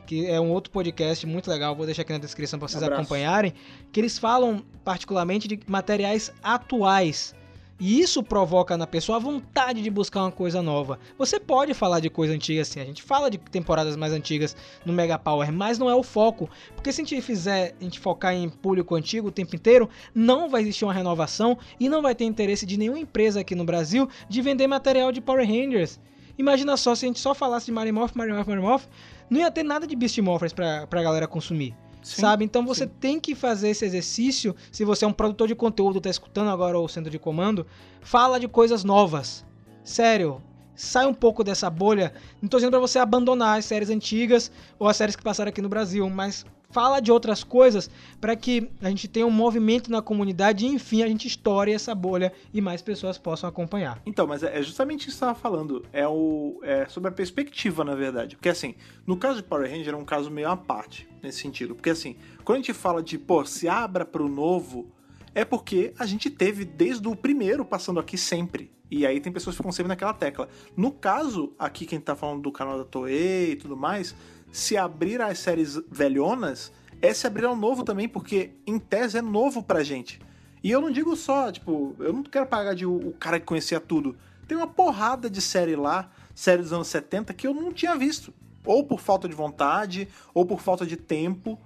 que 0.09 0.27
é 0.27 0.41
um 0.41 0.51
outro 0.51 0.73
podcast 0.73 1.27
muito 1.27 1.51
legal, 1.51 1.77
vou 1.77 1.85
deixar 1.85 2.01
aqui 2.01 2.15
na 2.15 2.19
descrição 2.19 2.59
para 2.59 2.67
vocês 2.67 2.83
um 2.83 2.87
acompanharem, 2.87 3.53
que 3.93 4.01
eles 4.01 4.19
falam 4.19 4.65
particularmente 4.83 5.47
de 5.47 5.61
materiais 5.67 6.33
atuais, 6.43 7.35
e 7.81 8.01
isso 8.01 8.23
provoca 8.23 8.77
na 8.77 8.87
pessoa 8.87 9.17
a 9.17 9.21
vontade 9.21 9.83
de 9.83 9.91
buscar 9.91 10.23
uma 10.23 10.33
coisa 10.33 10.61
nova. 10.61 10.99
Você 11.17 11.39
pode 11.39 11.75
falar 11.75 12.01
de 12.01 12.11
coisa 12.11 12.35
antiga 12.35 12.63
assim, 12.63 12.81
a 12.81 12.85
gente 12.85 13.03
fala 13.03 13.31
de 13.31 13.39
temporadas 13.39 13.97
mais 13.97 14.13
antigas 14.13 14.57
no 14.85 14.93
Mega 14.93 15.19
Power, 15.19 15.53
mas 15.53 15.79
não 15.79 15.89
é 15.89 15.95
o 15.95 16.03
foco. 16.03 16.51
Porque 16.75 16.93
se 16.93 17.01
a 17.01 17.05
gente 17.05 17.21
fizer, 17.23 17.75
a 17.81 17.85
gente 17.85 18.01
focar 18.01 18.35
em 18.35 18.49
público 18.49 18.95
antigo 18.95 19.29
o 19.29 19.33
tempo 19.33 19.55
inteiro, 19.55 19.89
não 20.15 20.49
vai 20.49 20.63
existir 20.63 20.85
uma 20.85 20.93
renovação 20.93 21.57
e 21.79 21.89
não 21.89 22.03
vai 22.03 22.15
ter 22.15 22.25
interesse 22.25 22.67
de 22.67 22.77
nenhuma 22.77 22.99
empresa 22.99 23.41
aqui 23.41 23.55
no 23.55 23.65
Brasil 23.65 24.09
de 24.29 24.43
vender 24.43 24.67
material 24.67 25.13
de 25.13 25.21
Power 25.21 25.47
Rangers. 25.47 26.01
Imagina 26.37 26.77
só 26.77 26.95
se 26.95 27.05
a 27.05 27.09
gente 27.09 27.19
só 27.19 27.35
falasse 27.35 27.67
de 27.67 27.73
Marimorph, 27.73 28.15
Marimorph, 28.15 28.47
Marimorph, 28.47 28.87
não 29.29 29.41
ia 29.41 29.51
ter 29.51 29.65
nada 29.65 29.87
de 29.87 29.97
Beast 29.97 30.19
Morphers 30.19 30.53
pra, 30.53 30.87
pra 30.87 31.03
galera 31.03 31.27
consumir. 31.27 31.75
Sim, 32.03 32.21
sabe? 32.21 32.45
Então 32.45 32.65
você 32.65 32.85
sim. 32.85 32.93
tem 33.01 33.21
que 33.21 33.35
fazer 33.35 33.71
esse 33.71 33.85
exercício. 33.85 34.55
Se 34.71 34.85
você 34.85 35.05
é 35.05 35.09
um 35.09 35.13
produtor 35.13 35.49
de 35.49 35.55
conteúdo, 35.55 36.01
tá 36.01 36.11
escutando 36.11 36.51
agora 36.51 36.79
o 36.79 36.89
centro 36.89 37.11
de 37.11 37.19
comando, 37.19 37.67
fala 38.01 38.39
de 38.39 38.49
coisas 38.49 38.85
novas. 38.85 39.45
Sério, 39.85 40.43
sai 40.75 41.07
um 41.07 41.15
pouco 41.15 41.43
dessa 41.43 41.69
bolha. 41.69 42.13
Não 42.41 42.49
tô 42.49 42.57
dizendo 42.57 42.71
para 42.71 42.81
você 42.81 42.99
abandonar 42.99 43.59
as 43.59 43.65
séries 43.65 43.91
antigas 43.91 44.51
ou 44.79 44.89
as 44.89 44.97
séries 44.97 45.17
que 45.17 45.23
passaram 45.23 45.49
aqui 45.49 45.61
no 45.61 45.69
Brasil, 45.69 46.09
mas 46.09 46.45
fala 46.71 47.01
de 47.01 47.11
outras 47.11 47.43
coisas 47.43 47.91
para 48.21 48.37
que 48.37 48.71
a 48.83 48.89
gente 48.91 49.09
tenha 49.09 49.27
um 49.27 49.31
movimento 49.31 49.91
na 49.91 50.03
comunidade 50.03 50.67
e 50.67 50.69
enfim 50.69 51.03
a 51.03 51.09
gente 51.09 51.27
estoure 51.27 51.73
essa 51.73 51.95
bolha 51.95 52.33
e 52.53 52.61
mais 52.61 52.83
pessoas 52.83 53.17
possam 53.17 53.49
acompanhar. 53.49 54.01
Então, 54.05 54.27
mas 54.27 54.43
é 54.43 54.63
justamente 54.63 55.09
isso 55.09 55.13
que 55.13 55.13
você 55.13 55.25
estava 55.25 55.39
falando. 55.39 55.85
É, 55.93 56.07
o, 56.07 56.61
é 56.63 56.87
sobre 56.87 57.09
a 57.09 57.13
perspectiva, 57.13 57.85
na 57.85 57.95
verdade. 57.95 58.37
Porque 58.37 58.51
assim, 58.51 58.75
no 59.07 59.17
caso 59.17 59.37
de 59.37 59.45
Power 59.45 59.71
Ranger 59.71 59.95
é 59.95 59.97
um 59.97 60.05
caso 60.05 60.31
meio 60.31 60.49
à 60.49 60.57
parte 60.57 61.09
nesse 61.23 61.41
sentido. 61.41 61.75
Porque 61.75 61.91
assim, 61.91 62.17
quando 62.45 62.57
a 62.57 62.61
gente 62.61 62.75
fala 62.75 63.03
de, 63.03 63.19
pô, 63.19 63.45
se 63.45 63.67
abra 63.69 64.05
para 64.05 64.23
o 64.23 64.29
novo, 64.29 64.93
é 65.35 65.45
porque 65.45 65.95
a 65.99 66.05
gente 66.05 66.29
teve 66.29 66.65
desde 66.65 67.09
o 67.09 67.17
primeiro 67.17 67.65
passando 67.65 67.99
aqui 67.99 68.19
sempre. 68.19 68.71
E 68.91 69.07
aí 69.07 69.21
tem 69.21 69.33
pessoas 69.33 69.55
que 69.55 69.59
ficam 69.59 69.73
sempre 69.73 69.89
naquela 69.89 70.15
tecla. 70.15 70.49
No 70.77 70.91
caso, 70.91 71.53
aqui 71.59 71.87
quem 71.87 72.01
tá 72.01 72.17
falando 72.17 72.43
do 72.43 72.53
canal 72.53 72.79
da 72.79 72.85
Toei 72.85 73.53
e 73.53 73.57
tudo 73.57 73.77
mais, 73.77 74.15
se 74.51 74.77
abrir 74.77 75.21
as 75.21 75.39
séries 75.39 75.81
velhonas 75.91 76.73
é 77.01 77.13
se 77.15 77.27
abrir 77.27 77.45
ao 77.45 77.57
novo 77.57 77.85
também, 77.85 78.09
porque 78.09 78.51
em 78.67 78.79
tese 78.79 79.19
é 79.19 79.23
novo 79.23 79.63
pra 79.63 79.83
gente. 79.83 80.21
E 80.63 80.71
eu 80.71 80.81
não 80.81 80.91
digo 80.91 81.15
só, 81.15 81.53
tipo, 81.53 81.95
eu 81.99 82.13
não 82.13 82.23
quero 82.23 82.47
pagar 82.47 82.75
de 82.75 82.85
o, 82.85 82.97
o 83.09 83.13
cara 83.13 83.39
que 83.39 83.47
conhecia 83.47 83.79
tudo. 83.79 84.17
Tem 84.47 84.57
uma 84.57 84.67
porrada 84.67 85.31
de 85.31 85.41
série 85.41 85.77
lá, 85.77 86.11
série 86.35 86.63
dos 86.63 86.73
anos 86.73 86.89
70, 86.89 87.33
que 87.35 87.47
eu 87.47 87.55
não 87.55 87.73
tinha 87.73 87.95
visto. 87.95 88.33
Ou 88.65 88.85
por 88.85 89.01
falta 89.01 89.29
de 89.29 89.35
vontade, 89.35 90.09
ou 90.35 90.45
por 90.45 90.61
falta 90.61 90.85
de 90.85 90.97
tempo. 90.97 91.59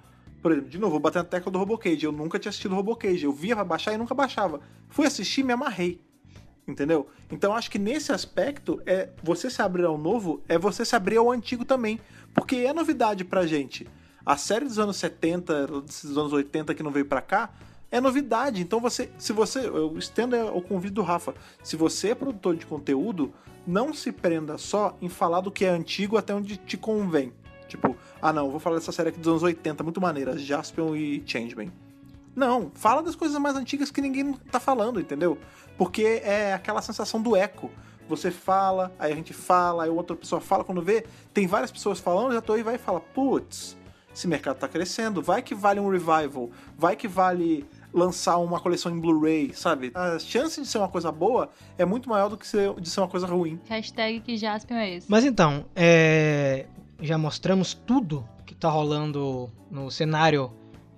Por 0.43 0.53
exemplo, 0.53 0.69
de 0.69 0.79
novo, 0.79 0.93
vou 0.93 1.01
bater 1.01 1.19
na 1.19 1.25
tecla 1.25 1.51
do 1.51 1.59
Robocage. 1.59 2.05
Eu 2.05 2.13
nunca 2.13 2.39
tinha 2.39 2.51
assistido 2.51 2.75
Robocage. 2.75 3.25
Eu 3.25 3.33
via 3.33 3.55
pra 3.55 3.65
baixar 3.65 3.95
e 3.95 3.97
nunca 3.97 4.15
baixava. 4.15 4.61
Fui 4.89 5.07
assistir 5.07 5.41
e 5.41 5.45
me 5.45 5.53
amarrei. 5.53 6.01
Entendeu? 6.67 7.09
Então 7.31 7.55
acho 7.55 7.71
que 7.71 7.79
nesse 7.79 8.13
aspecto, 8.13 8.81
é 8.87 9.09
você 9.23 9.51
se 9.51 9.61
abrir 9.61 9.85
ao 9.85 9.99
novo 9.99 10.43
é 10.49 10.57
você 10.57 10.85
se 10.85 10.95
abrir 10.95 11.17
ao 11.17 11.31
antigo 11.31 11.65
também. 11.65 11.99
Porque 12.35 12.57
é 12.57 12.73
novidade 12.73 13.25
pra 13.25 13.47
gente. 13.47 13.89
A 14.25 14.37
série 14.37 14.65
dos 14.65 14.79
anos 14.79 14.97
70, 14.97 15.67
dos 15.67 16.17
anos 16.17 16.33
80 16.33 16.75
que 16.75 16.83
não 16.83 16.91
veio 16.91 17.07
pra 17.07 17.21
cá, 17.21 17.51
é 17.91 18.01
novidade. 18.01 18.63
Então 18.63 18.81
você, 18.81 19.11
se 19.19 19.33
você, 19.33 19.67
eu 19.67 19.97
estendo 19.99 20.37
o 20.57 20.63
convite 20.63 20.95
do 20.95 21.03
Rafa, 21.03 21.35
se 21.63 21.77
você 21.77 22.11
é 22.11 22.15
produtor 22.15 22.57
de 22.57 22.65
conteúdo, 22.65 23.33
não 23.67 23.93
se 23.93 24.11
prenda 24.11 24.57
só 24.59 24.97
em 25.01 25.09
falar 25.09 25.41
do 25.41 25.51
que 25.51 25.65
é 25.65 25.69
antigo 25.69 26.17
até 26.17 26.35
onde 26.35 26.57
te 26.57 26.77
convém. 26.77 27.33
Tipo, 27.69 27.97
ah 28.21 28.33
não, 28.33 28.51
vou 28.51 28.61
falar 28.61 28.77
dessa 28.77 28.93
série 28.93 29.11
aqui 29.11 29.19
dos 29.19 29.29
anos 29.29 29.43
80, 29.43 29.83
muito 29.83 30.01
maneira, 30.01 30.37
Jaspion 30.37 30.95
e 30.95 31.23
Changeman. 31.27 31.73
Não, 32.35 32.71
fala 32.75 33.03
das 33.03 33.15
coisas 33.15 33.39
mais 33.39 33.57
antigas 33.57 33.91
que 33.91 34.01
ninguém 34.01 34.33
tá 34.51 34.59
falando, 34.59 34.99
entendeu? 34.99 35.39
Porque 35.77 36.23
é 36.25 36.55
aquela 36.55 36.81
sensação 36.81 37.21
do 37.21 37.37
eco. 37.37 37.71
Você 38.17 38.31
fala, 38.31 38.93
aí 38.99 39.11
a 39.11 39.17
gente 39.17 39.33
fala, 39.33 39.85
aí 39.85 39.91
outra 39.91 40.15
pessoa 40.15 40.39
fala, 40.39 40.63
quando 40.63 40.83
vê, 40.83 41.07
tem 41.33 41.47
várias 41.47 41.73
pessoas 41.73 41.99
falando, 41.99 42.35
já 42.35 42.43
tô 42.43 42.53
aí 42.53 42.63
vai 42.63 42.75
e 42.75 42.79
fala, 42.79 43.01
putz, 43.01 43.75
esse 44.15 44.29
mercado 44.29 44.59
tá 44.59 44.69
crescendo, 44.69 45.23
vai 45.23 45.41
que 45.41 45.55
vale 45.55 45.81
um 45.81 45.89
revival, 45.89 46.51
vai 46.77 46.95
que 46.95 47.09
vale 47.09 47.65
lançar 47.93 48.37
uma 48.37 48.61
coleção 48.61 48.93
em 48.93 49.01
Blu-ray, 49.01 49.53
sabe? 49.55 49.93
A 49.95 50.19
chance 50.19 50.61
de 50.61 50.67
ser 50.67 50.77
uma 50.79 50.89
coisa 50.89 51.11
boa 51.11 51.49
é 51.79 51.85
muito 51.87 52.09
maior 52.09 52.29
do 52.29 52.37
que 52.37 52.47
ser, 52.47 52.75
de 52.75 52.91
ser 52.91 53.01
uma 53.01 53.09
coisa 53.09 53.27
ruim. 53.27 53.59
Hashtag 53.69 54.21
que 54.21 54.37
Jaspion 54.37 54.77
é 54.77 54.97
esse. 54.97 55.11
Mas 55.11 55.25
então, 55.25 55.65
é... 55.75 56.67
já 57.01 57.17
mostramos 57.17 57.73
tudo 57.73 58.29
que 58.45 58.55
tá 58.55 58.69
rolando 58.69 59.51
no 59.71 59.91
cenário 59.91 60.53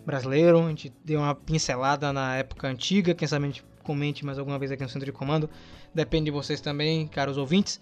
brasileiro, 0.04 0.64
a 0.64 0.68
gente 0.68 0.92
deu 1.04 1.20
uma 1.20 1.34
pincelada 1.34 2.12
na 2.12 2.36
época 2.36 2.66
antiga, 2.66 3.14
quem 3.14 3.26
sabe 3.26 3.44
a 3.44 3.48
gente 3.48 3.64
comente 3.84 4.24
mais 4.24 4.38
alguma 4.38 4.58
vez 4.58 4.72
aqui 4.72 4.82
no 4.82 4.88
centro 4.88 5.06
de 5.06 5.12
comando, 5.12 5.48
depende 5.94 6.26
de 6.26 6.30
vocês 6.30 6.60
também, 6.60 7.06
caros 7.06 7.38
ouvintes. 7.38 7.80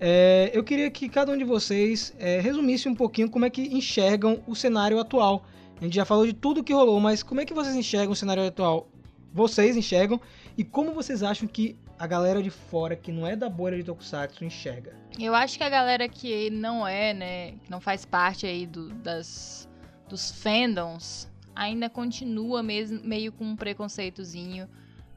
É, 0.00 0.50
eu 0.52 0.64
queria 0.64 0.90
que 0.90 1.08
cada 1.08 1.32
um 1.32 1.38
de 1.38 1.44
vocês 1.44 2.14
é, 2.18 2.40
resumisse 2.40 2.88
um 2.88 2.94
pouquinho 2.94 3.30
como 3.30 3.44
é 3.44 3.50
que 3.50 3.62
enxergam 3.62 4.42
o 4.46 4.54
cenário 4.54 4.98
atual. 4.98 5.44
A 5.80 5.84
gente 5.84 5.94
já 5.94 6.04
falou 6.04 6.26
de 6.26 6.32
tudo 6.32 6.64
que 6.64 6.72
rolou, 6.72 7.00
mas 7.00 7.22
como 7.22 7.40
é 7.40 7.44
que 7.44 7.54
vocês 7.54 7.76
enxergam 7.76 8.12
o 8.12 8.16
cenário 8.16 8.44
atual? 8.46 8.88
Vocês 9.32 9.76
enxergam 9.76 10.20
e 10.56 10.64
como 10.64 10.92
vocês 10.92 11.22
acham 11.22 11.48
que 11.48 11.76
a 11.98 12.06
galera 12.06 12.42
de 12.42 12.50
fora, 12.50 12.96
que 12.96 13.12
não 13.12 13.26
é 13.26 13.36
da 13.36 13.48
bolha 13.48 13.76
de 13.76 13.84
Tokusatsu, 13.84 14.44
enxerga? 14.44 14.92
Eu 15.18 15.34
acho 15.34 15.56
que 15.56 15.64
a 15.64 15.68
galera 15.68 16.08
que 16.08 16.50
não 16.50 16.86
é, 16.86 17.14
né, 17.14 17.52
que 17.52 17.70
não 17.70 17.80
faz 17.80 18.04
parte 18.04 18.46
aí 18.46 18.66
do, 18.66 18.88
das, 18.94 19.68
dos 20.08 20.30
fandoms, 20.30 21.30
ainda 21.54 21.88
continua 21.88 22.62
mesmo, 22.62 23.00
meio 23.04 23.32
com 23.32 23.44
um 23.44 23.56
preconceitozinho. 23.56 24.68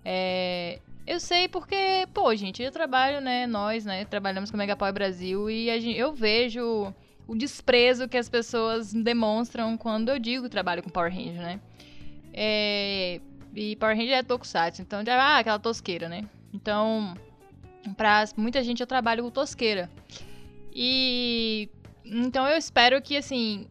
É, 0.06 0.80
eu 1.08 1.20
sei 1.22 1.47
porque, 1.47 2.05
pô, 2.14 2.36
gente, 2.36 2.62
eu 2.62 2.72
trabalho, 2.72 3.22
né? 3.22 3.48
Nós, 3.48 3.86
né? 3.86 4.03
Trabalhamos 4.06 4.52
com 4.52 4.57
Megapower 4.57 4.94
Brasil 4.94 5.49
e 5.49 5.68
gente, 5.80 5.98
eu 5.98 6.14
vejo 6.14 6.94
o 7.26 7.36
desprezo 7.36 8.07
que 8.07 8.18
as 8.18 8.30
pessoas 8.30 8.94
demonstram 8.94 9.77
quando 9.77 10.10
eu 10.10 10.19
digo 10.19 10.49
trabalho 10.49 10.84
com 10.84 10.90
Power 10.90 11.11
Ranger, 11.11 11.41
né? 11.41 11.61
É, 12.34 13.22
e 13.56 13.76
Power 13.77 13.98
Ranger 13.98 14.18
é 14.18 14.23
Tokusatsu, 14.23 14.82
então 14.82 15.03
já 15.03 15.15
ah, 15.15 15.40
aquela 15.40 15.57
tosqueira, 15.57 16.07
né? 16.07 16.26
Então, 16.53 17.15
pra 17.95 18.26
muita 18.38 18.61
gente 18.61 18.82
eu 18.82 18.88
trabalho 18.88 19.23
com 19.23 19.32
tosqueira. 19.32 19.90
E 20.73 21.69
então 22.06 22.48
eu 22.48 22.57
espero 22.57 23.02
que 23.02 23.18
assim, 23.18 23.68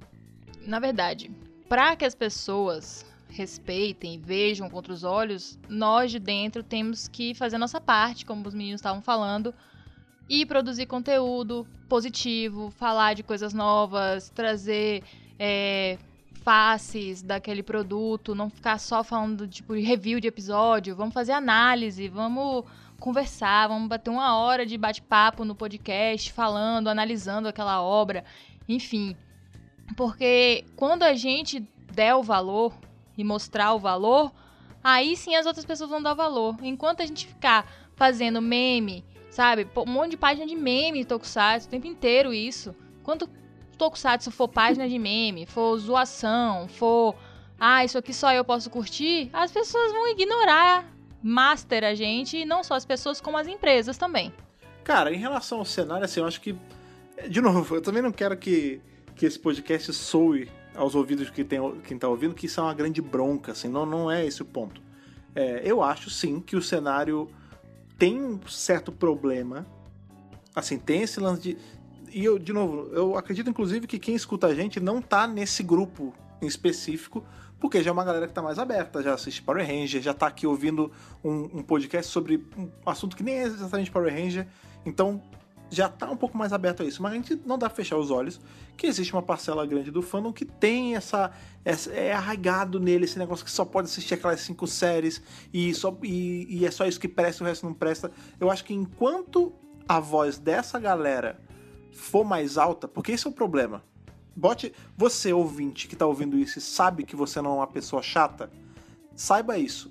na 0.66 0.80
verdade, 0.80 1.30
para 1.68 1.94
que 1.96 2.04
as 2.04 2.14
pessoas 2.14 3.05
respeitem, 3.36 4.18
vejam 4.18 4.68
contra 4.68 4.92
os 4.92 5.04
olhos, 5.04 5.58
nós 5.68 6.10
de 6.10 6.18
dentro 6.18 6.62
temos 6.62 7.06
que 7.06 7.34
fazer 7.34 7.58
nossa 7.58 7.80
parte, 7.80 8.24
como 8.24 8.46
os 8.46 8.54
meninos 8.54 8.80
estavam 8.80 9.02
falando, 9.02 9.54
e 10.28 10.44
produzir 10.44 10.86
conteúdo 10.86 11.66
positivo, 11.88 12.70
falar 12.70 13.14
de 13.14 13.22
coisas 13.22 13.52
novas, 13.52 14.30
trazer 14.30 15.04
é, 15.38 15.98
faces 16.42 17.22
daquele 17.22 17.62
produto, 17.62 18.34
não 18.34 18.50
ficar 18.50 18.78
só 18.78 19.04
falando 19.04 19.46
tipo 19.46 19.74
review 19.74 20.18
de 20.18 20.28
episódio, 20.28 20.96
vamos 20.96 21.14
fazer 21.14 21.32
análise, 21.32 22.08
vamos 22.08 22.64
conversar, 22.98 23.68
vamos 23.68 23.88
bater 23.88 24.10
uma 24.10 24.36
hora 24.36 24.64
de 24.64 24.76
bate-papo 24.76 25.44
no 25.44 25.54
podcast, 25.54 26.32
falando, 26.32 26.88
analisando 26.88 27.48
aquela 27.48 27.82
obra, 27.82 28.24
enfim. 28.68 29.14
Porque 29.96 30.64
quando 30.74 31.02
a 31.02 31.14
gente 31.14 31.60
der 31.92 32.14
o 32.14 32.22
valor 32.22 32.72
e 33.16 33.24
mostrar 33.24 33.72
o 33.74 33.78
valor, 33.78 34.32
aí 34.82 35.16
sim 35.16 35.34
as 35.34 35.46
outras 35.46 35.64
pessoas 35.64 35.90
vão 35.90 36.02
dar 36.02 36.14
valor. 36.14 36.56
Enquanto 36.62 37.02
a 37.02 37.06
gente 37.06 37.26
ficar 37.26 37.70
fazendo 37.94 38.42
meme, 38.42 39.04
sabe? 39.30 39.66
Um 39.76 39.90
monte 39.90 40.12
de 40.12 40.16
página 40.16 40.46
de 40.46 40.54
meme 40.54 41.04
Tokusatsu, 41.04 41.66
o 41.66 41.70
tempo 41.70 41.86
inteiro 41.86 42.32
isso. 42.32 42.74
Quanto 43.02 43.28
Tokusatsu 43.76 44.30
for 44.30 44.48
página 44.48 44.88
de 44.88 44.98
meme, 44.98 45.46
for 45.46 45.76
zoação, 45.78 46.68
for. 46.68 47.14
Ah, 47.58 47.84
isso 47.84 47.96
aqui 47.96 48.12
só 48.12 48.32
eu 48.32 48.44
posso 48.44 48.68
curtir, 48.68 49.30
as 49.32 49.50
pessoas 49.50 49.90
vão 49.90 50.08
ignorar 50.08 50.84
master 51.22 51.84
a 51.84 51.94
gente, 51.94 52.36
e 52.36 52.44
não 52.44 52.62
só 52.62 52.74
as 52.74 52.84
pessoas, 52.84 53.20
como 53.20 53.36
as 53.36 53.48
empresas 53.48 53.96
também. 53.96 54.32
Cara, 54.84 55.12
em 55.12 55.18
relação 55.18 55.58
ao 55.58 55.64
cenário, 55.64 56.04
assim, 56.04 56.20
eu 56.20 56.26
acho 56.26 56.40
que. 56.40 56.54
De 57.28 57.40
novo, 57.40 57.74
eu 57.74 57.82
também 57.82 58.02
não 58.02 58.12
quero 58.12 58.36
que, 58.36 58.80
que 59.16 59.26
esse 59.26 59.38
podcast 59.38 59.92
soe 59.92 60.48
aos 60.76 60.94
ouvidos 60.94 61.26
de 61.26 61.32
quem, 61.32 61.44
tem, 61.44 61.80
quem 61.80 61.98
tá 61.98 62.08
ouvindo 62.08 62.34
que 62.34 62.46
isso 62.46 62.60
é 62.60 62.62
uma 62.62 62.74
grande 62.74 63.00
bronca, 63.00 63.52
assim, 63.52 63.68
não, 63.68 63.86
não 63.86 64.10
é 64.10 64.24
esse 64.24 64.42
o 64.42 64.44
ponto. 64.44 64.80
É, 65.34 65.60
eu 65.64 65.82
acho 65.82 66.08
sim 66.08 66.40
que 66.40 66.56
o 66.56 66.62
cenário 66.62 67.28
tem 67.98 68.22
um 68.22 68.40
certo 68.46 68.90
problema. 68.90 69.66
Assim, 70.54 70.78
tem 70.78 71.02
esse 71.02 71.20
lance 71.20 71.42
de. 71.42 71.58
E 72.10 72.24
eu, 72.24 72.38
de 72.38 72.52
novo, 72.52 72.88
eu 72.94 73.16
acredito 73.16 73.50
inclusive 73.50 73.86
que 73.86 73.98
quem 73.98 74.14
escuta 74.14 74.46
a 74.46 74.54
gente 74.54 74.80
não 74.80 75.02
tá 75.02 75.26
nesse 75.26 75.62
grupo 75.62 76.14
em 76.40 76.46
específico, 76.46 77.22
porque 77.60 77.82
já 77.82 77.90
é 77.90 77.92
uma 77.92 78.04
galera 78.04 78.26
que 78.26 78.32
tá 78.32 78.40
mais 78.40 78.58
aberta, 78.58 79.02
já 79.02 79.12
assiste 79.12 79.42
Power 79.42 79.66
Ranger, 79.66 80.00
já 80.00 80.14
tá 80.14 80.26
aqui 80.26 80.46
ouvindo 80.46 80.90
um, 81.22 81.58
um 81.58 81.62
podcast 81.62 82.10
sobre 82.10 82.42
um 82.56 82.70
assunto 82.86 83.16
que 83.16 83.22
nem 83.22 83.34
é 83.34 83.42
exatamente 83.42 83.90
Power 83.90 84.12
Ranger. 84.12 84.46
Então, 84.84 85.20
já 85.70 85.88
tá 85.88 86.10
um 86.10 86.16
pouco 86.16 86.38
mais 86.38 86.52
aberto 86.52 86.82
a 86.82 86.86
isso, 86.86 87.02
mas 87.02 87.12
a 87.12 87.14
gente 87.16 87.40
não 87.44 87.58
dá 87.58 87.68
pra 87.68 87.76
fechar 87.76 87.96
os 87.96 88.10
olhos 88.10 88.40
que 88.76 88.86
existe 88.86 89.12
uma 89.12 89.22
parcela 89.22 89.66
grande 89.66 89.90
do 89.90 90.02
fandom 90.02 90.32
que 90.32 90.44
tem 90.44 90.94
essa, 90.94 91.32
essa 91.64 91.92
é 91.92 92.12
arraigado 92.12 92.78
nele 92.78 93.04
esse 93.04 93.18
negócio 93.18 93.44
que 93.44 93.50
só 93.50 93.64
pode 93.64 93.88
assistir 93.88 94.14
aquelas 94.14 94.40
cinco 94.40 94.66
séries 94.66 95.20
e, 95.52 95.74
só, 95.74 95.96
e, 96.02 96.46
e 96.48 96.66
é 96.66 96.70
só 96.70 96.86
isso 96.86 97.00
que 97.00 97.08
presta, 97.08 97.42
o 97.42 97.46
resto 97.46 97.66
não 97.66 97.74
presta. 97.74 98.10
Eu 98.38 98.50
acho 98.50 98.64
que 98.64 98.74
enquanto 98.74 99.52
a 99.88 99.98
voz 99.98 100.38
dessa 100.38 100.78
galera 100.78 101.40
for 101.92 102.24
mais 102.24 102.58
alta, 102.58 102.86
porque 102.86 103.12
esse 103.12 103.26
é 103.26 103.30
o 103.30 103.32
problema. 103.32 103.82
Bote 104.34 104.72
você 104.96 105.32
ouvinte 105.32 105.88
que 105.88 105.96
tá 105.96 106.06
ouvindo 106.06 106.38
isso 106.38 106.58
e 106.58 106.62
sabe 106.62 107.04
que 107.04 107.16
você 107.16 107.40
não 107.40 107.52
é 107.52 107.54
uma 107.54 107.66
pessoa 107.66 108.02
chata, 108.02 108.50
saiba 109.14 109.58
isso. 109.58 109.90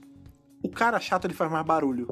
O 0.64 0.70
cara 0.70 1.00
chato 1.00 1.26
ele 1.26 1.34
faz 1.34 1.52
mais 1.52 1.66
barulho 1.66 2.08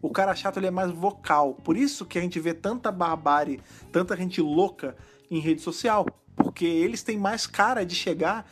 o 0.00 0.10
cara 0.10 0.34
chato 0.34 0.58
ele 0.58 0.66
é 0.66 0.70
mais 0.70 0.90
vocal. 0.90 1.54
Por 1.54 1.76
isso 1.76 2.06
que 2.06 2.18
a 2.18 2.22
gente 2.22 2.38
vê 2.38 2.54
tanta 2.54 2.90
barbárie, 2.92 3.60
tanta 3.92 4.16
gente 4.16 4.40
louca 4.40 4.96
em 5.30 5.40
rede 5.40 5.60
social. 5.60 6.06
Porque 6.36 6.64
eles 6.64 7.02
têm 7.02 7.18
mais 7.18 7.46
cara 7.46 7.84
de 7.84 7.94
chegar 7.94 8.48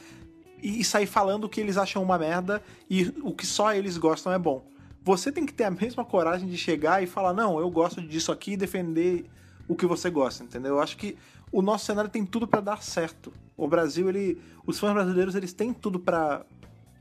e 0.60 0.82
sair 0.82 1.06
falando 1.06 1.44
o 1.44 1.48
que 1.48 1.60
eles 1.60 1.76
acham 1.76 2.02
uma 2.02 2.18
merda 2.18 2.62
e 2.90 3.14
o 3.22 3.32
que 3.32 3.46
só 3.46 3.72
eles 3.72 3.96
gostam 3.96 4.32
é 4.32 4.38
bom. 4.38 4.66
Você 5.02 5.30
tem 5.30 5.46
que 5.46 5.54
ter 5.54 5.64
a 5.64 5.70
mesma 5.70 6.04
coragem 6.04 6.48
de 6.48 6.56
chegar 6.56 7.02
e 7.02 7.06
falar: 7.06 7.32
não, 7.32 7.60
eu 7.60 7.70
gosto 7.70 8.02
disso 8.02 8.32
aqui 8.32 8.52
e 8.52 8.56
defender 8.56 9.26
o 9.68 9.76
que 9.76 9.86
você 9.86 10.10
gosta, 10.10 10.42
entendeu? 10.42 10.74
Eu 10.74 10.80
acho 10.80 10.96
que 10.96 11.16
o 11.52 11.62
nosso 11.62 11.86
cenário 11.86 12.10
tem 12.10 12.26
tudo 12.26 12.46
para 12.46 12.60
dar 12.60 12.82
certo. 12.82 13.32
O 13.56 13.68
Brasil, 13.68 14.08
ele, 14.08 14.40
os 14.66 14.78
fãs 14.78 14.92
brasileiros, 14.92 15.36
eles 15.36 15.52
têm 15.52 15.72
tudo 15.72 16.00
para 16.00 16.44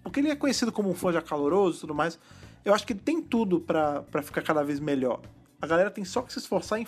porque 0.03 0.19
ele 0.19 0.29
é 0.29 0.35
conhecido 0.35 0.71
como 0.71 0.87
um 0.87 0.93
fã 0.93 1.11
já 1.11 1.19
caloroso 1.19 1.77
e 1.77 1.81
tudo 1.81 1.95
mais 1.95 2.19
eu 2.65 2.73
acho 2.73 2.85
que 2.85 2.95
tem 2.95 3.21
tudo 3.21 3.61
para 3.61 4.03
ficar 4.23 4.41
cada 4.41 4.63
vez 4.63 4.79
melhor. 4.79 5.21
A 5.61 5.67
galera 5.67 5.91
tem 5.91 6.03
só 6.03 6.23
que 6.23 6.33
se 6.33 6.39
esforçar 6.39 6.79
em 6.79 6.87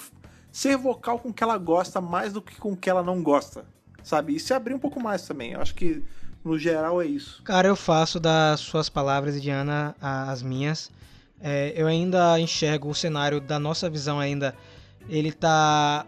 ser 0.51 0.75
vocal 0.75 1.19
com 1.19 1.29
o 1.29 1.33
que 1.33 1.43
ela 1.43 1.57
gosta 1.57 2.01
mais 2.01 2.33
do 2.33 2.41
que 2.41 2.55
com 2.55 2.71
o 2.71 2.77
que 2.77 2.89
ela 2.89 3.03
não 3.03 3.21
gosta, 3.21 3.63
sabe? 4.01 4.35
E 4.35 4.39
se 4.39 4.53
abrir 4.53 4.73
um 4.73 4.79
pouco 4.79 4.99
mais 4.99 5.21
também. 5.27 5.53
Eu 5.53 5.61
acho 5.61 5.75
que 5.75 6.03
no 6.43 6.57
geral 6.57 6.99
é 6.99 7.05
isso. 7.05 7.43
Cara, 7.43 7.67
eu 7.67 7.75
faço 7.75 8.19
das 8.19 8.59
suas 8.59 8.89
palavras, 8.89 9.39
Diana, 9.39 9.95
as 10.01 10.41
minhas. 10.41 10.91
É, 11.39 11.73
eu 11.75 11.85
ainda 11.85 12.39
enxergo 12.39 12.89
o 12.89 12.95
cenário 12.95 13.39
da 13.39 13.59
nossa 13.59 13.87
visão 13.87 14.19
ainda. 14.19 14.55
Ele 15.07 15.31
tá. 15.31 16.05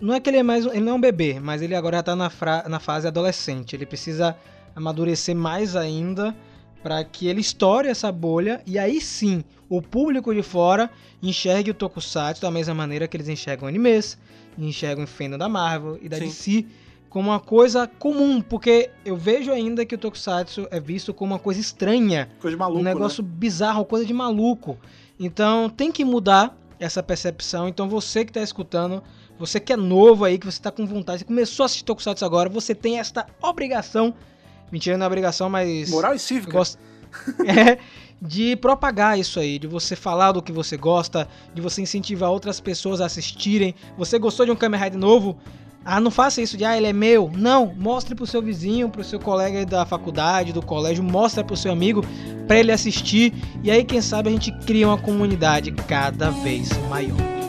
Não 0.00 0.14
é 0.14 0.20
que 0.20 0.30
ele 0.30 0.38
é 0.38 0.42
mais. 0.42 0.64
Ele 0.64 0.80
não 0.80 0.92
é 0.92 0.94
um 0.94 1.00
bebê, 1.00 1.38
mas 1.38 1.60
ele 1.60 1.74
agora 1.74 1.98
já 1.98 2.02
tá 2.02 2.16
na, 2.16 2.30
fra... 2.30 2.64
na 2.66 2.80
fase 2.80 3.06
adolescente. 3.06 3.76
Ele 3.76 3.84
precisa 3.84 4.34
amadurecer 4.74 5.36
mais 5.36 5.76
ainda 5.76 6.34
para 6.82 7.02
que 7.04 7.28
ele 7.28 7.40
estoure 7.40 7.88
essa 7.88 8.10
bolha 8.10 8.62
e 8.66 8.78
aí 8.78 9.00
sim 9.00 9.44
o 9.68 9.80
público 9.80 10.34
de 10.34 10.42
fora 10.42 10.90
enxergue 11.22 11.70
o 11.70 11.74
Tokusatsu 11.74 12.42
da 12.42 12.50
mesma 12.50 12.74
maneira 12.74 13.06
que 13.06 13.16
eles 13.16 13.28
enxergam 13.28 13.68
animes, 13.68 14.18
enxergam 14.58 15.04
o 15.04 15.06
fandom 15.06 15.38
da 15.38 15.48
Marvel 15.48 15.98
e 16.02 16.08
da 16.08 16.16
sim. 16.16 16.24
DC 16.24 16.66
como 17.08 17.28
uma 17.28 17.40
coisa 17.40 17.86
comum, 17.86 18.40
porque 18.40 18.88
eu 19.04 19.14
vejo 19.14 19.52
ainda 19.52 19.84
que 19.84 19.94
o 19.94 19.98
Tokusatsu 19.98 20.66
é 20.70 20.80
visto 20.80 21.12
como 21.12 21.34
uma 21.34 21.38
coisa 21.38 21.60
estranha, 21.60 22.30
coisa 22.40 22.56
de 22.56 22.58
maluco, 22.58 22.80
um 22.80 22.82
negócio 22.82 23.22
né? 23.22 23.28
bizarro, 23.30 23.84
coisa 23.84 24.06
de 24.06 24.14
maluco. 24.14 24.78
Então 25.20 25.68
tem 25.68 25.92
que 25.92 26.06
mudar 26.06 26.56
essa 26.80 27.02
percepção. 27.02 27.68
Então 27.68 27.86
você 27.86 28.24
que 28.24 28.30
está 28.30 28.40
escutando, 28.40 29.02
você 29.38 29.60
que 29.60 29.74
é 29.74 29.76
novo 29.76 30.24
aí, 30.24 30.38
que 30.38 30.46
você 30.46 30.58
está 30.58 30.70
com 30.70 30.86
vontade, 30.86 31.18
você 31.18 31.24
começou 31.26 31.64
a 31.64 31.66
assistir 31.66 31.84
Tokusatsu 31.84 32.24
agora, 32.24 32.48
você 32.48 32.74
tem 32.74 32.98
esta 32.98 33.26
obrigação 33.42 34.14
Mentira 34.72 34.96
na 34.96 35.06
obrigação, 35.06 35.50
mas. 35.50 35.90
Moral 35.90 36.14
e 36.14 36.18
cívica. 36.18 36.52
Gost... 36.52 36.78
é, 37.46 37.78
de 38.20 38.56
propagar 38.56 39.18
isso 39.18 39.38
aí, 39.38 39.58
de 39.58 39.66
você 39.66 39.94
falar 39.94 40.32
do 40.32 40.40
que 40.40 40.50
você 40.50 40.76
gosta, 40.76 41.28
de 41.54 41.60
você 41.60 41.82
incentivar 41.82 42.30
outras 42.30 42.58
pessoas 42.58 43.00
a 43.00 43.06
assistirem. 43.06 43.74
Você 43.98 44.18
gostou 44.18 44.46
de 44.46 44.52
um 44.52 44.56
Kamen 44.56 44.80
Rider 44.80 44.98
novo? 44.98 45.36
Ah, 45.84 46.00
não 46.00 46.12
faça 46.12 46.40
isso 46.40 46.56
de, 46.56 46.64
ah, 46.64 46.76
ele 46.76 46.86
é 46.86 46.92
meu. 46.92 47.30
Não, 47.34 47.74
mostre 47.76 48.14
pro 48.14 48.26
seu 48.26 48.40
vizinho, 48.40 48.88
pro 48.88 49.02
seu 49.02 49.18
colega 49.18 49.66
da 49.66 49.84
faculdade, 49.84 50.52
do 50.52 50.62
colégio, 50.62 51.02
mostre 51.02 51.42
pro 51.42 51.56
seu 51.56 51.72
amigo 51.72 52.02
para 52.46 52.58
ele 52.58 52.70
assistir. 52.70 53.34
E 53.64 53.70
aí, 53.70 53.84
quem 53.84 54.00
sabe, 54.00 54.28
a 54.28 54.32
gente 54.32 54.52
cria 54.64 54.86
uma 54.86 54.98
comunidade 54.98 55.72
cada 55.72 56.30
vez 56.30 56.70
maior. 56.88 57.41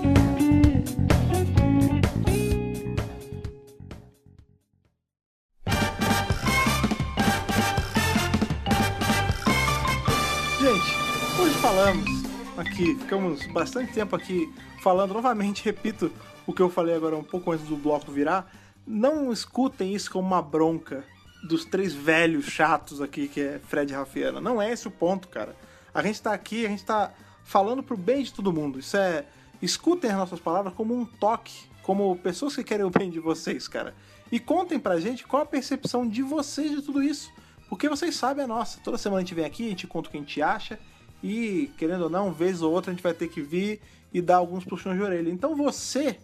Aqui, 12.63 12.95
ficamos 12.95 13.45
bastante 13.47 13.91
tempo 13.91 14.15
aqui 14.15 14.51
falando 14.81 15.13
novamente, 15.13 15.63
repito 15.63 16.11
o 16.47 16.53
que 16.53 16.61
eu 16.61 16.69
falei 16.69 16.95
agora 16.95 17.15
um 17.15 17.23
pouco 17.23 17.51
antes 17.51 17.67
do 17.67 17.75
bloco 17.75 18.11
virar. 18.11 18.51
Não 18.85 19.31
escutem 19.31 19.93
isso 19.93 20.09
como 20.09 20.27
uma 20.27 20.41
bronca 20.41 21.05
dos 21.47 21.65
três 21.65 21.93
velhos 21.93 22.45
chatos 22.45 23.01
aqui, 23.01 23.27
que 23.27 23.41
é 23.41 23.59
Fred 23.59 23.91
e 23.91 23.95
Rafiana. 23.95 24.41
Não 24.41 24.61
é 24.61 24.71
esse 24.71 24.87
o 24.87 24.91
ponto, 24.91 25.27
cara. 25.27 25.55
A 25.93 26.01
gente 26.01 26.21
tá 26.21 26.33
aqui, 26.33 26.65
a 26.65 26.69
gente 26.69 26.83
tá 26.83 27.13
falando 27.43 27.83
pro 27.83 27.97
bem 27.97 28.23
de 28.23 28.33
todo 28.33 28.51
mundo. 28.51 28.79
Isso 28.79 28.97
é. 28.97 29.25
Escutem 29.61 30.11
as 30.11 30.17
nossas 30.17 30.39
palavras 30.39 30.73
como 30.73 30.93
um 30.93 31.05
toque, 31.05 31.69
como 31.81 32.17
pessoas 32.17 32.55
que 32.55 32.63
querem 32.63 32.85
o 32.85 32.89
bem 32.89 33.09
de 33.09 33.19
vocês, 33.19 33.67
cara. 33.67 33.93
E 34.31 34.39
contem 34.39 34.79
pra 34.79 34.99
gente 34.99 35.25
qual 35.25 35.43
a 35.43 35.45
percepção 35.45 36.07
de 36.07 36.21
vocês 36.21 36.71
de 36.71 36.81
tudo 36.81 37.01
isso. 37.01 37.31
Porque 37.69 37.87
vocês 37.87 38.15
sabem 38.15 38.43
a 38.43 38.47
nossa. 38.47 38.79
Toda 38.81 38.97
semana 38.97 39.21
a 39.21 39.23
gente 39.23 39.35
vem 39.35 39.45
aqui, 39.45 39.67
a 39.67 39.69
gente 39.69 39.87
conta 39.87 40.09
o 40.09 40.11
que 40.11 40.17
a 40.17 40.19
gente 40.19 40.41
acha 40.41 40.79
e, 41.23 41.71
querendo 41.77 42.03
ou 42.03 42.09
não, 42.09 42.33
vez 42.33 42.61
ou 42.61 42.73
outra 42.73 42.91
a 42.91 42.93
gente 42.93 43.01
vai 43.01 43.13
ter 43.13 43.29
que 43.29 43.41
vir 43.41 43.79
e 44.13 44.21
dar 44.21 44.35
alguns 44.35 44.65
puxões 44.65 44.97
de 44.97 45.03
orelha. 45.03 45.29
Então 45.29 45.55
você, 45.55 46.19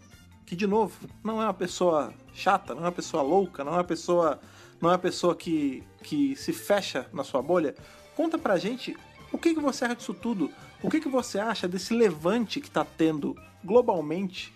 que 0.46 0.56
de 0.56 0.68
novo, 0.68 0.94
não 1.24 1.42
é 1.42 1.46
uma 1.46 1.54
pessoa 1.54 2.14
chata, 2.34 2.76
não 2.76 2.82
é 2.82 2.86
uma 2.86 2.92
pessoa 2.92 3.24
louca, 3.24 3.64
não 3.64 3.72
é 3.72 3.78
uma 3.78 3.84
pessoa, 3.84 4.40
não 4.82 4.90
é 4.90 4.94
uma 4.94 5.00
pessoa 5.00 5.34
que, 5.34 5.82
que 6.04 6.36
se 6.36 6.52
fecha 6.52 7.08
na 7.14 7.24
sua 7.24 7.42
bolha, 7.42 7.74
conta 8.16 8.38
pra 8.38 8.58
gente 8.58 8.96
o 9.32 9.38
que, 9.38 9.54
que 9.54 9.62
você 9.62 9.86
acha 9.86 9.96
disso 9.96 10.14
tudo. 10.14 10.52
O 10.84 10.90
que, 10.90 11.00
que 11.00 11.08
você 11.08 11.40
acha 11.40 11.68
desse 11.68 11.94
levante 11.94 12.60
que 12.60 12.68
está 12.68 12.84
tendo 12.84 13.36
globalmente 13.64 14.54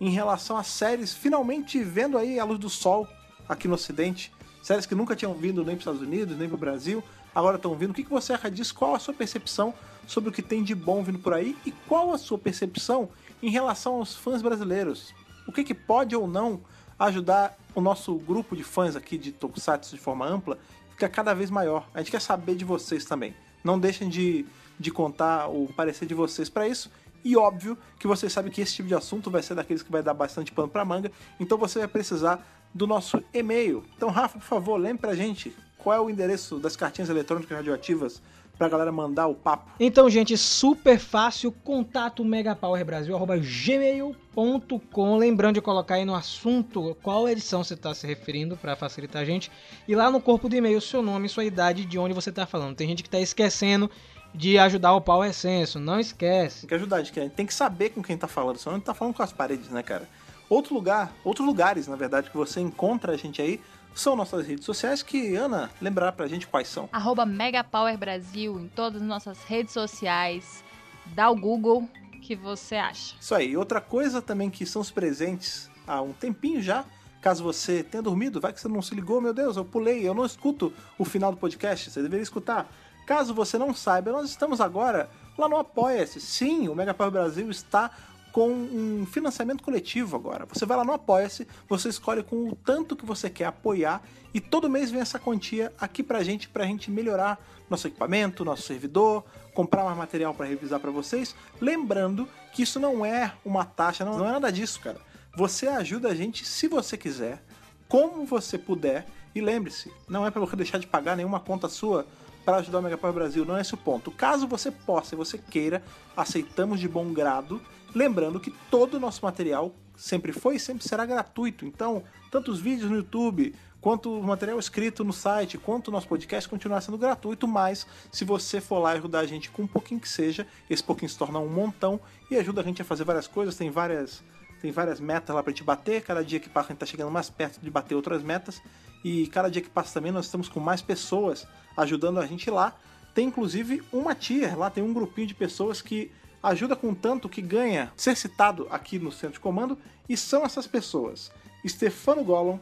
em 0.00 0.10
relação 0.10 0.56
a 0.56 0.62
séries 0.62 1.12
finalmente 1.12 1.82
vendo 1.82 2.16
aí 2.16 2.38
a 2.38 2.44
luz 2.44 2.58
do 2.58 2.70
sol 2.70 3.08
aqui 3.48 3.66
no 3.66 3.74
Ocidente? 3.74 4.32
Séries 4.62 4.86
que 4.86 4.94
nunca 4.94 5.16
tinham 5.16 5.34
vindo 5.34 5.64
nem 5.64 5.74
para 5.74 5.74
os 5.74 5.80
Estados 5.80 6.02
Unidos, 6.02 6.36
nem 6.36 6.48
para 6.48 6.54
o 6.54 6.58
Brasil, 6.58 7.02
agora 7.34 7.56
estão 7.56 7.74
vindo. 7.74 7.90
O 7.90 7.94
que, 7.94 8.02
você 8.04 8.32
acha 8.32 8.50
disso? 8.50 8.74
Qual 8.74 8.94
a 8.94 8.98
sua 8.98 9.14
percepção 9.14 9.74
sobre 10.06 10.30
o 10.30 10.32
que 10.32 10.42
tem 10.42 10.62
de 10.62 10.74
bom 10.74 11.02
vindo 11.02 11.18
por 11.18 11.32
aí? 11.32 11.56
E 11.64 11.70
qual 11.70 12.12
a 12.12 12.18
sua 12.18 12.38
percepção 12.38 13.08
em 13.42 13.50
relação 13.50 13.96
aos 13.96 14.14
fãs 14.14 14.42
brasileiros? 14.42 15.14
O 15.46 15.52
que, 15.52 15.64
que 15.64 15.74
pode 15.74 16.14
ou 16.14 16.26
não 16.26 16.60
ajudar 16.98 17.56
o 17.74 17.80
nosso 17.80 18.14
grupo 18.14 18.56
de 18.56 18.62
fãs 18.62 18.96
aqui 18.96 19.16
de 19.16 19.32
Tokusatsu 19.32 19.94
de 19.94 20.00
forma 20.00 20.26
ampla 20.26 20.58
ficar 20.90 21.08
cada 21.08 21.34
vez 21.34 21.50
maior? 21.50 21.88
A 21.94 21.98
gente 21.98 22.10
quer 22.10 22.20
saber 22.20 22.54
de 22.54 22.64
vocês 22.64 23.04
também. 23.04 23.34
Não 23.62 23.78
deixem 23.78 24.08
de, 24.08 24.46
de 24.78 24.90
contar 24.90 25.48
o 25.48 25.68
parecer 25.74 26.06
de 26.06 26.14
vocês 26.14 26.48
para 26.48 26.66
isso. 26.66 26.90
E 27.24 27.36
óbvio 27.36 27.76
que 27.98 28.06
vocês 28.06 28.32
sabem 28.32 28.50
que 28.50 28.60
esse 28.60 28.74
tipo 28.74 28.88
de 28.88 28.94
assunto 28.94 29.30
vai 29.30 29.42
ser 29.42 29.54
daqueles 29.54 29.82
que 29.82 29.92
vai 29.92 30.02
dar 30.02 30.14
bastante 30.14 30.50
pano 30.52 30.68
pra 30.68 30.84
manga, 30.84 31.12
então 31.38 31.58
você 31.58 31.78
vai 31.80 31.88
precisar 31.88 32.46
do 32.72 32.86
nosso 32.86 33.22
e-mail. 33.34 33.84
Então, 33.96 34.08
Rafa, 34.08 34.38
por 34.38 34.44
favor, 34.44 34.76
lembre 34.78 35.02
pra 35.02 35.14
gente 35.14 35.54
qual 35.82 35.96
é 35.96 36.00
o 36.00 36.10
endereço 36.10 36.58
das 36.58 36.76
cartinhas 36.76 37.10
eletrônicas 37.10 37.56
radioativas 37.56 38.22
pra 38.60 38.68
galera 38.68 38.92
mandar 38.92 39.26
o 39.26 39.34
papo. 39.34 39.72
Então, 39.80 40.10
gente, 40.10 40.36
super 40.36 40.98
fácil, 40.98 41.50
contato 41.50 42.22
megapowerbrasil.gmail.com 42.22 45.16
Lembrando 45.16 45.54
de 45.54 45.62
colocar 45.62 45.94
aí 45.94 46.04
no 46.04 46.14
assunto 46.14 46.94
qual 47.02 47.26
edição 47.26 47.64
você 47.64 47.72
está 47.72 47.94
se 47.94 48.06
referindo 48.06 48.58
para 48.58 48.76
facilitar 48.76 49.22
a 49.22 49.24
gente. 49.24 49.50
E 49.88 49.94
lá 49.94 50.10
no 50.10 50.20
corpo 50.20 50.46
do 50.46 50.54
e-mail, 50.54 50.78
seu 50.78 51.00
nome, 51.00 51.26
sua 51.26 51.44
idade, 51.44 51.86
de 51.86 51.98
onde 51.98 52.12
você 52.12 52.28
está 52.28 52.44
falando. 52.44 52.76
Tem 52.76 52.86
gente 52.86 53.02
que 53.02 53.08
está 53.08 53.18
esquecendo 53.18 53.90
de 54.34 54.58
ajudar 54.58 54.92
o 54.92 55.00
Power 55.00 55.32
Senso, 55.32 55.80
não 55.80 55.98
esquece. 55.98 56.60
Tem 56.60 56.68
que 56.68 56.74
ajudar, 56.74 56.96
a 56.96 57.02
gente 57.02 57.30
tem 57.30 57.46
que 57.46 57.54
saber 57.54 57.88
com 57.90 58.02
quem 58.02 58.18
tá 58.18 58.28
falando, 58.28 58.58
senão 58.58 58.74
a 58.74 58.78
gente 58.78 58.84
tá 58.84 58.92
falando 58.92 59.14
com 59.14 59.22
as 59.22 59.32
paredes, 59.32 59.70
né, 59.70 59.82
cara? 59.82 60.06
Outro 60.50 60.74
lugar, 60.74 61.14
outros 61.24 61.46
lugares, 61.46 61.88
na 61.88 61.96
verdade, 61.96 62.28
que 62.28 62.36
você 62.36 62.60
encontra 62.60 63.12
a 63.12 63.16
gente 63.16 63.40
aí 63.40 63.58
são 63.94 64.16
nossas 64.16 64.46
redes 64.46 64.64
sociais, 64.64 65.02
que, 65.02 65.34
Ana, 65.36 65.70
lembrar 65.80 66.12
pra 66.12 66.26
gente 66.26 66.46
quais 66.46 66.68
são. 66.68 66.88
Arroba 66.92 67.26
Megapower 67.26 67.96
Brasil 67.98 68.58
em 68.58 68.68
todas 68.68 69.02
as 69.02 69.06
nossas 69.06 69.42
redes 69.44 69.72
sociais. 69.72 70.64
Dá 71.06 71.30
o 71.30 71.36
Google 71.36 71.88
que 72.22 72.36
você 72.36 72.76
acha. 72.76 73.14
Isso 73.20 73.34
aí. 73.34 73.56
Outra 73.56 73.80
coisa 73.80 74.22
também 74.22 74.50
que 74.50 74.64
são 74.64 74.80
os 74.82 74.90
presentes 74.90 75.70
há 75.86 76.00
um 76.00 76.12
tempinho 76.12 76.62
já. 76.62 76.84
Caso 77.20 77.42
você 77.42 77.82
tenha 77.82 78.02
dormido, 78.02 78.40
vai 78.40 78.52
que 78.52 78.60
você 78.60 78.68
não 78.68 78.80
se 78.80 78.94
ligou, 78.94 79.20
meu 79.20 79.34
Deus, 79.34 79.56
eu 79.56 79.64
pulei, 79.64 80.08
eu 80.08 80.14
não 80.14 80.24
escuto 80.24 80.72
o 80.96 81.04
final 81.04 81.30
do 81.30 81.36
podcast, 81.36 81.90
você 81.90 82.00
deveria 82.00 82.22
escutar. 82.22 82.72
Caso 83.06 83.34
você 83.34 83.58
não 83.58 83.74
saiba, 83.74 84.10
nós 84.10 84.30
estamos 84.30 84.58
agora 84.58 85.10
lá 85.36 85.48
no 85.48 85.56
Apoia-se. 85.56 86.20
Sim, 86.20 86.68
o 86.68 86.74
Mega 86.74 86.94
Power 86.94 87.12
Brasil 87.12 87.50
está 87.50 87.90
com 88.32 88.48
um 88.48 89.06
financiamento 89.06 89.62
coletivo 89.62 90.16
agora. 90.16 90.46
Você 90.46 90.64
vai 90.64 90.76
lá 90.76 90.84
no 90.84 90.92
Apoia-se, 90.92 91.46
você 91.68 91.88
escolhe 91.88 92.22
com 92.22 92.48
o 92.48 92.56
tanto 92.56 92.96
que 92.96 93.04
você 93.04 93.28
quer 93.28 93.46
apoiar 93.46 94.02
e 94.32 94.40
todo 94.40 94.70
mês 94.70 94.90
vem 94.90 95.00
essa 95.00 95.18
quantia 95.18 95.72
aqui 95.78 96.02
pra 96.02 96.22
gente, 96.22 96.48
pra 96.48 96.64
gente 96.64 96.90
melhorar 96.90 97.38
nosso 97.68 97.86
equipamento, 97.86 98.44
nosso 98.44 98.62
servidor, 98.62 99.24
comprar 99.54 99.84
mais 99.84 99.96
material 99.96 100.34
para 100.34 100.46
revisar 100.46 100.80
para 100.80 100.90
vocês. 100.90 101.34
Lembrando 101.60 102.28
que 102.52 102.62
isso 102.62 102.78
não 102.78 103.04
é 103.04 103.32
uma 103.44 103.64
taxa, 103.64 104.04
não, 104.04 104.18
não 104.18 104.28
é 104.28 104.32
nada 104.32 104.50
disso, 104.50 104.80
cara. 104.80 104.98
Você 105.36 105.66
ajuda 105.68 106.08
a 106.08 106.14
gente 106.14 106.44
se 106.44 106.66
você 106.68 106.96
quiser, 106.96 107.42
como 107.88 108.24
você 108.24 108.58
puder. 108.58 109.06
E 109.32 109.40
lembre-se, 109.40 109.92
não 110.08 110.26
é 110.26 110.30
para 110.30 110.40
você 110.40 110.54
deixar 110.56 110.78
de 110.78 110.86
pagar 110.86 111.16
nenhuma 111.16 111.40
conta 111.40 111.68
sua 111.68 112.06
para 112.44 112.56
ajudar 112.56 112.78
o 112.78 112.82
Megapower 112.82 113.14
Brasil, 113.14 113.44
não 113.44 113.56
é 113.56 113.60
esse 113.60 113.74
o 113.74 113.76
ponto. 113.76 114.10
Caso 114.10 114.46
você 114.46 114.70
possa 114.70 115.14
e 115.14 115.18
você 115.18 115.38
queira, 115.38 115.82
aceitamos 116.16 116.80
de 116.80 116.88
bom 116.88 117.12
grado. 117.12 117.60
Lembrando 117.94 118.40
que 118.40 118.50
todo 118.70 118.94
o 118.94 119.00
nosso 119.00 119.24
material 119.24 119.74
sempre 119.96 120.32
foi 120.32 120.56
e 120.56 120.60
sempre 120.60 120.86
será 120.86 121.04
gratuito. 121.04 121.64
Então, 121.66 122.02
tanto 122.30 122.50
os 122.50 122.60
vídeos 122.60 122.90
no 122.90 122.96
YouTube, 122.96 123.54
quanto 123.80 124.18
o 124.18 124.22
material 124.22 124.58
escrito 124.58 125.02
no 125.02 125.12
site, 125.12 125.58
quanto 125.58 125.88
o 125.88 125.90
nosso 125.90 126.06
podcast 126.06 126.48
continuará 126.48 126.80
sendo 126.80 126.98
gratuito, 126.98 127.48
mas 127.48 127.86
se 128.12 128.24
você 128.24 128.60
for 128.60 128.78
lá 128.78 128.92
ajudar 128.92 129.20
a 129.20 129.26
gente 129.26 129.50
com 129.50 129.62
um 129.62 129.66
pouquinho 129.66 130.00
que 130.00 130.08
seja, 130.08 130.46
esse 130.68 130.82
pouquinho 130.82 131.08
se 131.08 131.18
torna 131.18 131.38
um 131.38 131.48
montão 131.48 132.00
e 132.30 132.36
ajuda 132.36 132.60
a 132.60 132.64
gente 132.64 132.82
a 132.82 132.84
fazer 132.84 133.04
várias 133.04 133.26
coisas, 133.26 133.56
tem 133.56 133.70
várias 133.70 134.22
tem 134.60 134.70
várias 134.70 135.00
metas 135.00 135.34
lá 135.34 135.42
pra 135.42 135.50
gente 135.50 135.64
bater, 135.64 136.02
cada 136.02 136.22
dia 136.22 136.38
que 136.38 136.50
passa 136.50 136.66
a 136.66 136.72
gente 136.72 136.80
tá 136.80 136.84
chegando 136.84 137.10
mais 137.10 137.30
perto 137.30 137.58
de 137.62 137.70
bater 137.70 137.94
outras 137.94 138.22
metas, 138.22 138.60
e 139.02 139.26
cada 139.28 139.50
dia 139.50 139.62
que 139.62 139.70
passa 139.70 139.94
também 139.94 140.12
nós 140.12 140.26
estamos 140.26 140.50
com 140.50 140.60
mais 140.60 140.82
pessoas 140.82 141.46
ajudando 141.74 142.20
a 142.20 142.26
gente 142.26 142.50
lá. 142.50 142.76
Tem 143.14 143.26
inclusive 143.26 143.82
uma 143.90 144.14
tier, 144.14 144.58
lá 144.58 144.68
tem 144.68 144.84
um 144.84 144.92
grupinho 144.92 145.26
de 145.26 145.34
pessoas 145.34 145.80
que 145.80 146.12
ajuda 146.42 146.74
com 146.74 146.94
tanto 146.94 147.28
que 147.28 147.42
ganha 147.42 147.92
ser 147.96 148.16
citado 148.16 148.66
aqui 148.70 148.98
no 148.98 149.12
centro 149.12 149.34
de 149.34 149.40
comando, 149.40 149.78
e 150.08 150.16
são 150.16 150.44
essas 150.44 150.66
pessoas: 150.66 151.30
Stefano 151.66 152.24
Gollum, 152.24 152.58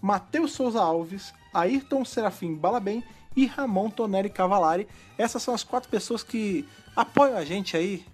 Matheus 0.00 0.52
Souza 0.52 0.80
Alves, 0.80 1.32
Ayrton 1.52 2.04
Serafim 2.04 2.54
Balabem 2.54 3.02
e 3.36 3.46
Ramon 3.46 3.90
Tonelli 3.90 4.30
Cavalari. 4.30 4.86
Essas 5.16 5.42
são 5.42 5.54
as 5.54 5.64
quatro 5.64 5.88
pessoas 5.88 6.22
que 6.22 6.66
apoiam 6.94 7.36
a 7.36 7.44
gente 7.44 7.76
aí 7.76 8.04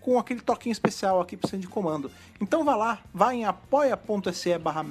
com 0.00 0.18
aquele 0.18 0.40
toquinho 0.40 0.72
especial 0.72 1.20
aqui 1.20 1.36
pro 1.36 1.48
centro 1.48 1.66
de 1.66 1.72
comando. 1.72 2.10
Então 2.40 2.64
vá 2.64 2.76
lá, 2.76 2.98
vá 3.12 3.34
em 3.34 3.44
apoia.se 3.44 4.56
barra 4.58 4.84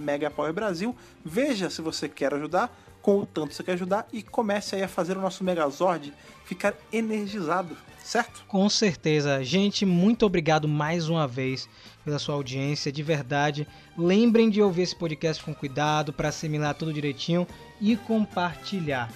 Brasil, 0.54 0.96
veja 1.24 1.70
se 1.70 1.82
você 1.82 2.08
quer 2.08 2.34
ajudar, 2.34 2.72
com 3.08 3.20
o 3.20 3.26
tanto 3.26 3.54
você 3.54 3.64
quer 3.64 3.72
ajudar 3.72 4.06
e 4.12 4.22
comece 4.22 4.76
aí 4.76 4.84
a 4.84 4.88
fazer 4.90 5.16
o 5.16 5.22
nosso 5.22 5.42
Megazord 5.42 6.14
ficar 6.44 6.74
energizado, 6.92 7.78
certo? 8.04 8.44
Com 8.50 8.68
certeza. 8.68 9.42
Gente, 9.46 9.86
muito 9.86 10.26
obrigado 10.26 10.68
mais 10.68 11.08
uma 11.08 11.26
vez 11.26 11.70
pela 12.04 12.20
sua 12.20 12.36
audiência, 12.36 12.92
de 12.92 13.02
verdade. 13.02 13.66
Lembrem 13.98 14.50
de 14.50 14.62
ouvir 14.62 14.82
esse 14.82 14.96
podcast 14.96 15.42
com 15.42 15.56
cuidado 15.56 16.12
para 16.12 16.28
assimilar 16.28 16.76
tudo 16.76 16.92
direitinho 16.92 17.48
e 17.80 17.96
compartilhar. 17.96 19.10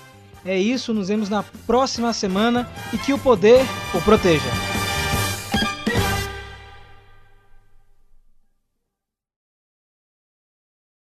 É 0.45 0.57
isso, 0.57 0.93
nos 0.93 1.09
vemos 1.09 1.27
na 1.27 1.43
próxima 1.43 2.13
semana 2.13 2.71
e 2.93 2.97
que 2.97 3.11
o 3.11 3.19
poder 3.19 3.59
o 3.93 4.01
proteja. 4.01 4.90